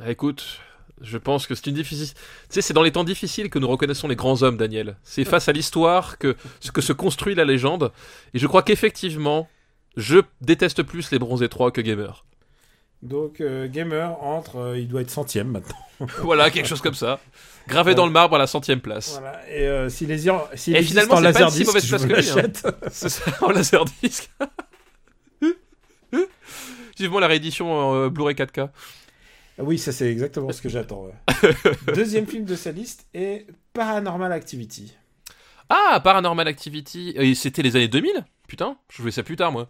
Ah, 0.01 0.11
Écoute, 0.11 0.61
je 1.01 1.19
pense 1.19 1.47
que 1.47 1.55
c'est 1.55 1.66
une 1.66 1.74
difficile. 1.74 2.15
Tu 2.15 2.20
sais, 2.51 2.62
c'est 2.62 2.73
dans 2.74 2.82
les 2.82 2.93
temps 2.93 3.05
difficiles 3.05 3.51
que 3.51 3.59
nous 3.59 3.69
reconnaissons 3.69 4.07
les 4.09 4.16
grands 4.16 4.43
hommes, 4.43 4.57
Daniel. 4.57 4.97
C'est 5.03 5.24
face 5.24 5.48
à 5.48 5.53
l'histoire 5.53 6.19
que 6.19 6.36
que 6.73 6.81
se 6.81 6.93
construit 6.93 7.35
la 7.35 7.44
légende. 7.44 7.93
Et 8.35 8.39
je 8.39 8.47
crois 8.47 8.62
qu'effectivement, 8.62 9.48
je 9.97 10.19
déteste 10.40 10.82
plus 10.82 11.11
les 11.11 11.19
Bronzés 11.19 11.48
3 11.48 11.73
que 11.73 11.81
Gamer. 11.81 12.24
Donc 13.02 13.40
euh, 13.40 13.68
Gamer 13.68 14.23
entre, 14.23 14.56
euh, 14.56 14.78
il 14.78 14.89
doit 14.89 15.02
être 15.02 15.10
centième 15.10 15.48
maintenant. 15.48 15.77
voilà, 16.23 16.51
quelque 16.51 16.66
chose 16.66 16.81
comme 16.81 16.94
ça. 16.94 17.20
Gravé 17.68 17.94
dans 17.94 18.06
le 18.06 18.12
marbre 18.12 18.36
à 18.36 18.39
la 18.39 18.47
centième 18.47 18.81
place. 18.81 19.18
Voilà. 19.18 19.40
Et 19.51 19.66
euh, 19.66 19.89
si 19.89 20.06
les 20.06 20.27
ir- 20.27 20.48
Et 20.68 20.82
finalement, 20.82 21.14
en 21.14 21.23
c'est 21.23 21.32
pas 21.32 21.43
une 21.43 21.51
si 21.51 21.64
mauvaise 21.64 21.89
place 21.89 22.06
que 22.06 22.12
hein. 22.12 22.16
l'achète. 22.16 22.66
C'est 22.90 23.09
ça, 23.09 23.23
en 23.43 23.51
laserdisc. 23.51 24.31
Vivement 26.98 27.18
la 27.20 27.27
réédition 27.27 27.94
euh, 27.94 28.09
Blu-ray 28.09 28.35
4K. 28.35 28.70
Ah 29.59 29.62
Oui, 29.62 29.78
ça 29.78 29.93
c'est 29.93 30.10
exactement 30.10 30.51
ce 30.52 30.62
que 30.62 30.68
j'attends. 30.68 31.06
ouais. 31.06 31.52
Deuxième 31.94 32.27
film 32.27 32.44
de 32.44 32.56
sa 32.56 32.73
liste 32.73 33.06
est 33.12 33.47
Paranormal 33.74 34.32
Activity. 34.32 34.94
Ah, 35.68 36.01
Paranormal 36.02 36.48
Activity. 36.48 37.12
Et 37.16 37.35
c'était 37.35 37.62
les 37.62 37.77
années 37.77 37.89
2000 37.89 38.24
Putain, 38.48 38.78
je 38.90 39.02
jouais 39.02 39.10
ça 39.10 39.23
plus 39.23 39.36
tard, 39.36 39.52
moi. 39.52 39.68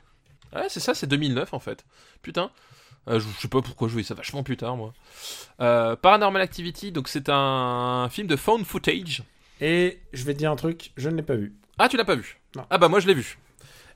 Ouais, 0.54 0.66
c'est 0.68 0.80
ça, 0.80 0.94
c'est 0.94 1.06
2009 1.06 1.54
en 1.54 1.58
fait. 1.60 1.84
Putain. 2.22 2.50
Euh, 3.08 3.20
je 3.20 3.26
je 3.36 3.40
sais 3.42 3.48
pas 3.48 3.62
pourquoi 3.62 3.88
je 3.88 3.92
jouais 3.92 4.02
ça 4.02 4.14
vachement 4.14 4.42
plus 4.42 4.56
tard, 4.56 4.76
moi. 4.76 4.92
Euh, 5.60 5.94
Paranormal 5.96 6.42
Activity, 6.42 6.90
donc 6.92 7.08
c'est 7.08 7.28
un 7.28 8.08
film 8.10 8.26
de 8.26 8.36
found 8.36 8.64
footage. 8.64 9.22
Et 9.60 9.98
je 10.12 10.24
vais 10.24 10.34
te 10.34 10.38
dire 10.38 10.50
un 10.50 10.56
truc, 10.56 10.90
je 10.96 11.08
ne 11.08 11.16
l'ai 11.16 11.22
pas 11.22 11.36
vu. 11.36 11.54
Ah, 11.78 11.88
tu 11.88 11.96
l'as 11.96 12.04
pas 12.04 12.16
vu 12.16 12.38
Non. 12.56 12.64
Ah 12.70 12.78
bah 12.78 12.88
moi 12.88 13.00
je 13.00 13.06
l'ai 13.06 13.14
vu. 13.14 13.38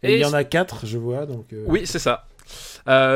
Et, 0.03 0.13
Et 0.13 0.15
il 0.17 0.21
y 0.21 0.25
en 0.25 0.33
a 0.33 0.45
quatre, 0.45 0.87
je 0.87 0.97
vois, 0.97 1.27
donc... 1.27 1.53
euh, 1.53 1.65
Oui, 1.67 1.83
c'est 1.87 1.99
ça. 1.99 2.27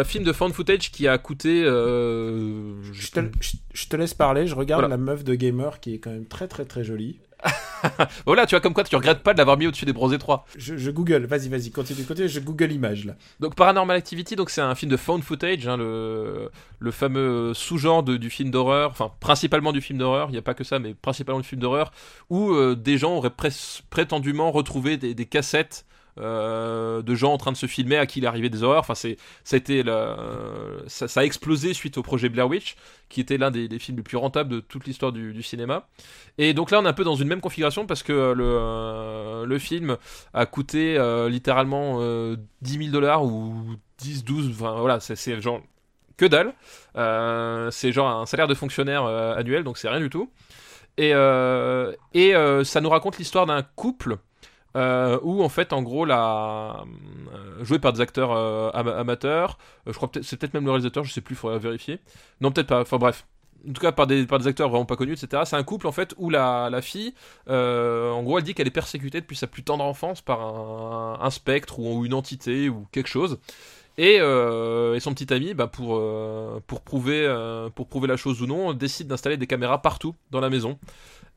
Film 0.04 0.24
de 0.24 0.32
found 0.32 0.52
footage 0.52 0.90
qui 0.90 1.08
a 1.08 1.16
coûté. 1.18 1.62
Je 1.64 3.10
te, 3.10 3.20
je- 3.40 3.56
je 3.72 3.86
te 3.88 3.96
laisse 3.96 4.14
parler, 4.14 4.46
je 4.46 4.54
regarde 4.54 4.82
Voilà. 4.82 4.96
la 4.96 5.02
meuf 5.02 5.24
de 5.24 5.34
Gamer 5.34 5.80
qui 5.80 5.94
est 5.94 5.98
quand 5.98 6.10
même 6.10 6.26
très 6.26 6.48
très 6.48 6.64
très 6.64 6.84
jolie. 6.84 7.18
voilà, 8.26 8.46
tu 8.46 8.54
vois, 8.54 8.60
comme 8.60 8.72
quoi 8.72 8.84
tu 8.84 8.96
regrettes 8.96 9.22
pas 9.22 9.32
de 9.34 9.38
l'avoir 9.38 9.56
mis 9.56 9.66
au-dessus 9.66 9.84
des 9.84 9.92
Bronzés 9.92 10.18
3. 10.18 10.46
Je, 10.56 10.76
je 10.76 10.90
google, 10.90 11.26
vas-y, 11.26 11.48
vas-y, 11.48 11.70
continue, 11.70 12.04
continue, 12.04 12.28
je 12.28 12.40
google 12.40 12.72
image 12.72 13.04
là. 13.04 13.14
Donc 13.40 13.54
Paranormal 13.54 13.96
Activity, 13.96 14.36
donc 14.36 14.50
c'est 14.50 14.60
un 14.60 14.74
film 14.74 14.90
de 14.90 14.96
found 14.96 15.22
footage, 15.22 15.66
hein, 15.68 15.76
le, 15.76 16.50
le 16.78 16.90
fameux 16.90 17.52
sous-genre 17.54 18.02
du 18.02 18.30
film 18.30 18.50
d'horreur, 18.50 18.90
enfin 18.90 19.12
principalement 19.20 19.72
du 19.72 19.80
film 19.80 19.98
d'horreur, 19.98 20.28
il 20.28 20.32
n'y 20.32 20.38
a 20.38 20.42
pas 20.42 20.54
que 20.54 20.64
ça, 20.64 20.78
mais 20.78 20.94
principalement 20.94 21.40
du 21.40 21.46
film 21.48 21.60
d'horreur, 21.60 21.92
où 22.30 22.50
euh, 22.52 22.74
des 22.74 22.96
gens 22.98 23.16
auraient 23.16 23.30
pré- 23.30 23.50
prétendument 23.90 24.50
retrouvé 24.50 24.96
des, 24.96 25.14
des 25.14 25.26
cassettes 25.26 25.84
euh, 26.20 27.02
de 27.02 27.14
gens 27.14 27.32
en 27.32 27.38
train 27.38 27.52
de 27.52 27.56
se 27.56 27.66
filmer 27.66 27.96
à 27.96 28.06
qui 28.06 28.20
il 28.20 28.26
arrivait 28.26 28.48
des 28.48 28.62
horreurs. 28.62 28.80
Enfin, 28.80 28.94
c'est, 28.94 29.16
ça 29.42 29.56
a 29.56 30.86
ça, 30.86 31.20
a 31.20 31.24
explosé 31.24 31.74
suite 31.74 31.98
au 31.98 32.02
projet 32.02 32.28
Blair 32.28 32.48
Witch, 32.48 32.76
qui 33.08 33.20
était 33.20 33.38
l'un 33.38 33.50
des, 33.50 33.68
films 33.78 33.98
les 33.98 34.02
plus 34.02 34.16
rentables 34.16 34.50
de 34.50 34.60
toute 34.60 34.86
l'histoire 34.86 35.12
du, 35.12 35.42
cinéma. 35.42 35.86
Et 36.38 36.54
donc 36.54 36.70
là, 36.70 36.80
on 36.80 36.84
est 36.84 36.88
un 36.88 36.92
peu 36.92 37.04
dans 37.04 37.14
une 37.14 37.28
même 37.28 37.40
configuration 37.40 37.86
parce 37.86 38.02
que 38.02 38.32
le, 38.32 38.44
euh, 38.44 39.58
film 39.58 39.96
a 40.32 40.46
coûté 40.46 40.96
euh, 40.98 41.28
littéralement 41.28 41.98
euh, 42.00 42.36
10 42.62 42.78
000 42.78 42.90
dollars 42.90 43.24
ou 43.24 43.76
10, 43.98 44.24
12, 44.24 44.50
enfin 44.50 44.78
voilà, 44.80 45.00
c'est, 45.00 45.40
genre 45.40 45.60
que 46.16 46.26
dalle. 46.26 46.52
C'est 47.72 47.92
genre 47.92 48.08
un 48.08 48.26
salaire 48.26 48.48
de 48.48 48.54
fonctionnaire 48.54 49.04
annuel, 49.04 49.64
donc 49.64 49.78
c'est 49.78 49.88
rien 49.88 50.00
du 50.00 50.10
tout. 50.10 50.30
Et, 50.96 51.10
et 51.10 52.64
ça 52.64 52.80
nous 52.80 52.90
raconte 52.90 53.18
l'histoire 53.18 53.46
d'un 53.46 53.62
couple 53.62 54.18
euh, 54.76 55.18
où 55.22 55.42
en 55.42 55.48
fait 55.48 55.72
en 55.72 55.82
gros 55.82 56.04
la 56.04 56.84
euh, 57.32 57.64
joué 57.64 57.78
par 57.78 57.92
des 57.92 58.00
acteurs 58.00 58.32
euh, 58.32 58.70
ama- 58.74 58.96
amateurs 58.96 59.58
euh, 59.86 59.92
je 59.92 59.96
crois 59.96 60.10
peut-être 60.10 60.24
c'est 60.24 60.36
peut-être 60.36 60.54
même 60.54 60.64
le 60.64 60.70
réalisateur 60.72 61.04
je 61.04 61.12
sais 61.12 61.20
plus 61.20 61.36
faudrait 61.36 61.58
vérifier. 61.58 62.00
Non 62.40 62.50
peut-être 62.50 62.66
pas 62.68 62.80
enfin 62.80 62.98
bref. 62.98 63.26
En 63.68 63.72
tout 63.72 63.80
cas 63.80 63.92
par 63.92 64.06
des, 64.06 64.26
par 64.26 64.38
des 64.38 64.46
acteurs 64.46 64.68
vraiment 64.68 64.84
pas 64.84 64.96
connus 64.96 65.12
etc 65.12 65.42
c'est 65.46 65.56
un 65.56 65.62
couple 65.62 65.86
en 65.86 65.92
fait 65.92 66.14
où 66.18 66.28
la, 66.28 66.68
la 66.70 66.82
fille 66.82 67.14
euh, 67.48 68.10
en 68.10 68.22
gros 68.22 68.38
elle 68.38 68.44
dit 68.44 68.54
qu'elle 68.54 68.66
est 68.66 68.70
persécutée 68.70 69.20
depuis 69.20 69.36
sa 69.36 69.46
plus 69.46 69.62
tendre 69.62 69.84
enfance 69.84 70.20
par 70.20 70.40
un, 71.22 71.30
spectre 71.30 71.78
ou, 71.78 72.04
une 72.04 72.14
entité 72.14 72.68
ou 72.68 72.86
quelque 72.92 73.08
chose. 73.08 73.38
Et, 73.96 74.18
son 74.18 75.14
petit 75.14 75.32
ami, 75.32 75.54
bah, 75.54 75.68
pour, 75.68 76.02
pour, 76.66 76.80
prouver, 76.80 77.32
pour 77.76 77.86
prouver 77.86 78.08
la 78.08 78.16
chose 78.16 78.42
ou 78.42 78.46
non, 78.46 78.72
décide 78.72 79.06
d'installer 79.06 79.36
des 79.36 79.46
caméras 79.46 79.82
partout 79.82 80.16
dans 80.32 80.40
la 80.40 80.50
maison. 80.50 80.78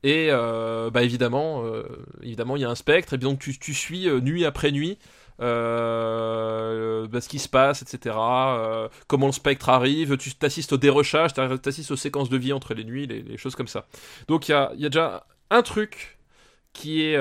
Et 0.03 0.27
euh, 0.29 0.89
bah, 0.89 1.03
évidemment, 1.03 1.63
euh, 1.65 1.83
évidemment, 2.21 2.55
il 2.55 2.61
y 2.61 2.65
a 2.65 2.69
un 2.69 2.75
spectre, 2.75 3.13
et 3.13 3.17
donc 3.17 3.39
tu, 3.39 3.73
suis 3.73 4.07
euh, 4.07 4.19
nuit 4.19 4.45
après 4.45 4.71
nuit 4.71 4.97
bah, 5.39 5.45
ce 7.21 7.27
qui 7.29 7.39
se 7.39 7.49
passe, 7.49 7.81
etc. 7.81 8.15
comment 9.07 9.27
le 9.27 9.31
spectre 9.31 9.69
arrive, 9.69 10.17
tu 10.17 10.33
t'assistes 10.33 10.73
au 10.73 10.77
dérochage, 10.77 11.33
t'as- 11.33 11.57
t'assistes 11.57 11.91
aux 11.91 11.95
séquences 11.95 12.29
de 12.29 12.37
vie 12.37 12.53
entre 12.53 12.73
les 12.73 12.83
nuits, 12.83 13.05
les, 13.05 13.37
choses 13.37 13.55
comme 13.55 13.67
ça. 13.67 13.85
Donc 14.27 14.49
il 14.49 14.51
y 14.51 14.55
a, 14.55 14.71
déjà 14.75 15.27
un 15.51 15.61
truc 15.61 16.17
qui 16.73 17.03
est, 17.03 17.19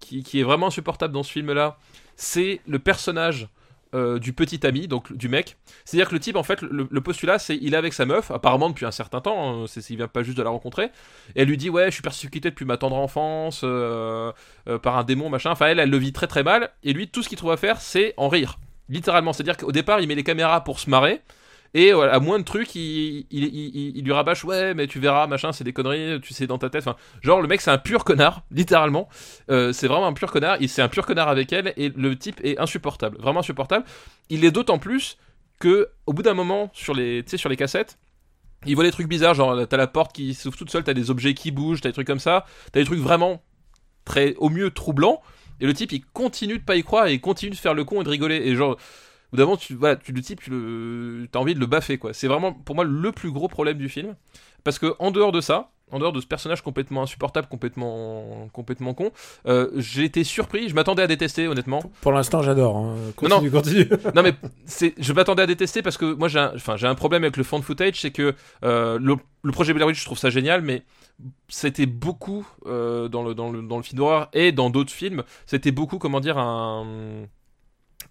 qui, 0.00 0.24
qui 0.24 0.40
est 0.40 0.42
vraiment 0.42 0.68
insupportable 0.68 1.14
dans 1.14 1.22
ce 1.22 1.30
film-là, 1.32 1.78
c'est 2.16 2.60
le 2.66 2.80
personnage 2.80 3.48
euh, 3.94 4.18
du 4.18 4.32
petit 4.32 4.66
ami, 4.66 4.88
donc 4.88 5.12
du 5.12 5.28
mec. 5.28 5.56
C'est-à-dire 5.84 6.08
que 6.08 6.14
le 6.14 6.20
type, 6.20 6.36
en 6.36 6.42
fait, 6.42 6.60
le, 6.62 7.00
postulat, 7.00 7.38
c'est 7.38 7.56
il 7.60 7.74
est 7.74 7.76
avec 7.76 7.92
sa 7.92 8.04
meuf, 8.04 8.30
apparemment 8.30 8.68
depuis 8.68 8.86
un 8.86 8.90
certain 8.90 9.20
temps, 9.20 9.62
hein, 9.62 9.64
c'est, 9.66 9.88
il 9.90 9.96
vient 9.96 10.08
pas 10.08 10.22
juste 10.22 10.36
de 10.36 10.42
la 10.42 10.50
rencontrer, 10.50 10.84
et 11.34 11.42
elle 11.42 11.48
lui 11.48 11.56
dit 11.56 11.70
ouais, 11.70 11.86
je 11.86 11.92
suis 11.92 12.02
persécuté 12.02 12.50
depuis 12.50 12.64
ma 12.64 12.76
tendre 12.76 12.96
enfance 12.96 13.62
euh, 13.64 14.32
euh, 14.68 14.78
par 14.78 14.98
un 14.98 15.04
démon, 15.04 15.30
machin. 15.30 15.50
Enfin, 15.50 15.66
elle, 15.66 15.78
elle 15.78 15.90
le 15.90 15.98
vit 15.98 16.12
très 16.12 16.26
très 16.26 16.42
mal, 16.42 16.70
et 16.84 16.92
lui, 16.92 17.08
tout 17.08 17.22
ce 17.22 17.28
qu'il 17.28 17.38
trouve 17.38 17.52
à 17.52 17.56
faire, 17.56 17.80
c'est 17.80 18.14
en 18.16 18.28
rire. 18.28 18.58
Littéralement, 18.88 19.32
c'est-à-dire 19.32 19.56
qu'au 19.56 19.72
départ, 19.72 20.00
il 20.00 20.08
met 20.08 20.14
les 20.14 20.24
caméras 20.24 20.64
pour 20.64 20.80
se 20.80 20.90
marrer, 20.90 21.22
et 21.74 21.92
voilà, 21.92 22.14
à 22.14 22.20
moins 22.20 22.38
de 22.38 22.44
trucs, 22.44 22.74
il, 22.74 23.26
il, 23.30 24.02
lui 24.02 24.12
rabâche 24.12 24.44
ouais, 24.44 24.74
mais 24.74 24.86
tu 24.86 25.00
verras, 25.00 25.26
machin, 25.26 25.52
c'est 25.52 25.64
des 25.64 25.72
conneries, 25.72 26.20
tu 26.20 26.32
sais 26.32 26.46
dans 26.46 26.58
ta 26.58 26.70
tête. 26.70 26.82
Enfin, 26.86 26.96
genre 27.22 27.42
le 27.42 27.48
mec, 27.48 27.60
c'est 27.60 27.70
un 27.70 27.78
pur 27.78 28.04
connard, 28.04 28.42
littéralement. 28.50 29.08
Euh, 29.50 29.72
c'est 29.72 29.86
vraiment 29.86 30.06
un 30.06 30.12
pur 30.12 30.32
connard. 30.32 30.56
Il 30.60 30.68
c'est 30.68 30.82
un 30.82 30.88
pur 30.88 31.04
connard 31.04 31.28
avec 31.28 31.52
elle, 31.52 31.74
et 31.76 31.90
le 31.94 32.16
type 32.16 32.40
est 32.42 32.58
insupportable, 32.58 33.18
vraiment 33.18 33.40
insupportable. 33.40 33.84
Il 34.30 34.44
est 34.44 34.50
d'autant 34.50 34.78
plus 34.78 35.18
que 35.58 35.88
au 36.06 36.12
bout 36.12 36.22
d'un 36.22 36.34
moment, 36.34 36.70
sur 36.72 36.94
les, 36.94 37.24
sur 37.26 37.48
les 37.48 37.56
cassettes. 37.56 37.98
Il 38.66 38.74
voit 38.74 38.84
des 38.84 38.90
trucs 38.90 39.08
bizarres, 39.08 39.34
genre 39.34 39.68
t'as 39.68 39.76
la 39.76 39.86
porte 39.86 40.12
qui 40.12 40.34
s'ouvre 40.34 40.56
toute 40.56 40.70
seule, 40.70 40.82
t'as 40.82 40.94
des 40.94 41.10
objets 41.10 41.34
qui 41.34 41.52
bougent, 41.52 41.80
t'as 41.80 41.90
des 41.90 41.92
trucs 41.92 42.06
comme 42.06 42.18
ça, 42.18 42.44
t'as 42.72 42.80
des 42.80 42.86
trucs 42.86 42.98
vraiment 42.98 43.42
très, 44.04 44.34
au 44.38 44.48
mieux 44.48 44.70
troublants, 44.70 45.22
et 45.60 45.66
le 45.66 45.74
type 45.74 45.92
il 45.92 46.04
continue 46.04 46.58
de 46.58 46.64
pas 46.64 46.74
y 46.74 46.82
croire 46.82 47.06
et 47.06 47.14
il 47.14 47.20
continue 47.20 47.52
de 47.52 47.56
faire 47.56 47.74
le 47.74 47.84
con 47.84 48.00
et 48.00 48.04
de 48.04 48.08
rigoler, 48.08 48.36
et 48.36 48.56
genre, 48.56 48.76
au 49.28 49.30
bout 49.32 49.36
d'un 49.36 49.44
moment, 49.44 49.56
tu, 49.56 49.74
voilà, 49.74 49.96
tu, 49.96 50.12
le 50.12 50.22
type, 50.22 50.40
tu 50.40 50.50
le, 50.50 51.28
t'as 51.30 51.38
envie 51.38 51.54
de 51.54 51.60
le 51.60 51.66
baffer, 51.66 51.98
quoi. 51.98 52.14
C'est 52.14 52.28
vraiment, 52.28 52.52
pour 52.52 52.74
moi, 52.74 52.84
le 52.84 53.12
plus 53.12 53.30
gros 53.30 53.48
problème 53.48 53.76
du 53.76 53.88
film. 53.88 54.16
Parce 54.64 54.78
que, 54.78 54.94
en 54.98 55.10
dehors 55.10 55.32
de 55.32 55.40
ça, 55.40 55.70
en 55.90 55.98
dehors 55.98 56.12
de 56.12 56.20
ce 56.20 56.26
personnage 56.26 56.62
complètement 56.62 57.02
insupportable, 57.02 57.46
complètement, 57.48 58.48
complètement 58.52 58.94
con, 58.94 59.10
euh, 59.46 59.70
j'ai 59.76 60.04
été 60.04 60.24
surpris, 60.24 60.68
je 60.68 60.74
m'attendais 60.74 61.02
à 61.02 61.06
détester, 61.06 61.48
honnêtement. 61.48 61.82
Pour 62.00 62.12
l'instant, 62.12 62.42
j'adore. 62.42 62.76
Hein. 62.76 62.96
Continue, 63.16 63.50
continue. 63.50 63.88
Non 64.14 64.22
mais 64.22 64.34
je 64.98 65.12
m'attendais 65.12 65.42
à 65.42 65.46
détester 65.46 65.82
parce 65.82 65.96
que 65.96 66.14
moi 66.14 66.28
j'ai, 66.28 66.38
un, 66.38 66.52
enfin 66.54 66.76
j'ai 66.76 66.86
un 66.86 66.94
problème 66.94 67.24
avec 67.24 67.36
le 67.36 67.44
fan 67.44 67.62
footage, 67.62 68.00
c'est 68.00 68.10
que 68.10 68.34
euh, 68.64 68.98
le, 69.00 69.16
le 69.42 69.52
projet 69.52 69.72
Blair 69.72 69.86
Witch, 69.86 70.00
je 70.00 70.04
trouve 70.04 70.18
ça 70.18 70.30
génial, 70.30 70.62
mais 70.62 70.82
c'était 71.48 71.86
beaucoup 71.86 72.46
euh, 72.66 73.08
dans 73.08 73.22
le 73.22 73.34
dans 73.34 73.50
le 73.50 73.62
dans 73.62 73.76
le 73.76 73.82
film 73.82 73.98
d'horreur 73.98 74.28
et 74.32 74.52
dans 74.52 74.70
d'autres 74.70 74.92
films, 74.92 75.22
c'était 75.46 75.72
beaucoup 75.72 75.98
comment 75.98 76.20
dire 76.20 76.38
un 76.38 77.26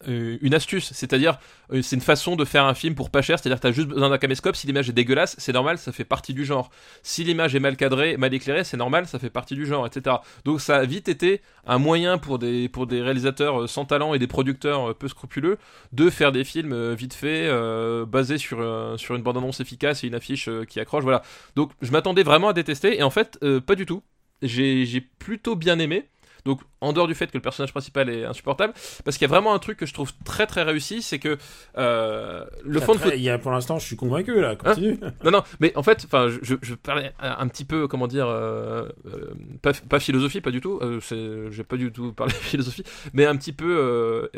une 0.05 0.53
astuce, 0.53 0.91
c'est-à-dire 0.93 1.39
euh, 1.73 1.81
c'est 1.81 1.95
une 1.95 2.01
façon 2.03 2.35
de 2.35 2.45
faire 2.45 2.65
un 2.65 2.76
film 2.76 2.93
pour 2.93 3.09
pas 3.09 3.22
cher, 3.23 3.39
c'est-à-dire 3.39 3.59
t'as 3.59 3.72
juste 3.72 3.88
besoin 3.88 4.09
d'un 4.09 4.18
caméscope, 4.19 4.55
si 4.55 4.68
l'image 4.68 4.89
est 4.89 4.93
dégueulasse, 4.93 5.35
c'est 5.39 5.53
normal, 5.53 5.80
ça 5.80 5.91
fait 5.91 6.05
partie 6.05 6.34
du 6.34 6.45
genre. 6.45 6.69
Si 7.01 7.23
l'image 7.23 7.55
est 7.55 7.59
mal 7.59 7.76
cadrée, 7.76 8.15
mal 8.15 8.34
éclairée, 8.34 8.64
c'est 8.64 8.77
normal, 8.77 9.07
ça 9.07 9.18
fait 9.18 9.31
partie 9.31 9.55
du 9.55 9.65
genre, 9.65 9.88
etc. 9.88 10.18
Donc 10.45 10.61
ça 10.61 10.77
a 10.77 10.85
vite 10.85 11.09
été 11.09 11.41
un 11.65 11.80
moyen 11.80 12.19
pour 12.19 12.38
des, 12.38 12.69
pour 12.69 12.85
des 12.85 13.01
réalisateurs 13.01 13.61
euh, 13.64 13.68
sans 13.68 13.85
talent 13.85 14.14
et 14.14 14.19
des 14.19 14.27
producteurs 14.27 14.91
euh, 14.91 14.93
peu 14.93 15.07
scrupuleux 15.07 15.57
de 15.93 16.09
faire 16.09 16.31
des 16.31 16.43
films 16.43 16.73
euh, 16.73 16.93
vite 16.93 17.15
faits, 17.15 17.49
euh, 17.49 18.05
basés 18.05 18.38
sur, 18.38 18.59
euh, 18.61 18.97
sur 18.97 19.15
une 19.15 19.23
bande-annonce 19.23 19.59
efficace 19.61 20.03
et 20.03 20.07
une 20.07 20.15
affiche 20.15 20.47
euh, 20.47 20.64
qui 20.64 20.80
accroche, 20.80 21.03
voilà. 21.03 21.23
Donc 21.55 21.72
je 21.81 21.91
m'attendais 21.91 22.23
vraiment 22.23 22.49
à 22.49 22.53
détester, 22.53 22.99
et 22.99 23.03
en 23.03 23.09
fait, 23.09 23.39
euh, 23.43 23.59
pas 23.59 23.76
du 23.76 23.85
tout. 23.85 24.03
J'ai 24.43 24.85
j'ai 24.85 25.01
plutôt 25.01 25.55
bien 25.55 25.80
aimé. 25.80 26.05
Donc, 26.47 26.61
en 26.79 26.93
dehors 26.93 27.07
du 27.07 27.13
fait 27.13 27.27
que 27.27 27.37
le 27.37 27.41
personnage 27.41 27.71
principal 27.71 28.09
est 28.09 28.23
insupportable, 28.23 28.71
parce 29.03 29.17
qu'il 29.17 29.27
y 29.27 29.29
a 29.29 29.33
vraiment 29.33 29.53
un 29.53 29.59
truc 29.59 29.77
que 29.77 29.85
je 29.85 29.93
trouve 29.93 30.13
très 30.23 30.47
très 30.47 30.63
réussi, 30.63 31.01
c'est 31.01 31.19
que 31.19 31.37
euh, 31.77 32.45
le 32.63 32.79
fond 32.79 32.93
de 32.93 32.99
Après, 32.99 33.17
il 33.17 33.21
y 33.21 33.29
a, 33.29 33.37
pour 33.37 33.51
l'instant, 33.51 33.79
je 33.79 33.85
suis 33.85 33.97
convaincu 33.97 34.39
là. 34.39 34.55
Continue. 34.55 34.97
non, 35.25 35.31
non, 35.31 35.43
mais 35.59 35.75
en 35.75 35.83
fait, 35.83 36.03
enfin, 36.05 36.29
je, 36.29 36.39
je, 36.41 36.55
je 36.61 36.73
parlais 36.73 37.11
un 37.19 37.49
petit 37.49 37.65
peu, 37.65 37.89
comment 37.89 38.07
dire, 38.07 38.27
euh, 38.29 38.87
euh, 39.07 39.33
pas, 39.61 39.73
pas 39.73 39.99
philosophie, 39.99 40.39
pas 40.39 40.51
du 40.51 40.61
tout. 40.61 40.79
C'est- 41.01 41.51
j'ai 41.51 41.63
pas 41.65 41.75
du 41.75 41.91
tout 41.91 42.13
parlé 42.13 42.33
philosophie, 42.39 42.83
mais 43.11 43.25
un 43.25 43.35
petit 43.35 43.51
peu, 43.53 44.29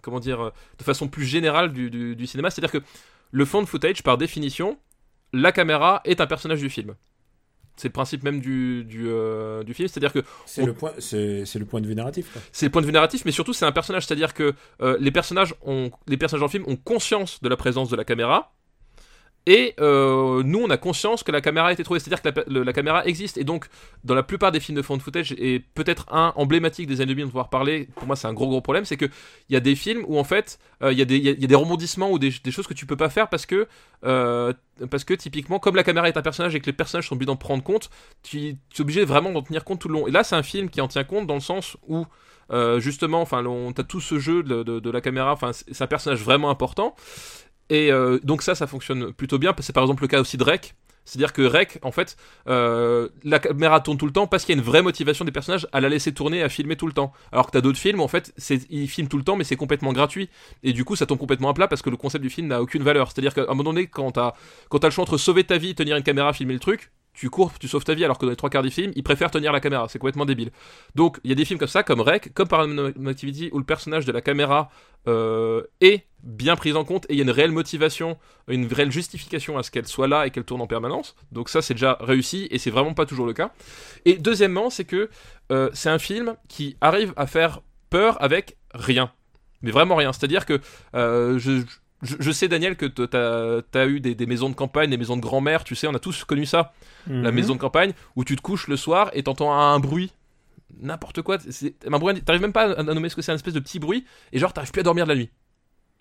comment 0.00 0.20
dire, 0.20 0.50
de 0.78 0.82
façon 0.84 1.08
plus 1.08 1.26
générale 1.26 1.74
du, 1.74 1.90
du, 1.90 2.16
du 2.16 2.26
cinéma. 2.26 2.50
C'est-à-dire 2.50 2.72
que 2.80 2.84
le 3.32 3.44
fond 3.44 3.60
de 3.60 3.66
footage, 3.66 4.02
par 4.02 4.16
définition, 4.16 4.78
la 5.34 5.52
caméra 5.52 6.00
est 6.06 6.22
un 6.22 6.26
personnage 6.26 6.60
du 6.60 6.70
film. 6.70 6.94
C'est 7.76 7.88
le 7.88 7.92
principe 7.92 8.22
même 8.22 8.40
du, 8.40 8.84
du, 8.84 9.08
euh, 9.08 9.64
du 9.64 9.74
film, 9.74 9.88
c'est-à-dire 9.88 10.12
que 10.12 10.20
c'est 10.46 10.62
on- 10.62 10.66
le 10.66 10.74
point, 10.74 10.92
c'est 10.98 11.44
le 11.58 11.64
point 11.64 11.80
de 11.80 11.86
vue 11.86 11.94
narratif. 11.94 12.36
C'est 12.52 12.66
le 12.66 12.70
point 12.72 12.80
de 12.82 12.86
vue 12.86 12.92
narratif, 12.92 13.24
mais 13.24 13.32
surtout 13.32 13.52
c'est 13.52 13.64
un 13.66 13.72
personnage, 13.72 14.06
c'est-à-dire 14.06 14.32
que 14.32 14.54
euh, 14.80 14.96
les 15.00 15.10
personnages 15.10 15.54
ont, 15.62 15.90
les 16.06 16.16
personnages 16.16 16.42
en 16.44 16.48
film 16.48 16.64
ont 16.68 16.76
conscience 16.76 17.42
de 17.42 17.48
la 17.48 17.56
présence 17.56 17.88
de 17.90 17.96
la 17.96 18.04
caméra. 18.04 18.52
Et 19.46 19.74
euh, 19.78 20.42
nous, 20.42 20.60
on 20.60 20.70
a 20.70 20.78
conscience 20.78 21.22
que 21.22 21.30
la 21.30 21.42
caméra 21.42 21.68
a 21.68 21.72
été 21.72 21.84
trouvée, 21.84 22.00
c'est-à-dire 22.00 22.22
que 22.22 22.50
la, 22.50 22.72
caméra 22.72 23.04
existe. 23.04 23.36
Et 23.36 23.44
donc, 23.44 23.66
dans 24.02 24.14
la 24.14 24.22
plupart 24.22 24.52
des 24.52 24.60
films 24.60 24.76
de 24.76 24.82
found 24.82 25.02
footage, 25.02 25.32
et 25.32 25.60
peut-être 25.74 26.06
un 26.10 26.32
emblématique 26.36 26.86
des 26.86 27.02
années 27.02 27.14
2000 27.14 27.26
dont 27.26 27.30
on 27.34 27.36
va 27.38 27.42
reparler, 27.42 27.88
pour 27.96 28.06
moi 28.06 28.16
c'est 28.16 28.26
un 28.26 28.32
gros 28.32 28.48
gros 28.48 28.62
problème, 28.62 28.86
c'est 28.86 28.96
que 28.96 29.04
il 29.50 29.52
y 29.52 29.56
a 29.56 29.60
des 29.60 29.74
films 29.74 30.02
où 30.08 30.18
en 30.18 30.24
fait, 30.24 30.58
euh, 30.82 30.92
il 30.92 30.98
y, 30.98 31.02
a 31.02 31.04
des- 31.04 31.18
il 31.18 31.24
y 31.24 31.28
a- 31.28 31.32
y 31.32 31.44
a 31.44 31.46
des 31.46 31.54
rebondissements 31.54 32.10
ou 32.10 32.18
des, 32.18 32.30
choses 32.50 32.66
que 32.66 32.74
tu 32.74 32.86
peux 32.86 32.96
pas 32.96 33.10
faire 33.10 33.28
parce 33.28 33.44
que, 33.44 33.68
euh, 34.04 34.52
parce 34.90 35.04
que 35.04 35.12
typiquement, 35.12 35.58
comme 35.58 35.76
la 35.76 35.82
caméra 35.84 36.08
est 36.08 36.16
un 36.16 36.22
personnage 36.22 36.54
et 36.54 36.60
que 36.60 36.66
les 36.66 36.72
personnages 36.72 37.08
sont 37.08 37.14
obligés 37.14 37.26
d'en 37.26 37.36
prendre 37.36 37.62
compte, 37.62 37.90
tu, 38.22 38.38
es 38.48 38.56
obligé 38.80 39.04
vraiment 39.04 39.30
d'en 39.30 39.42
tenir 39.42 39.64
compte 39.64 39.80
tout 39.80 39.88
le 39.88 39.94
long. 39.94 40.06
Et 40.06 40.10
là, 40.10 40.24
c'est 40.24 40.36
un 40.36 40.42
film 40.42 40.70
qui 40.70 40.80
en 40.80 40.88
tient 40.88 41.04
compte 41.04 41.26
dans 41.26 41.34
le 41.34 41.40
sens 41.40 41.76
où 41.86 42.06
euh, 42.50 42.78
justement, 42.78 43.22
enfin, 43.22 43.44
on- 43.46 43.72
t'as 43.72 43.84
tout 43.84 44.00
ce 44.00 44.18
jeu 44.18 44.42
de, 44.42 44.62
de- 44.62 44.78
de 44.78 44.90
la 44.90 45.00
caméra. 45.00 45.32
Enfin, 45.32 45.52
c'est 45.52 45.82
un 45.82 45.86
personnage 45.86 46.22
vraiment 46.22 46.50
important. 46.50 46.94
Et 47.70 47.90
euh, 47.90 48.18
donc 48.22 48.42
ça, 48.42 48.54
ça 48.54 48.66
fonctionne 48.66 49.12
plutôt 49.12 49.38
bien. 49.38 49.54
C'est 49.60 49.72
par 49.72 49.84
exemple 49.84 50.02
le 50.02 50.08
cas 50.08 50.20
aussi 50.20 50.36
de 50.36 50.44
Rec. 50.44 50.74
C'est-à-dire 51.04 51.32
que 51.34 51.42
Rec, 51.42 51.78
en 51.82 51.92
fait, 51.92 52.16
euh, 52.48 53.08
la 53.24 53.38
caméra 53.38 53.80
tourne 53.80 53.98
tout 53.98 54.06
le 54.06 54.12
temps 54.12 54.26
parce 54.26 54.44
qu'il 54.44 54.54
y 54.54 54.58
a 54.58 54.60
une 54.60 54.66
vraie 54.66 54.80
motivation 54.80 55.24
des 55.24 55.32
personnages 55.32 55.66
à 55.72 55.80
la 55.80 55.90
laisser 55.90 56.14
tourner, 56.14 56.42
à 56.42 56.48
filmer 56.48 56.76
tout 56.76 56.86
le 56.86 56.94
temps. 56.94 57.12
Alors 57.30 57.46
que 57.46 57.50
t'as 57.52 57.60
d'autres 57.60 57.78
films, 57.78 58.00
en 58.00 58.08
fait, 58.08 58.32
ils 58.70 58.88
filment 58.88 59.08
tout 59.08 59.18
le 59.18 59.24
temps, 59.24 59.36
mais 59.36 59.44
c'est 59.44 59.56
complètement 59.56 59.92
gratuit. 59.92 60.30
Et 60.62 60.72
du 60.72 60.84
coup, 60.84 60.96
ça 60.96 61.04
tombe 61.04 61.18
complètement 61.18 61.50
à 61.50 61.54
plat 61.54 61.68
parce 61.68 61.82
que 61.82 61.90
le 61.90 61.98
concept 61.98 62.22
du 62.22 62.30
film 62.30 62.46
n'a 62.48 62.62
aucune 62.62 62.82
valeur. 62.82 63.12
C'est-à-dire 63.12 63.34
qu'à 63.34 63.42
un 63.42 63.54
moment 63.54 63.64
donné, 63.64 63.86
quand 63.86 64.12
t'as 64.12 64.32
le 64.70 64.90
choix 64.90 65.02
entre 65.02 65.18
sauver 65.18 65.44
ta 65.44 65.58
vie, 65.58 65.74
tenir 65.74 65.96
une 65.96 66.02
caméra, 66.02 66.32
filmer 66.32 66.54
le 66.54 66.60
truc, 66.60 66.90
tu 67.14 67.30
cours, 67.30 67.52
tu 67.58 67.68
sauves 67.68 67.84
ta 67.84 67.94
vie, 67.94 68.04
alors 68.04 68.18
que 68.18 68.26
dans 68.26 68.30
les 68.30 68.36
trois 68.36 68.50
quarts 68.50 68.62
des 68.62 68.70
films, 68.70 68.92
ils 68.96 69.02
préfèrent 69.02 69.30
tenir 69.30 69.52
la 69.52 69.60
caméra. 69.60 69.86
C'est 69.88 69.98
complètement 69.98 70.26
débile. 70.26 70.50
Donc, 70.94 71.18
il 71.24 71.30
y 71.30 71.32
a 71.32 71.36
des 71.36 71.44
films 71.44 71.58
comme 71.58 71.68
ça, 71.68 71.82
comme 71.82 72.00
Rec, 72.00 72.34
comme 72.34 72.48
Paranormal 72.48 73.08
Activity, 73.08 73.50
où 73.52 73.58
le 73.58 73.64
personnage 73.64 74.04
de 74.04 74.12
la 74.12 74.20
caméra 74.20 74.68
euh, 75.06 75.62
est 75.80 76.06
bien 76.22 76.56
pris 76.56 76.72
en 76.72 76.84
compte 76.84 77.04
et 77.08 77.12
il 77.12 77.16
y 77.16 77.20
a 77.20 77.24
une 77.24 77.30
réelle 77.30 77.52
motivation, 77.52 78.18
une 78.48 78.66
réelle 78.72 78.90
justification 78.90 79.58
à 79.58 79.62
ce 79.62 79.70
qu'elle 79.70 79.86
soit 79.86 80.08
là 80.08 80.26
et 80.26 80.30
qu'elle 80.30 80.44
tourne 80.44 80.60
en 80.60 80.66
permanence. 80.66 81.14
Donc 81.30 81.48
ça, 81.48 81.62
c'est 81.62 81.74
déjà 81.74 81.98
réussi 82.00 82.48
et 82.50 82.58
c'est 82.58 82.70
vraiment 82.70 82.94
pas 82.94 83.06
toujours 83.06 83.26
le 83.26 83.32
cas. 83.32 83.52
Et 84.04 84.14
deuxièmement, 84.14 84.70
c'est 84.70 84.84
que 84.84 85.10
euh, 85.52 85.70
c'est 85.72 85.90
un 85.90 85.98
film 85.98 86.36
qui 86.48 86.76
arrive 86.80 87.12
à 87.16 87.26
faire 87.26 87.60
peur 87.90 88.20
avec 88.22 88.56
rien. 88.72 89.12
Mais 89.62 89.70
vraiment 89.70 89.96
rien. 89.96 90.12
C'est-à-dire 90.12 90.46
que 90.46 90.60
euh, 90.94 91.38
je, 91.38 91.62
je, 92.02 92.16
je 92.20 92.30
sais, 92.30 92.48
Daniel, 92.48 92.76
que 92.76 92.86
tu 92.86 93.02
as, 93.78 93.86
eu 93.86 94.00
des, 94.00 94.14
des 94.14 94.26
maisons 94.26 94.48
de 94.50 94.54
campagne, 94.54 94.90
des 94.90 94.96
maisons 94.96 95.16
de 95.16 95.22
grand-mère, 95.22 95.64
tu 95.64 95.74
sais, 95.74 95.86
on 95.86 95.94
a 95.94 95.98
tous 95.98 96.24
connu 96.24 96.44
ça. 96.46 96.72
La 97.06 97.30
Mhm. 97.30 97.34
maison 97.34 97.54
de 97.54 97.60
campagne 97.60 97.92
où 98.16 98.24
tu 98.24 98.36
te 98.36 98.42
couches 98.42 98.68
le 98.68 98.76
soir 98.76 99.10
et 99.14 99.22
t'entends 99.22 99.52
un 99.52 99.78
bruit. 99.78 100.12
N'importe 100.80 101.22
quoi. 101.22 101.38
c'est- 101.50 101.74
Un 101.86 101.98
bruit, 101.98 102.20
t'arrives 102.22 102.42
même 102.42 102.52
pas 102.52 102.72
à 102.72 102.80
à 102.80 102.82
nommer 102.82 103.08
ce 103.08 103.16
que 103.16 103.22
c'est, 103.22 103.32
un 103.32 103.36
espèce 103.36 103.54
de 103.54 103.60
petit 103.60 103.78
bruit, 103.78 104.04
et 104.32 104.38
genre 104.38 104.52
t'arrives 104.52 104.72
plus 104.72 104.80
à 104.80 104.82
dormir 104.84 105.04
de 105.04 105.10
la 105.10 105.16
nuit. 105.16 105.30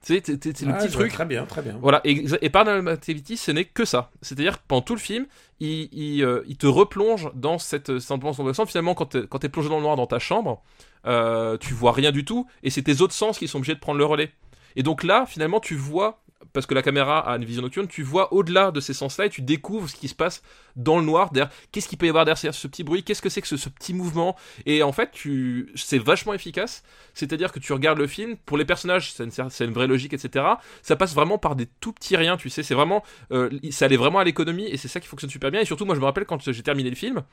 C'est 0.01 0.27
le 0.27 0.33
Ah, 0.73 0.73
petit 0.79 0.91
truc. 0.91 1.13
Très 1.13 1.25
bien, 1.25 1.45
très 1.45 1.61
bien. 1.61 1.77
Voilà, 1.81 2.01
et, 2.03 2.25
et 2.41 2.49
Paranormal 2.49 2.93
Activity, 2.93 3.37
ce 3.37 3.51
n'est 3.51 3.63
que 3.63 3.85
ça. 3.85 4.11
C'est-à-dire 4.21 4.57
que 4.57 4.63
pendant 4.67 4.81
tout 4.81 4.95
le 4.95 4.99
film, 4.99 5.27
il, 5.61 5.87
il, 5.93 6.23
euh, 6.25 6.43
il 6.47 6.57
te 6.57 6.67
replonge 6.67 7.29
dans 7.35 7.57
cette 7.57 7.99
cette 7.99 8.11
ambiance 8.11 8.37
angoissante. 8.37 8.67
Finalement, 8.67 8.95
quand 8.95 9.05
t'es 9.05 9.21
quand 9.29 9.39
t'es 9.39 9.47
plongé 9.47 9.69
dans 9.69 9.77
le 9.77 9.83
noir 9.83 9.95
dans 9.95 10.07
ta 10.07 10.19
chambre, 10.19 10.61
euh, 11.05 11.57
tu 11.57 11.73
vois 11.73 11.93
rien 11.93 12.11
du 12.11 12.25
tout, 12.25 12.47
et 12.63 12.69
c'est 12.69 12.81
tes 12.81 12.99
autres 13.01 13.13
sens 13.13 13.37
qui 13.37 13.47
sont 13.47 13.59
obligés 13.59 13.75
de 13.75 13.79
prendre 13.79 13.97
le 13.99 14.05
relais. 14.05 14.31
Et 14.75 14.83
donc 14.83 15.03
là, 15.03 15.25
finalement, 15.25 15.59
tu 15.59 15.75
vois, 15.75 16.23
parce 16.53 16.65
que 16.65 16.73
la 16.73 16.81
caméra 16.81 17.19
a 17.19 17.35
une 17.37 17.45
vision 17.45 17.63
nocturne, 17.63 17.87
tu 17.87 18.03
vois 18.03 18.33
au-delà 18.33 18.71
de 18.71 18.79
ces 18.79 18.93
sens-là 18.93 19.25
et 19.25 19.29
tu 19.29 19.41
découvres 19.41 19.89
ce 19.89 19.95
qui 19.95 20.07
se 20.07 20.15
passe 20.15 20.43
dans 20.75 20.99
le 20.99 21.05
noir. 21.05 21.31
Derrière, 21.31 21.51
qu'est-ce 21.71 21.87
qu'il 21.87 21.97
peut 21.97 22.05
y 22.05 22.09
avoir 22.09 22.25
derrière 22.25 22.53
ce 22.53 22.67
petit 22.67 22.83
bruit? 22.83 23.03
Qu'est-ce 23.03 23.21
que 23.21 23.29
c'est 23.29 23.41
que 23.41 23.47
ce, 23.47 23.69
petit 23.69 23.93
mouvement? 23.93 24.35
Et 24.65 24.83
en 24.83 24.91
fait, 24.91 25.11
tu, 25.11 25.71
c'est 25.75 25.97
vachement 25.97 26.33
efficace. 26.33 26.83
C'est-à-dire 27.13 27.51
que 27.51 27.59
tu 27.59 27.73
regardes 27.73 27.97
le 27.97 28.07
film, 28.07 28.37
pour 28.37 28.57
les 28.57 28.65
personnages, 28.65 29.11
c'est 29.13 29.23
une, 29.23 29.31
c'est 29.31 29.65
une 29.65 29.73
vraie 29.73 29.87
logique, 29.87 30.13
etc. 30.13 30.45
Ça 30.81 30.95
passe 30.95 31.15
vraiment 31.15 31.37
par 31.37 31.55
des 31.55 31.67
tout 31.79 31.91
petits 31.91 32.15
riens, 32.15 32.37
tu 32.37 32.49
sais. 32.49 32.63
C'est 32.63 32.75
vraiment, 32.75 33.03
euh, 33.31 33.49
ça 33.71 33.85
allait 33.85 33.97
vraiment 33.97 34.19
à 34.19 34.23
l'économie 34.23 34.67
et 34.67 34.77
c'est 34.77 34.87
ça 34.87 34.99
qui 34.99 35.07
fonctionne 35.07 35.31
super 35.31 35.51
bien. 35.51 35.61
Et 35.61 35.65
surtout, 35.65 35.85
moi, 35.85 35.95
je 35.95 35.99
me 35.99 36.05
rappelle 36.05 36.25
quand 36.25 36.51
j'ai 36.51 36.63
terminé 36.63 36.89
le 36.89 36.95
film, 36.95 37.23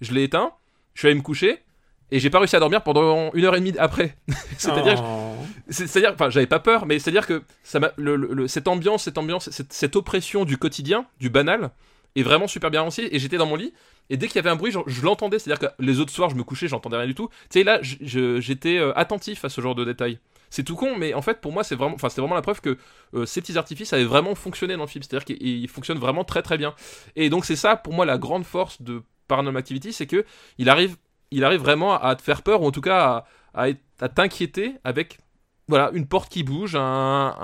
je 0.00 0.12
l'ai 0.12 0.24
éteint, 0.24 0.52
je 0.94 1.00
suis 1.00 1.08
allé 1.08 1.16
me 1.16 1.22
coucher. 1.22 1.60
Et 2.10 2.20
j'ai 2.20 2.30
pas 2.30 2.38
réussi 2.38 2.56
à 2.56 2.60
dormir 2.60 2.82
pendant 2.82 3.30
une 3.34 3.44
heure 3.44 3.54
et 3.54 3.58
demie 3.60 3.74
après. 3.78 4.16
C'est-à-dire, 4.58 4.94
que- 4.96 5.00
Oh. 5.04 5.34
c'est- 5.68 5.86
c'est-à-dire, 5.86 6.12
enfin, 6.14 6.30
j'avais 6.30 6.46
pas 6.46 6.58
peur, 6.60 6.86
mais 6.86 6.98
c'est-à-dire 6.98 7.26
que 7.26 7.42
ça 7.62 7.80
m'a, 7.80 7.90
le- 7.96 8.16
le- 8.16 8.48
cette 8.48 8.66
ambiance, 8.68 9.02
cette 9.04 9.18
ambiance, 9.18 9.50
cette, 9.50 9.72
cette 9.72 9.94
oppression 9.96 10.44
du 10.44 10.56
quotidien, 10.56 11.06
du 11.20 11.28
banal, 11.30 11.70
est 12.16 12.22
vraiment 12.22 12.46
super 12.46 12.70
bien 12.70 12.82
réussie. 12.82 13.08
Et 13.12 13.18
j'étais 13.18 13.36
dans 13.36 13.46
mon 13.46 13.56
lit, 13.56 13.74
et 14.10 14.16
dès 14.16 14.26
qu'il 14.26 14.36
y 14.36 14.38
avait 14.38 14.48
un 14.50 14.56
bruit, 14.56 14.72
je, 14.72 14.78
je 14.86 15.02
l'entendais. 15.02 15.38
C'est-à-dire 15.38 15.68
que 15.68 15.74
les 15.82 16.00
autres 16.00 16.12
soirs, 16.12 16.30
je 16.30 16.34
me 16.34 16.42
couchais, 16.44 16.66
j'entendais 16.66 16.96
rien 16.96 17.06
du 17.06 17.14
tout. 17.14 17.28
Tu 17.50 17.58
sais, 17.60 17.64
là, 17.64 17.78
j'étais 17.82 18.78
euh, 18.78 18.92
attentif 18.96 19.44
à 19.44 19.48
ce 19.50 19.60
genre 19.60 19.74
de 19.74 19.84
détails. 19.84 20.18
C'est 20.50 20.64
tout 20.64 20.76
con, 20.76 20.96
mais 20.96 21.12
en 21.12 21.20
fait, 21.20 21.42
pour 21.42 21.52
moi, 21.52 21.62
c'est 21.62 21.74
vraiment, 21.74 21.94
enfin, 21.94 22.08
c'est 22.08 22.22
vraiment 22.22 22.34
la 22.34 22.40
preuve 22.40 22.62
que 22.62 22.78
euh, 23.14 23.26
ces 23.26 23.42
petits 23.42 23.58
artifices 23.58 23.92
avaient 23.92 24.04
vraiment 24.04 24.34
fonctionné 24.34 24.74
dans 24.76 24.84
le 24.84 24.88
film. 24.88 25.02
C'est-à-dire 25.02 25.26
qu'ils 25.26 25.42
ils 25.42 25.68
fonctionnent 25.68 25.98
vraiment 25.98 26.24
très 26.24 26.40
très 26.40 26.56
bien. 26.56 26.74
Et 27.16 27.28
donc, 27.28 27.44
c'est 27.44 27.54
ça, 27.56 27.76
pour 27.76 27.92
moi, 27.92 28.06
la 28.06 28.16
grande 28.16 28.44
force 28.44 28.80
de 28.80 29.02
Paranormal 29.28 29.60
Activity, 29.60 29.92
c'est 29.92 30.06
que 30.06 30.24
il 30.56 30.70
arrive, 30.70 30.96
il 31.30 31.44
arrive 31.44 31.60
vraiment 31.60 32.00
à 32.00 32.14
te 32.16 32.22
faire 32.22 32.42
peur, 32.42 32.62
ou 32.62 32.66
en 32.66 32.70
tout 32.70 32.80
cas 32.80 33.24
à, 33.54 33.66
à 34.00 34.08
t'inquiéter 34.08 34.74
avec 34.84 35.18
voilà, 35.68 35.90
une 35.92 36.06
porte 36.06 36.30
qui 36.32 36.44
bouge, 36.44 36.76
un, 36.76 37.34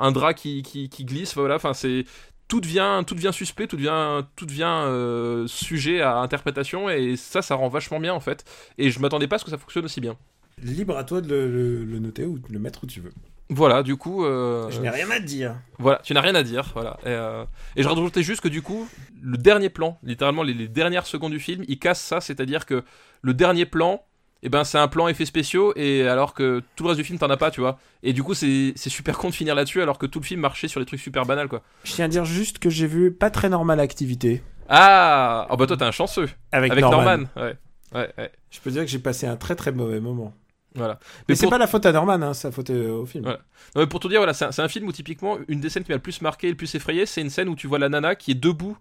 un, 0.00 0.12
drap 0.12 0.34
qui, 0.34 0.62
qui, 0.62 1.04
glisse, 1.04 1.34
voilà, 1.34 1.56
enfin 1.56 1.74
c'est 1.74 2.04
tout 2.48 2.60
devient 2.60 3.02
tout 3.06 3.14
devient 3.14 3.30
suspect, 3.32 3.66
tout 3.66 3.76
devient 3.76 4.24
tout 4.34 4.46
devient 4.46 4.82
euh, 4.86 5.46
sujet 5.46 6.00
à 6.00 6.16
interprétation 6.18 6.88
et 6.88 7.14
ça 7.16 7.42
ça 7.42 7.54
rend 7.54 7.68
vachement 7.68 8.00
bien 8.00 8.14
en 8.14 8.20
fait. 8.20 8.44
Et 8.78 8.90
je 8.90 8.98
m'attendais 9.00 9.28
pas 9.28 9.36
à 9.36 9.38
ce 9.38 9.44
que 9.44 9.50
ça 9.50 9.58
fonctionne 9.58 9.84
aussi 9.84 10.00
bien. 10.00 10.16
Libre 10.62 10.96
à 10.96 11.04
toi 11.04 11.20
de 11.20 11.28
le- 11.28 11.84
le 11.84 11.98
noter 12.00 12.24
ou 12.24 12.38
de 12.38 12.52
le 12.52 12.58
mettre 12.58 12.84
où 12.84 12.86
tu 12.86 13.00
veux. 13.00 13.12
Voilà, 13.50 13.82
du 13.82 13.96
coup 13.96 14.24
euh, 14.24 14.68
Je 14.70 14.80
n'ai 14.80 14.90
rien 14.90 15.10
à 15.10 15.20
dire. 15.20 15.54
voilà, 15.78 16.00
tu 16.04 16.12
n'as 16.12 16.20
rien 16.20 16.34
à 16.34 16.42
dire, 16.42 16.70
voilà. 16.74 16.98
Et, 17.04 17.08
euh, 17.08 17.44
et 17.76 17.82
je 17.82 17.88
rajoutais 17.88 18.22
juste 18.22 18.42
que 18.42 18.48
du 18.48 18.60
coup, 18.60 18.86
le 19.22 19.38
dernier 19.38 19.70
plan, 19.70 19.98
littéralement 20.02 20.42
les, 20.42 20.52
les 20.52 20.68
dernières 20.68 21.06
secondes 21.06 21.32
du 21.32 21.40
film, 21.40 21.64
il 21.66 21.78
casse 21.78 22.00
ça, 22.00 22.20
c'est-à-dire 22.20 22.66
que 22.66 22.84
le 23.22 23.32
dernier 23.34 23.64
plan, 23.64 24.02
eh 24.42 24.50
ben 24.50 24.64
c'est 24.64 24.76
un 24.78 24.86
plan 24.86 25.08
effets 25.08 25.24
spéciaux 25.24 25.72
et 25.76 26.06
alors 26.06 26.34
que 26.34 26.62
tout 26.76 26.84
le 26.84 26.90
reste 26.90 26.98
du 27.00 27.04
film 27.04 27.18
t'en 27.18 27.30
as 27.30 27.36
pas, 27.38 27.50
tu 27.50 27.60
vois. 27.60 27.78
Et 28.02 28.12
du 28.12 28.22
coup, 28.22 28.34
c'est 28.34 28.72
c'est 28.76 28.90
super 28.90 29.16
con 29.18 29.30
de 29.30 29.34
finir 29.34 29.54
là-dessus 29.54 29.80
alors 29.82 29.96
que 29.98 30.06
tout 30.06 30.20
le 30.20 30.24
film 30.26 30.40
marchait 30.42 30.68
sur 30.68 30.80
des 30.80 30.86
trucs 30.86 31.00
super 31.00 31.24
banals 31.24 31.48
quoi. 31.48 31.62
Je 31.84 31.92
tiens 31.94 32.04
à 32.04 32.08
dire 32.08 32.24
juste 32.26 32.58
que 32.58 32.68
j'ai 32.70 32.86
vu 32.86 33.10
pas 33.12 33.30
très 33.30 33.48
normal 33.48 33.80
activité 33.80 34.42
Ah, 34.68 35.46
oh 35.50 35.56
bah 35.56 35.66
toi 35.66 35.76
t'es 35.78 35.84
un 35.84 35.90
chanceux 35.90 36.28
avec, 36.52 36.70
avec 36.70 36.82
Norman. 36.82 37.04
Norman. 37.18 37.24
Ouais. 37.36 37.56
Ouais, 37.94 38.12
ouais. 38.18 38.30
Je 38.50 38.60
peux 38.60 38.70
dire 38.70 38.82
que 38.82 38.88
j'ai 38.90 38.98
passé 38.98 39.26
un 39.26 39.36
très 39.36 39.56
très 39.56 39.72
mauvais 39.72 39.98
moment. 40.00 40.34
Voilà. 40.78 40.98
Mais, 41.28 41.34
c'est 41.34 41.42
pour- 41.44 41.50
pas 41.50 41.58
la 41.58 41.66
faute 41.66 41.84
à 41.86 41.92
Norman, 41.92 42.14
hein, 42.22 42.32
c'est 42.34 42.48
la 42.48 42.52
faute 42.52 42.70
euh, 42.70 42.90
au 42.92 43.06
film. 43.06 43.24
Non, 43.24 43.36
mais 43.76 43.86
pour 43.86 44.00
tout 44.00 44.08
dire, 44.08 44.18
voilà, 44.20 44.32
c'est 44.32 44.46
un, 44.46 44.64
un 44.64 44.68
film 44.68 44.86
où 44.88 44.92
typiquement 44.92 45.38
une 45.48 45.60
des 45.60 45.68
scènes 45.68 45.84
qui 45.84 45.90
m'a 45.90 45.96
le 45.96 46.02
plus 46.02 46.20
marqué 46.22 46.46
et 46.46 46.50
le 46.50 46.56
plus 46.56 46.74
effrayé, 46.74 47.04
c'est 47.06 47.20
une 47.20 47.30
scène 47.30 47.48
où 47.48 47.54
tu 47.56 47.66
vois 47.66 47.78
la 47.78 47.88
nana 47.88 48.14
qui 48.14 48.30
est 48.30 48.34
debout. 48.34 48.76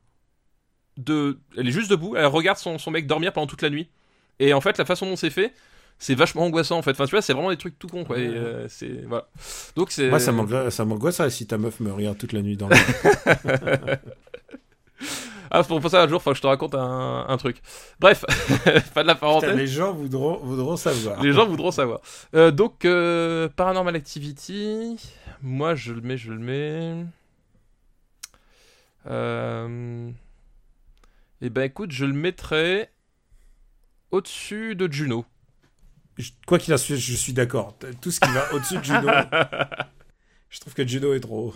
De... 0.97 1.37
Elle 1.57 1.67
est 1.67 1.71
juste 1.71 1.91
debout, 1.91 2.15
elle 2.15 2.25
regarde 2.25 2.57
son, 2.57 2.77
son 2.79 2.89
mec 2.91 3.05
dormir 3.05 3.31
pendant 3.33 3.45
toute 3.47 3.61
la 3.61 3.69
nuit. 3.69 3.87
Et 4.39 4.53
en 4.53 4.61
fait, 4.61 4.77
la 4.77 4.85
façon 4.85 5.05
dont 5.05 5.15
c'est 5.15 5.29
fait, 5.29 5.53
c'est 5.99 6.15
vachement 6.15 6.43
angoissant 6.43 6.77
en 6.77 6.81
fait. 6.81 6.91
Enfin, 6.91 7.05
tu 7.05 7.11
vois, 7.11 7.21
c'est 7.21 7.33
vraiment 7.33 7.49
des 7.51 7.57
trucs 7.57 7.77
tout 7.77 7.87
cons 7.87 8.03
quoi. 8.03 8.17
Et, 8.17 8.27
Ouais. 8.27 8.35
euh, 8.35 8.65
c'est 8.69 9.03
voilà. 9.07 9.27
Donc 9.75 9.91
c'est. 9.91 10.09
Moi, 10.09 10.19
ça 10.19 10.31
m'angoisse 10.31 10.73
ça 10.73 10.85
m'angoisserait 10.85 11.29
si 11.29 11.45
ta 11.47 11.57
meuf 11.57 11.79
me 11.79 11.91
regarde 11.91 12.17
toute 12.17 12.33
la 12.33 12.41
nuit 12.41 12.57
dans 12.57 12.67
le... 12.69 12.75
Ah, 15.51 15.63
pour, 15.63 15.79
pour 15.79 15.89
ça, 15.89 16.03
un 16.03 16.07
jour, 16.07 16.21
faut 16.21 16.31
que 16.31 16.37
je 16.37 16.41
te 16.41 16.47
raconte 16.47 16.75
un, 16.75 17.25
un 17.27 17.37
truc. 17.37 17.61
Bref, 17.99 18.25
pas 18.93 19.03
de 19.03 19.07
la 19.07 19.15
Putain, 19.15 19.15
parenthèse. 19.15 19.55
les 19.55 19.67
gens 19.67 19.93
voudront, 19.93 20.37
voudront 20.37 20.77
savoir. 20.77 21.21
Les 21.21 21.31
gens 21.33 21.47
voudront 21.47 21.71
savoir. 21.71 21.99
Euh, 22.35 22.51
donc, 22.51 22.85
euh, 22.85 23.47
Paranormal 23.55 23.95
Activity. 23.95 24.97
Moi, 25.41 25.75
je 25.75 25.93
le 25.93 26.01
mets, 26.01 26.17
je 26.17 26.31
le 26.31 26.39
mets. 26.39 27.05
Euh... 29.07 30.09
Eh 31.41 31.49
ben, 31.49 31.63
écoute, 31.63 31.91
je 31.91 32.05
le 32.05 32.13
mettrai 32.13 32.89
au-dessus 34.11 34.75
de 34.75 34.91
Juno. 34.91 35.25
Quoi 36.47 36.57
qu'il 36.57 36.73
en 36.73 36.77
soit, 36.77 36.95
je 36.95 37.15
suis 37.15 37.33
d'accord. 37.33 37.77
Tout 38.01 38.09
ce 38.09 38.19
qui 38.19 38.31
va 38.31 38.51
au-dessus 38.53 38.79
de 38.79 38.83
Juno, 38.83 39.07
je 40.49 40.59
trouve 40.59 40.73
que 40.73 40.87
Juno 40.87 41.13
est 41.13 41.19
trop 41.19 41.49
haut. 41.49 41.55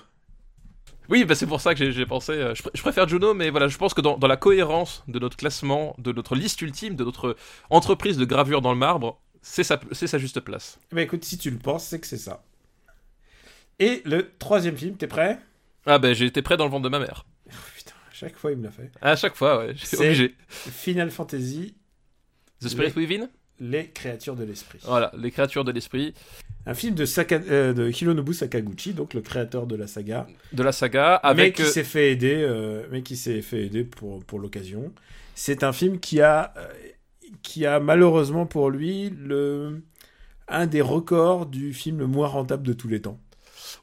Oui, 1.11 1.25
bah 1.25 1.35
c'est 1.35 1.45
pour 1.45 1.59
ça 1.59 1.75
que 1.75 1.91
j'ai- 1.91 2.05
pensé. 2.05 2.31
euh, 2.31 2.55
je, 2.55 2.63
pr- 2.63 2.71
je 2.73 2.81
préfère 2.81 3.07
Juno, 3.07 3.33
mais 3.33 3.49
voilà, 3.49 3.67
je 3.67 3.77
pense 3.77 3.93
que 3.93 3.99
dans, 4.01 4.17
dans 4.17 4.27
la 4.27 4.37
cohérence 4.37 5.03
de 5.09 5.19
notre 5.19 5.35
classement, 5.35 5.93
de 5.97 6.13
notre 6.13 6.35
liste 6.35 6.61
ultime, 6.61 6.95
de 6.95 7.03
notre 7.03 7.35
entreprise 7.69 8.17
de 8.17 8.23
gravure 8.25 8.61
dans 8.61 8.71
le 8.71 8.77
marbre, 8.79 9.19
c'est 9.41 9.63
sa, 9.63 9.77
juste 10.17 10.39
place. 10.39 10.79
Ben 10.91 11.01
écoute, 11.01 11.25
si 11.25 11.37
tu 11.37 11.51
le 11.51 11.57
penses, 11.57 11.85
c'est 11.85 11.99
que 11.99 12.07
c'est 12.07 12.17
ça. 12.17 12.43
Et 13.79 14.01
le 14.05 14.31
troisième 14.39 14.77
film, 14.77 14.95
t'es 14.95 15.07
prêt? 15.07 15.39
Ah 15.85 15.99
ben, 15.99 16.13
j'ai 16.13 16.25
été 16.27 16.41
prêt 16.41 16.55
dans 16.55 16.65
le 16.65 16.71
ventre 16.71 16.83
de 16.83 16.89
ma 16.89 16.99
mère. 16.99 17.25
Oh, 17.47 17.53
Putain, 17.75 17.93
à 18.09 18.13
chaque 18.13 18.35
fois 18.37 18.51
il 18.51 18.57
me 18.59 18.63
l'a 18.63 18.71
fait. 18.71 18.89
À 19.01 19.15
chaque 19.17 19.35
fois, 19.35 19.57
ouais, 19.57 19.73
j'ai 19.75 19.97
obligé. 19.97 20.35
Final 20.47 21.11
Fantasy, 21.11 21.75
The 22.61 22.69
Spirit 22.69 22.93
Within? 22.95 23.27
Les 23.61 23.85
créatures 23.87 24.35
de 24.35 24.43
l'esprit. 24.43 24.79
Voilà, 24.83 25.11
les 25.17 25.31
créatures 25.31 25.63
de 25.63 25.71
l'esprit 25.71 26.13
Un 26.65 26.73
film 26.73 26.95
de, 26.95 27.05
Saka- 27.05 27.41
euh, 27.49 27.73
de 27.73 27.89
Hironobu 27.89 28.33
Sakaguchi, 28.33 28.93
donc 28.93 29.13
le 29.13 29.21
créateur 29.21 29.67
de 29.67 29.75
la 29.75 29.87
saga, 29.87 30.27
de 30.51 30.63
la 30.63 30.71
saga, 30.71 31.19
mais 31.23 31.29
avec... 31.29 31.55
qui 31.55 31.61
euh, 31.61 31.65
s'est 31.65 31.83
fait 31.83 32.11
aider, 32.11 32.35
euh, 32.35 32.85
mais 32.91 33.01
qui 33.03 33.15
s'est 33.15 33.41
fait 33.41 33.65
aider 33.65 33.83
pour, 33.83 34.23
pour 34.25 34.39
l'occasion. 34.39 34.91
C'est 35.35 35.63
un 35.63 35.73
film 35.73 35.99
qui 35.99 36.21
a, 36.21 36.53
euh, 36.57 36.67
qui 37.41 37.65
a 37.65 37.79
malheureusement 37.79 38.45
pour 38.45 38.69
lui 38.69 39.09
le, 39.09 39.81
un 40.47 40.67
des 40.67 40.81
records 40.81 41.45
du 41.45 41.73
film 41.73 41.99
le 41.99 42.07
moins 42.07 42.27
rentable 42.27 42.65
de 42.65 42.73
tous 42.73 42.87
les 42.87 43.01
temps. 43.01 43.19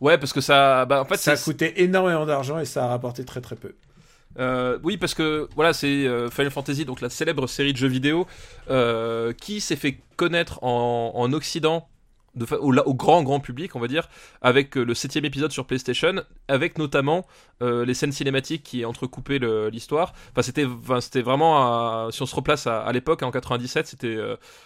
Ouais, 0.00 0.18
parce 0.18 0.32
que 0.32 0.40
ça... 0.40 0.84
Bah, 0.86 1.00
en 1.02 1.04
fait, 1.04 1.16
ça 1.16 1.32
a 1.32 1.36
coûté 1.36 1.82
énormément 1.82 2.26
d'argent 2.26 2.58
et 2.58 2.64
ça 2.64 2.84
a 2.84 2.88
rapporté 2.88 3.24
très 3.24 3.40
très 3.40 3.56
peu. 3.56 3.74
Euh, 4.38 4.78
oui, 4.82 4.96
parce 4.96 5.14
que 5.14 5.48
voilà, 5.54 5.72
c'est 5.72 6.06
euh, 6.06 6.30
Final 6.30 6.50
Fantasy, 6.50 6.84
donc 6.84 7.00
la 7.00 7.10
célèbre 7.10 7.46
série 7.46 7.72
de 7.72 7.78
jeux 7.78 7.88
vidéo, 7.88 8.26
euh, 8.70 9.32
qui 9.32 9.60
s'est 9.60 9.76
fait 9.76 10.00
connaître 10.16 10.62
en, 10.62 11.12
en 11.14 11.32
Occident, 11.32 11.88
au, 12.60 12.94
grand 12.94 13.24
grand 13.24 13.40
public, 13.40 13.74
on 13.74 13.80
va 13.80 13.88
dire, 13.88 14.08
avec 14.42 14.76
le 14.76 14.94
septième 14.94 15.24
épisode 15.24 15.50
sur 15.50 15.66
PlayStation, 15.66 16.22
avec 16.46 16.78
notamment 16.78 17.26
les 17.60 17.94
scènes 17.94 18.12
cinématiques 18.12 18.62
qui 18.62 18.84
entrecoupaient 18.84 19.40
l'histoire. 19.72 20.12
Enfin, 20.30 20.42
c'était, 20.42 21.20
vraiment, 21.20 22.10
si 22.12 22.22
on 22.22 22.26
se 22.26 22.36
replace 22.36 22.68
à, 22.68 22.92
l'époque, 22.92 23.24
en 23.24 23.32
97, 23.32 23.88
c'était, 23.88 24.18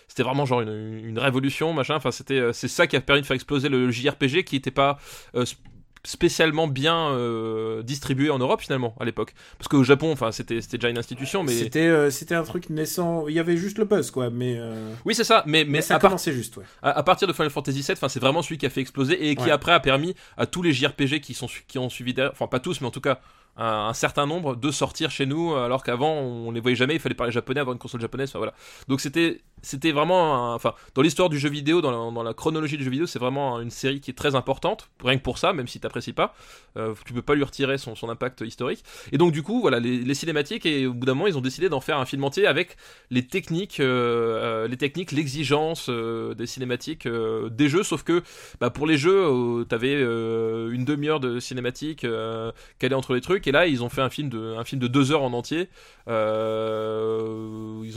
c'était 0.06 0.22
vraiment 0.22 0.44
genre 0.44 0.60
une, 0.60 1.02
une 1.02 1.18
révolution, 1.18 1.72
machin. 1.72 1.94
Enfin, 1.94 2.10
c'était, 2.10 2.52
c'est 2.52 2.68
ça 2.68 2.86
qui 2.86 2.96
a 2.96 3.00
permis 3.00 3.22
de 3.22 3.26
faire 3.26 3.36
exploser 3.36 3.70
le 3.70 3.90
JRPG, 3.90 4.44
qui 4.44 4.56
n'était 4.56 4.70
pas 4.70 4.98
spécialement 6.04 6.66
bien 6.66 7.10
euh, 7.10 7.82
distribué 7.82 8.28
en 8.30 8.38
Europe 8.38 8.60
finalement 8.60 8.94
à 8.98 9.04
l'époque 9.04 9.34
parce 9.58 9.68
qu'au 9.68 9.84
Japon 9.84 10.10
enfin 10.12 10.32
c'était 10.32 10.60
c'était 10.60 10.76
déjà 10.78 10.88
une 10.88 10.98
institution 10.98 11.44
mais 11.44 11.52
C'était 11.52 11.86
euh, 11.86 12.10
c'était 12.10 12.34
un 12.34 12.42
truc 12.42 12.70
naissant. 12.70 13.28
Il 13.28 13.34
y 13.34 13.38
avait 13.38 13.56
juste 13.56 13.78
le 13.78 13.84
buzz 13.84 14.10
quoi, 14.10 14.28
mais 14.30 14.56
euh, 14.58 14.92
oui 15.04 15.14
c'est 15.14 15.22
ça 15.24 15.44
mais 15.46 15.64
mais 15.64 15.70
mais 15.70 15.80
ça 15.82 15.94
à, 15.94 15.98
par- 16.00 16.10
commençait 16.10 16.32
juste 16.32 16.56
ouais. 16.56 16.64
à- 16.82 16.90
à 16.90 17.02
partir 17.04 17.28
de 17.28 17.32
Final 17.32 17.50
Fantasy 17.50 17.82
VII 17.82 17.92
enfin 17.92 18.08
c'est 18.08 18.18
vraiment 18.20 18.42
celui 18.42 18.58
qui 18.58 18.66
a 18.66 18.70
fait 18.70 18.80
exploser 18.80 19.28
et 19.28 19.36
qui 19.36 19.44
Ouais. 19.44 19.50
après 19.52 19.72
a 19.72 19.78
permis 19.80 20.14
à 20.36 20.46
tous 20.46 20.62
les 20.62 20.72
JRPG 20.72 21.20
qui 21.20 21.34
sont 21.34 21.46
qui 21.68 21.78
ont 21.78 21.88
suivi 21.88 22.14
derrière 22.14 22.32
enfin 22.32 22.48
pas 22.48 22.58
tous 22.60 22.80
mais 22.80 22.88
en 22.88 22.90
tout 22.90 23.00
cas 23.00 23.20
un, 23.56 23.64
un 23.88 23.92
certain 23.94 24.26
nombre 24.26 24.56
de 24.56 24.70
sortir 24.70 25.10
chez 25.10 25.26
nous, 25.26 25.54
alors 25.54 25.84
qu'avant 25.84 26.14
on 26.14 26.50
les 26.52 26.60
voyait 26.60 26.74
jamais, 26.74 26.94
il 26.94 27.00
fallait 27.00 27.14
parler 27.14 27.32
japonais 27.32 27.60
avoir 27.60 27.74
une 27.74 27.78
console 27.78 28.00
japonaise. 28.00 28.30
Enfin 28.30 28.38
voilà. 28.38 28.54
Donc 28.88 29.02
c'était 29.02 29.42
c'était 29.62 29.92
vraiment, 29.92 30.54
enfin 30.54 30.74
dans 30.94 31.02
l'histoire 31.02 31.28
du 31.28 31.38
jeu 31.38 31.48
vidéo, 31.48 31.80
dans 31.80 31.90
la, 31.90 32.12
dans 32.12 32.22
la 32.22 32.34
chronologie 32.34 32.76
du 32.76 32.84
jeu 32.84 32.90
vidéo, 32.90 33.06
c'est 33.06 33.18
vraiment 33.18 33.60
une 33.60 33.70
série 33.70 34.00
qui 34.00 34.10
est 34.10 34.14
très 34.14 34.34
importante, 34.34 34.90
rien 35.02 35.16
que 35.16 35.22
pour 35.22 35.38
ça, 35.38 35.52
même 35.52 35.68
si 35.68 35.80
t'apprécies 35.80 36.12
pas, 36.12 36.34
euh, 36.76 36.94
tu 37.06 37.12
peux 37.12 37.22
pas 37.22 37.34
lui 37.34 37.44
retirer 37.44 37.78
son, 37.78 37.94
son 37.94 38.08
impact 38.08 38.42
historique. 38.42 38.84
Et 39.12 39.18
donc 39.18 39.32
du 39.32 39.42
coup 39.42 39.60
voilà 39.60 39.80
les, 39.80 40.14
cinématiques 40.14 40.66
et 40.66 40.86
au 40.86 40.92
bout 40.92 41.06
d'un 41.06 41.14
moment 41.14 41.26
ils 41.26 41.38
ont 41.38 41.42
décidé 41.42 41.68
d'en 41.68 41.80
faire 41.80 41.98
un 41.98 42.04
film 42.04 42.22
entier 42.24 42.46
avec 42.46 42.76
les 43.10 43.26
techniques, 43.26 43.80
euh, 43.80 44.64
euh, 44.64 44.68
les 44.68 44.76
techniques, 44.76 45.12
l'exigence 45.12 45.86
euh, 45.88 46.34
des 46.34 46.46
cinématiques 46.46 47.08
des 47.08 47.68
jeux, 47.68 47.82
sauf 47.82 48.02
que 48.02 48.22
bah, 48.60 48.70
pour 48.70 48.86
les 48.86 48.96
jeux, 48.96 49.64
t'avais 49.68 50.00
une 50.00 50.84
demi-heure 50.84 51.20
de 51.20 51.40
cinématique 51.40 52.06
calée 52.78 52.94
entre 52.94 53.14
les 53.14 53.20
trucs, 53.20 53.46
et 53.46 53.52
là 53.52 53.66
ils 53.66 53.82
ont 53.82 53.88
fait 53.88 54.02
un 54.02 54.10
film 54.10 54.28
de, 54.28 54.54
un 54.56 54.64
film 54.64 54.80
de 54.80 54.86
deux 54.86 55.12
heures 55.12 55.22
en 55.22 55.32
entier. 55.32 55.68
Ils, 56.06 56.12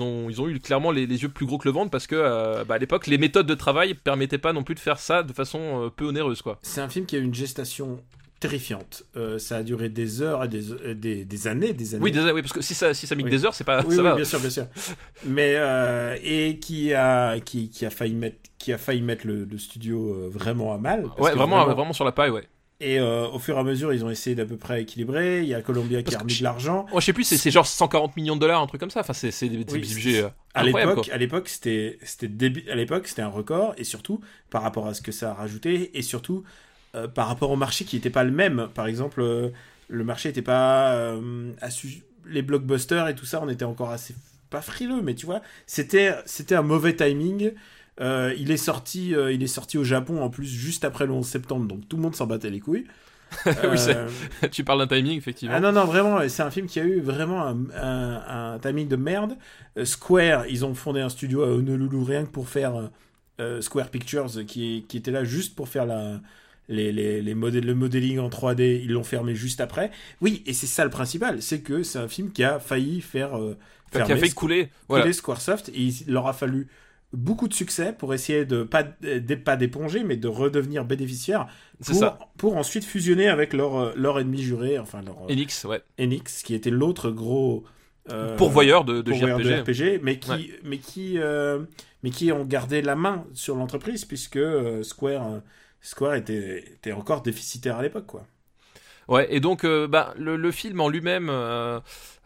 ont, 0.01 0.29
ils 0.29 0.41
ont 0.41 0.47
eu 0.47 0.59
clairement 0.59 0.91
les, 0.91 1.05
les 1.07 1.23
yeux 1.23 1.29
plus 1.29 1.45
gros 1.45 1.54
que 1.57 1.67
le 1.67 1.73
ventre 1.73 1.91
parce 1.91 2.07
que 2.07 2.15
euh, 2.15 2.63
bah, 2.63 2.75
à 2.75 2.77
l'époque 2.77 3.07
les 3.07 3.17
méthodes 3.17 3.47
de 3.47 3.53
travail 3.55 3.93
permettaient 3.93 4.37
pas 4.37 4.53
non 4.53 4.63
plus 4.63 4.75
de 4.75 4.79
faire 4.79 4.99
ça 4.99 5.23
de 5.23 5.33
façon 5.33 5.85
euh, 5.85 5.89
peu 5.89 6.05
onéreuse 6.05 6.41
quoi. 6.41 6.59
C'est 6.61 6.81
un 6.81 6.89
film 6.89 7.05
qui 7.05 7.15
a 7.15 7.19
eu 7.19 7.23
une 7.23 7.33
gestation 7.35 7.99
terrifiante. 8.39 9.03
Euh, 9.15 9.39
ça 9.39 9.57
a 9.57 9.63
duré 9.63 9.89
des 9.89 10.21
heures 10.21 10.43
et 10.43 10.47
des, 10.47 10.71
euh, 10.71 10.93
des, 10.93 11.25
des 11.25 11.47
années, 11.47 11.73
des 11.73 11.95
années. 11.95 12.03
Oui, 12.03 12.11
désolé, 12.11 12.33
oui, 12.33 12.41
parce 12.41 12.53
que 12.53 12.61
si 12.61 12.73
ça, 12.73 12.93
si 12.93 13.07
ça 13.07 13.15
Oui. 13.15 13.23
des 13.23 13.45
heures, 13.45 13.53
c'est 13.55 13.63
pas, 13.63 13.81
oui, 13.85 13.95
ça 13.95 14.01
oui, 14.01 14.07
va. 14.09 14.15
bien 14.15 14.25
sûr, 14.25 14.39
bien 14.39 14.49
sûr. 14.49 14.67
Mais 15.25 15.53
euh, 15.55 16.17
et 16.21 16.59
qui 16.59 16.93
a 16.93 17.39
qui, 17.39 17.69
qui 17.69 17.85
a 17.85 17.89
failli 17.89 18.13
mettre 18.13 18.37
qui 18.57 18.73
a 18.73 18.77
failli 18.77 19.01
mettre 19.01 19.25
le, 19.25 19.45
le 19.45 19.57
studio 19.57 20.29
vraiment 20.29 20.73
à 20.73 20.77
mal. 20.77 21.05
Ouais, 21.17 21.31
que 21.31 21.37
vraiment, 21.37 21.65
vraiment, 21.65 21.93
sur 21.93 22.05
la 22.05 22.11
paille, 22.11 22.31
ouais. 22.31 22.43
Et 22.81 22.99
euh, 22.99 23.27
au 23.29 23.39
fur 23.39 23.55
et 23.55 23.59
à 23.59 23.63
mesure, 23.63 23.93
ils 23.93 24.03
ont 24.03 24.09
essayé 24.09 24.35
d'à 24.35 24.45
peu 24.45 24.57
près 24.57 24.81
équilibrer. 24.81 25.41
Il 25.43 25.47
y 25.47 25.53
a 25.53 25.61
Columbia 25.61 26.03
qui 26.03 26.13
a 26.13 26.19
remis 26.19 26.33
je- 26.33 26.39
de 26.39 26.43
l'argent. 26.43 26.85
Oh, 26.91 26.99
je 26.99 27.05
sais 27.05 27.13
plus, 27.13 27.23
c'est 27.23 27.49
genre 27.51 27.65
140 27.65 28.17
millions 28.17 28.35
de 28.35 28.41
dollars, 28.41 28.61
un 28.61 28.67
truc 28.67 28.81
comme 28.81 28.89
ça. 28.89 28.99
Enfin, 28.99 29.13
c'est 29.13 29.29
des, 29.47 29.63
des 29.63 29.73
Oui, 29.73 29.79
budgets 29.79 30.23
euh, 30.23 30.29
À 30.53 30.63
l'époque, 30.63 31.05
quoi. 31.05 31.13
à 31.13 31.17
l'époque, 31.17 31.47
c'était, 31.47 31.97
début- 32.23 32.69
à 32.69 32.75
l'époque, 32.75 33.07
c'était 33.07 33.21
un 33.21 33.29
record, 33.29 33.73
et 33.77 33.85
surtout 33.85 34.19
par 34.49 34.61
rapport 34.61 34.87
à 34.87 34.93
ce 34.93 35.01
que 35.01 35.13
ça 35.13 35.31
a 35.31 35.33
rajouté, 35.35 35.97
et 35.97 36.01
surtout 36.01 36.43
euh, 36.95 37.07
par 37.07 37.27
rapport 37.27 37.49
au 37.51 37.55
marché 37.55 37.85
qui 37.85 37.95
n'était 37.95 38.09
pas 38.09 38.25
le 38.25 38.31
même. 38.31 38.67
Par 38.75 38.87
exemple, 38.87 39.21
euh, 39.21 39.49
le 39.87 40.03
marché 40.03 40.29
n'était 40.29 40.41
pas 40.41 41.15
assu- 41.61 42.03
les 42.25 42.41
blockbusters 42.41 43.07
et 43.07 43.15
tout 43.15 43.25
ça, 43.25 43.39
on 43.41 43.47
était 43.49 43.65
encore 43.65 43.91
assez 43.91 44.15
pas 44.49 44.61
frileux, 44.61 45.01
mais 45.01 45.15
tu 45.15 45.25
vois, 45.25 45.41
c'était, 45.65 46.13
c'était 46.25 46.55
un 46.55 46.61
mauvais 46.61 46.95
timing. 46.95 47.53
Euh, 48.01 48.33
il 48.37 48.51
est 48.51 48.57
sorti, 48.57 49.15
euh, 49.15 49.31
il 49.31 49.41
est 49.41 49.47
sorti 49.47 49.77
au 49.77 49.83
Japon 49.85 50.21
en 50.21 50.29
plus 50.29 50.45
juste 50.47 50.83
après 50.83 51.05
le 51.05 51.13
11 51.13 51.25
septembre, 51.25 51.65
donc 51.67 51.87
tout 51.87 51.95
le 51.95 52.01
monde 52.01 52.15
s'en 52.15 52.27
battait 52.27 52.49
les 52.49 52.59
couilles. 52.59 52.85
Oui, 53.45 53.77
Euh, 53.89 54.07
tu 54.51 54.63
parles 54.63 54.85
d'un 54.87 54.95
timing, 54.97 55.17
effectivement. 55.17 55.55
ah 55.57 55.59
non, 55.59 55.71
non, 55.71 55.85
vraiment, 55.85 56.19
c'est 56.29 56.43
un 56.43 56.51
film 56.51 56.67
qui 56.67 56.79
a 56.79 56.83
eu 56.83 56.99
vraiment 57.01 57.45
un, 57.45 57.57
un- 57.75 58.53
un 58.53 58.59
timing 58.59 58.87
de 58.87 58.95
merde. 58.95 59.35
Square, 59.83 60.45
ils 60.47 60.63
ont 60.65 60.73
fondé 60.75 61.01
un 61.01 61.09
studio 61.09 61.43
à 61.43 61.47
Honolulu 61.47 62.03
rien 62.03 62.25
que 62.25 62.29
pour 62.31 62.47
faire 62.49 62.89
Square 63.61 63.89
Pictures, 63.89 64.27
qui, 64.47 64.85
qui 64.87 64.97
était 64.97 65.11
là 65.11 65.23
juste 65.25 65.55
pour 65.55 65.67
faire 65.67 65.85
la, 65.85 66.21
les, 66.69 66.91
les, 66.93 67.21
les 67.21 67.35
modé- 67.35 67.61
le 67.61 67.75
modeling 67.75 68.19
en 68.19 68.29
3D. 68.29 68.81
Ils 68.83 68.91
l'ont 68.91 69.03
fermé 69.03 69.35
juste 69.35 69.59
après. 69.59 69.91
Oui, 70.21 70.41
et 70.45 70.53
c'est 70.53 70.67
ça 70.67 70.83
le 70.85 70.89
principal, 70.89 71.41
c'est 71.41 71.59
que 71.59 71.83
c'est 71.83 71.99
un 71.99 72.07
film 72.07 72.31
qui 72.31 72.43
a 72.43 72.59
failli 72.59 73.01
faire. 73.01 73.37
euh, 73.37 73.57
qui 73.91 73.99
a 73.99 74.17
fait 74.17 74.29
couler. 74.31 74.69
Voilà. 74.87 75.03
couler 75.03 75.13
Squaresoft. 75.13 75.69
Et 75.69 75.81
il 75.81 75.95
leur 76.07 76.27
a 76.27 76.33
fallu 76.33 76.67
beaucoup 77.15 77.47
de 77.47 77.53
succès 77.53 77.93
pour 77.93 78.13
essayer 78.13 78.45
de 78.45 78.63
pas, 78.63 78.83
pas 78.83 79.55
d'éponger, 79.55 80.03
mais 80.03 80.17
de 80.17 80.27
redevenir 80.27 80.85
bénéficiaire 80.85 81.47
pour, 81.83 81.95
ça. 81.95 82.19
pour 82.37 82.57
ensuite 82.57 82.83
fusionner 82.85 83.27
avec 83.27 83.53
leur, 83.53 83.75
euh, 83.77 83.93
leur 83.95 84.19
ennemi 84.19 84.41
juré, 84.41 84.77
enfin 84.79 85.01
leur, 85.01 85.23
euh, 85.23 85.31
Enix, 85.33 85.63
ouais. 85.65 85.81
Enix, 85.99 86.43
qui 86.43 86.53
était 86.53 86.69
l'autre 86.69 87.11
gros 87.11 87.63
euh, 88.11 88.35
Pourvoyeur 88.37 88.85
de, 88.85 89.01
de 89.01 89.11
pourvoyeur 89.11 89.39
JRPG. 89.39 89.49
de 89.49 89.95
RPG, 89.97 89.99
mais 90.03 90.19
qui, 90.19 90.29
Ouais. 90.31 90.59
mais 90.63 90.77
qui, 90.77 91.17
euh, 91.17 91.63
mais 92.03 92.11
qui 92.11 92.31
ont 92.31 92.45
gardé 92.45 92.81
la 92.81 92.95
main 92.95 93.25
sur 93.33 93.55
l'entreprise 93.55 94.05
puisque 94.05 94.39
Square, 94.83 95.41
Square 95.81 96.15
était, 96.15 96.59
était 96.73 96.91
encore 96.91 97.21
déficitaire 97.23 97.77
à 97.77 97.81
l'époque, 97.81 98.05
quoi. 98.05 98.27
Ouais, 99.07 99.27
et 99.29 99.39
donc 99.39 99.63
euh, 99.65 99.87
bah, 99.87 100.13
le, 100.17 100.35
le 100.35 100.51
film 100.51 100.79
en 100.81 100.89
lui-même, 100.89 101.29
euh, 101.29 101.79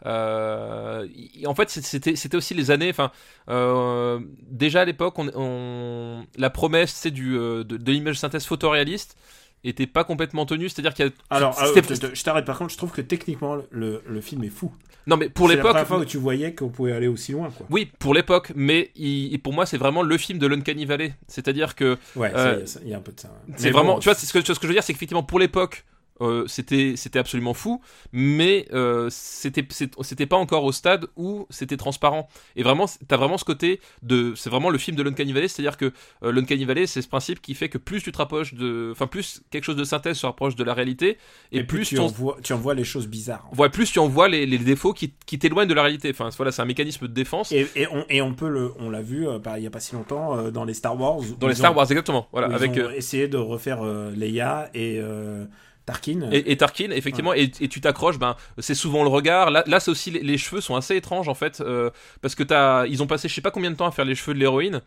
euh, 0.06 1.06
en 1.46 1.54
fait, 1.54 1.70
c'était 1.70 2.16
c'était 2.16 2.36
aussi 2.36 2.54
les 2.54 2.70
années. 2.70 2.90
Enfin, 2.90 3.10
euh, 3.48 4.20
déjà 4.50 4.82
à 4.82 4.84
l'époque, 4.84 5.18
on, 5.18 5.30
on- 5.34 6.26
la 6.36 6.50
promesse, 6.50 6.92
c'est 6.92 7.10
du 7.10 7.32
de, 7.34 7.62
de 7.62 7.92
l'image 7.92 8.18
synthèse 8.18 8.44
photoréaliste 8.46 9.16
était 9.62 9.86
pas 9.86 10.04
complètement 10.04 10.46
tenue. 10.46 10.68
C'est-à-dire 10.70 10.94
qu'il 10.94 11.04
y 11.06 11.08
a 11.08 11.12
Alors, 11.28 11.54
c'était- 11.54 11.94
je, 12.14 12.22
t'arrête 12.24 12.46
par 12.46 12.56
contre, 12.58 12.72
je 12.72 12.78
trouve 12.78 12.92
que 12.92 13.02
techniquement 13.02 13.58
le, 13.70 14.02
le 14.06 14.20
film 14.22 14.42
est 14.44 14.48
fou. 14.48 14.72
non 15.06 15.18
mais 15.18 15.28
pour 15.28 15.48
C'est 15.48 15.56
la 15.56 15.56
l'époque, 15.56 15.72
première 15.72 15.86
fois 15.86 15.98
où 15.98 16.04
tu 16.06 16.16
voyais 16.16 16.54
qu'on 16.54 16.70
pouvait 16.70 16.92
aller 16.92 17.08
aussi 17.08 17.32
loin, 17.32 17.50
quoi. 17.50 17.66
oui, 17.68 17.90
pour 17.98 18.14
l'époque, 18.14 18.52
mais 18.56 18.90
il- 18.96 19.38
pour 19.38 19.52
moi, 19.52 19.66
c'est 19.66 19.76
vraiment 19.76 20.02
le 20.02 20.16
film 20.16 20.38
de 20.38 20.46
l'Uncanny 20.46 20.86
Valley. 20.86 21.14
C'est-à-dire 21.28 21.74
que 21.74 21.98
Ouais, 22.16 22.32
Euh, 22.34 22.64
il 22.82 22.88
y 22.88 22.94
a 22.94 22.96
un 22.96 23.00
peu 23.02 23.12
de 23.12 23.20
ça. 23.20 23.28
C'est 23.56 23.70
vraiment, 23.70 23.98
tu 23.98 24.04
vois, 24.08 24.14
ce 24.14 24.32
que, 24.32 24.40
ce 24.42 24.52
que 24.52 24.62
je 24.62 24.66
veux 24.68 24.72
dire, 24.72 24.82
c'est 24.82 24.94
qu'effectivement 24.94 25.22
pour 25.22 25.38
l'époque, 25.38 25.84
euh, 26.20 26.44
c'était 26.46 26.94
c'était 26.96 27.18
absolument 27.18 27.54
fou, 27.54 27.80
mais 28.12 28.66
euh, 28.72 29.08
c'était 29.10 30.26
pas 30.26 30.36
encore 30.36 30.64
au 30.64 30.72
stade 30.72 31.06
où 31.16 31.46
c'était 31.50 31.76
transparent. 31.76 32.28
Et 32.56 32.62
vraiment, 32.62 32.86
t'as 33.08 33.16
vraiment 33.16 33.38
ce 33.38 33.44
côté 33.44 33.80
de, 34.02 34.34
c'est 34.34 34.50
vraiment 34.50 34.70
le 34.70 34.78
film 34.78 34.96
de 34.96 35.02
l'Uncanny 35.02 35.32
Valley, 35.32 35.48
c'est-à-dire 35.48 35.76
que 35.76 35.92
euh, 36.22 36.32
l'Uncanny 36.32 36.64
Valley, 36.64 36.86
c'est 36.86 37.02
ce 37.02 37.08
principe 37.08 37.40
qui 37.40 37.54
fait 37.54 37.68
que 37.68 37.78
plus 37.78 38.02
tu 38.02 38.12
te 38.12 38.18
rapproches 38.18 38.54
de, 38.54 38.90
enfin 38.92 39.06
plus 39.06 39.42
quelque 39.50 39.64
chose 39.64 39.76
de 39.76 39.84
synthèse 39.84 40.18
se 40.18 40.26
rapproche 40.26 40.56
de 40.56 40.64
la 40.64 40.74
réalité, 40.74 41.18
et, 41.52 41.58
et 41.58 41.64
plus, 41.64 41.86
tu, 41.86 41.94
tu 41.94 42.00
en 42.00 42.06
vois, 42.06 42.36
tu 42.42 42.52
en 42.52 42.58
vois 42.58 42.74
les 42.74 42.84
choses 42.84 43.06
bizarres. 43.06 43.46
en 43.50 43.54
vois, 43.54 43.68
plus 43.68 43.90
tu 43.90 43.98
en 43.98 44.08
vois 44.08 44.28
les, 44.28 44.46
les 44.46 44.58
défauts 44.58 44.92
qui, 44.92 45.12
qui 45.26 45.38
t'éloignent 45.38 45.68
de 45.68 45.74
la 45.74 45.82
réalité. 45.82 46.10
Enfin, 46.10 46.28
voilà, 46.36 46.52
c'est 46.52 46.62
un 46.62 46.66
mécanisme 46.66 47.06
de 47.06 47.12
défense. 47.12 47.52
Et, 47.52 47.66
et 47.76 47.86
on, 47.88 48.04
et 48.08 48.22
on 48.22 48.34
peut 48.34 48.48
le, 48.48 48.72
on 48.78 48.90
l'a 48.90 49.02
vu 49.02 49.26
euh, 49.28 49.38
il 49.56 49.62
y 49.62 49.66
a 49.66 49.70
pas 49.70 49.80
si 49.80 49.94
longtemps 49.94 50.50
dans 50.50 50.64
les 50.64 50.74
Star 50.74 50.98
Wars. 51.00 51.20
dans 51.38 51.48
les 51.48 51.54
Star 51.54 51.72
ont- 51.72 51.76
Wars, 51.76 51.90
exactement. 51.90 52.28
Voilà, 52.32 52.54
avec 52.54 52.76
essayé 52.96 53.28
de 53.28 53.36
refaire 53.36 53.82
Leia 53.82 54.70
et 54.74 55.00
Tarkin. 55.92 56.30
Et, 56.32 56.52
et 56.52 56.56
Tarkin, 56.56 56.90
effectivement, 56.90 57.34
et, 57.34 57.50
et 57.60 57.68
tu 57.68 57.80
t'accroches, 57.80 58.18
ben, 58.18 58.36
c'est 58.58 58.74
souvent 58.74 59.02
le 59.02 59.08
regard. 59.08 59.50
Là, 59.50 59.64
là 59.66 59.80
c'est 59.80 59.90
aussi 59.90 60.10
les, 60.10 60.20
les 60.20 60.38
cheveux 60.38 60.60
sont 60.60 60.76
assez 60.76 60.96
étranges 60.96 61.28
en 61.28 61.34
fait, 61.34 61.60
euh, 61.60 61.90
parce 62.20 62.34
que 62.34 62.42
t'as, 62.42 62.86
ils 62.86 63.02
ont 63.02 63.06
passé 63.06 63.28
je 63.28 63.34
sais 63.34 63.40
pas 63.40 63.50
combien 63.50 63.70
de 63.70 63.76
temps 63.76 63.86
à 63.86 63.90
faire 63.90 64.04
les 64.04 64.14
cheveux 64.14 64.34
de 64.34 64.38
l'héroïne. 64.38 64.82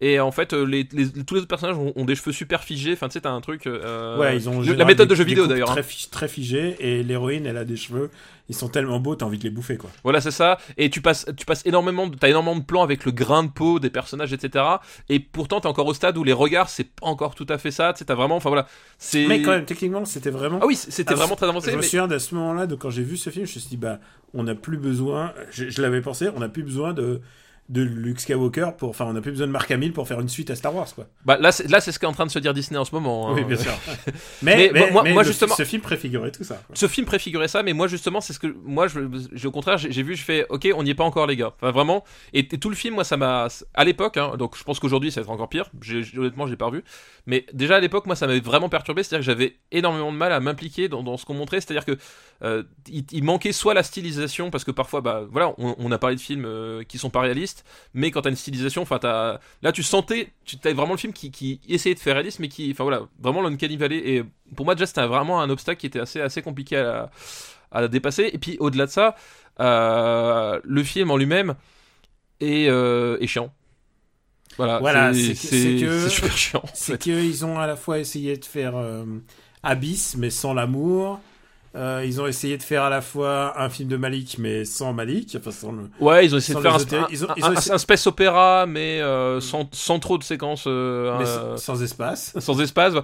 Et 0.00 0.20
en 0.20 0.30
fait, 0.30 0.52
euh, 0.52 0.62
les, 0.64 0.88
les- 0.92 1.10
tous 1.24 1.34
les 1.34 1.40
autres 1.40 1.48
personnages 1.48 1.76
ont, 1.76 1.92
ont 1.96 2.04
des 2.04 2.14
cheveux 2.14 2.30
super 2.30 2.62
figés. 2.62 2.92
Enfin, 2.92 3.08
tu 3.08 3.14
sais, 3.14 3.22
t'as 3.22 3.32
un 3.32 3.40
truc. 3.40 3.66
euh, 3.66 4.16
ouais, 4.16 4.36
ils 4.36 4.48
ont 4.48 4.60
la 4.60 4.84
méthode 4.84 5.08
de 5.08 5.14
jeu 5.16 5.24
vidéo 5.24 5.48
d'ailleurs. 5.48 5.70
hein. 5.70 5.74
Très, 5.74 5.82
fi- 5.82 6.08
très 6.08 6.28
figées 6.28 6.76
et 6.78 7.02
l'héroïne, 7.02 7.46
elle 7.46 7.56
a 7.56 7.64
des 7.64 7.74
cheveux. 7.76 8.08
Ils 8.48 8.54
sont 8.54 8.68
tellement 8.68 9.00
beaux, 9.00 9.16
t'as 9.16 9.26
envie 9.26 9.38
de 9.38 9.42
les 9.42 9.50
bouffer, 9.50 9.76
quoi. 9.76 9.90
Voilà, 10.04 10.20
c'est 10.20 10.30
ça. 10.30 10.58
Et 10.76 10.88
tu 10.88 11.00
passes, 11.02 11.26
tu 11.36 11.44
passes 11.44 11.66
énormément, 11.66 12.08
t'as 12.08 12.28
énormément 12.28 12.54
de 12.56 12.64
plans 12.64 12.84
avec 12.84 13.04
le 13.04 13.10
grain 13.10 13.42
de 13.42 13.50
peau 13.50 13.80
des 13.80 13.90
personnages, 13.90 14.32
etc. 14.32 14.64
Et 15.08 15.18
pourtant, 15.18 15.60
t'es 15.60 15.66
encore 15.66 15.86
au 15.86 15.94
stade 15.94 16.16
où 16.16 16.22
les 16.22 16.32
regards, 16.32 16.68
c'est 16.68 16.84
pas 16.84 17.06
encore 17.06 17.34
tout 17.34 17.46
à 17.48 17.58
fait 17.58 17.72
ça. 17.72 17.92
Tu 17.92 17.98
sais, 17.98 18.04
t'as 18.04 18.14
vraiment, 18.14 18.36
enfin 18.36 18.50
voilà, 18.50 18.68
c'est. 18.98 19.26
Mais 19.26 19.42
quand 19.42 19.50
même, 19.50 19.64
techniquement, 19.64 20.04
c'était 20.04 20.30
vraiment. 20.30 20.60
Ah 20.62 20.66
oui, 20.66 20.76
c'était 20.76 21.12
Ah, 21.12 21.16
vraiment 21.16 21.34
très 21.34 21.48
avancé. 21.48 21.72
Je 21.72 21.76
me 21.76 21.80
mais- 21.80 21.86
souviens 21.86 22.06
de 22.06 22.18
ce 22.18 22.36
moment-là, 22.36 22.68
de 22.68 22.76
quand 22.76 22.90
j'ai 22.90 23.02
vu 23.02 23.16
ce 23.16 23.30
film, 23.30 23.46
je 23.46 23.54
me 23.56 23.58
suis 23.60 23.68
dit, 23.70 23.76
bah, 23.76 23.98
on 24.32 24.44
n'a 24.44 24.54
plus 24.54 24.78
besoin. 24.78 25.32
Je, 25.50 25.68
je 25.68 25.82
l'avais 25.82 26.00
pensé, 26.02 26.28
on 26.36 26.38
n'a 26.38 26.48
plus 26.48 26.62
besoin 26.62 26.92
de 26.94 27.20
de 27.68 27.82
Luke 27.82 28.18
Skywalker 28.20 28.70
pour, 28.78 28.88
enfin, 28.88 29.04
on 29.06 29.12
n'a 29.12 29.20
plus 29.20 29.30
besoin 29.32 29.46
de 29.46 29.52
Mark 29.52 29.70
Hamill 29.70 29.92
pour 29.92 30.08
faire 30.08 30.20
une 30.20 30.28
suite 30.28 30.50
à 30.50 30.56
Star 30.56 30.74
Wars, 30.74 30.88
quoi. 30.94 31.06
Bah, 31.26 31.36
là, 31.38 31.52
c'est, 31.52 31.68
là, 31.70 31.80
c'est 31.80 31.92
ce 31.92 31.98
qu'est 31.98 32.06
en 32.06 32.12
train 32.12 32.24
de 32.24 32.30
se 32.30 32.38
dire 32.38 32.54
Disney 32.54 32.78
en 32.78 32.84
ce 32.86 32.94
moment. 32.94 33.28
hein. 33.28 33.34
Oui, 33.36 33.44
bien 33.44 33.56
sûr. 33.58 33.72
Mais 34.42 34.56
mais, 34.56 34.70
mais, 34.72 34.90
moi- 34.90 35.02
mais 35.02 35.12
moi, 35.12 35.22
le- 35.22 35.28
justement- 35.28 35.54
ce 35.54 35.64
film 35.64 35.82
préfigurait 35.82 36.30
tout 36.32 36.44
ça. 36.44 36.62
quoi. 36.66 36.74
ce 36.76 36.86
film 36.88 37.06
préfigurait 37.06 37.48
ça, 37.48 37.62
mais 37.62 37.72
moi 37.72 37.86
justement, 37.88 38.20
c'est 38.20 38.32
ce 38.32 38.38
que 38.38 38.46
moi, 38.64 38.86
je, 38.88 39.00
j'ai- 39.32 39.48
au 39.48 39.50
contraire, 39.50 39.76
j'ai 39.78 40.02
vu, 40.02 40.16
je 40.16 40.22
fais, 40.22 40.46
ok, 40.48 40.68
on 40.74 40.82
n'y 40.82 40.90
est 40.90 40.94
pas 40.94 41.04
encore 41.04 41.26
les 41.26 41.36
gars. 41.36 41.52
Enfin 41.60 41.70
vraiment, 41.72 42.04
et, 42.32 42.40
et 42.40 42.58
tout 42.58 42.70
le 42.70 42.76
film, 42.76 42.94
moi, 42.94 43.04
ça 43.04 43.16
m'a, 43.16 43.48
à 43.74 43.84
l'époque, 43.84 44.16
hein, 44.16 44.32
donc 44.38 44.56
je 44.56 44.64
pense 44.64 44.78
qu'aujourd'hui, 44.80 45.10
ça 45.12 45.20
va 45.20 45.24
être 45.24 45.30
encore 45.30 45.48
pire. 45.48 45.70
J'ai, 45.82 46.02
j'ai- 46.02 46.18
honnêtement, 46.18 46.46
j'ai 46.46 46.56
pas 46.56 46.66
revu, 46.66 46.82
mais 47.26 47.44
déjà 47.52 47.76
à 47.76 47.80
l'époque, 47.80 48.06
moi, 48.06 48.16
ça 48.16 48.26
m'avait 48.26 48.40
vraiment 48.40 48.68
perturbé, 48.68 49.02
c'est-à-dire 49.02 49.20
que 49.26 49.26
j'avais 49.32 49.56
énormément 49.72 50.12
de 50.12 50.16
mal 50.16 50.32
à 50.32 50.40
m'impliquer 50.40 50.88
dans, 50.88 51.02
dans 51.02 51.16
ce 51.16 51.24
qu'on 51.26 51.34
montrait, 51.34 51.60
c'est-à-dire 51.60 51.84
que 51.84 51.98
euh, 52.42 52.62
il, 52.88 53.04
il 53.10 53.24
manquait 53.24 53.52
soit 53.52 53.74
la 53.74 53.82
stylisation, 53.82 54.50
parce 54.50 54.64
que 54.64 54.70
parfois, 54.70 55.00
bah 55.00 55.22
voilà, 55.30 55.54
on, 55.58 55.74
on 55.78 55.90
a 55.90 55.98
parlé 55.98 56.14
de 56.16 56.20
films 56.20 56.44
euh, 56.44 56.84
qui 56.84 56.96
sont 56.98 57.10
pas 57.10 57.20
réalistes, 57.20 57.64
mais 57.94 58.10
quand 58.10 58.22
t'as 58.22 58.30
une 58.30 58.36
stylisation, 58.36 58.82
enfin, 58.82 59.00
là, 59.02 59.72
tu 59.72 59.82
sentais, 59.82 60.32
tu 60.44 60.56
avais 60.64 60.74
vraiment 60.74 60.92
le 60.92 60.98
film 60.98 61.12
qui, 61.12 61.30
qui 61.30 61.60
essayait 61.68 61.94
de 61.94 62.00
faire 62.00 62.14
réaliste, 62.14 62.38
mais 62.38 62.48
qui, 62.48 62.70
enfin 62.70 62.84
voilà, 62.84 63.02
vraiment 63.18 63.42
l'Uncanny 63.42 63.76
Valley. 63.76 63.96
Et 63.98 64.24
pour 64.54 64.64
moi, 64.66 64.74
déjà, 64.74 64.86
c'était 64.86 65.06
vraiment 65.06 65.40
un 65.40 65.50
obstacle 65.50 65.80
qui 65.80 65.86
était 65.86 66.00
assez, 66.00 66.20
assez 66.20 66.42
compliqué 66.42 66.76
à, 66.76 67.10
à 67.72 67.88
dépasser. 67.88 68.30
Et 68.32 68.38
puis, 68.38 68.56
au-delà 68.60 68.86
de 68.86 68.90
ça, 68.90 69.16
euh, 69.60 70.60
le 70.62 70.84
film 70.84 71.10
en 71.10 71.16
lui-même 71.16 71.54
est, 72.40 72.68
euh, 72.68 73.18
est 73.20 73.26
chiant. 73.26 73.52
Voilà, 74.56 74.78
Voilà, 74.78 75.12
c'est, 75.14 75.34
super 76.08 76.36
chiant. 76.36 76.62
en 76.64 76.68
C'est 76.74 76.98
qu'ils 76.98 77.44
ont 77.44 77.58
à 77.58 77.66
la 77.66 77.76
fois 77.76 77.98
essayé 77.98 78.36
de 78.36 78.44
faire 78.44 78.74
Abyss, 79.62 80.16
mais 80.16 80.30
sans 80.30 80.54
l'amour. 80.54 81.20
Euh, 81.78 82.02
ils 82.04 82.20
ont 82.20 82.26
essayé 82.26 82.58
de 82.58 82.62
faire 82.62 82.82
à 82.82 82.90
la 82.90 83.00
fois 83.00 83.54
un 83.60 83.70
film 83.70 83.88
de 83.88 83.96
Malik, 83.96 84.36
mais 84.38 84.64
sans 84.64 84.92
Malik. 84.92 85.36
Enfin, 85.38 85.52
sans 85.52 85.70
le... 85.72 85.88
Ouais, 86.00 86.26
ils 86.26 86.34
ont 86.34 86.38
essayé 86.38 86.54
de 86.56 86.60
faire 86.60 86.74
un, 86.74 86.78
ils 87.10 87.24
ont- 87.24 87.28
ils 87.36 87.44
un- 87.44 87.50
ont 87.50 87.52
essayé- 87.52 87.72
un 87.74 87.78
space 87.78 88.06
opéra, 88.08 88.66
mais 88.66 89.00
euh, 89.00 89.40
sans, 89.40 89.68
sans 89.72 89.98
trop 90.00 90.18
de 90.18 90.24
séquences, 90.24 90.64
euh, 90.66 91.16
mais 91.18 91.24
sans- 91.24 91.56
sans 91.56 91.82
espace. 91.82 92.34
sans 92.38 92.60
espace. 92.60 92.94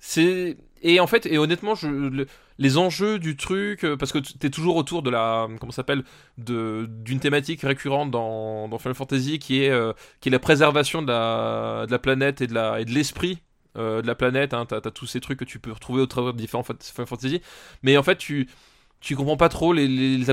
C'est 0.00 0.56
et 0.82 1.00
en 1.00 1.06
fait 1.06 1.26
et 1.26 1.38
honnêtement, 1.38 1.74
je, 1.74 1.88
le- 1.88 2.26
les 2.58 2.78
enjeux 2.78 3.18
du 3.18 3.36
truc, 3.36 3.86
parce 3.98 4.12
que 4.12 4.18
tu- 4.18 4.34
t'es 4.38 4.50
toujours 4.50 4.76
autour 4.76 5.02
de 5.02 5.10
la 5.10 5.46
comment 5.60 5.72
s'appelle 5.72 6.02
de 6.38 6.86
d'une 6.88 7.20
thématique 7.20 7.62
récurrente 7.62 8.10
dans, 8.10 8.66
dans 8.68 8.78
Final 8.78 8.94
Fantasy 8.94 9.38
qui 9.38 9.62
est 9.62 9.72
qui 10.20 10.28
est 10.28 10.32
la 10.32 10.38
préservation 10.38 11.02
de 11.02 11.08
la 11.08 11.84
de 11.86 11.92
la 11.92 11.98
planète 11.98 12.40
et 12.40 12.46
de 12.46 12.90
l'esprit. 12.90 13.38
Euh, 13.76 14.02
de 14.02 14.06
la 14.06 14.14
planète, 14.14 14.54
hein, 14.54 14.66
t'as 14.66 14.80
tous 14.80 15.06
ces 15.06 15.20
trucs 15.20 15.38
que 15.38 15.44
tu 15.44 15.58
peux 15.58 15.72
retrouver 15.72 16.02
au 16.02 16.06
travers 16.06 16.32
de 16.32 16.38
différents 16.38 16.62
Final 16.62 17.06
Fantasy, 17.06 17.40
mais 17.82 17.96
en 17.96 18.02
fait 18.02 18.16
tu 18.18 18.48
comprends 19.14 19.36
pas 19.36 19.48
trop 19.48 19.72
les, 19.72 19.86
les, 19.86 20.30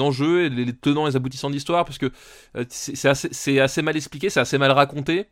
enjeux 0.00 0.44
et 0.44 0.48
les, 0.48 0.72
tenants 0.72 1.06
et 1.06 1.10
les 1.10 1.16
aboutissants 1.16 1.50
d'histoire 1.50 1.84
parce 1.84 1.98
que 1.98 2.10
euh, 2.56 2.64
c'est 2.68 3.58
assez, 3.58 3.82
mal 3.82 3.96
expliqué, 3.96 4.30
c'est 4.30 4.40
assez 4.40 4.56
mal 4.58 4.70
raconté. 4.70 5.26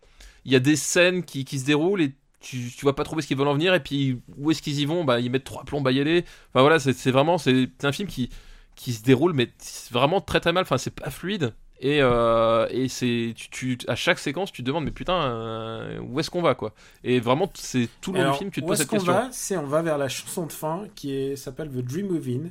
Il 0.44 0.52
y 0.52 0.56
a 0.56 0.60
des 0.60 0.76
scènes 0.76 1.24
qui, 1.24 1.46
se 1.46 1.64
déroulent 1.64 2.02
et 2.02 2.12
tu, 2.40 2.70
tu 2.70 2.82
vois 2.82 2.94
pas 2.94 3.04
trop 3.04 3.16
où 3.16 3.18
est-ce 3.18 3.26
qu'ils 3.26 3.36
veulent 3.36 3.48
en 3.48 3.54
venir 3.54 3.74
et 3.74 3.80
puis 3.80 4.20
où 4.36 4.50
est-ce 4.50 4.62
qu'ils 4.62 4.78
y 4.78 4.84
vont? 4.84 5.04
Bah 5.04 5.20
ils 5.20 5.30
mettent 5.30 5.44
trois 5.44 5.64
plombs 5.64 5.84
à 5.86 5.92
y 5.92 6.00
aller 6.00 6.24
enfin 6.50 6.60
voilà 6.60 6.78
c'est 6.78 7.10
vraiment 7.10 7.38
c'est 7.38 7.70
un 7.82 7.92
film 7.92 8.08
qui 8.08 8.30
qui 8.74 8.92
se 8.92 9.02
déroule 9.02 9.32
mais 9.32 9.50
vraiment 9.90 10.20
très 10.20 10.40
très 10.40 10.52
mal. 10.52 10.62
Enfin 10.62 10.78
c'est 10.78 10.94
pas 10.94 11.10
fluide 11.10 11.54
et, 11.80 12.00
euh, 12.02 12.66
et 12.70 12.88
c'est 12.88 13.34
tu, 13.36 13.48
tu 13.50 13.78
à 13.88 13.94
chaque 13.94 14.18
séquence 14.18 14.52
tu 14.52 14.62
te 14.62 14.66
demandes 14.66 14.84
mais 14.84 14.90
putain 14.90 15.14
euh, 15.22 15.98
où 16.00 16.18
est-ce 16.20 16.30
qu'on 16.30 16.42
va 16.42 16.54
quoi? 16.54 16.74
Et 17.04 17.20
vraiment 17.20 17.50
c'est 17.54 17.88
tout 18.00 18.12
le 18.12 18.18
long 18.18 18.24
du 18.24 18.32
film 18.32 18.50
tu 18.50 18.62
te 18.62 18.66
où 18.66 18.66
poses 18.66 18.78
est-ce 18.80 18.82
cette 18.82 18.88
qu'on 18.88 18.96
question. 18.96 19.12
va? 19.12 19.28
C'est 19.32 19.56
on 19.56 19.66
va 19.66 19.82
vers 19.82 19.98
la 19.98 20.08
chanson 20.08 20.46
de 20.46 20.52
fin 20.52 20.84
qui 20.94 21.36
s'appelle 21.36 21.68
The 21.70 21.78
Dream 21.84 22.08
Within, 22.10 22.50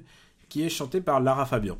qui 0.49 0.63
est 0.63 0.69
chantée 0.69 1.01
par 1.01 1.19
Lara 1.21 1.45
Fabian. 1.45 1.77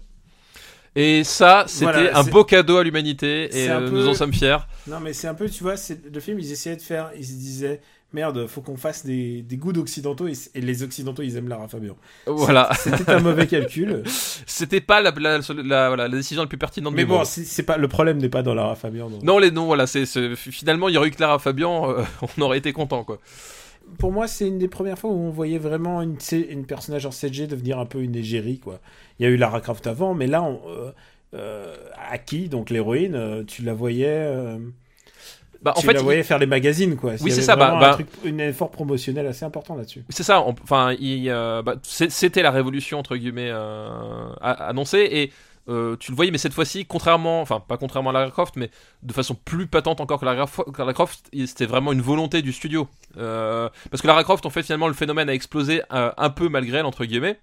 et 0.96 1.24
ça 1.24 1.66
c'était 1.68 1.84
Voilà, 1.84 2.18
un 2.18 2.24
beau 2.24 2.44
cadeau 2.46 2.78
à 2.78 2.84
l'humanité 2.84 3.50
et 3.64 3.70
euh, 3.70 3.82
peu- 3.82 3.90
nous 3.90 4.08
en 4.08 4.14
sommes 4.14 4.34
fiers. 4.34 4.58
Non, 4.88 5.00
mais 5.00 5.14
c'est 5.14 5.28
un 5.28 5.34
peu, 5.34 5.50
tu 5.50 5.64
vois, 5.64 5.76
le 6.14 6.20
film, 6.20 6.40
ils 6.40 6.52
essayaient 6.52 6.76
de 6.76 6.82
faire, 6.82 7.12
ils 7.16 7.26
se 7.26 7.34
disaient, 7.34 7.82
merde, 8.14 8.48
faut 8.48 8.62
qu'on 8.62 8.78
fasse 8.78 9.06
des, 9.06 9.42
des 9.42 9.58
goûts 9.58 9.74
d'occidentaux, 9.74 10.28
et, 10.28 10.34
et 10.54 10.62
les 10.62 10.84
occidentaux, 10.84 11.22
ils 11.22 11.36
aiment 11.38 11.50
Lara 11.50 11.68
Fabian. 11.68 11.96
voilà 12.26 12.70
C'était 12.78 13.12
un 13.12 13.20
mauvais 13.20 13.48
calcul. 13.48 14.04
c'était 14.06 14.82
pas 14.82 15.02
la, 15.02 15.12
la, 15.12 15.40
la, 15.64 15.88
voilà, 15.88 16.08
la 16.08 16.18
décision 16.18 16.44
la 16.44 16.48
plus 16.48 16.58
pertinente 16.58 16.94
Mais 16.94 17.06
bon, 17.06 17.24
c'est 17.26 17.64
pas 17.64 17.78
le 17.78 17.88
problème 17.88 18.18
n'est 18.18 18.30
pas 18.30 18.44
dans 18.44 18.54
Lara 18.54 18.76
Fabian. 18.76 19.10
non. 19.10 19.20
Non, 19.22 19.38
les 19.38 19.52
noms, 19.52 19.66
voilà, 19.66 19.88
c'est 19.88 20.06
finalement, 20.36 20.90
il 20.90 20.96
y 20.96 20.98
aurait 20.98 21.10
eu 21.10 21.12
Clara 21.12 21.40
Fabian, 21.40 21.90
euh, 21.90 22.04
on 22.38 22.42
aurait 22.42 22.58
été 22.58 22.74
content, 22.74 23.04
quoi. 23.04 23.20
Pour 24.00 24.12
moi, 24.12 24.28
c'est 24.28 24.48
une 24.48 24.58
des 24.58 24.68
premières 24.68 24.98
fois 24.98 25.12
où 25.12 25.14
on 25.14 25.30
voyait 25.30 25.60
vraiment 25.60 26.02
une, 26.02 26.18
personnage 26.66 27.06
en 27.06 27.12
CG 27.12 27.46
devenir 27.46 27.78
un 27.80 27.86
peu 27.86 28.02
une 28.02 28.16
égérie, 28.16 28.58
quoi. 28.60 28.80
Il 29.20 29.24
y 29.24 29.26
a 29.28 29.30
eu 29.30 29.38
Lara 29.38 29.62
Croft 29.62 29.86
avant, 29.86 30.16
mais 30.16 30.26
là, 30.26 30.42
on, 30.42 30.60
euh, 30.68 30.92
euh, 31.36 31.76
Aki, 32.12 32.50
donc 32.50 32.70
l'héroïne, 32.70 33.16
euh, 33.16 33.44
tu 33.44 33.62
la 33.62 33.74
voyais, 33.74 34.08
euh, 34.08 34.58
Bah, 35.66 35.74
en 35.76 35.80
tu 35.82 35.88
fait, 35.88 35.94
la 35.94 36.00
il- 36.00 36.04
voyais 36.04 36.24
faire 36.24 36.38
des 36.40 36.46
magazines, 36.46 36.96
quoi. 36.96 37.16
Y 37.16 37.32
c'est 37.32 37.42
ça, 37.42 37.56
bah- 37.56 37.66
vraiment 37.72 37.80
bah- 37.82 37.90
un, 37.90 37.94
truc, 37.96 38.08
un 38.26 38.38
effort 38.38 38.70
promotionnel 38.70 39.26
assez 39.26 39.44
important 39.46 39.76
là-dessus. 39.76 40.06
c'est 40.10 40.24
ça. 40.24 40.42
on- 40.42 40.54
Enfin, 40.64 40.94
il, 41.00 41.28
euh, 41.30 41.62
bah, 41.64 41.76
c'était 41.84 42.44
la 42.44 42.52
révolution 42.52 43.00
entre 43.00 43.16
guillemets 43.18 43.50
euh, 43.52 43.90
a- 44.42 44.68
annoncée 44.70 45.08
et 45.12 45.32
euh, 45.68 45.96
tu 46.00 46.12
le 46.12 46.16
voyais, 46.16 46.30
mais 46.30 46.38
cette 46.38 46.54
fois-ci, 46.54 46.86
contrairement, 46.86 47.42
enfin 47.42 47.60
pas 47.60 47.78
contrairement 47.78 48.12
à 48.12 48.14
Lara 48.14 48.30
Croft, 48.30 48.56
mais 48.58 48.70
de 49.02 49.12
façon 49.14 49.34
plus 49.34 49.66
patente 49.66 50.00
encore 50.00 50.20
que 50.20 50.26
Lara, 50.26 50.46
Croft, 50.94 51.26
c'était 51.48 51.66
vraiment 51.66 51.92
une 51.92 52.02
volonté 52.02 52.44
du 52.44 52.54
studio. 52.54 52.88
Parce 53.16 54.02
que 54.02 54.06
Lara 54.08 54.24
Croft, 54.24 54.46
en 54.46 54.52
fait, 54.52 54.62
finalement, 54.62 54.88
le 54.88 54.94
phénomène 54.94 55.28
a 55.30 55.34
explosé 55.34 55.82
un 55.90 56.30
peu 56.30 56.48
malgré 56.50 56.78
elle 56.78 56.86
entre 56.86 57.04
guillemets. 57.06 57.40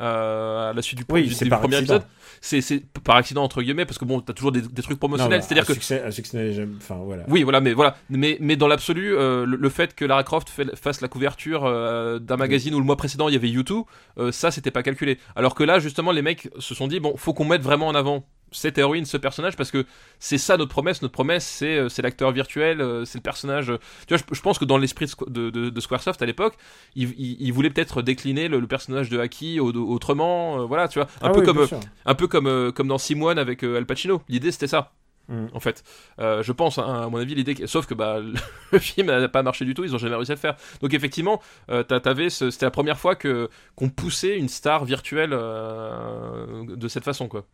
Euh, 0.00 0.70
à 0.70 0.72
la 0.72 0.82
suite 0.82 0.98
du, 0.98 1.04
Oui, 1.10 1.24
du- 1.24 1.34
c'est 1.34 1.44
du 1.44 1.50
par 1.50 1.60
premier 1.60 1.76
accident. 1.76 1.96
épisode, 1.96 2.10
c'est 2.40 2.84
par 3.02 3.16
accident 3.16 3.42
entre 3.42 3.62
guillemets 3.62 3.86
parce 3.86 3.98
que 3.98 4.04
bon, 4.04 4.20
t'as 4.20 4.32
toujours 4.34 4.52
des, 4.52 4.60
des 4.60 4.82
trucs 4.82 4.98
promotionnels, 4.98 5.42
c'est-à-dire 5.42 5.64
que 5.66 5.72
succès, 5.72 6.02
un 6.04 6.10
succès 6.10 6.66
enfin 6.76 6.96
voilà. 7.02 7.24
Oui, 7.28 7.42
voilà, 7.42 7.60
mais 7.60 7.72
voilà, 7.72 7.96
mais, 8.10 8.36
mais 8.40 8.56
dans 8.56 8.68
l'absolu, 8.68 9.16
euh, 9.16 9.46
le, 9.46 9.56
le 9.56 9.68
fait 9.70 9.94
que 9.94 10.04
Lara 10.04 10.22
Croft 10.22 10.48
fait- 10.50 10.76
fasse 10.76 11.00
la 11.00 11.08
couverture 11.08 11.64
euh, 11.64 12.18
d'un 12.18 12.36
magazine 12.36 12.74
où 12.74 12.78
le 12.78 12.84
mois 12.84 12.96
précédent 12.96 13.28
il 13.28 13.32
y 13.32 13.36
avait 13.36 13.48
U2, 13.48 13.84
euh, 14.18 14.32
ça 14.32 14.50
c'était 14.50 14.70
pas 14.70 14.82
calculé. 14.82 15.18
Alors 15.34 15.54
que 15.54 15.64
là, 15.64 15.78
justement, 15.78 16.12
les 16.12 16.22
mecs 16.22 16.48
se 16.58 16.74
sont 16.74 16.88
dit 16.88 17.00
bon, 17.00 17.16
faut 17.16 17.32
qu'on 17.32 17.44
mette 17.46 17.62
vraiment 17.62 17.88
en 17.88 17.94
avant 17.94 18.26
cette 18.52 18.78
héroïne, 18.78 19.04
ce 19.04 19.16
personnage, 19.16 19.56
parce 19.56 19.70
que 19.70 19.84
c'est 20.18 20.38
ça 20.38 20.56
notre 20.56 20.70
promesse. 20.70 21.02
Notre 21.02 21.12
promesse, 21.12 21.44
c'est 21.46 21.76
euh, 21.76 21.88
c'est 21.88 22.00
l'acteur 22.02 22.30
virtuel, 22.32 22.80
euh, 22.80 23.04
c'est 23.04 23.18
le 23.18 23.22
personnage. 23.22 23.70
euh, 23.70 23.78
Tu 24.06 24.14
vois, 24.14 24.18
je, 24.28 24.34
je 24.34 24.40
pense 24.40 24.58
que 24.58 24.64
dans 24.64 24.78
l'esprit 24.78 25.06
de, 25.06 25.10
Squ- 25.10 25.30
de, 25.30 25.50
de- 25.50 25.70
de 25.70 25.80
Squaresoft 25.80 26.22
à 26.22 26.26
l'époque, 26.26 26.54
ils 26.94 27.10
il, 27.18 27.36
il 27.40 27.52
voulaient 27.52 27.70
peut-être 27.70 28.02
décliner 28.02 28.48
le, 28.48 28.60
le 28.60 28.66
personnage 28.66 29.08
de 29.10 29.18
Haki 29.18 29.60
au- 29.60 29.72
autrement, 29.72 30.60
euh, 30.60 30.64
voilà, 30.64 30.88
tu 30.88 30.98
vois, 30.98 31.08
un 31.20 31.28
Ah 31.28 31.30
peu 31.30 31.40
oui, 31.40 31.44
comme 31.46 31.66
un 32.06 32.14
peu 32.14 32.26
comme 32.28 32.46
euh, 32.46 32.70
comme 32.72 32.88
dans 32.88 32.98
Simoine 32.98 33.38
avec 33.38 33.64
euh, 33.64 33.76
Al 33.76 33.84
Pacino. 33.86 34.22
L'idée 34.28 34.52
c'était 34.52 34.68
ça 34.68 34.92
Mm. 35.28 35.46
en 35.54 35.58
fait. 35.58 35.82
Je 36.20 36.52
pense, 36.52 36.78
hein, 36.78 37.02
à 37.06 37.08
mon 37.08 37.16
avis, 37.18 37.34
l'idée. 37.34 37.66
Sauf 37.66 37.84
que 37.86 37.94
bah, 37.94 38.20
le 38.72 38.78
film 38.78 39.08
n'a 39.08 39.26
pas 39.28 39.42
marché 39.42 39.64
du 39.64 39.74
tout, 39.74 39.82
ils 39.82 39.92
ont 39.92 39.98
jamais 39.98 40.14
réussi 40.14 40.30
à 40.30 40.36
le 40.36 40.40
faire. 40.40 40.54
Donc 40.80 40.94
effectivement, 40.94 41.42
t'a- 41.66 41.82
t'avais 41.98 42.30
ce- 42.30 42.50
c'était 42.52 42.66
la 42.66 42.70
première 42.70 42.96
fois 42.96 43.16
que 43.16 43.50
qu'on 43.74 43.88
poussait 43.90 44.38
une 44.38 44.48
star 44.48 44.84
virtuelle 44.84 45.30
de 45.30 46.88
cette 46.88 47.02
façon, 47.04 47.26
quoi. 47.28 47.44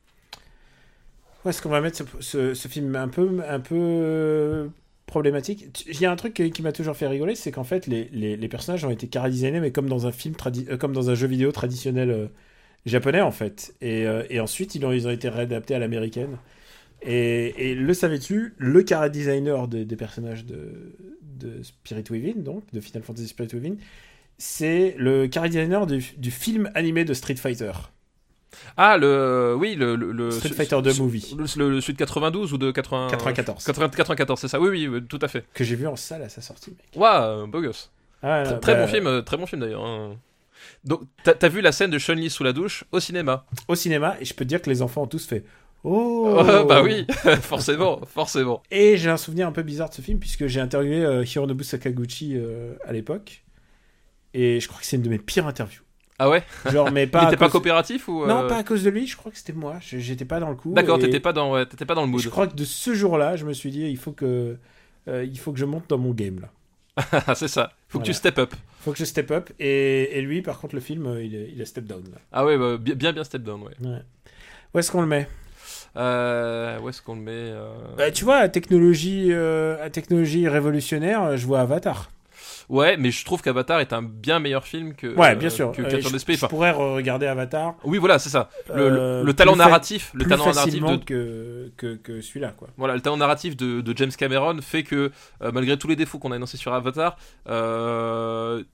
Où 1.44 1.48
est-ce 1.48 1.60
qu'on 1.60 1.68
va 1.70 1.80
mettre 1.80 2.04
ce, 2.20 2.54
film 2.68 2.94
un 2.94 3.08
peu, 3.08 3.40
un 3.48 3.60
peu 3.60 3.74
euh, 3.78 4.68
problématique 5.06 5.84
Il 5.88 6.00
y 6.00 6.06
a 6.06 6.12
un 6.12 6.16
truc 6.16 6.34
qui, 6.34 6.62
m'a 6.62 6.72
toujours 6.72 6.96
fait 6.96 7.08
rigoler, 7.08 7.34
c'est 7.34 7.50
qu'en 7.50 7.64
fait, 7.64 7.86
les, 7.88 8.04
les, 8.12 8.48
personnages 8.48 8.84
ont 8.84 8.90
été 8.90 9.08
cara-designés, 9.08 9.60
mais 9.60 9.72
comme 9.72 9.88
dans 9.88 10.06
un 10.06 10.12
film, 10.12 10.34
euh, 10.68 10.76
comme 10.76 10.92
dans 10.92 11.10
un 11.10 11.14
jeu 11.14 11.26
vidéo 11.26 11.50
traditionnel 11.50 12.10
euh, 12.10 12.26
japonais, 12.86 13.20
en 13.20 13.32
fait. 13.32 13.74
Et, 13.80 14.38
ensuite, 14.40 14.76
ils 14.76 14.84
ont, 14.86 14.92
ils 14.92 15.08
ont 15.08 15.10
été 15.10 15.28
réadaptés 15.28 15.74
à 15.74 15.80
l'américaine. 15.80 16.38
Et, 17.02 17.74
le 17.74 17.94
savais-tu, 17.94 18.54
le 18.58 18.82
cara-designer 18.84 19.66
de- 19.66 19.82
des 19.82 19.96
personnages 19.96 20.44
de, 20.46 20.94
de 21.22 21.62
Spirit 21.64 22.04
Within, 22.10 22.40
donc, 22.40 22.64
de 22.72 22.80
Final 22.80 23.02
Fantasy 23.02 23.26
Spirit 23.26 23.50
Within, 23.54 23.76
c'est 24.38 24.94
le 24.96 25.26
cara-designer 25.26 25.86
du 25.86 26.30
film 26.30 26.70
animé 26.74 27.04
de 27.04 27.14
Street 27.14 27.34
Fighter. 27.34 27.72
Ah, 28.76 28.96
le. 28.98 29.54
Oui, 29.58 29.74
le. 29.74 29.96
le, 29.96 30.12
le- 30.12 30.30
Street 30.30 30.50
Fighter 30.50 30.80
2 30.82 30.92
ce- 30.92 31.00
movie. 31.02 31.34
Le, 31.36 31.44
le- 31.70 31.80
celui 31.80 31.94
de 31.94 31.98
92 31.98 32.52
ou 32.52 32.58
de 32.58 32.70
80... 32.70 33.08
94. 33.10 33.64
80 33.64 33.88
94, 33.90 34.40
c'est 34.40 34.48
ça, 34.48 34.60
oui, 34.60 34.86
oui, 34.88 35.02
tout 35.08 35.18
à 35.22 35.28
fait. 35.28 35.44
Que 35.54 35.64
j'ai 35.64 35.76
vu 35.76 35.86
en 35.86 35.96
salle 35.96 36.22
à 36.22 36.28
sa 36.28 36.40
sortie, 36.40 36.70
mec. 36.70 36.80
Waouh, 36.96 37.46
beau 37.46 37.60
gosse. 37.60 37.90
Ah, 38.22 38.42
Très, 38.44 38.52
là, 38.52 38.58
très 38.60 38.74
bah, 38.74 38.80
bon 38.82 38.86
film, 38.88 39.06
euh, 39.06 39.22
très 39.22 39.36
bon 39.36 39.46
film 39.46 39.60
d'ailleurs. 39.62 39.84
hein. 39.84 40.16
Donc, 40.84 41.02
t'as 41.24 41.48
vu 41.48 41.60
la 41.60 41.72
scène 41.72 41.90
de 41.90 41.98
Chun-Li 41.98 42.30
sous 42.30 42.44
la 42.44 42.52
douche 42.52 42.84
au 42.92 43.00
cinéma? 43.00 43.44
Au 43.68 43.74
cinéma, 43.74 44.16
et 44.20 44.24
je 44.24 44.32
peux 44.34 44.44
te 44.44 44.48
dire 44.48 44.62
que 44.62 44.70
les 44.70 44.80
enfants 44.82 45.02
ont 45.02 45.06
tous 45.08 45.26
fait 45.26 45.44
Oh 45.84 46.36
Oh, 46.38 46.64
Bah 46.68 46.82
oui, 46.82 47.04
forcément, 47.42 48.00
forcément. 48.06 48.62
Et 48.70 48.96
j'ai 48.96 49.10
un 49.10 49.16
souvenir 49.16 49.48
un 49.48 49.52
peu 49.52 49.62
bizarre 49.62 49.88
de 49.90 49.94
ce 49.94 50.02
film, 50.02 50.20
puisque 50.20 50.46
j'ai 50.46 50.60
interviewé 50.60 51.04
euh, 51.04 51.24
Hironobu 51.24 51.64
Sakaguchi 51.64 52.34
euh, 52.36 52.74
à 52.84 52.92
l'époque. 52.92 53.42
Et 54.34 54.60
je 54.60 54.68
crois 54.68 54.80
que 54.80 54.86
c'est 54.86 54.96
une 54.96 55.02
de 55.02 55.08
mes 55.08 55.18
pires 55.18 55.46
interviews. 55.48 55.82
Ah 56.24 56.30
ouais 56.30 56.44
Genre, 56.70 56.90
mais 56.92 57.06
pas. 57.08 57.32
était 57.32 57.48
coopératif 57.48 58.06
ou. 58.08 58.22
euh, 58.22 58.26
Non, 58.28 58.46
pas 58.46 58.58
à 58.58 58.62
cause 58.62 58.84
de 58.84 58.90
lui, 58.90 59.06
je 59.08 59.16
crois 59.16 59.32
que 59.32 59.38
c'était 59.38 59.52
moi. 59.52 59.76
J'étais 59.80 60.24
pas 60.24 60.38
dans 60.38 60.50
le 60.50 60.54
coup. 60.54 60.72
D'accord, 60.72 60.98
et 60.98 61.00
t'étais 61.00 61.18
pas, 61.20 61.32
dans, 61.32 61.52
ouais, 61.52 61.66
pas 61.66 61.94
dans 61.94 62.02
le 62.02 62.08
mood. 62.08 62.20
Je 62.20 62.28
crois 62.28 62.46
que 62.46 62.54
de 62.54 62.64
ce 62.64 62.94
jour-là, 62.94 63.34
je 63.36 63.44
me 63.44 63.52
suis 63.52 63.70
dit, 63.70 63.82
il 63.88 63.96
faut 63.96 64.12
que. 64.12 64.56
euh, 65.08 65.24
il 65.24 65.38
faut 65.38 65.52
que 65.52 65.58
je 65.58 65.64
monte 65.64 65.84
dans 65.88 65.98
mon 65.98 66.12
game 66.12 66.40
là. 66.40 67.34
C'est 67.34 67.48
ça. 67.48 67.72
Faut 67.88 67.98
que 67.98 68.04
tu 68.04 68.12
step 68.12 68.38
up. 68.38 68.52
Il 68.54 68.84
faut 68.84 68.92
que 68.92 68.98
je 68.98 69.04
step 69.04 69.30
up. 69.30 69.50
Et, 69.58 70.16
et 70.18 70.22
lui, 70.22 70.42
par 70.42 70.58
contre, 70.60 70.74
le 70.74 70.80
film, 70.80 71.06
euh, 71.06 71.24
il, 71.24 71.34
est- 71.34 71.50
il 71.54 71.60
a 71.60 71.64
step 71.66 71.84
down. 71.84 72.02
Là. 72.04 72.18
Ah 72.32 72.44
ouais, 72.44 72.56
bah, 72.58 72.76
bien, 72.78 73.12
bien, 73.12 73.24
step 73.24 73.42
down, 73.42 73.62
ouais. 73.62 73.72
Ouais. 73.80 74.02
Où 74.74 74.78
est-ce 74.78 74.92
qu'on 74.92 75.00
le 75.00 75.06
met? 75.08 75.26
Euh, 75.96 76.78
où 76.80 76.88
est-ce 76.88 77.02
qu'on 77.02 77.14
le 77.16 77.20
met 77.20 77.30
euh 77.32 77.68
Bah, 77.96 78.10
Tu 78.10 78.24
vois, 78.24 78.36
à 78.36 78.48
technologie, 78.48 79.28
euh, 79.30 79.82
à 79.84 79.90
technologie 79.90 80.48
révolutionnaire, 80.48 81.22
euh, 81.22 81.36
je 81.36 81.46
vois 81.46 81.60
Avatar. 81.60 82.10
Ouais, 82.68 82.96
mais 82.96 83.10
je 83.10 83.24
trouve 83.24 83.42
qu'Avatar 83.42 83.80
est 83.80 83.92
un 83.92 84.02
bien 84.02 84.38
meilleur 84.38 84.64
film 84.64 84.94
que. 84.94 85.14
Ouais, 85.16 85.34
bien 85.36 85.50
sûr. 85.50 85.72
Que 85.72 85.82
Euh, 85.82 86.00
je, 86.00 86.18
Space. 86.18 86.38
je 86.40 86.46
pourrais 86.46 86.70
regarder 86.70 87.26
Avatar 87.26 87.74
Oui, 87.84 87.98
voilà, 87.98 88.18
c'est 88.18 88.28
ça. 88.30 88.48
Le, 88.74 88.88
le- 88.88 88.98
euh, 88.98 89.22
le 89.24 89.34
talent 89.34 89.56
narratif, 89.56 90.10
le 90.14 90.24
talent 90.26 90.46
narratif 90.46 90.82
de, 90.84 90.96
que, 91.04 91.72
que, 91.76 91.94
que 91.96 92.20
celui-là, 92.20 92.52
quoi. 92.56 92.68
Voilà, 92.76 92.94
le 92.94 93.00
talent 93.00 93.16
narratif 93.16 93.56
de, 93.56 93.80
de 93.80 93.96
James 93.96 94.10
Cameron 94.16 94.58
fait 94.62 94.82
que, 94.82 95.10
euh, 95.42 95.50
malgré 95.52 95.76
tous 95.76 95.88
les 95.88 95.96
défauts 95.96 96.18
qu'on 96.18 96.32
a 96.32 96.36
énoncés 96.36 96.56
sur 96.56 96.72
Avatar, 96.74 97.16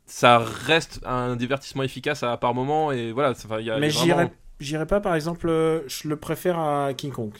ça 0.06 0.38
reste 0.38 1.00
un 1.04 1.36
divertissement 1.36 1.82
efficace 1.82 2.22
à 2.22 2.36
par 2.36 2.54
moment 2.54 2.92
et 2.92 3.12
voilà. 3.12 3.32
y 3.60 3.70
a- 3.70 3.78
Mais 3.78 3.88
vraiment- 3.88 4.30
j'irais 4.60 4.86
pas, 4.86 5.00
par 5.00 5.14
exemple, 5.14 5.48
je 5.86 6.08
le 6.08 6.16
préfère 6.16 6.58
à 6.58 6.92
King 6.94 7.12
Kong. 7.12 7.32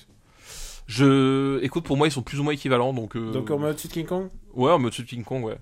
Je, 0.87 1.61
écoute, 1.63 1.85
pour 1.85 1.97
moi, 1.99 2.07
ils 2.09 2.11
sont 2.11 2.23
plus 2.23 2.41
ou 2.41 2.43
moins 2.45 2.55
équivalents, 2.55 2.95
donc. 2.95 3.15
euh, 3.17 3.31
Donc 3.33 3.51
on 3.51 3.59
met 3.59 3.69
au-dessus 3.69 3.89
de 3.89 3.93
King 3.93 4.07
Kong? 4.07 4.29
Ouais, 4.55 4.73
on 4.73 4.79
met 4.79 4.87
au-dessus 4.87 5.03
de 5.03 5.07
King 5.09 5.23
Kong, 5.25 5.45
ouais. 5.45 5.59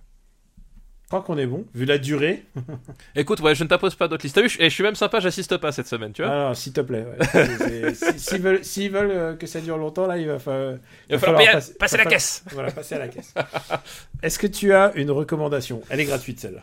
Je 1.07 1.11
crois 1.11 1.23
qu'on 1.23 1.39
est 1.39 1.47
bon, 1.47 1.65
vu 1.73 1.85
la 1.85 1.99
durée. 1.99 2.43
Écoute, 3.15 3.39
ouais, 3.39 3.55
je 3.55 3.62
ne 3.62 3.69
t'impose 3.69 3.95
pas 3.95 4.09
d'autres 4.09 4.24
listes. 4.24 4.35
T'as 4.35 4.43
vu, 4.43 4.49
je, 4.49 4.61
et 4.61 4.65
je 4.65 4.74
suis 4.74 4.83
même 4.83 4.97
sympa, 4.97 5.20
j'assiste 5.20 5.57
pas 5.57 5.70
cette 5.70 5.87
semaine, 5.87 6.12
tu 6.12 6.23
vois. 6.23 6.33
Alors, 6.33 6.57
s'il 6.57 6.73
te 6.73 6.81
plaît. 6.81 7.07
ouais. 7.35 7.95
S'ils 8.62 8.91
veulent, 8.91 9.11
euh, 9.12 9.37
que 9.37 9.47
ça 9.47 9.61
dure 9.61 9.78
longtemps, 9.78 10.07
là, 10.09 10.19
il 10.19 10.27
va, 10.27 10.41
fa- 10.41 10.73
il 11.09 11.15
va 11.15 11.19
falloir 11.20 11.45
passer- 11.53 11.74
passer 11.74 11.97
la 11.97 12.03
falloir- 12.03 12.12
caisse. 12.12 12.45
Voilà, 12.51 12.73
passer 12.73 12.97
à 12.97 12.99
la 12.99 13.07
caisse. 13.09 13.33
Est-ce 14.24 14.39
que 14.41 14.49
tu 14.49 14.73
as 14.73 14.93
une 14.97 15.12
recommandation? 15.12 15.81
Elle 15.91 16.01
est 16.01 16.07
gratuite, 16.07 16.41
celle-là. 16.41 16.62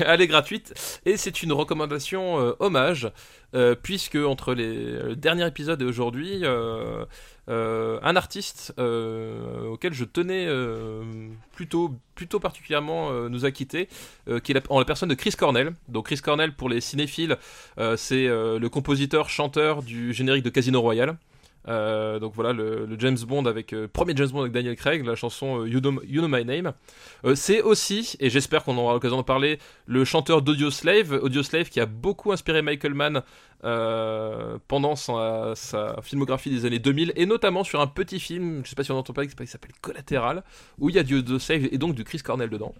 Elle 0.00 0.22
est 0.22 0.26
gratuite 0.26 0.72
et 1.04 1.18
c'est 1.18 1.42
une 1.42 1.52
recommandation 1.52 2.40
euh, 2.40 2.52
hommage 2.58 3.12
euh, 3.54 3.74
puisque 3.80 4.16
entre 4.16 4.54
les 4.54 4.72
le 4.74 5.14
dernier 5.14 5.46
épisode 5.46 5.82
et 5.82 5.84
aujourd'hui, 5.84 6.40
un 7.48 8.16
artiste 8.16 8.74
euh, 8.78 9.66
auquel 9.68 9.94
je 9.94 10.04
tenais 10.04 10.46
euh, 10.46 11.02
plutôt 11.52 11.98
plutôt 12.14 12.40
particulièrement 12.40 13.10
euh, 13.10 13.28
nous 13.28 13.44
a 13.44 13.52
quitté, 13.52 13.88
euh, 14.28 14.40
qui 14.40 14.52
est 14.52 14.70
en 14.70 14.80
la 14.80 14.84
personne 14.84 15.08
de 15.08 15.14
Chris 15.14 15.34
Cornell. 15.38 15.72
Donc 15.88 16.06
Chris 16.06 16.18
Cornell 16.18 16.52
pour 16.52 16.68
les 16.68 16.80
cinéphiles, 16.80 17.36
euh, 17.78 17.96
c'est 17.96 18.26
euh, 18.26 18.58
le 18.58 18.68
compositeur 18.68 19.30
chanteur 19.30 19.82
du 19.82 20.12
générique 20.12 20.42
de 20.42 20.50
Casino 20.50 20.80
Royale. 20.80 21.16
Euh, 21.68 22.18
donc 22.18 22.32
voilà 22.34 22.52
le, 22.52 22.88
James 22.98 23.18
Bond 23.26 23.44
avec 23.44 23.72
euh, 23.72 23.88
premier 23.88 24.14
James 24.16 24.28
Bond 24.28 24.40
avec 24.40 24.52
Daniel 24.52 24.74
Craig, 24.76 25.04
la 25.04 25.14
chanson 25.16 25.60
euh, 25.62 25.68
you, 25.68 25.80
know, 25.80 26.28
My 26.28 26.44
Name. 26.44 26.72
Euh, 27.24 27.34
c'est 27.34 27.62
aussi, 27.62 28.16
et 28.20 28.30
j'espère 28.30 28.64
qu'on 28.64 28.76
aura 28.78 28.94
l'occasion 28.94 29.18
de 29.18 29.22
parler, 29.22 29.58
le 29.86 30.04
chanteur 30.04 30.40
d'Audio 30.42 30.70
Slave, 30.70 31.12
Audio 31.22 31.42
Slave 31.42 31.68
qui 31.68 31.80
a 31.80 31.86
beaucoup 31.86 32.32
inspiré 32.32 32.62
Michael 32.62 32.94
Mann 32.94 33.22
euh, 33.64 34.58
pendant 34.68 34.94
sa, 34.94 35.54
filmographie 36.02 36.50
des 36.50 36.64
années 36.64 36.78
2000 36.78 37.12
et 37.16 37.26
notamment 37.26 37.64
sur 37.64 37.80
un 37.80 37.86
petit 37.86 38.20
film, 38.20 38.62
je 38.64 38.70
sais 38.70 38.76
pas 38.76 38.84
si 38.84 38.92
on 38.92 38.98
entend 38.98 39.12
parler, 39.12 39.28
qui 39.28 39.46
s'appelle 39.46 39.72
Collateral, 39.80 40.44
où 40.78 40.90
il 40.90 40.96
y 40.96 40.98
a 40.98 41.02
du 41.02 41.16
Audio 41.16 41.38
Slave 41.38 41.68
et 41.70 41.78
donc 41.78 41.94
du 41.94 42.04
Chris 42.04 42.18
Cornell 42.18 42.50
dedans. 42.50 42.74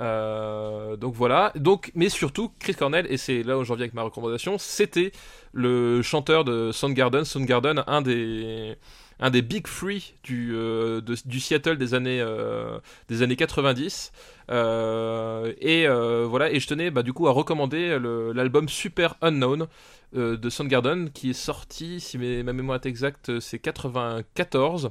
Euh, 0.00 0.96
donc 0.96 1.14
voilà, 1.14 1.52
donc 1.56 1.90
mais 1.94 2.08
surtout 2.08 2.52
Chris 2.58 2.74
Cornell 2.74 3.06
et 3.10 3.16
c'est 3.16 3.42
là 3.42 3.58
où 3.58 3.64
j'en 3.64 3.74
viens 3.74 3.84
avec 3.84 3.94
ma 3.94 4.02
recommandation, 4.02 4.58
c'était 4.58 5.12
le 5.52 6.02
chanteur 6.02 6.44
de 6.44 6.72
Soundgarden, 6.72 7.24
Soundgarden, 7.24 7.82
un 7.86 8.02
des 8.02 8.76
un 9.20 9.30
des 9.30 9.42
big 9.42 9.64
three 9.64 10.14
du, 10.22 10.54
euh, 10.54 11.00
Seattle 11.38 11.76
des 11.76 11.94
années 11.94 12.20
euh, 12.20 12.78
des 13.08 13.22
années 13.22 13.36
90 13.36 14.12
Euh, 14.50 15.52
et 15.60 15.86
euh, 15.86 16.24
voilà 16.26 16.50
et 16.50 16.58
je 16.58 16.66
tenais 16.66 16.90
bah, 16.90 17.02
du 17.02 17.12
coup 17.12 17.28
à 17.28 17.32
recommander 17.32 17.98
l'album 18.34 18.66
Super 18.66 19.14
Unknown 19.20 19.66
de 20.14 20.48
Soundgarden 20.48 21.10
qui 21.10 21.30
est 21.30 21.34
sorti 21.34 22.00
si 22.00 22.16
ma 22.16 22.54
mémoire 22.54 22.76
est 22.76 22.86
exacte 22.86 23.40
c'est 23.40 23.58
94 23.58 24.90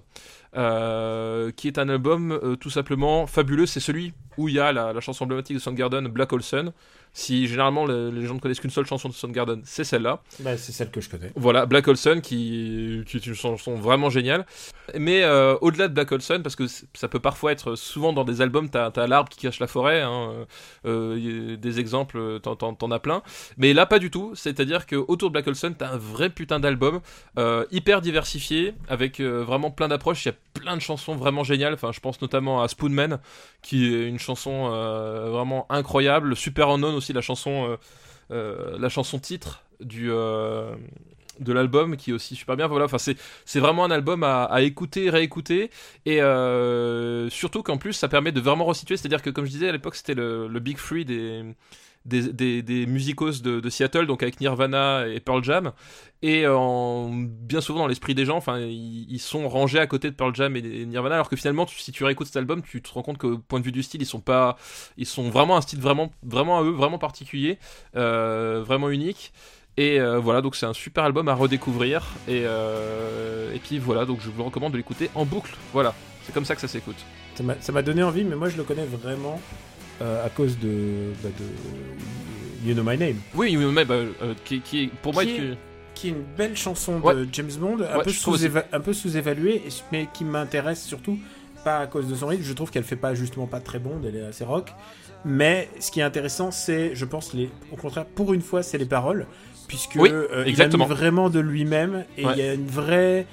euh, 0.55 1.51
qui 1.55 1.67
est 1.67 1.79
un 1.79 1.89
album 1.89 2.39
tout 2.59 2.69
simplement 2.69 3.25
fabuleux. 3.25 3.65
C'est 3.65 3.79
celui 3.79 4.13
où 4.37 4.47
il 4.47 4.55
y 4.55 4.59
a 4.59 4.71
la, 4.71 4.93
la 4.93 5.01
chanson 5.01 5.23
emblématique 5.23 5.55
de 5.55 5.61
Soundgarden 5.61 6.07
Black 6.07 6.31
Hole 6.33 6.43
Sun 6.43 6.71
si 7.13 7.47
généralement 7.47 7.85
le- 7.85 8.09
les 8.11 8.25
gens 8.25 8.35
ne 8.35 8.39
connaissent 8.39 8.59
qu'une 8.59 8.69
seule 8.69 8.85
chanson 8.85 9.09
de 9.09 9.13
Soundgarden 9.13 9.61
c'est 9.63 9.83
celle-là 9.83 10.21
Bah, 10.41 10.55
c'est 10.57 10.71
celle 10.71 10.91
que 10.91 11.01
je 11.01 11.09
connais. 11.09 11.31
voilà, 11.35 11.65
Black 11.65 11.87
Hole 11.87 11.97
Sun 11.97 12.21
qui, 12.21 13.01
qui 13.07 13.17
est 13.17 13.25
une 13.25 13.33
chanson 13.33 13.75
vraiment 13.75 14.09
géniale. 14.09 14.45
Mais 14.97 15.23
euh, 15.23 15.55
au-delà 15.61 15.87
de 15.89 15.93
Black 15.93 16.11
Hole 16.11 16.21
Sun, 16.21 16.41
parce 16.43 16.55
que 16.55 16.63
ça 16.93 17.07
peut 17.09 17.19
parfois 17.19 17.51
être 17.51 17.75
souvent 17.75 18.13
dans 18.13 18.23
des 18.23 18.41
albums, 18.41 18.69
t'as 18.69 18.87
as, 18.95 19.07
l'arbre 19.07 19.29
qui 19.29 19.39
cache 19.39 19.59
la 19.59 19.67
forêt, 19.67 20.01
hein, 20.01 20.31
euh, 20.85 21.17
euh, 21.17 21.57
des 21.57 21.79
exemples, 21.79 22.39
t'en- 22.39 22.55
as 22.91 22.99
plein. 22.99 23.21
Mais 23.57 23.73
là, 23.73 23.85
pas 23.85 23.99
du 23.99 24.09
tout. 24.11 24.31
C'est-à-dire 24.35 24.85
que 24.85 24.95
autour 24.95 25.29
de 25.29 25.33
Black 25.33 25.47
Hole 25.47 25.55
Sun, 25.55 25.75
t'as 25.75 25.89
un 25.91 25.97
vrai 25.97 26.29
putain 26.29 26.59
d'album 26.61 27.01
euh, 27.37 27.65
hyper 27.71 27.99
diversifié, 28.01 28.75
avec 28.87 29.19
vraiment 29.19 29.71
plein 29.71 29.87
d'approches. 29.89 30.23
Il 30.25 30.29
y 30.29 30.31
a 30.31 30.35
plein 30.53 30.75
de 30.77 30.81
chansons 30.81 31.15
vraiment 31.15 31.43
géniales. 31.43 31.73
Enfin, 31.73 31.91
je 31.91 31.99
pense 31.99 32.21
notamment 32.21 32.61
à 32.61 32.67
Spoonman, 32.69 33.19
qui 33.61 33.93
est 33.93 34.07
une 34.07 34.19
chanson 34.19 34.69
vraiment 35.29 35.65
incroyable. 35.69 36.35
Super 36.35 36.69
Unknown 36.69 36.95
aussi, 36.97 37.13
la 37.13 37.21
chanson, 37.21 37.69
euh, 37.69 37.77
euh, 38.31 38.77
la 38.79 38.89
chanson 38.89 39.19
titre 39.19 39.63
du. 39.79 40.09
euh, 40.11 40.75
de 41.39 41.53
l'album 41.53 41.97
qui 41.97 42.09
est 42.09 42.13
aussi 42.13 42.35
super 42.35 42.57
bien 42.57 42.65
voilà 42.65 42.85
enfin 42.85 42.97
c'est 42.97 43.15
c'est 43.45 43.59
vraiment 43.59 43.85
un 43.85 43.91
album 43.91 44.23
à, 44.23 44.49
écouter 44.63 45.11
réécouter 45.11 45.69
et 46.07 46.17
surtout 47.29 47.61
qu'en 47.61 47.77
plus 47.77 47.93
ça 47.93 48.07
permet 48.07 48.31
de 48.31 48.41
vraiment 48.41 48.65
resituer 48.65 48.97
c'est 48.97 49.05
à 49.05 49.09
dire 49.09 49.21
que 49.21 49.29
comme 49.29 49.45
je 49.45 49.51
disais 49.51 49.69
à 49.69 49.71
l'époque 49.71 49.93
c'était 49.93 50.15
le, 50.15 50.47
le 50.47 50.59
big 50.59 50.77
three 50.77 51.05
des 51.05 51.43
des, 52.07 52.85
musicos 52.87 53.41
de, 53.41 53.69
Seattle, 53.69 54.07
donc 54.07 54.23
avec 54.23 54.39
Nirvana 54.39 55.07
et 55.07 55.19
Pearl 55.19 55.43
Jam, 55.43 55.71
et 56.21 56.47
en, 56.47 57.09
bien 57.11 57.61
souvent 57.61 57.79
dans 57.79 57.87
l'esprit 57.87 58.15
des 58.15 58.25
gens, 58.25 58.37
enfin 58.37 58.59
ils, 58.59 59.19
sont 59.19 59.47
rangés 59.49 59.79
à 59.79 59.87
côté 59.87 60.09
de 60.09 60.15
Pearl 60.15 60.33
Jam 60.33 60.55
et, 60.55 60.85
Nirvana, 60.85 61.15
alors 61.15 61.29
que 61.29 61.35
finalement 61.35 61.65
tu- 61.65 61.77
si 61.77 61.91
tu 61.91 62.03
réécoutes 62.03 62.27
cet 62.27 62.37
album, 62.37 62.61
tu 62.61 62.81
te 62.81 62.89
rends 62.91 63.03
compte 63.03 63.17
qu'au 63.17 63.37
point 63.37 63.59
de 63.59 63.65
vue 63.65 63.71
du 63.71 63.83
style, 63.83 64.01
ils 64.01 64.07
sont 64.07 64.19
pas, 64.21 64.57
ils 64.97 65.05
sont 65.05 65.29
vraiment 65.29 65.57
un 65.57 65.61
style 65.61 65.79
vraiment, 65.79 66.11
vraiment 66.23 66.59
à 66.59 66.63
eux, 66.63 66.71
vraiment 66.71 66.97
particulier, 66.97 67.59
euh, 67.95 68.63
vraiment 68.65 68.89
unique. 68.89 69.33
Et 69.79 69.99
euh, 69.99 70.17
voilà, 70.17 70.41
donc 70.41 70.55
c'est 70.55 70.65
un 70.65 70.73
super 70.73 71.03
album 71.03 71.27
à 71.27 71.35
redécouvrir. 71.35 72.03
Et, 72.27 72.43
euh, 72.45 73.53
et 73.53 73.59
puis 73.59 73.77
voilà, 73.77 74.05
donc 74.05 74.19
je 74.21 74.29
vous 74.29 74.43
recommande 74.43 74.71
de 74.71 74.77
l'écouter 74.77 75.11
en 75.13 75.23
boucle. 75.23 75.55
Voilà, 75.71 75.93
c'est 76.23 76.33
comme 76.33 76.45
ça 76.45 76.55
que 76.55 76.61
ça 76.61 76.67
s'écoute. 76.67 76.97
Ça 77.59 77.71
m'a 77.71 77.81
donné 77.83 78.01
envie, 78.01 78.23
mais 78.23 78.35
moi 78.35 78.49
je 78.49 78.57
le 78.57 78.63
connais 78.63 78.85
vraiment 78.85 79.39
euh, 80.01 80.25
à 80.25 80.29
cause 80.29 80.57
de, 80.59 81.11
bah, 81.23 81.29
de 81.39 82.67
You 82.69 82.73
Know 82.75 82.83
My 82.83 82.97
Name, 82.97 83.15
Oui, 83.35 83.55
oui, 83.57 83.65
mais 83.71 83.85
bah, 83.85 83.95
euh, 83.95 84.33
qui, 84.45 84.59
pour 85.01 85.13
moi, 85.13 85.23
Qui 85.23 85.31
est- 85.31 85.35
tu- 85.37 85.53
qui 85.95 86.07
est 86.07 86.11
une 86.11 86.23
belle 86.37 86.55
chanson 86.55 86.99
Ouais. 87.01 87.15
de 87.15 87.27
James 87.31 87.51
Bond, 87.59 87.77
un 87.81 87.97
Ouais, 87.97 88.03
peu 88.03 88.11
un 88.71 88.79
sous-évaluée, 88.93 89.63
mais 89.91 90.07
qui 90.13 90.23
m'intéresse 90.25 90.83
surtout 90.83 91.17
pas 91.63 91.79
à 91.79 91.87
cause 91.87 92.07
de 92.07 92.13
son 92.15 92.27
rythme. 92.27 92.43
Je 92.43 92.53
trouve 92.53 92.69
qu'elle 92.69 92.83
fait 92.83 92.95
pas 92.95 93.15
justement 93.15 93.47
pas 93.47 93.59
très 93.59 93.79
Bond, 93.79 94.01
elle 94.07 94.15
est 94.15 94.21
assez 94.25 94.43
rock. 94.43 94.71
Mais 95.25 95.69
ce 95.79 95.89
qui 95.91 95.99
est 95.99 96.03
intéressant, 96.03 96.51
c'est, 96.51 96.93
je 96.95 97.03
pense, 97.05 97.33
les, 97.33 97.49
au 97.71 97.75
contraire, 97.75 98.05
pour 98.05 98.33
une 98.33 98.41
fois, 98.41 98.61
c'est 98.61 98.77
les 98.77 98.85
paroles, 98.85 99.25
puisque 99.67 99.95
Oui, 99.95 100.09
euh, 100.11 100.43
il 100.47 100.61
a 100.61 100.67
mis 100.67 100.85
vraiment 100.85 101.29
de 101.31 101.39
lui-même 101.39 102.05
et 102.17 102.25
Ouais. 102.25 102.33
il 102.35 102.39
y 102.45 102.47
a 102.47 102.53
une 102.53 102.67
vraie 102.67 103.25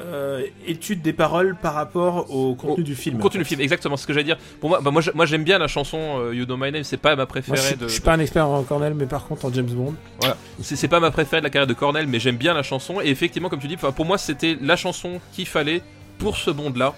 euh, 0.00 0.42
étude 0.66 1.02
des 1.02 1.12
paroles 1.12 1.56
par 1.60 1.74
rapport 1.74 2.34
au 2.34 2.54
contenu 2.54 2.84
du 2.84 2.94
film. 2.94 3.18
Contenu 3.18 3.40
en 3.40 3.42
du 3.42 3.48
film, 3.48 3.60
exactement 3.60 3.96
ce 3.96 4.06
que 4.06 4.12
j'allais 4.12 4.24
dire. 4.24 4.38
Pour 4.60 4.70
moi, 4.70 4.80
bah, 4.82 4.90
moi, 4.90 5.02
je- 5.02 5.10
moi 5.14 5.26
j'aime 5.26 5.44
bien 5.44 5.58
la 5.58 5.68
chanson 5.68 5.98
euh, 6.20 6.34
You 6.34 6.44
Know 6.46 6.56
My 6.56 6.72
Name, 6.72 6.84
c'est 6.84 6.96
pas 6.96 7.10
ma 7.10 7.16
Moi, 7.16 7.26
préférée 7.26 7.56
je, 7.58 7.62
suis- 7.62 7.76
de. 7.76 7.88
je 7.88 7.92
suis 7.92 8.00
pas 8.02 8.14
un 8.14 8.20
expert 8.20 8.46
en 8.46 8.62
Cornell, 8.62 8.94
mais 8.94 9.06
par 9.06 9.26
contre 9.26 9.44
en 9.46 9.52
James 9.52 9.66
Bond, 9.70 9.94
Voilà. 10.20 10.36
C'est 10.62 10.88
pas 10.88 11.00
ma 11.00 11.10
préférée 11.10 11.40
de 11.40 11.44
la 11.46 11.50
carrière 11.50 11.66
de 11.66 11.74
Cornell, 11.74 12.06
mais 12.06 12.18
j'aime 12.20 12.36
bien 12.36 12.54
la 12.54 12.62
chanson. 12.62 13.00
Et 13.02 13.08
effectivement, 13.08 13.48
comme 13.48 13.60
tu 13.60 13.68
dis, 13.68 13.76
pour 13.76 14.04
moi, 14.04 14.18
c'était 14.18 14.56
la 14.60 14.76
chanson 14.76 15.20
qu'il 15.32 15.46
fallait 15.46 15.82
pour 16.18 16.36
ce 16.36 16.50
Bond-là. 16.50 16.94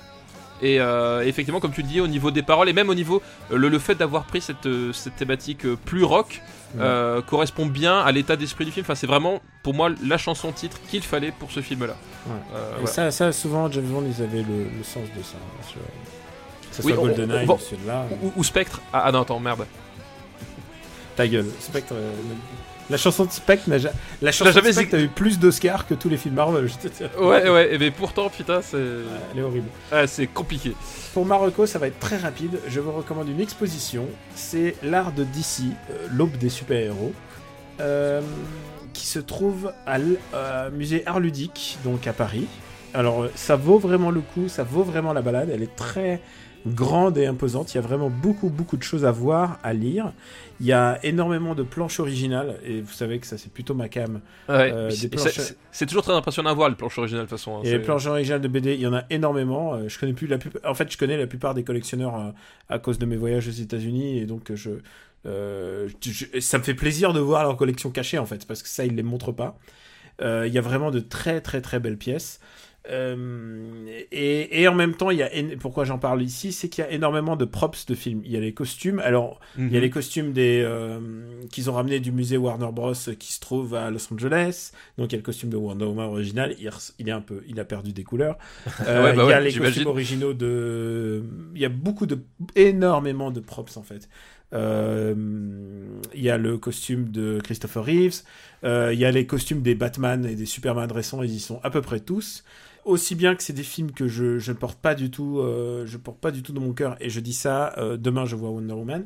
Et 0.65 0.79
euh, 0.81 1.23
effectivement, 1.27 1.59
comme 1.59 1.73
tu 1.73 1.83
le 1.83 1.89
dis, 1.89 2.01
au 2.01 2.07
niveau 2.07 2.31
des 2.31 2.43
paroles 2.43 2.69
et 2.69 2.73
même 2.73 2.89
au 2.89 2.95
niveau 2.95 3.21
euh, 3.51 3.57
le, 3.57 3.69
le 3.69 3.79
fait 3.81 3.97
d'avoir 3.97 4.23
pris 4.25 4.41
cette, 4.41 4.67
euh, 4.67 4.93
cette 4.93 5.17
thématique 5.17 5.65
euh, 5.67 5.77
plus 5.85 6.05
rock 6.05 6.41
euh, 6.81 7.21
correspond 7.23 7.67
bien 7.67 8.01
à 8.01 8.11
l'état 8.13 8.37
d'esprit 8.37 8.65
du 8.65 8.71
film. 8.73 8.85
Enfin, 8.85 8.95
c'est 8.95 9.07
vraiment 9.07 9.41
pour 9.63 9.75
moi 9.75 9.91
la 10.05 10.17
chanson 10.19 10.53
titre 10.53 10.79
qu'il 10.89 11.03
fallait 11.03 11.33
pour 11.33 11.51
ce 11.53 11.61
film-là. 11.61 11.95
Ouais. 12.27 12.33
Euh, 12.55 12.71
voilà. 12.77 12.87
ça, 12.87 13.11
ça, 13.11 13.33
souvent, 13.33 13.71
James 13.71 13.85
Bond, 13.85 14.05
ils 14.07 14.23
avaient 14.23 14.43
le, 14.43 14.65
le 14.79 14.83
sens 14.85 15.03
de 15.17 15.23
ça. 15.23 15.37
hein, 15.37 15.63
sur- 15.69 15.81
Que 16.71 16.77
ce 16.77 16.83
Oui, 16.87 16.93
soit 16.95 17.03
on- 17.03 17.07
GoldenEye 17.07 17.47
on- 17.49 17.55
ou 17.55 17.59
celui-là. 17.59 18.07
Ou, 18.23 18.27
ou- 18.29 18.33
ou 18.37 18.45
Spectre. 18.45 18.81
Ah, 18.93 19.03
ah 19.07 19.13
non, 19.13 19.23
attends, 19.23 19.39
merde. 19.41 19.67
Ta 21.17 21.29
gueule. 21.29 21.47
Spectre. 21.61 21.95
La 22.93 22.97
chanson 22.99 23.25
de 23.25 23.33
Spectre 23.33 23.69
n'a 23.69 23.79
ja- 23.79 23.91
la 24.21 24.31
chanson 24.31 24.51
de 24.51 24.55
jamais 24.55 24.73
Spectre 24.73 24.95
a 24.97 25.01
eu 25.01 25.09
plus 25.09 25.39
d'Oscars 25.41 25.87
que 25.89 25.95
tous 25.95 26.09
les 26.09 26.17
films 26.17 26.37
Marvel. 26.37 26.69
Je 26.69 26.75
te 26.75 26.87
dis. 26.89 27.11
Ouais, 27.21 27.49
ouais, 27.51 27.77
mais 27.81 27.91
pourtant, 27.91 28.29
putain, 28.31 28.61
c'est 28.63 28.77
Elle 29.33 29.41
est 29.41 29.43
horrible. 29.43 29.69
c'est 30.07 30.27
compliqué. 30.29 30.73
Pour 31.15 31.27
Marocco, 31.27 31.67
ça 31.67 31.79
va 31.79 31.89
être 31.89 31.99
très 31.99 32.17
rapide. 32.19 32.59
Je 32.69 32.79
vous 32.81 32.93
recommande 32.93 33.29
une 33.29 33.41
exposition. 33.41 34.07
C'est 34.37 34.77
l'art 34.83 35.13
de 35.13 35.25
DC, 35.25 35.63
euh, 35.91 36.07
l'aube 36.15 36.37
des 36.37 36.49
super-héros, 36.49 37.13
euh, 37.81 38.21
qui 38.93 39.07
se 39.07 39.19
trouve 39.19 39.73
à 39.87 39.97
l- 39.97 40.17
euh, 40.35 40.71
musée 40.71 41.03
Art 41.07 41.19
Ludique, 41.21 41.79
donc 41.85 42.07
à 42.07 42.13
Paris. 42.13 42.47
Alors, 42.95 43.27
ça 43.35 43.57
vaut 43.57 43.79
vraiment 43.79 44.11
le 44.11 44.21
coup, 44.21 44.49
ça 44.49 44.63
vaut 44.65 44.83
vraiment 44.83 45.13
la 45.15 45.23
balade. 45.23 45.51
Elle 45.53 45.63
est 45.63 45.75
très 45.77 46.21
grande 46.67 47.19
et 47.19 47.27
imposante. 47.27 47.73
Il 47.75 47.77
y 47.77 47.79
a 47.79 47.83
vraiment 47.83 48.09
beaucoup, 48.11 48.49
beaucoup 48.49 48.77
de 48.77 48.83
choses 48.83 49.05
à 49.05 49.11
voir, 49.11 49.59
à 49.63 49.73
lire. 49.73 50.13
Il 50.61 50.67
y 50.67 50.73
a 50.73 50.99
énormément 51.05 51.55
de 51.55 51.63
planches 51.63 51.99
originales, 51.99 52.59
et 52.65 52.81
vous 52.81 52.93
savez 52.93 53.19
que 53.19 53.27
ça, 53.27 53.37
c'est 53.39 53.53
plutôt 53.53 53.75
ma 53.75 53.89
cam. 53.89 54.21
Ouais, 54.49 54.71
Euh, 54.73 54.91
c'est- 54.91 55.09
planches- 55.09 55.87
toujours 55.87 56.03
très 56.05 56.13
impressionnant 56.13 56.51
à 56.51 56.55
voir 56.55 56.69
les 56.69 56.77
planches 56.77 56.99
originales 56.99 57.25
de 57.25 57.29
toute 57.31 57.39
façon. 57.39 57.57
hein, 57.57 57.61
Et 57.65 57.71
les 57.73 57.79
planches 57.81 58.07
originales 58.07 58.41
de 58.41 58.49
BD, 58.49 58.75
il 58.75 58.81
y 58.81 58.87
en 58.87 58.95
a 58.95 59.05
énormément. 59.11 59.75
Euh, 59.75 59.89
je 59.89 59.99
connais 59.99 60.13
plus 60.13 60.27
la 60.29 60.39
plupart. 60.39 60.71
En 60.71 60.75
fait, 60.75 60.91
je 60.93 60.97
connais 60.99 61.17
la 61.17 61.27
plupart 61.27 61.55
des 61.55 61.65
collectionneurs 61.65 62.15
euh, 62.17 62.31
à 62.69 62.79
cause 62.79 62.99
de 62.99 63.07
mes 63.07 63.17
voyages 63.17 63.49
aux 63.49 63.53
États-Unis 63.53 64.19
et 64.19 64.27
donc 64.27 64.53
je, 64.55 64.71
euh, 65.27 65.89
ça 66.41 66.59
me 66.59 66.63
fait 66.63 66.75
plaisir 66.75 67.13
de 67.13 67.21
voir 67.21 67.43
leur 67.45 67.57
collection 67.57 67.91
cachée 67.91 68.19
en 68.19 68.27
fait 68.27 68.47
parce 68.47 68.63
que 68.63 68.69
ça 68.69 68.85
ils 68.85 68.95
les 68.95 69.03
montrent 69.03 69.33
pas. 69.33 69.59
Euh, 70.21 70.45
Il 70.47 70.53
y 70.53 70.59
a 70.59 70.61
vraiment 70.61 70.91
de 70.91 71.01
très 71.01 71.41
très 71.41 71.61
très 71.61 71.81
belles 71.81 71.97
pièces. 71.99 72.39
Euh, 72.91 73.87
et, 74.11 74.61
et 74.63 74.67
en 74.69 74.75
même 74.75 74.95
temps, 74.95 75.11
il 75.11 75.19
y 75.19 75.23
a 75.23 75.31
pourquoi 75.61 75.85
j'en 75.85 75.99
parle 75.99 76.21
ici, 76.23 76.53
c'est 76.53 76.69
qu'il 76.69 76.83
y 76.83 76.87
a 76.87 76.91
énormément 76.91 77.37
de 77.37 77.45
props 77.45 77.87
de 77.87 77.95
films. 77.95 78.23
Il 78.25 78.33
y 78.33 78.37
a 78.37 78.41
les 78.41 78.53
costumes. 78.55 78.99
Alors, 78.99 79.39
il 79.57 79.65
y 79.65 79.67
a 79.69 79.71
Mhm. 79.79 79.81
les 79.83 79.91
costumes 79.91 80.33
des 80.33 80.63
euh, 80.65 80.99
qu'ils 81.51 81.71
ont 81.71 81.75
ramenés 81.75 82.01
du 82.01 82.11
musée 82.11 82.37
Warner 82.37 82.71
Bros 82.73 82.93
qui 83.19 83.33
se 83.33 83.41
trouve 83.41 83.75
à 83.75 83.91
Los 83.91 84.13
Angeles. 84.13 84.73
Donc 84.99 85.13
il 85.13 85.13
y 85.13 85.15
a 85.15 85.19
le 85.19 85.23
costume 85.23 85.51
de 85.51 85.57
Wonder 85.57 85.85
Woman 85.85 86.07
original. 86.07 86.57
Il, 86.59 87.09
est 87.09 87.13
un 87.13 87.21
peu, 87.21 87.43
il 87.49 87.61
a 87.61 87.65
perdu 87.65 87.93
des 87.93 88.05
couleurs. 88.05 88.37
Euh, 88.89 89.05
Ouais, 89.05 89.13
bah 89.15 89.23
il 89.25 89.31
y 89.31 89.33
a 89.33 89.37
ouais, 89.39 89.45
les 89.45 89.53
costumes 89.55 89.87
originaux 89.87 90.33
de. 90.33 91.23
Il 91.55 91.61
y 91.61 91.65
a 91.65 91.69
beaucoup 91.69 92.07
de, 92.07 92.19
énormément 92.57 93.31
de 93.31 93.39
props 93.41 93.77
en 93.77 93.83
fait. 93.83 94.09
Il 94.53 96.21
y 96.21 96.31
a 96.31 96.37
le 96.39 96.59
costume 96.59 97.11
de 97.11 97.39
Christopher 97.43 97.85
Reeves. 97.85 98.23
Il 98.65 98.99
y 98.99 99.05
a 99.05 99.11
les 99.11 99.27
costumes 99.27 99.63
des 99.63 99.75
Batman 99.75 100.25
et 100.27 100.35
des 100.35 100.47
Superman 100.47 100.91
récents. 100.91 101.23
Ils 101.23 101.35
y 101.35 101.41
sont 101.41 101.61
à 101.63 101.71
peu 101.71 101.81
près 101.81 102.01
tous 102.01 102.45
aussi 102.85 103.15
bien 103.15 103.35
que 103.35 103.43
c'est 103.43 103.53
des 103.53 103.63
films 103.63 103.93
que 103.93 104.09
je 104.09 104.39
je 104.39 104.53
porte 104.53 104.79
pas 104.81 104.95
du 104.95 105.11
tout 105.11 105.39
euh, 105.41 105.87
je 105.87 105.97
porte 105.99 106.19
pas 106.21 106.31
du 106.31 106.43
tout 106.43 106.53
dans 106.53 106.61
mon 106.63 106.73
cœur 106.73 106.97
et 107.01 107.11
je 107.11 107.21
dis 107.21 107.33
ça 107.35 107.75
euh, 107.79 107.97
demain 107.97 108.25
je 108.27 108.37
vois 108.37 108.51
Wonder 108.51 108.75
Woman 108.75 109.05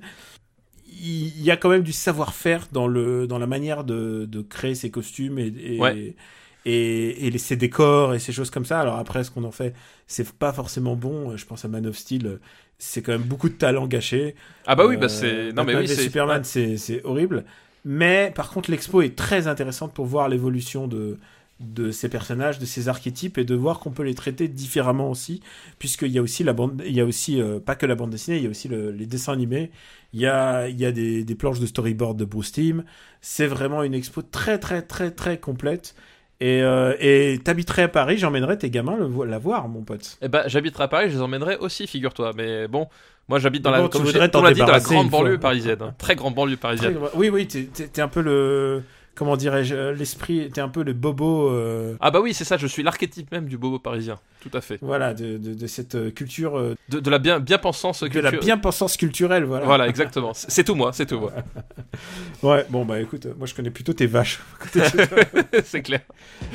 il 0.89 1.43
y 1.43 1.51
a 1.51 1.57
quand 1.57 1.69
même 1.69 1.83
du 1.83 1.93
savoir-faire 1.93 2.69
dans 2.73 2.87
le 2.87 3.27
dans 3.27 3.39
la 3.39 3.47
manière 3.47 3.85
de, 3.85 4.25
de 4.27 4.41
créer 4.43 4.75
ses 4.75 4.91
costumes 4.91 5.39
et 5.39 5.53
et, 5.59 5.81
Ouais. 5.81 6.15
et, 6.65 7.27
et 7.27 7.31
les- 7.31 7.39
ses 7.39 7.57
décors 7.57 8.15
et 8.15 8.19
ces 8.19 8.33
choses 8.33 8.51
comme 8.51 8.65
ça. 8.65 8.81
Alors 8.81 8.97
après, 8.97 9.23
ce 9.25 9.31
qu'on 9.31 9.45
en 9.45 9.53
fait, 9.53 9.75
c'est 10.07 10.31
pas 10.33 10.53
forcément 10.53 10.97
bon. 10.97 11.37
Je 11.37 11.45
pense 11.47 11.65
à 11.65 11.69
Man 11.69 11.87
of 11.87 11.97
Steel, 11.97 12.41
c'est 12.79 13.03
quand 13.03 13.13
même 13.13 13.23
beaucoup 13.23 13.49
de 13.49 13.55
talent 13.55 13.87
gâché. 13.87 14.35
Ah 14.67 14.75
bah 14.75 14.87
oui, 14.87 14.97
bah 14.97 15.05
Euh, 15.07 15.09
c'est. 15.09 15.53
Non 15.53 15.65
mais 15.65 15.77
oui, 15.77 15.87
c'est. 15.89 16.03
Superman, 16.03 16.45
c'est 16.45 16.77
c'est 16.77 17.05
horrible. 17.05 17.45
Mais 17.85 18.33
par 18.35 18.51
contre, 18.51 18.71
l'expo 18.71 19.03
est 19.03 19.17
très 19.17 19.47
intéressante 19.47 19.93
pour 19.95 20.07
voir 20.07 20.29
l'évolution 20.29 20.89
de 20.89 21.19
de 21.61 21.91
ces 21.91 22.09
personnages, 22.11 22.59
de 22.59 22.67
ces 22.67 22.89
archétypes 22.89 23.39
et 23.39 23.45
de 23.45 23.55
voir 23.55 23.79
qu'on 23.81 23.91
peut 23.91 24.03
les 24.03 24.15
traiter 24.15 24.47
différemment 24.47 25.11
aussi, 25.11 25.41
puisqu'il 25.79 26.11
y 26.13 26.19
a 26.19 26.23
aussi 26.23 26.45
la 26.45 26.53
bande, 26.53 26.83
il 26.87 26.95
y 26.95 27.01
a 27.01 27.05
aussi 27.07 27.41
euh, 27.41 27.61
pas 27.61 27.75
que 27.77 27.87
la 27.87 27.95
bande 27.95 28.11
dessinée, 28.11 28.37
il 28.37 28.43
y 28.45 28.47
a 28.47 28.51
aussi 28.51 28.69
le- 28.69 28.91
les 28.91 29.07
dessins 29.07 29.33
animés, 29.33 29.71
il 30.13 30.21
y 30.21 30.27
a 30.27 30.69
il 30.69 30.79
y 30.79 30.85
a 30.85 30.93
des, 30.93 31.25
des 31.25 31.35
planches 31.35 31.59
de 31.61 31.67
storyboard 31.67 32.19
de 32.19 32.25
Bruce 32.27 32.53
Timm. 32.53 32.85
C'est 33.23 33.47
vraiment 33.47 33.83
une 33.83 33.95
expo 33.95 34.21
très 34.23 34.59
très 34.59 34.83
très 34.83 35.11
très 35.11 35.39
complète. 35.39 35.95
Et 36.39 36.61
euh, 36.63 37.37
t'habiterais 37.39 37.85
à 37.85 37.89
Paris, 37.89 38.19
j'emmènerais 38.19 38.59
tes 38.59 38.69
gamins 38.69 38.97
le 38.99 39.25
la 39.25 39.39
voir, 39.39 39.69
mon 39.69 39.83
pote. 39.83 40.19
Eh 40.21 40.29
ben, 40.29 40.43
j'habiterai 40.47 40.85
à 40.85 40.89
Paris, 40.89 41.09
je 41.09 41.15
les 41.15 41.23
emmènerai 41.23 41.57
aussi, 41.57 41.87
figure-toi. 41.87 42.33
Mais 42.37 42.69
bon, 42.69 42.89
moi 43.29 43.39
j'habite 43.39 43.63
dans 43.63 43.71
la, 43.71 43.89
comme 43.89 44.03
je- 44.05 44.19
on 44.19 44.43
dit, 44.53 44.59
dans 44.61 44.67
la 44.67 44.81
grande 44.81 45.09
banlieue 45.11 45.39
parisienne. 45.41 45.79
hein. 45.81 45.95
Très 45.97 46.15
grande 46.15 46.35
banlieue 46.35 46.59
parisienne. 46.59 46.99
Oui, 47.15 47.31
oui, 47.31 47.47
t'es 47.49 48.03
un 48.03 48.09
peu 48.09 48.21
le 48.21 48.83
comment 49.17 49.37
dirais-je 49.37 49.75
euh, 49.75 49.93
l'esprit, 49.93 50.49
t'es 50.53 50.61
un 50.61 50.69
peu 50.69 50.85
le 50.85 50.93
bobo. 50.93 51.51
euh, 51.51 51.97
Ah 52.01 52.13
bah 52.13 52.21
oui, 52.21 52.33
c'est 52.35 52.45
ça, 52.45 52.57
je 52.57 52.67
suis 52.69 52.85
l'archétype 52.85 53.33
même 53.33 53.47
du 53.47 53.59
bobo 53.59 53.81
parisien. 53.81 54.19
Tout 54.41 54.51
à 54.57 54.61
fait. 54.61 54.79
Voilà, 54.81 55.13
de, 55.15 55.39
de, 55.39 55.55
de 55.55 55.67
cette 55.67 55.97
euh, 55.97 56.11
culture, 56.13 56.57
euh, 56.57 56.77
De, 56.89 57.01
de 57.01 57.11
la 57.11 57.19
bien, 57.19 57.41
bien 57.41 57.59
pensance 57.59 58.05
de 58.05 58.21
la 58.21 58.31
bien-pensance 58.31 58.97
culturelle, 58.97 59.43
voilà. 59.45 59.67
Voilà, 59.67 59.89
exactement. 59.89 60.33
C'est 60.35 60.63
tout 60.63 60.77
moi, 60.77 60.93
c'est 60.93 61.07
tout 61.07 61.19
moi. 61.19 61.33
Ouais, 62.43 62.65
bon, 62.69 62.85
bah 62.85 63.01
écoute, 63.01 63.27
moi 63.39 63.47
je 63.47 63.55
connais 63.55 63.71
plutôt 63.71 63.93
tes 63.95 64.07
vaches. 64.07 64.39
c'est 65.65 65.83
clair. 65.83 66.01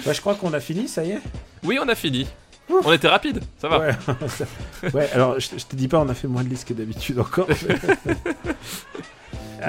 bah, 0.06 0.14
je 0.14 0.22
crois 0.22 0.36
qu'on 0.36 0.54
a 0.54 0.60
fini, 0.60 0.88
ça 0.88 1.04
y 1.04 1.12
est 1.12 1.20
Oui, 1.64 1.80
on 1.84 1.90
a 1.90 1.96
fini. 1.96 2.28
On 2.70 2.94
était 2.94 3.08
rapide, 3.10 3.42
ça 3.60 3.68
va. 3.68 3.80
Ouais, 3.80 3.92
ça- 4.30 4.46
ouais, 4.94 5.10
alors 5.14 5.38
je, 5.40 5.48
je 5.58 5.66
te 5.66 5.76
dis 5.76 5.88
pas, 5.90 6.00
on 6.00 6.08
a 6.08 6.14
fait 6.14 6.28
moins 6.28 6.44
de 6.44 6.48
listes 6.50 6.68
que 6.68 6.74
d'habitude 6.74 7.20
encore. 7.20 7.48
Mais 8.06 8.16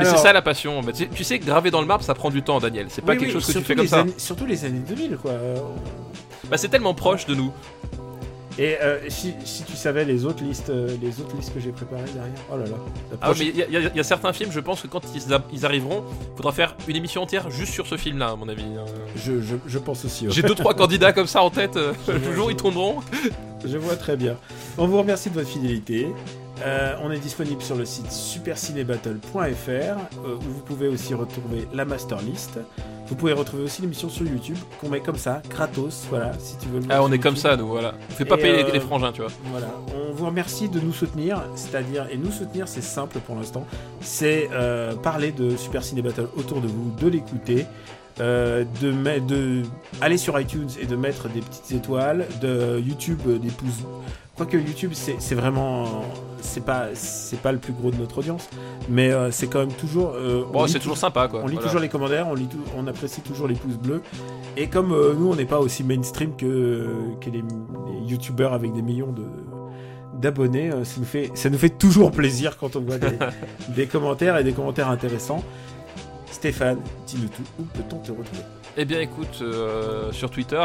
c'est 0.04 0.16
ça 0.18 0.32
la 0.32 0.42
passion. 0.42 0.80
Bah, 0.82 0.92
tu, 0.92 1.08
tu 1.08 1.24
sais 1.24 1.38
que 1.38 1.44
graver 1.46 1.70
dans 1.70 1.80
le 1.80 1.86
marbre, 1.86 2.04
ça 2.04 2.14
prend 2.14 2.30
du 2.30 2.42
temps, 2.42 2.58
Daniel. 2.60 2.86
C'est 2.88 3.02
pas 3.02 3.12
Oui, 3.12 3.18
quelque 3.18 3.28
oui, 3.28 3.32
chose 3.40 3.46
que 3.46 3.58
tu 3.58 3.64
fais 3.64 3.74
comme 3.74 3.86
ça. 3.86 4.00
années- 4.00 4.14
surtout 4.16 4.46
les 4.46 4.64
années 4.64 4.82
2000, 4.86 5.16
quoi. 5.16 5.32
Bah, 6.50 6.56
c'est 6.56 6.68
tellement 6.68 6.94
proche 6.94 7.26
de 7.26 7.34
nous. 7.34 7.52
Et 8.58 8.76
euh, 8.82 8.98
si, 9.08 9.32
si 9.46 9.62
tu 9.64 9.74
savais 9.76 10.04
les 10.04 10.26
autres 10.26 10.44
listes, 10.44 10.68
euh, 10.68 10.94
les 11.00 11.20
autres 11.22 11.34
listes 11.36 11.54
que 11.54 11.58
j'ai 11.60 11.70
préparées 11.70 12.02
derrière. 12.14 12.34
Oh 12.52 12.58
là 12.58 12.66
là. 12.66 12.76
Ah, 13.22 13.32
mais 13.38 13.46
il 13.46 13.56
y, 13.56 13.62
a- 13.62 13.80
y 13.94 13.98
y 13.98 14.04
certains 14.04 14.34
films, 14.34 14.50
je 14.52 14.60
pense 14.60 14.82
que 14.82 14.88
quand 14.88 15.00
ils, 15.14 15.22
ils 15.54 15.64
arriveront, 15.64 16.04
faudra 16.36 16.52
faire 16.52 16.76
une 16.86 16.96
émission 16.96 17.22
entière 17.22 17.48
juste 17.50 17.72
sur 17.72 17.86
ce 17.86 17.96
film-là, 17.96 18.28
à 18.32 18.36
mon 18.36 18.46
avis. 18.50 18.62
Euh, 18.64 18.84
je, 19.16 19.40
je, 19.40 19.54
je 19.66 19.78
pense 19.78 20.04
aussi. 20.04 20.26
ouais. 20.26 20.32
J'ai 20.34 20.42
deux 20.42 20.54
trois 20.54 20.74
candidats 20.74 21.14
comme 21.14 21.26
ça 21.28 21.42
en 21.42 21.48
tête. 21.48 21.78
euh, 21.78 21.94
je 22.06 22.50
ils 22.50 22.56
tomberont. 22.56 22.96
Je 23.64 23.78
vois 23.78 23.96
très 23.96 24.16
bien. 24.18 24.36
On 24.76 24.86
vous 24.86 24.98
remercie 24.98 25.30
de 25.30 25.34
votre 25.34 25.48
fidélité. 25.48 26.08
Euh, 26.64 26.94
on 27.02 27.10
est 27.10 27.18
disponible 27.18 27.62
sur 27.62 27.74
le 27.76 27.84
site 27.84 28.10
supercinébattle.fr 28.12 29.36
euh, 29.38 30.36
où 30.36 30.40
vous 30.40 30.60
pouvez 30.60 30.86
aussi 30.88 31.14
retrouver 31.14 31.66
la 31.72 31.84
master 31.84 32.20
list. 32.20 32.58
Vous 33.08 33.16
pouvez 33.16 33.32
retrouver 33.32 33.64
aussi 33.64 33.82
l'émission 33.82 34.08
sur 34.08 34.26
YouTube 34.26 34.56
qu'on 34.80 34.88
met 34.88 35.00
comme 35.00 35.16
ça, 35.16 35.42
gratos. 35.50 36.06
Voilà, 36.08 36.32
si 36.38 36.56
tu 36.58 36.68
veux. 36.68 36.78
le 36.80 36.86
Ah, 36.88 37.02
on 37.02 37.10
est 37.10 37.18
comme 37.18 37.36
ça, 37.36 37.56
nous, 37.56 37.66
voilà. 37.66 37.94
On 38.10 38.12
fait 38.12 38.24
pas 38.24 38.36
Et, 38.36 38.42
payer 38.42 38.56
les- 38.58 38.64
euh, 38.64 38.72
les 38.72 38.80
frangins, 38.80 39.12
tu 39.12 39.22
vois. 39.22 39.30
Voilà, 39.50 39.68
on 39.94 40.12
vous 40.12 40.26
remercie 40.26 40.68
de 40.68 40.78
nous 40.78 40.92
soutenir, 40.92 41.42
c'est-à-dire, 41.56 42.06
et 42.10 42.16
nous 42.16 42.30
soutenir, 42.30 42.68
c'est 42.68 42.80
simple 42.82 43.18
pour 43.20 43.34
l'instant, 43.34 43.66
c'est 44.00 44.48
parler 45.02 45.32
de 45.32 45.56
Super 45.56 45.82
Ciné 45.82 46.00
Battle 46.02 46.28
autour 46.36 46.60
de 46.60 46.68
vous, 46.68 46.92
de 47.00 47.08
l'écouter, 47.08 47.66
euh, 48.20 48.64
de, 48.80 48.92
de 49.20 49.62
aller 50.00 50.16
sur 50.18 50.38
iTunes 50.40 50.68
et 50.80 50.86
de 50.86 50.96
mettre 50.96 51.28
des 51.28 51.40
petites 51.40 51.72
étoiles, 51.72 52.26
de 52.40 52.78
YouTube 52.80 53.20
euh, 53.26 53.38
des 53.38 53.50
pouces. 53.50 53.82
Quoique 54.36 54.56
YouTube, 54.56 54.92
c'est 54.94 55.16
c'est 55.18 55.34
vraiment, 55.34 55.84
c'est 56.40 56.64
pas, 56.64 56.86
c'est 56.94 57.38
pas 57.40 57.52
le 57.52 57.58
plus 57.58 57.74
gros 57.74 57.90
de 57.90 57.96
notre 57.96 58.18
audience, 58.18 58.48
mais 58.88 59.10
euh, 59.12 59.30
c'est 59.30 59.46
quand 59.46 59.58
même 59.60 59.72
toujours. 59.72 60.12
euh, 60.14 60.44
on 60.48 60.52
Bon, 60.52 60.66
c'est 60.66 60.78
toujours 60.78 60.96
sympa, 60.96 61.28
quoi. 61.28 61.40
on 61.42 61.46
lit 61.46 61.52
Voilà. 61.54 61.66
toujours 61.68 61.80
les 61.82 61.88
commentaires, 61.90 62.26
on, 62.28 62.34
lit 62.34 62.46
tout- 62.46 62.56
on 62.76 62.86
apprécie 62.86 63.20
toujours 63.20 63.46
les 63.46 63.54
pouces 63.54 63.76
bleus. 63.76 64.00
Et 64.56 64.68
comme 64.68 64.92
euh, 64.92 65.14
nous, 65.18 65.30
on 65.30 65.34
n'est 65.36 65.44
pas 65.44 65.58
aussi 65.60 65.84
mainstream 65.84 66.34
que, 66.36 66.88
que 67.20 67.28
les, 67.30 67.42
les 67.42 68.10
youtubeurs 68.10 68.52
avec 68.54 68.72
des 68.72 68.82
millions 68.82 69.12
de 69.12 69.24
d'abonnés, 70.14 70.70
euh, 70.70 70.84
ça, 70.84 70.94
nous 70.98 71.06
fait, 71.06 71.30
ça 71.34 71.50
nous 71.50 71.58
fait 71.58 71.70
toujours 71.70 72.10
plaisir 72.12 72.56
quand 72.56 72.76
on 72.76 72.80
voit 72.80 72.98
des, 72.98 73.08
des 73.76 73.86
commentaires 73.86 74.36
et 74.36 74.44
des 74.44 74.52
commentaires 74.52 74.88
intéressants. 74.88 75.42
Stéphane, 76.32 76.80
dis-nous 77.06 77.28
tout, 77.28 77.42
où 77.60 77.62
peut-on 77.64 77.98
te 77.98 78.10
retrouver? 78.10 78.42
Eh 78.76 78.84
bien, 78.86 79.00
écoute, 79.00 79.40
euh, 79.42 80.10
sur 80.12 80.30
Twitter, 80.30 80.64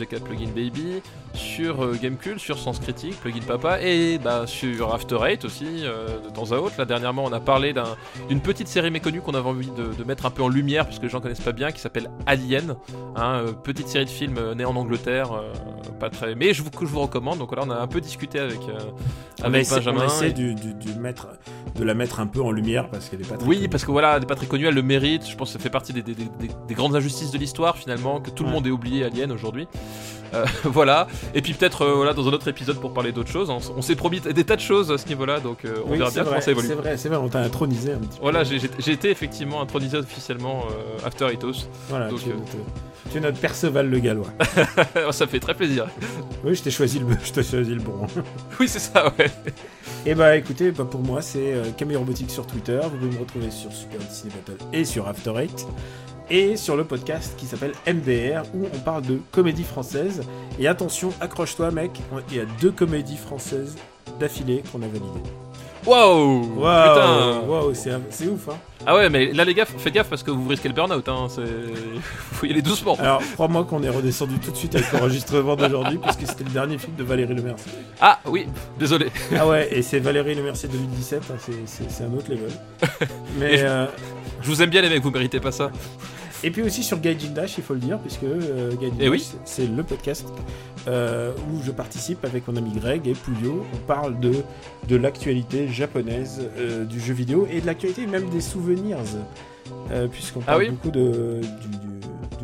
@gkpluginbaby, 0.00 1.02
sur 1.34 1.84
euh, 1.84 1.96
Gamecult, 2.00 2.38
sur 2.38 2.58
Sens 2.58 2.78
Critique, 2.78 3.18
Plugin 3.20 3.40
Papa, 3.46 3.80
et 3.82 4.18
bah, 4.18 4.44
sur 4.46 4.94
After 4.94 5.18
Eight 5.26 5.44
aussi, 5.44 5.66
euh, 5.84 6.18
de 6.24 6.30
temps 6.30 6.50
à 6.52 6.56
autre. 6.56 6.74
Là, 6.78 6.84
dernièrement, 6.84 7.24
on 7.24 7.32
a 7.32 7.40
parlé 7.40 7.72
d'un- 7.72 7.96
d'une 8.28 8.40
petite 8.40 8.68
série 8.68 8.90
méconnue 8.90 9.20
qu'on 9.20 9.34
avait 9.34 9.48
envie 9.48 9.70
de, 9.70 9.94
de 9.94 10.04
mettre 10.04 10.26
un 10.26 10.30
peu 10.30 10.42
en 10.42 10.48
lumière, 10.48 10.86
puisque 10.86 11.02
les 11.02 11.08
gens 11.08 11.20
connaissent 11.20 11.40
pas 11.40 11.52
bien, 11.52 11.70
qui 11.72 11.80
s'appelle 11.80 12.10
Alien, 12.26 12.76
hein, 13.16 13.40
euh, 13.46 13.52
petite 13.52 13.88
série 13.88 14.04
de 14.04 14.10
films 14.10 14.38
née 14.56 14.64
en 14.64 14.74
Angleterre, 14.76 15.32
euh, 15.32 15.52
pas 16.00 16.10
très... 16.10 16.34
mais 16.34 16.52
je 16.54 16.62
vous, 16.62 16.70
que 16.70 16.86
je 16.86 16.90
vous 16.90 17.00
recommande. 17.00 17.38
Donc 17.38 17.48
voilà, 17.54 17.64
on 17.66 17.70
a 17.70 17.78
un 17.80 17.86
peu 17.86 18.00
discuté 18.00 18.38
avec, 18.38 18.60
On 19.40 19.44
avec 19.44 19.68
Benjamin. 19.68 20.02
on 20.02 20.06
essaie 20.06 20.30
et- 20.30 20.32
du, 20.32 20.54
du- 20.54 20.74
du 20.74 20.94
mettre, 20.94 21.28
de 21.76 21.84
la 21.84 21.94
mettre 21.94 22.20
un 22.20 22.26
peu 22.26 22.40
en 22.42 22.50
lumière 22.50 22.88
parce 22.90 23.08
qu'elle 23.08 23.20
est 23.20 23.28
pas 23.28 23.36
très 23.36 23.46
Oui, 23.46 23.56
connue. 23.56 23.68
parce 23.68 23.84
que 23.84 23.90
voilà, 23.90 24.14
elle 24.14 24.20
n'est 24.20 24.26
pas 24.26 24.34
très 24.34 24.46
connue, 24.46 24.66
elle 24.66 24.74
le 24.74 24.82
mérite. 24.82 25.28
Je 25.28 25.36
pense 25.36 25.48
que 25.52 25.58
ça 25.58 25.62
fait 25.62 25.70
partie 25.70 25.92
des, 25.92 26.02
des- 26.02 26.14
des- 26.14 26.24
des- 26.24 26.50
des 26.66 26.74
grandes 26.74 26.96
injustices 26.96 27.30
de 27.30 27.38
l'histoire 27.38 27.76
finalement, 27.76 28.20
que 28.20 28.30
tout 28.30 28.44
le 28.44 28.50
monde 28.50 28.66
ait 28.66 28.70
oublié 28.70 29.04
Alien 29.04 29.30
aujourd'hui. 29.32 29.66
Voilà. 30.64 31.06
Et 31.34 31.42
puis 31.42 31.52
peut-être 31.52 31.82
euh, 31.82 31.94
voilà, 31.94 32.14
dans 32.14 32.26
un 32.26 32.32
autre 32.32 32.48
épisode 32.48 32.80
pour 32.80 32.92
parler 32.92 33.12
d'autres 33.12 33.30
choses. 33.30 33.50
On, 33.50 33.82
s'est 33.82 33.96
promis 33.96 34.20
des 34.20 34.44
tas 34.44 34.56
de 34.56 34.60
choses 34.60 34.90
à 34.90 34.98
ce 34.98 35.06
niveau-là, 35.08 35.40
donc 35.40 35.64
euh, 35.64 35.76
on 35.84 35.92
Oui, 35.92 35.98
verra 35.98 36.10
bien 36.10 36.22
vrai, 36.22 36.30
comment 36.30 36.40
ça 36.40 36.50
évolue. 36.50 36.68
C'est 36.68 36.74
vrai, 36.74 36.96
c'est 36.96 37.08
vrai, 37.08 37.18
on 37.18 37.28
t'a 37.28 37.40
intronisé 37.40 37.92
un 37.92 37.98
petit 37.98 38.18
peu. 38.18 38.22
Voilà, 38.22 38.44
j'ai 38.44 38.92
été 38.92 39.10
effectivement 39.10 39.60
intronisé 39.60 39.98
officiellement 39.98 40.64
euh, 40.70 41.06
After 41.06 41.26
Ethos. 41.32 41.68
Voilà, 41.88 42.08
Donc, 42.08 42.20
tu, 42.20 42.30
es 42.30 42.32
euh, 42.32 42.36
notre, 42.36 42.52
tu 43.10 43.18
es 43.18 43.20
notre 43.20 43.38
Perceval 43.38 43.88
le 43.88 43.98
Gallois. 43.98 44.32
ça 45.10 45.26
fait 45.26 45.40
très 45.40 45.54
plaisir. 45.54 45.86
Oui, 46.44 46.54
je 46.54 46.62
t'ai 46.62 46.70
choisi 46.70 46.98
le, 46.98 47.06
je 47.24 47.42
choisi 47.42 47.74
le 47.74 47.80
bon. 47.80 48.06
Oui, 48.60 48.68
c'est 48.68 48.80
ça, 48.80 49.12
ouais. 49.18 49.30
Et 50.06 50.14
bah 50.14 50.36
écoutez, 50.36 50.70
bah, 50.70 50.86
pour 50.88 51.00
moi 51.00 51.22
c'est 51.22 51.54
Camille 51.76 51.96
Robotique 51.96 52.30
sur 52.30 52.46
Twitter, 52.46 52.80
vous 52.82 52.96
pouvez 52.96 53.10
me 53.10 53.20
retrouver 53.20 53.50
sur 53.50 53.72
Super 53.72 54.00
Disney 54.00 54.32
Battle 54.34 54.64
et 54.72 54.84
sur 54.84 55.06
After 55.06 55.32
Eight, 55.36 55.66
et 56.30 56.56
sur 56.56 56.76
le 56.76 56.84
podcast 56.84 57.34
qui 57.36 57.46
s'appelle 57.46 57.72
MDR 57.86 58.42
où 58.54 58.66
on 58.74 58.78
parle 58.80 59.02
de 59.02 59.18
comédie 59.32 59.64
française. 59.64 60.22
Et 60.58 60.66
attention, 60.68 61.10
accroche-toi 61.20 61.70
mec, 61.70 61.92
il 62.30 62.36
y 62.36 62.40
a 62.40 62.44
deux 62.60 62.70
comédies 62.72 63.16
françaises 63.16 63.76
d'affilée 64.20 64.62
qu'on 64.72 64.78
a 64.82 64.86
validées. 64.86 65.06
Waouh 65.86 66.42
Putain 66.56 67.40
Waouh, 67.46 67.72
c'est 67.72 68.26
ouf 68.26 68.48
hein. 68.50 68.56
Ah 68.84 68.94
ouais, 68.96 69.08
mais 69.08 69.32
là 69.32 69.44
les 69.44 69.54
gars, 69.54 69.64
faites 69.64 69.92
gaffe 69.94 70.08
parce 70.08 70.22
que 70.22 70.30
vous 70.30 70.46
risquez 70.48 70.68
le 70.68 70.74
burn-out, 70.74 71.08
hein. 71.08 71.28
Faut 72.32 72.46
y 72.46 72.50
aller 72.50 72.62
doucement. 72.62 72.96
Alors 72.98 73.22
crois-moi 73.34 73.64
qu'on 73.64 73.82
est 73.82 73.88
redescendu 73.88 74.38
tout 74.38 74.50
de 74.50 74.56
suite 74.56 74.74
avec 74.74 74.92
l'enregistrement 74.92 75.56
d'aujourd'hui 75.56 75.98
puisque 76.02 76.26
c'était 76.26 76.44
le 76.44 76.50
dernier 76.50 76.78
film 76.78 76.94
de 76.96 77.04
Valérie 77.04 77.34
Lemercier. 77.34 77.72
Ah 78.00 78.18
oui, 78.26 78.46
désolé. 78.78 79.06
Ah 79.36 79.46
ouais, 79.46 79.68
et 79.72 79.82
c'est 79.82 79.98
Valérie 80.00 80.34
Lemercier 80.34 80.68
2017, 80.68 81.22
hein, 81.30 81.34
c'est- 81.66 82.04
un 82.04 82.12
autre 82.12 82.30
level. 82.30 82.50
Mais 83.38 83.54
Et 83.54 83.58
je- 83.58 83.64
euh, 83.66 83.86
Je 84.42 84.48
vous 84.48 84.60
aime 84.62 84.70
bien 84.70 84.82
les 84.82 84.88
mecs, 84.90 85.02
vous 85.02 85.10
méritez 85.10 85.40
pas 85.40 85.52
ça. 85.52 85.70
Et 86.44 86.50
puis 86.50 86.62
aussi 86.62 86.82
sur 86.84 87.00
Gaijin 87.00 87.30
Dash, 87.30 87.58
il 87.58 87.64
faut 87.64 87.74
le 87.74 87.80
dire, 87.80 87.98
puisque 87.98 88.22
euh, 88.22 88.70
Gaijin 88.76 88.94
Eh 89.00 89.04
Dash, 89.04 89.10
oui. 89.10 89.26
c'est- 89.44 89.66
le 89.66 89.82
podcast 89.82 90.26
euh, 90.86 91.32
où 91.52 91.60
je 91.64 91.70
participe 91.72 92.24
avec 92.24 92.46
mon 92.48 92.56
ami 92.56 92.70
Greg 92.72 93.06
et 93.08 93.12
Puyo. 93.12 93.66
On 93.74 93.76
parle 93.86 94.18
de, 94.20 94.32
de 94.88 94.96
l'actualité 94.96 95.68
japonaise 95.68 96.40
euh, 96.58 96.84
du 96.84 97.00
jeu 97.00 97.12
vidéo 97.12 97.46
et 97.50 97.60
de 97.60 97.66
l'actualité 97.66 98.06
même 98.06 98.28
des 98.30 98.40
souvenirs, 98.40 98.98
euh, 99.90 100.06
puisqu'on 100.06 100.40
parle 100.40 100.62
oui 100.62 100.70
beaucoup 100.70 100.90
de, 100.90 101.40
du 101.40 101.97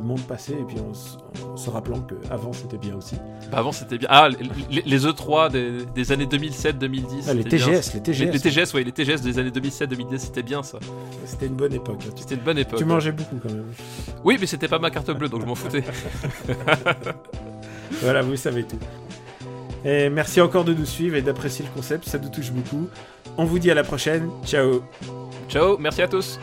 monde 0.05 0.21
passé 0.23 0.53
et 0.53 0.65
puis 0.65 0.77
en, 0.81 1.57
se 1.57 1.71
rappelant 1.71 2.01
qu'avant 2.01 2.53
c'était 2.53 2.79
bien 2.79 2.95
aussi. 2.97 3.17
Bah 3.51 3.59
avant 3.59 3.73
c'était 3.73 3.99
bien. 3.99 4.09
Ah, 4.11 4.29
les, 4.71 4.83
les 4.85 5.07
E3 5.07 5.51
des, 5.51 5.85
des 5.95 6.13
années 6.13 6.27
2007-2010. 6.27 7.25
Ah, 7.29 7.35
les. 7.35 7.45
TGS, 7.45 7.95
les 7.95 8.01
TGS, 8.03 8.25
Les, 8.25 8.31
les 8.33 8.41
TGS, 8.41 8.75
ouais, 8.75 8.85
les 8.85 8.93
TGS 8.93 9.21
des 9.23 9.39
années 9.39 9.51
2007-2010, 9.51 10.19
c'était 10.19 10.43
bien 10.43 10.63
ça. 10.63 10.79
c'était 11.27 11.47
une 11.47 11.55
bonne 11.55 11.73
époque. 11.75 12.03
hein. 12.07 12.13
Tu, 12.15 12.23
C'était 12.23 12.35
une 12.37 12.43
bonne 12.43 12.59
époque. 12.59 12.79
tu 12.79 12.85
mangeais 12.85 13.13
beaucoup 13.13 13.37
quand 13.43 13.51
même. 13.53 13.67
Oui, 14.25 14.37
mais 14.41 14.47
c'était 14.47 14.69
pas 14.69 14.79
ma 14.79 14.91
carte 14.91 15.11
bleue, 15.11 15.29
donc 15.29 15.41
je 15.43 15.47
m'en 15.47 15.55
foutais. 15.55 15.85
Voilà, 18.03 18.23
vous 18.23 18.37
savez 18.37 18.65
tout. 18.65 18.79
Et 19.85 20.09
merci 20.09 20.41
encore 20.41 20.65
de 20.65 20.73
nous 20.75 20.87
suivre 20.87 21.17
et 21.17 21.23
d'apprécier 21.23 21.65
le 21.65 21.71
concept, 21.71 22.09
ça 22.09 22.19
nous 22.19 22.29
touche 22.31 22.51
beaucoup. 22.51 22.89
On 23.37 23.45
vous 23.45 23.59
dit 23.59 23.71
à 23.71 23.75
la 23.75 23.85
prochaine. 23.85 24.31
Ciao 24.45 24.83
Ciao, 25.49 25.77
merci 25.79 26.03
à 26.03 26.09
tous. 26.09 26.39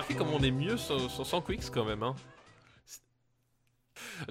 Remarqué 0.00 0.14
comme 0.14 0.32
on 0.32 0.42
est 0.42 0.50
mieux 0.50 0.76
sans, 0.76 1.40
Quicks 1.40 1.70
quand 1.70 1.84
même. 1.84 2.02
Hein. 2.02 2.14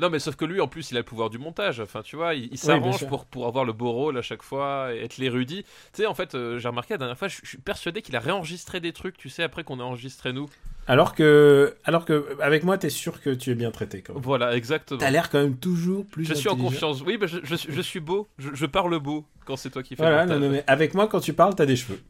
Non, 0.01 0.09
mais 0.09 0.19
sauf 0.19 0.35
que 0.35 0.45
lui, 0.45 0.61
en 0.61 0.67
plus, 0.67 0.91
il 0.91 0.97
a 0.97 1.01
le 1.01 1.05
pouvoir 1.05 1.29
du 1.29 1.37
montage. 1.37 1.79
Enfin, 1.79 2.01
tu 2.01 2.15
vois, 2.15 2.33
il, 2.33 2.57
s'arrange 2.57 3.07
pour, 3.07 3.25
pour 3.25 3.45
avoir 3.47 3.65
le 3.65 3.73
beau 3.73 3.91
rôle 3.91 4.17
à 4.17 4.21
chaque 4.21 4.41
fois 4.41 4.93
et 4.93 5.03
être 5.03 5.17
l'érudit. 5.17 5.63
Tu 5.63 5.69
sais, 5.93 6.05
en 6.05 6.13
fait, 6.13 6.33
euh, 6.33 6.57
j'ai 6.57 6.67
remarqué 6.67 6.95
la 6.95 6.97
dernière 6.97 7.17
fois, 7.17 7.27
je, 7.27 7.37
je 7.43 7.47
suis 7.47 7.57
persuadé 7.59 8.01
qu'il 8.01 8.15
a 8.15 8.19
réenregistré 8.19 8.79
des 8.79 8.93
trucs, 8.93 9.17
tu 9.17 9.29
sais, 9.29 9.43
après 9.43 9.63
qu'on 9.63 9.79
a 9.79 9.83
enregistré 9.83 10.33
nous. 10.33 10.49
Alors 10.87 11.13
que, 11.13 11.75
alors 11.85 12.05
que, 12.05 12.35
avec 12.41 12.63
moi, 12.63 12.77
t'es 12.79 12.89
sûr 12.89 13.21
que 13.21 13.29
tu 13.29 13.51
es 13.51 13.55
bien 13.55 13.69
traité, 13.69 14.01
quand 14.01 14.15
même. 14.15 14.23
Voilà, 14.23 14.55
exactement. 14.55 14.99
T'as 14.99 15.11
l'air 15.11 15.29
quand 15.29 15.39
même 15.39 15.57
toujours 15.57 16.05
plus 16.05 16.25
Je 16.25 16.33
suis 16.33 16.49
en 16.49 16.55
confiance. 16.55 17.01
Oui, 17.01 17.17
bah, 17.17 17.27
je, 17.27 17.37
je 17.43 17.55
suis- 17.55 17.71
je 17.71 17.81
suis 17.81 17.99
beau. 17.99 18.27
Je, 18.39 18.65
parle 18.65 18.97
beau 18.99 19.25
quand 19.45 19.55
c'est 19.55 19.69
toi 19.69 19.83
qui 19.83 19.95
fais 19.95 20.01
Voilà, 20.01 20.25
non, 20.25 20.39
non, 20.39 20.49
mais 20.49 20.63
avec 20.65 20.95
moi, 20.95 21.07
quand 21.07 21.19
tu 21.19 21.33
parles, 21.33 21.53
t'as 21.53 21.67
des 21.67 21.75
cheveux. 21.75 22.01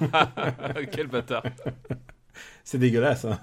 Quel 0.92 1.06
bâtard. 1.06 1.44
C'est 2.68 2.78
dégueulasse, 2.78 3.24
hein. 3.24 3.38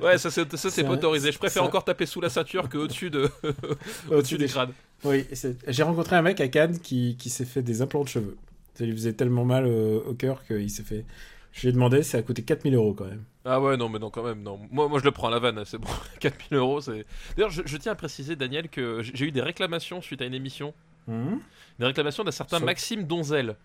Ouais, 0.00 0.18
ça 0.18 0.30
c'est 0.30 0.56
ça, 0.56 0.70
C'est 0.70 0.84
pas 0.84 0.90
un- 0.90 0.92
autorisé. 0.92 1.32
Je 1.32 1.38
préfère 1.38 1.64
un- 1.64 1.66
encore 1.66 1.84
taper 1.84 2.06
sous 2.06 2.20
la 2.20 2.28
ceinture 2.28 2.68
que 2.68 2.78
au-dessus 2.78 3.10
de 3.10 3.28
Au-dessus 4.10 4.38
des 4.38 4.44
des 4.46 4.50
crânes. 4.52 4.72
Oui, 5.02 5.26
j'ai 5.66 5.82
rencontré 5.82 6.14
un 6.14 6.22
mec 6.22 6.40
à 6.40 6.46
Cannes 6.46 6.78
qui, 6.78 7.16
qui 7.18 7.28
s'est 7.28 7.44
fait 7.44 7.62
des 7.62 7.82
implants 7.82 8.04
de 8.04 8.08
cheveux. 8.08 8.36
Ça 8.74 8.84
lui 8.84 8.92
faisait 8.92 9.14
tellement 9.14 9.44
mal 9.44 9.66
au, 9.66 10.04
au 10.10 10.14
cœur 10.14 10.44
qu'il 10.44 10.70
s'est 10.70 10.84
fait. 10.84 11.04
Je 11.52 11.62
lui 11.62 11.68
ai 11.70 11.72
demandé, 11.72 12.04
ça 12.04 12.18
a 12.18 12.22
coûté 12.22 12.42
4000 12.42 12.74
euros 12.76 12.94
quand 12.94 13.06
même. 13.06 13.24
Ah 13.44 13.60
ouais, 13.60 13.76
non, 13.76 13.88
mais 13.88 13.98
non, 13.98 14.10
quand 14.10 14.22
même, 14.22 14.42
non. 14.42 14.60
Moi, 14.70 14.86
moi 14.88 15.00
je 15.00 15.04
le 15.04 15.10
prends 15.10 15.26
à 15.26 15.30
la 15.32 15.40
vanne, 15.40 15.60
c'est 15.64 15.78
bon. 15.78 15.88
4000 16.20 16.54
euros, 16.60 16.80
c'est. 16.80 17.04
D'ailleurs, 17.36 17.50
je, 17.50 17.62
je 17.64 17.76
tiens 17.78 17.92
à 17.92 17.96
préciser, 17.96 18.36
Daniel, 18.36 18.68
que 18.68 19.02
j'ai 19.02 19.24
eu 19.24 19.32
des 19.32 19.42
réclamations 19.42 20.00
suite 20.00 20.22
à 20.22 20.24
une 20.26 20.34
émission. 20.34 20.72
Des 21.08 21.86
réclamations 21.86 22.22
d'un 22.22 22.30
certain 22.30 22.60
Maxime 22.60 23.04
Donzel. 23.04 23.56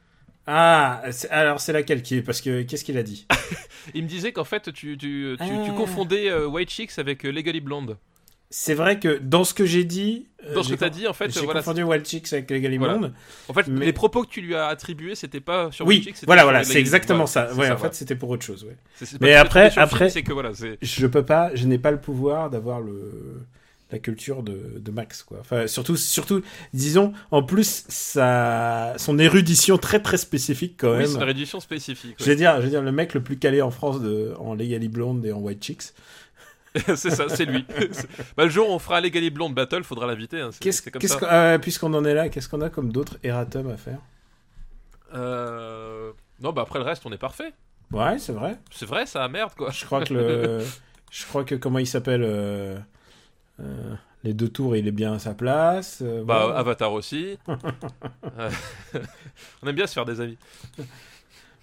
Ah, 0.45 1.01
alors 1.29 1.59
c'est 1.61 1.71
laquelle 1.73 2.01
qui 2.01 2.15
est 2.17 2.21
Parce 2.21 2.41
que 2.41 2.63
qu'est-ce 2.63 2.83
qu'il 2.83 2.97
a 2.97 3.03
dit 3.03 3.25
Il 3.93 4.03
me 4.03 4.07
disait 4.09 4.31
qu'en 4.33 4.43
fait, 4.43 4.71
tu, 4.73 4.97
tu, 4.97 4.97
tu, 4.97 5.37
tu 5.37 5.37
Ah. 5.39 5.73
confondais 5.75 6.29
euh, 6.29 6.47
White 6.47 6.69
Chicks 6.69 6.97
avec 6.99 7.25
euh, 7.25 7.31
Legally 7.31 7.61
Blonde. 7.61 7.97
C'est 8.49 8.75
vrai 8.75 8.99
que 8.99 9.17
dans 9.17 9.45
ce 9.45 9.53
que 9.55 9.65
j'ai 9.65 9.83
dit. 9.83 10.27
euh, 10.45 10.53
Dans 10.53 10.61
ce 10.61 10.69
que 10.73 10.75
t'as 10.77 10.89
dit, 10.89 11.07
en 11.07 11.13
fait, 11.13 11.33
j'ai 11.33 11.39
voilà. 11.43 11.61
confondu 11.61 11.81
Wild 11.81 12.05
Chicks 12.05 12.31
avec 12.33 12.51
les 12.51 12.61
Gally 12.61 12.77
Voilà. 12.77 12.97
Blonde. 12.99 13.13
En 13.47 13.53
fait, 13.53 13.67
Mais- 13.67 13.85
les 13.85 13.93
propos 13.93 14.21
que 14.23 14.29
tu 14.29 14.41
lui 14.41 14.53
as 14.53 14.67
attribués, 14.67 15.15
c'était 15.15 15.39
pas 15.39 15.71
sur 15.71 15.87
White 15.87 15.97
Oui, 15.99 16.03
Chicks. 16.03 16.15
c'était 16.17 16.25
voilà, 16.27 16.43
voilà, 16.43 16.59
Legally 16.59 16.73
c'est 16.73 16.79
exactement 16.79 17.25
Voilà, 17.25 17.49
ça. 17.49 17.55
Ouais, 17.55 17.71
en 17.71 17.77
fait, 17.77 17.95
c'était 17.95 18.15
pour 18.15 18.29
autre 18.29 18.45
chose. 18.45 18.63
Ouais. 18.65 18.77
Mais 19.21 19.33
après- 19.33 19.71
film, 19.71 19.81
après- 19.83 20.21
que 20.21 20.33
voilà. 20.33 20.51
Je 20.81 21.07
peux 21.07 21.25
pas, 21.25 21.49
je 21.55 21.65
n'ai 21.65 21.79
pas 21.79 21.89
le 21.89 21.99
pouvoir 21.99 22.51
d'avoir 22.51 22.79
le 22.79 23.43
la 23.93 23.99
culture 23.99 24.43
de, 24.43 24.73
de 24.79 24.91
Max 24.91 25.23
quoi. 25.23 25.37
Enfin 25.39 25.67
surtout 25.67 25.95
surtout 25.95 26.41
disons 26.73 27.13
en 27.31 27.43
plus 27.43 27.85
sa 27.87 28.93
son 28.97 29.17
érudition 29.19 29.77
très 29.77 30.01
très 30.01 30.17
spécifique 30.17 30.75
quand 30.77 30.97
même. 30.97 31.05
c'est 31.05 31.15
une 31.15 31.23
réduction 31.23 31.59
spécifique. 31.61 32.15
Je 32.19 32.25
veux 32.25 32.35
dire, 32.35 32.57
je 32.57 32.63
veux 32.63 32.69
dire 32.69 32.81
le 32.81 32.91
mec 32.91 33.13
le 33.13 33.21
plus 33.23 33.37
calé 33.37 33.61
en 33.61 33.71
France 33.71 34.01
de 34.01 34.33
en 34.39 34.55
Legally 34.55 34.89
Blonde 34.89 35.25
et 35.25 35.31
en 35.31 35.39
White 35.39 35.63
Chicks. 35.63 35.93
c'est 36.95 37.11
ça, 37.11 37.29
c'est 37.29 37.45
lui. 37.45 37.65
Bah, 38.35 38.45
le 38.45 38.49
jour 38.49 38.67
où 38.67 38.73
on 38.73 38.79
fera 38.79 38.99
Legally 38.99 39.29
Blonde 39.29 39.53
Battle, 39.53 39.83
faudra 39.83 40.07
l'inviter. 40.07 40.41
hein, 40.41 40.49
Qu'est-ce 40.59 40.81
qu'est-ce 40.81 41.17
euh, 41.23 41.59
puisqu'on 41.59 41.93
en 41.93 42.03
est 42.03 42.15
là, 42.15 42.29
qu'est-ce 42.29 42.49
qu'on 42.49 42.61
a 42.61 42.69
comme 42.71 42.91
d'autres 42.91 43.17
erratum 43.23 43.69
à 43.69 43.77
faire? 43.77 43.99
Euh... 45.13 46.11
Non, 46.41 46.51
bah 46.51 46.63
après 46.63 46.79
le 46.79 46.85
reste, 46.85 47.03
on 47.05 47.11
est 47.11 47.17
parfait. 47.17 47.53
Ouais, 47.91 48.17
c'est 48.17 48.33
vrai. 48.33 48.57
C'est 48.71 48.87
vrai, 48.87 49.05
ça 49.05 49.27
merde 49.27 49.51
quoi. 49.55 49.69
Je 49.69 49.85
crois 49.85 50.03
que 50.03 50.13
le 50.13 50.59
je 51.11 51.25
crois 51.25 51.43
que 51.43 51.53
comment 51.53 51.77
il 51.77 51.85
s'appelle 51.85 52.23
euh, 52.25 52.75
euh, 53.59 53.93
les 54.23 54.33
deux 54.33 54.49
tours, 54.49 54.75
il 54.75 54.87
est 54.87 54.91
bien 54.91 55.13
à 55.13 55.19
sa 55.19 55.33
place. 55.33 55.99
euh, 56.01 56.23
Bah. 56.23 56.53
Avatar 56.57 56.93
aussi. 56.93 57.37
Euh, 58.39 58.49
on 59.61 59.67
aime 59.67 59.75
bien 59.75 59.85
se 59.85 59.93
faire 59.93 60.05
des 60.05 60.19
amis. 60.21 60.37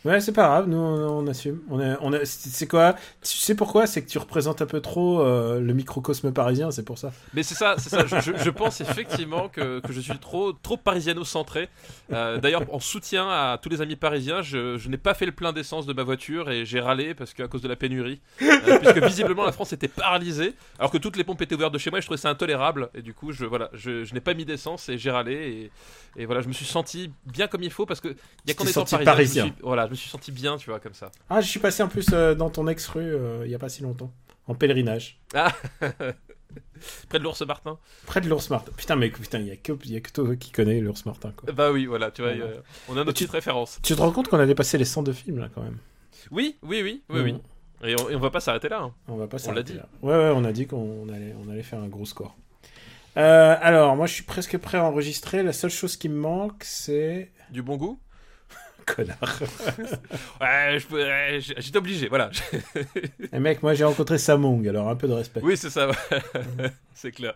Ouais, 0.05 0.18
c'est 0.20 0.32
pas 0.32 0.47
grave, 0.47 0.66
nous 0.68 0.78
on, 0.78 1.18
on 1.22 1.27
assume. 1.27 1.60
On 1.68 1.78
est, 1.78 1.94
on 2.01 2.12
est, 2.14 2.24
c'est 2.24 2.66
quoi 2.66 2.94
Tu 3.22 3.36
sais 3.36 3.55
pourquoi? 3.55 3.86
C'est 3.86 4.01
que 4.02 4.09
tu 4.09 4.16
représentes 4.16 4.62
un 4.62 4.66
peu 4.66 4.81
trop 4.81 5.20
euh, 5.20 5.60
le 5.60 5.74
microcosme 5.74 6.32
parisien, 6.32 6.70
c'est 6.70 6.85
pour 6.85 6.97
ça. 6.97 7.12
Mais 7.35 7.43
c'est 7.43 7.55
ça, 7.55 7.74
c'est 7.77 7.90
ça. 7.90 8.06
Je, 8.06 8.18
je- 8.20 8.43
je 8.43 8.51
pense 8.51 8.81
effectivement 8.81 9.51
que, 9.51 9.81
que 9.81 9.93
je 9.93 10.01
suis 10.01 10.18
trop, 10.18 10.52
trop 10.55 10.78
parisiano-centré. 10.78 11.68
Euh, 12.12 12.39
D'ailleurs, 12.39 12.62
en 12.72 12.81
soutien 12.81 13.28
à 13.28 13.59
tous 13.62 13.68
les 13.68 13.82
amis 13.82 13.97
parisiens, 13.97 14.40
je, 14.40 14.78
je 14.78 14.89
n'ai 14.89 14.97
pas 14.97 15.12
fait 15.12 15.27
le 15.27 15.32
plein 15.32 15.52
d'essence 15.52 15.85
de 15.85 15.93
ma 15.93 16.02
voiture 16.02 16.51
et 16.51 16.64
j'ai 16.64 16.81
râlé 16.81 17.12
parce 17.14 17.35
qu'à 17.35 17.47
cause 17.47 17.60
de 17.60 17.68
la 17.68 17.77
pénurie. 17.77 18.20
Euh, 18.40 18.78
puisque 18.78 19.02
visiblement 19.05 19.44
la 19.44 19.52
France 19.52 19.74
était 19.74 19.89
paralysée, 19.89 20.55
alors 20.78 20.90
que 20.90 20.98
toutes 20.98 21.16
les 21.18 21.24
pompes 21.24 21.43
étaient 21.43 21.55
ouvertes 21.55 21.74
de 21.74 21.78
chez 21.78 21.90
moi 21.90 21.98
et 21.98 22.01
je 22.02 22.06
trouvais 22.06 22.16
ça 22.20 22.31
intolérable. 22.31 22.89
Et 22.94 23.02
du 23.02 23.12
coup, 23.12 23.32
je, 23.32 23.44
voilà, 23.44 23.68
je, 23.74 24.05
je 24.05 24.14
n'ai 24.14 24.20
pas 24.20 24.32
mis 24.32 24.47
d'essence 24.47 24.89
et 24.89 24.97
j'ai 24.97 25.10
râlé. 25.10 25.70
Et, 26.16 26.22
et 26.22 26.24
voilà, 26.27 26.40
je 26.40 26.48
me 26.48 26.52
suis 26.55 26.64
senti 26.64 27.10
bien 27.27 27.47
comme 27.48 27.62
il 27.62 27.70
faut 27.70 27.85
parce 27.86 28.01
que 28.01 28.09
il 28.09 28.48
y 28.48 28.51
a 28.51 28.55
qu'en 28.55 28.64
étant 28.64 28.85
parisien, 28.85 29.05
parisien. 29.05 29.44
je 29.44 29.48
me 29.51 29.55
suis- 29.55 29.62
voilà, 29.62 29.89
je 29.90 29.94
me 29.94 29.96
suis 29.96 30.08
senti 30.08 30.30
bien, 30.30 30.56
tu 30.56 30.70
vois, 30.70 30.78
comme 30.78 30.94
ça. 30.94 31.10
Ah, 31.28 31.40
je 31.40 31.48
suis 31.48 31.58
passé 31.58 31.82
en 31.82 31.88
plus 31.88 32.06
euh, 32.12 32.36
dans 32.36 32.48
ton 32.48 32.68
ex-rue 32.68 33.02
euh, 33.02 33.42
il 33.44 33.50
y 33.50 33.56
a 33.56 33.58
pas 33.58 33.68
si 33.68 33.82
longtemps, 33.82 34.12
en 34.46 34.54
pèlerinage, 34.54 35.18
Près 37.08 37.18
de 37.18 37.24
l'ours 37.24 37.40
Martin. 37.46 37.78
près 38.06 38.20
de 38.20 38.28
l'ours 38.28 38.48
Martin. 38.50 38.72
Putain, 38.76 38.96
mais 38.96 39.10
putain, 39.10 39.38
il 39.40 39.46
y 39.46 39.50
a 39.50 39.56
que, 39.56 39.72
y 39.86 39.96
a 39.96 40.00
que 40.00 40.10
toi 40.10 40.34
qui 40.36 40.50
connais 40.52 40.80
l'ours 40.80 41.04
Martin, 41.06 41.32
quoi. 41.36 41.52
Bah 41.52 41.70
oui, 41.72 41.86
voilà, 41.86 42.10
tu 42.10 42.22
vois, 42.22 42.32
Voilà. 42.34 42.44
euh, 42.52 42.60
on 42.88 42.92
a 42.92 42.96
notre 42.96 43.12
petite 43.12 43.30
référence. 43.30 43.78
Tu 43.82 43.94
te 43.94 44.00
rends 44.00 44.10
compte 44.12 44.28
qu'on 44.28 44.38
a 44.38 44.46
dépassé 44.46 44.78
les 44.78 44.84
100 44.84 45.02
de 45.02 45.12
films 45.12 45.38
là, 45.38 45.48
quand 45.54 45.62
même? 45.62 45.76
Oui, 46.30 46.56
oui, 46.62 46.82
oui, 46.82 47.02
oui, 47.10 47.20
oui. 47.20 47.32
Mhm. 47.32 47.40
Et 47.88 47.96
on, 48.00 48.10
et 48.10 48.14
on 48.14 48.20
va 48.20 48.30
pas 48.30 48.40
s'arrêter 48.40 48.68
là. 48.68 48.80
hein. 48.82 48.94
On 49.08 49.16
va 49.16 49.26
pas 49.26 49.36
On 49.36 49.38
l'a 49.38 49.44
s'arrêter 49.44 49.72
dit. 49.72 49.78
là. 49.78 49.88
Ouais, 50.02 50.14
ouais, 50.14 50.32
on 50.34 50.44
a 50.44 50.52
dit 50.52 50.66
qu'on 50.66 51.08
allait, 51.08 51.34
on 51.44 51.50
allait 51.50 51.62
faire 51.62 51.80
un 51.80 51.88
gros 51.88 52.04
score. 52.06 52.36
Euh, 53.16 53.56
alors, 53.60 53.96
moi, 53.96 54.06
je 54.06 54.14
suis 54.14 54.22
presque 54.22 54.56
prêt 54.58 54.78
à 54.78 54.84
enregistrer. 54.84 55.42
La 55.42 55.52
seule 55.52 55.70
chose 55.70 55.96
qui 55.96 56.08
me 56.08 56.18
manque, 56.18 56.62
c'est 56.64 57.30
Du 57.50 57.62
bon 57.62 57.76
goût? 57.76 57.98
connard. 58.86 59.40
Ouais, 60.40 60.78
j'étais 61.39 61.78
obligé, 61.78 62.09
voilà. 62.09 62.31
Eh 63.32 63.39
mec, 63.39 63.62
moi 63.62 63.74
j'ai 63.74 63.85
rencontré 63.85 64.19
Samong, 64.19 64.66
alors 64.66 64.89
un 64.89 64.97
peu 64.97 65.09
de 65.09 65.12
respect. 65.12 65.40
Oui, 65.43 65.57
c'est 65.57 65.70
ça. 65.70 65.90
c'est 66.94 67.12
clair. 67.12 67.35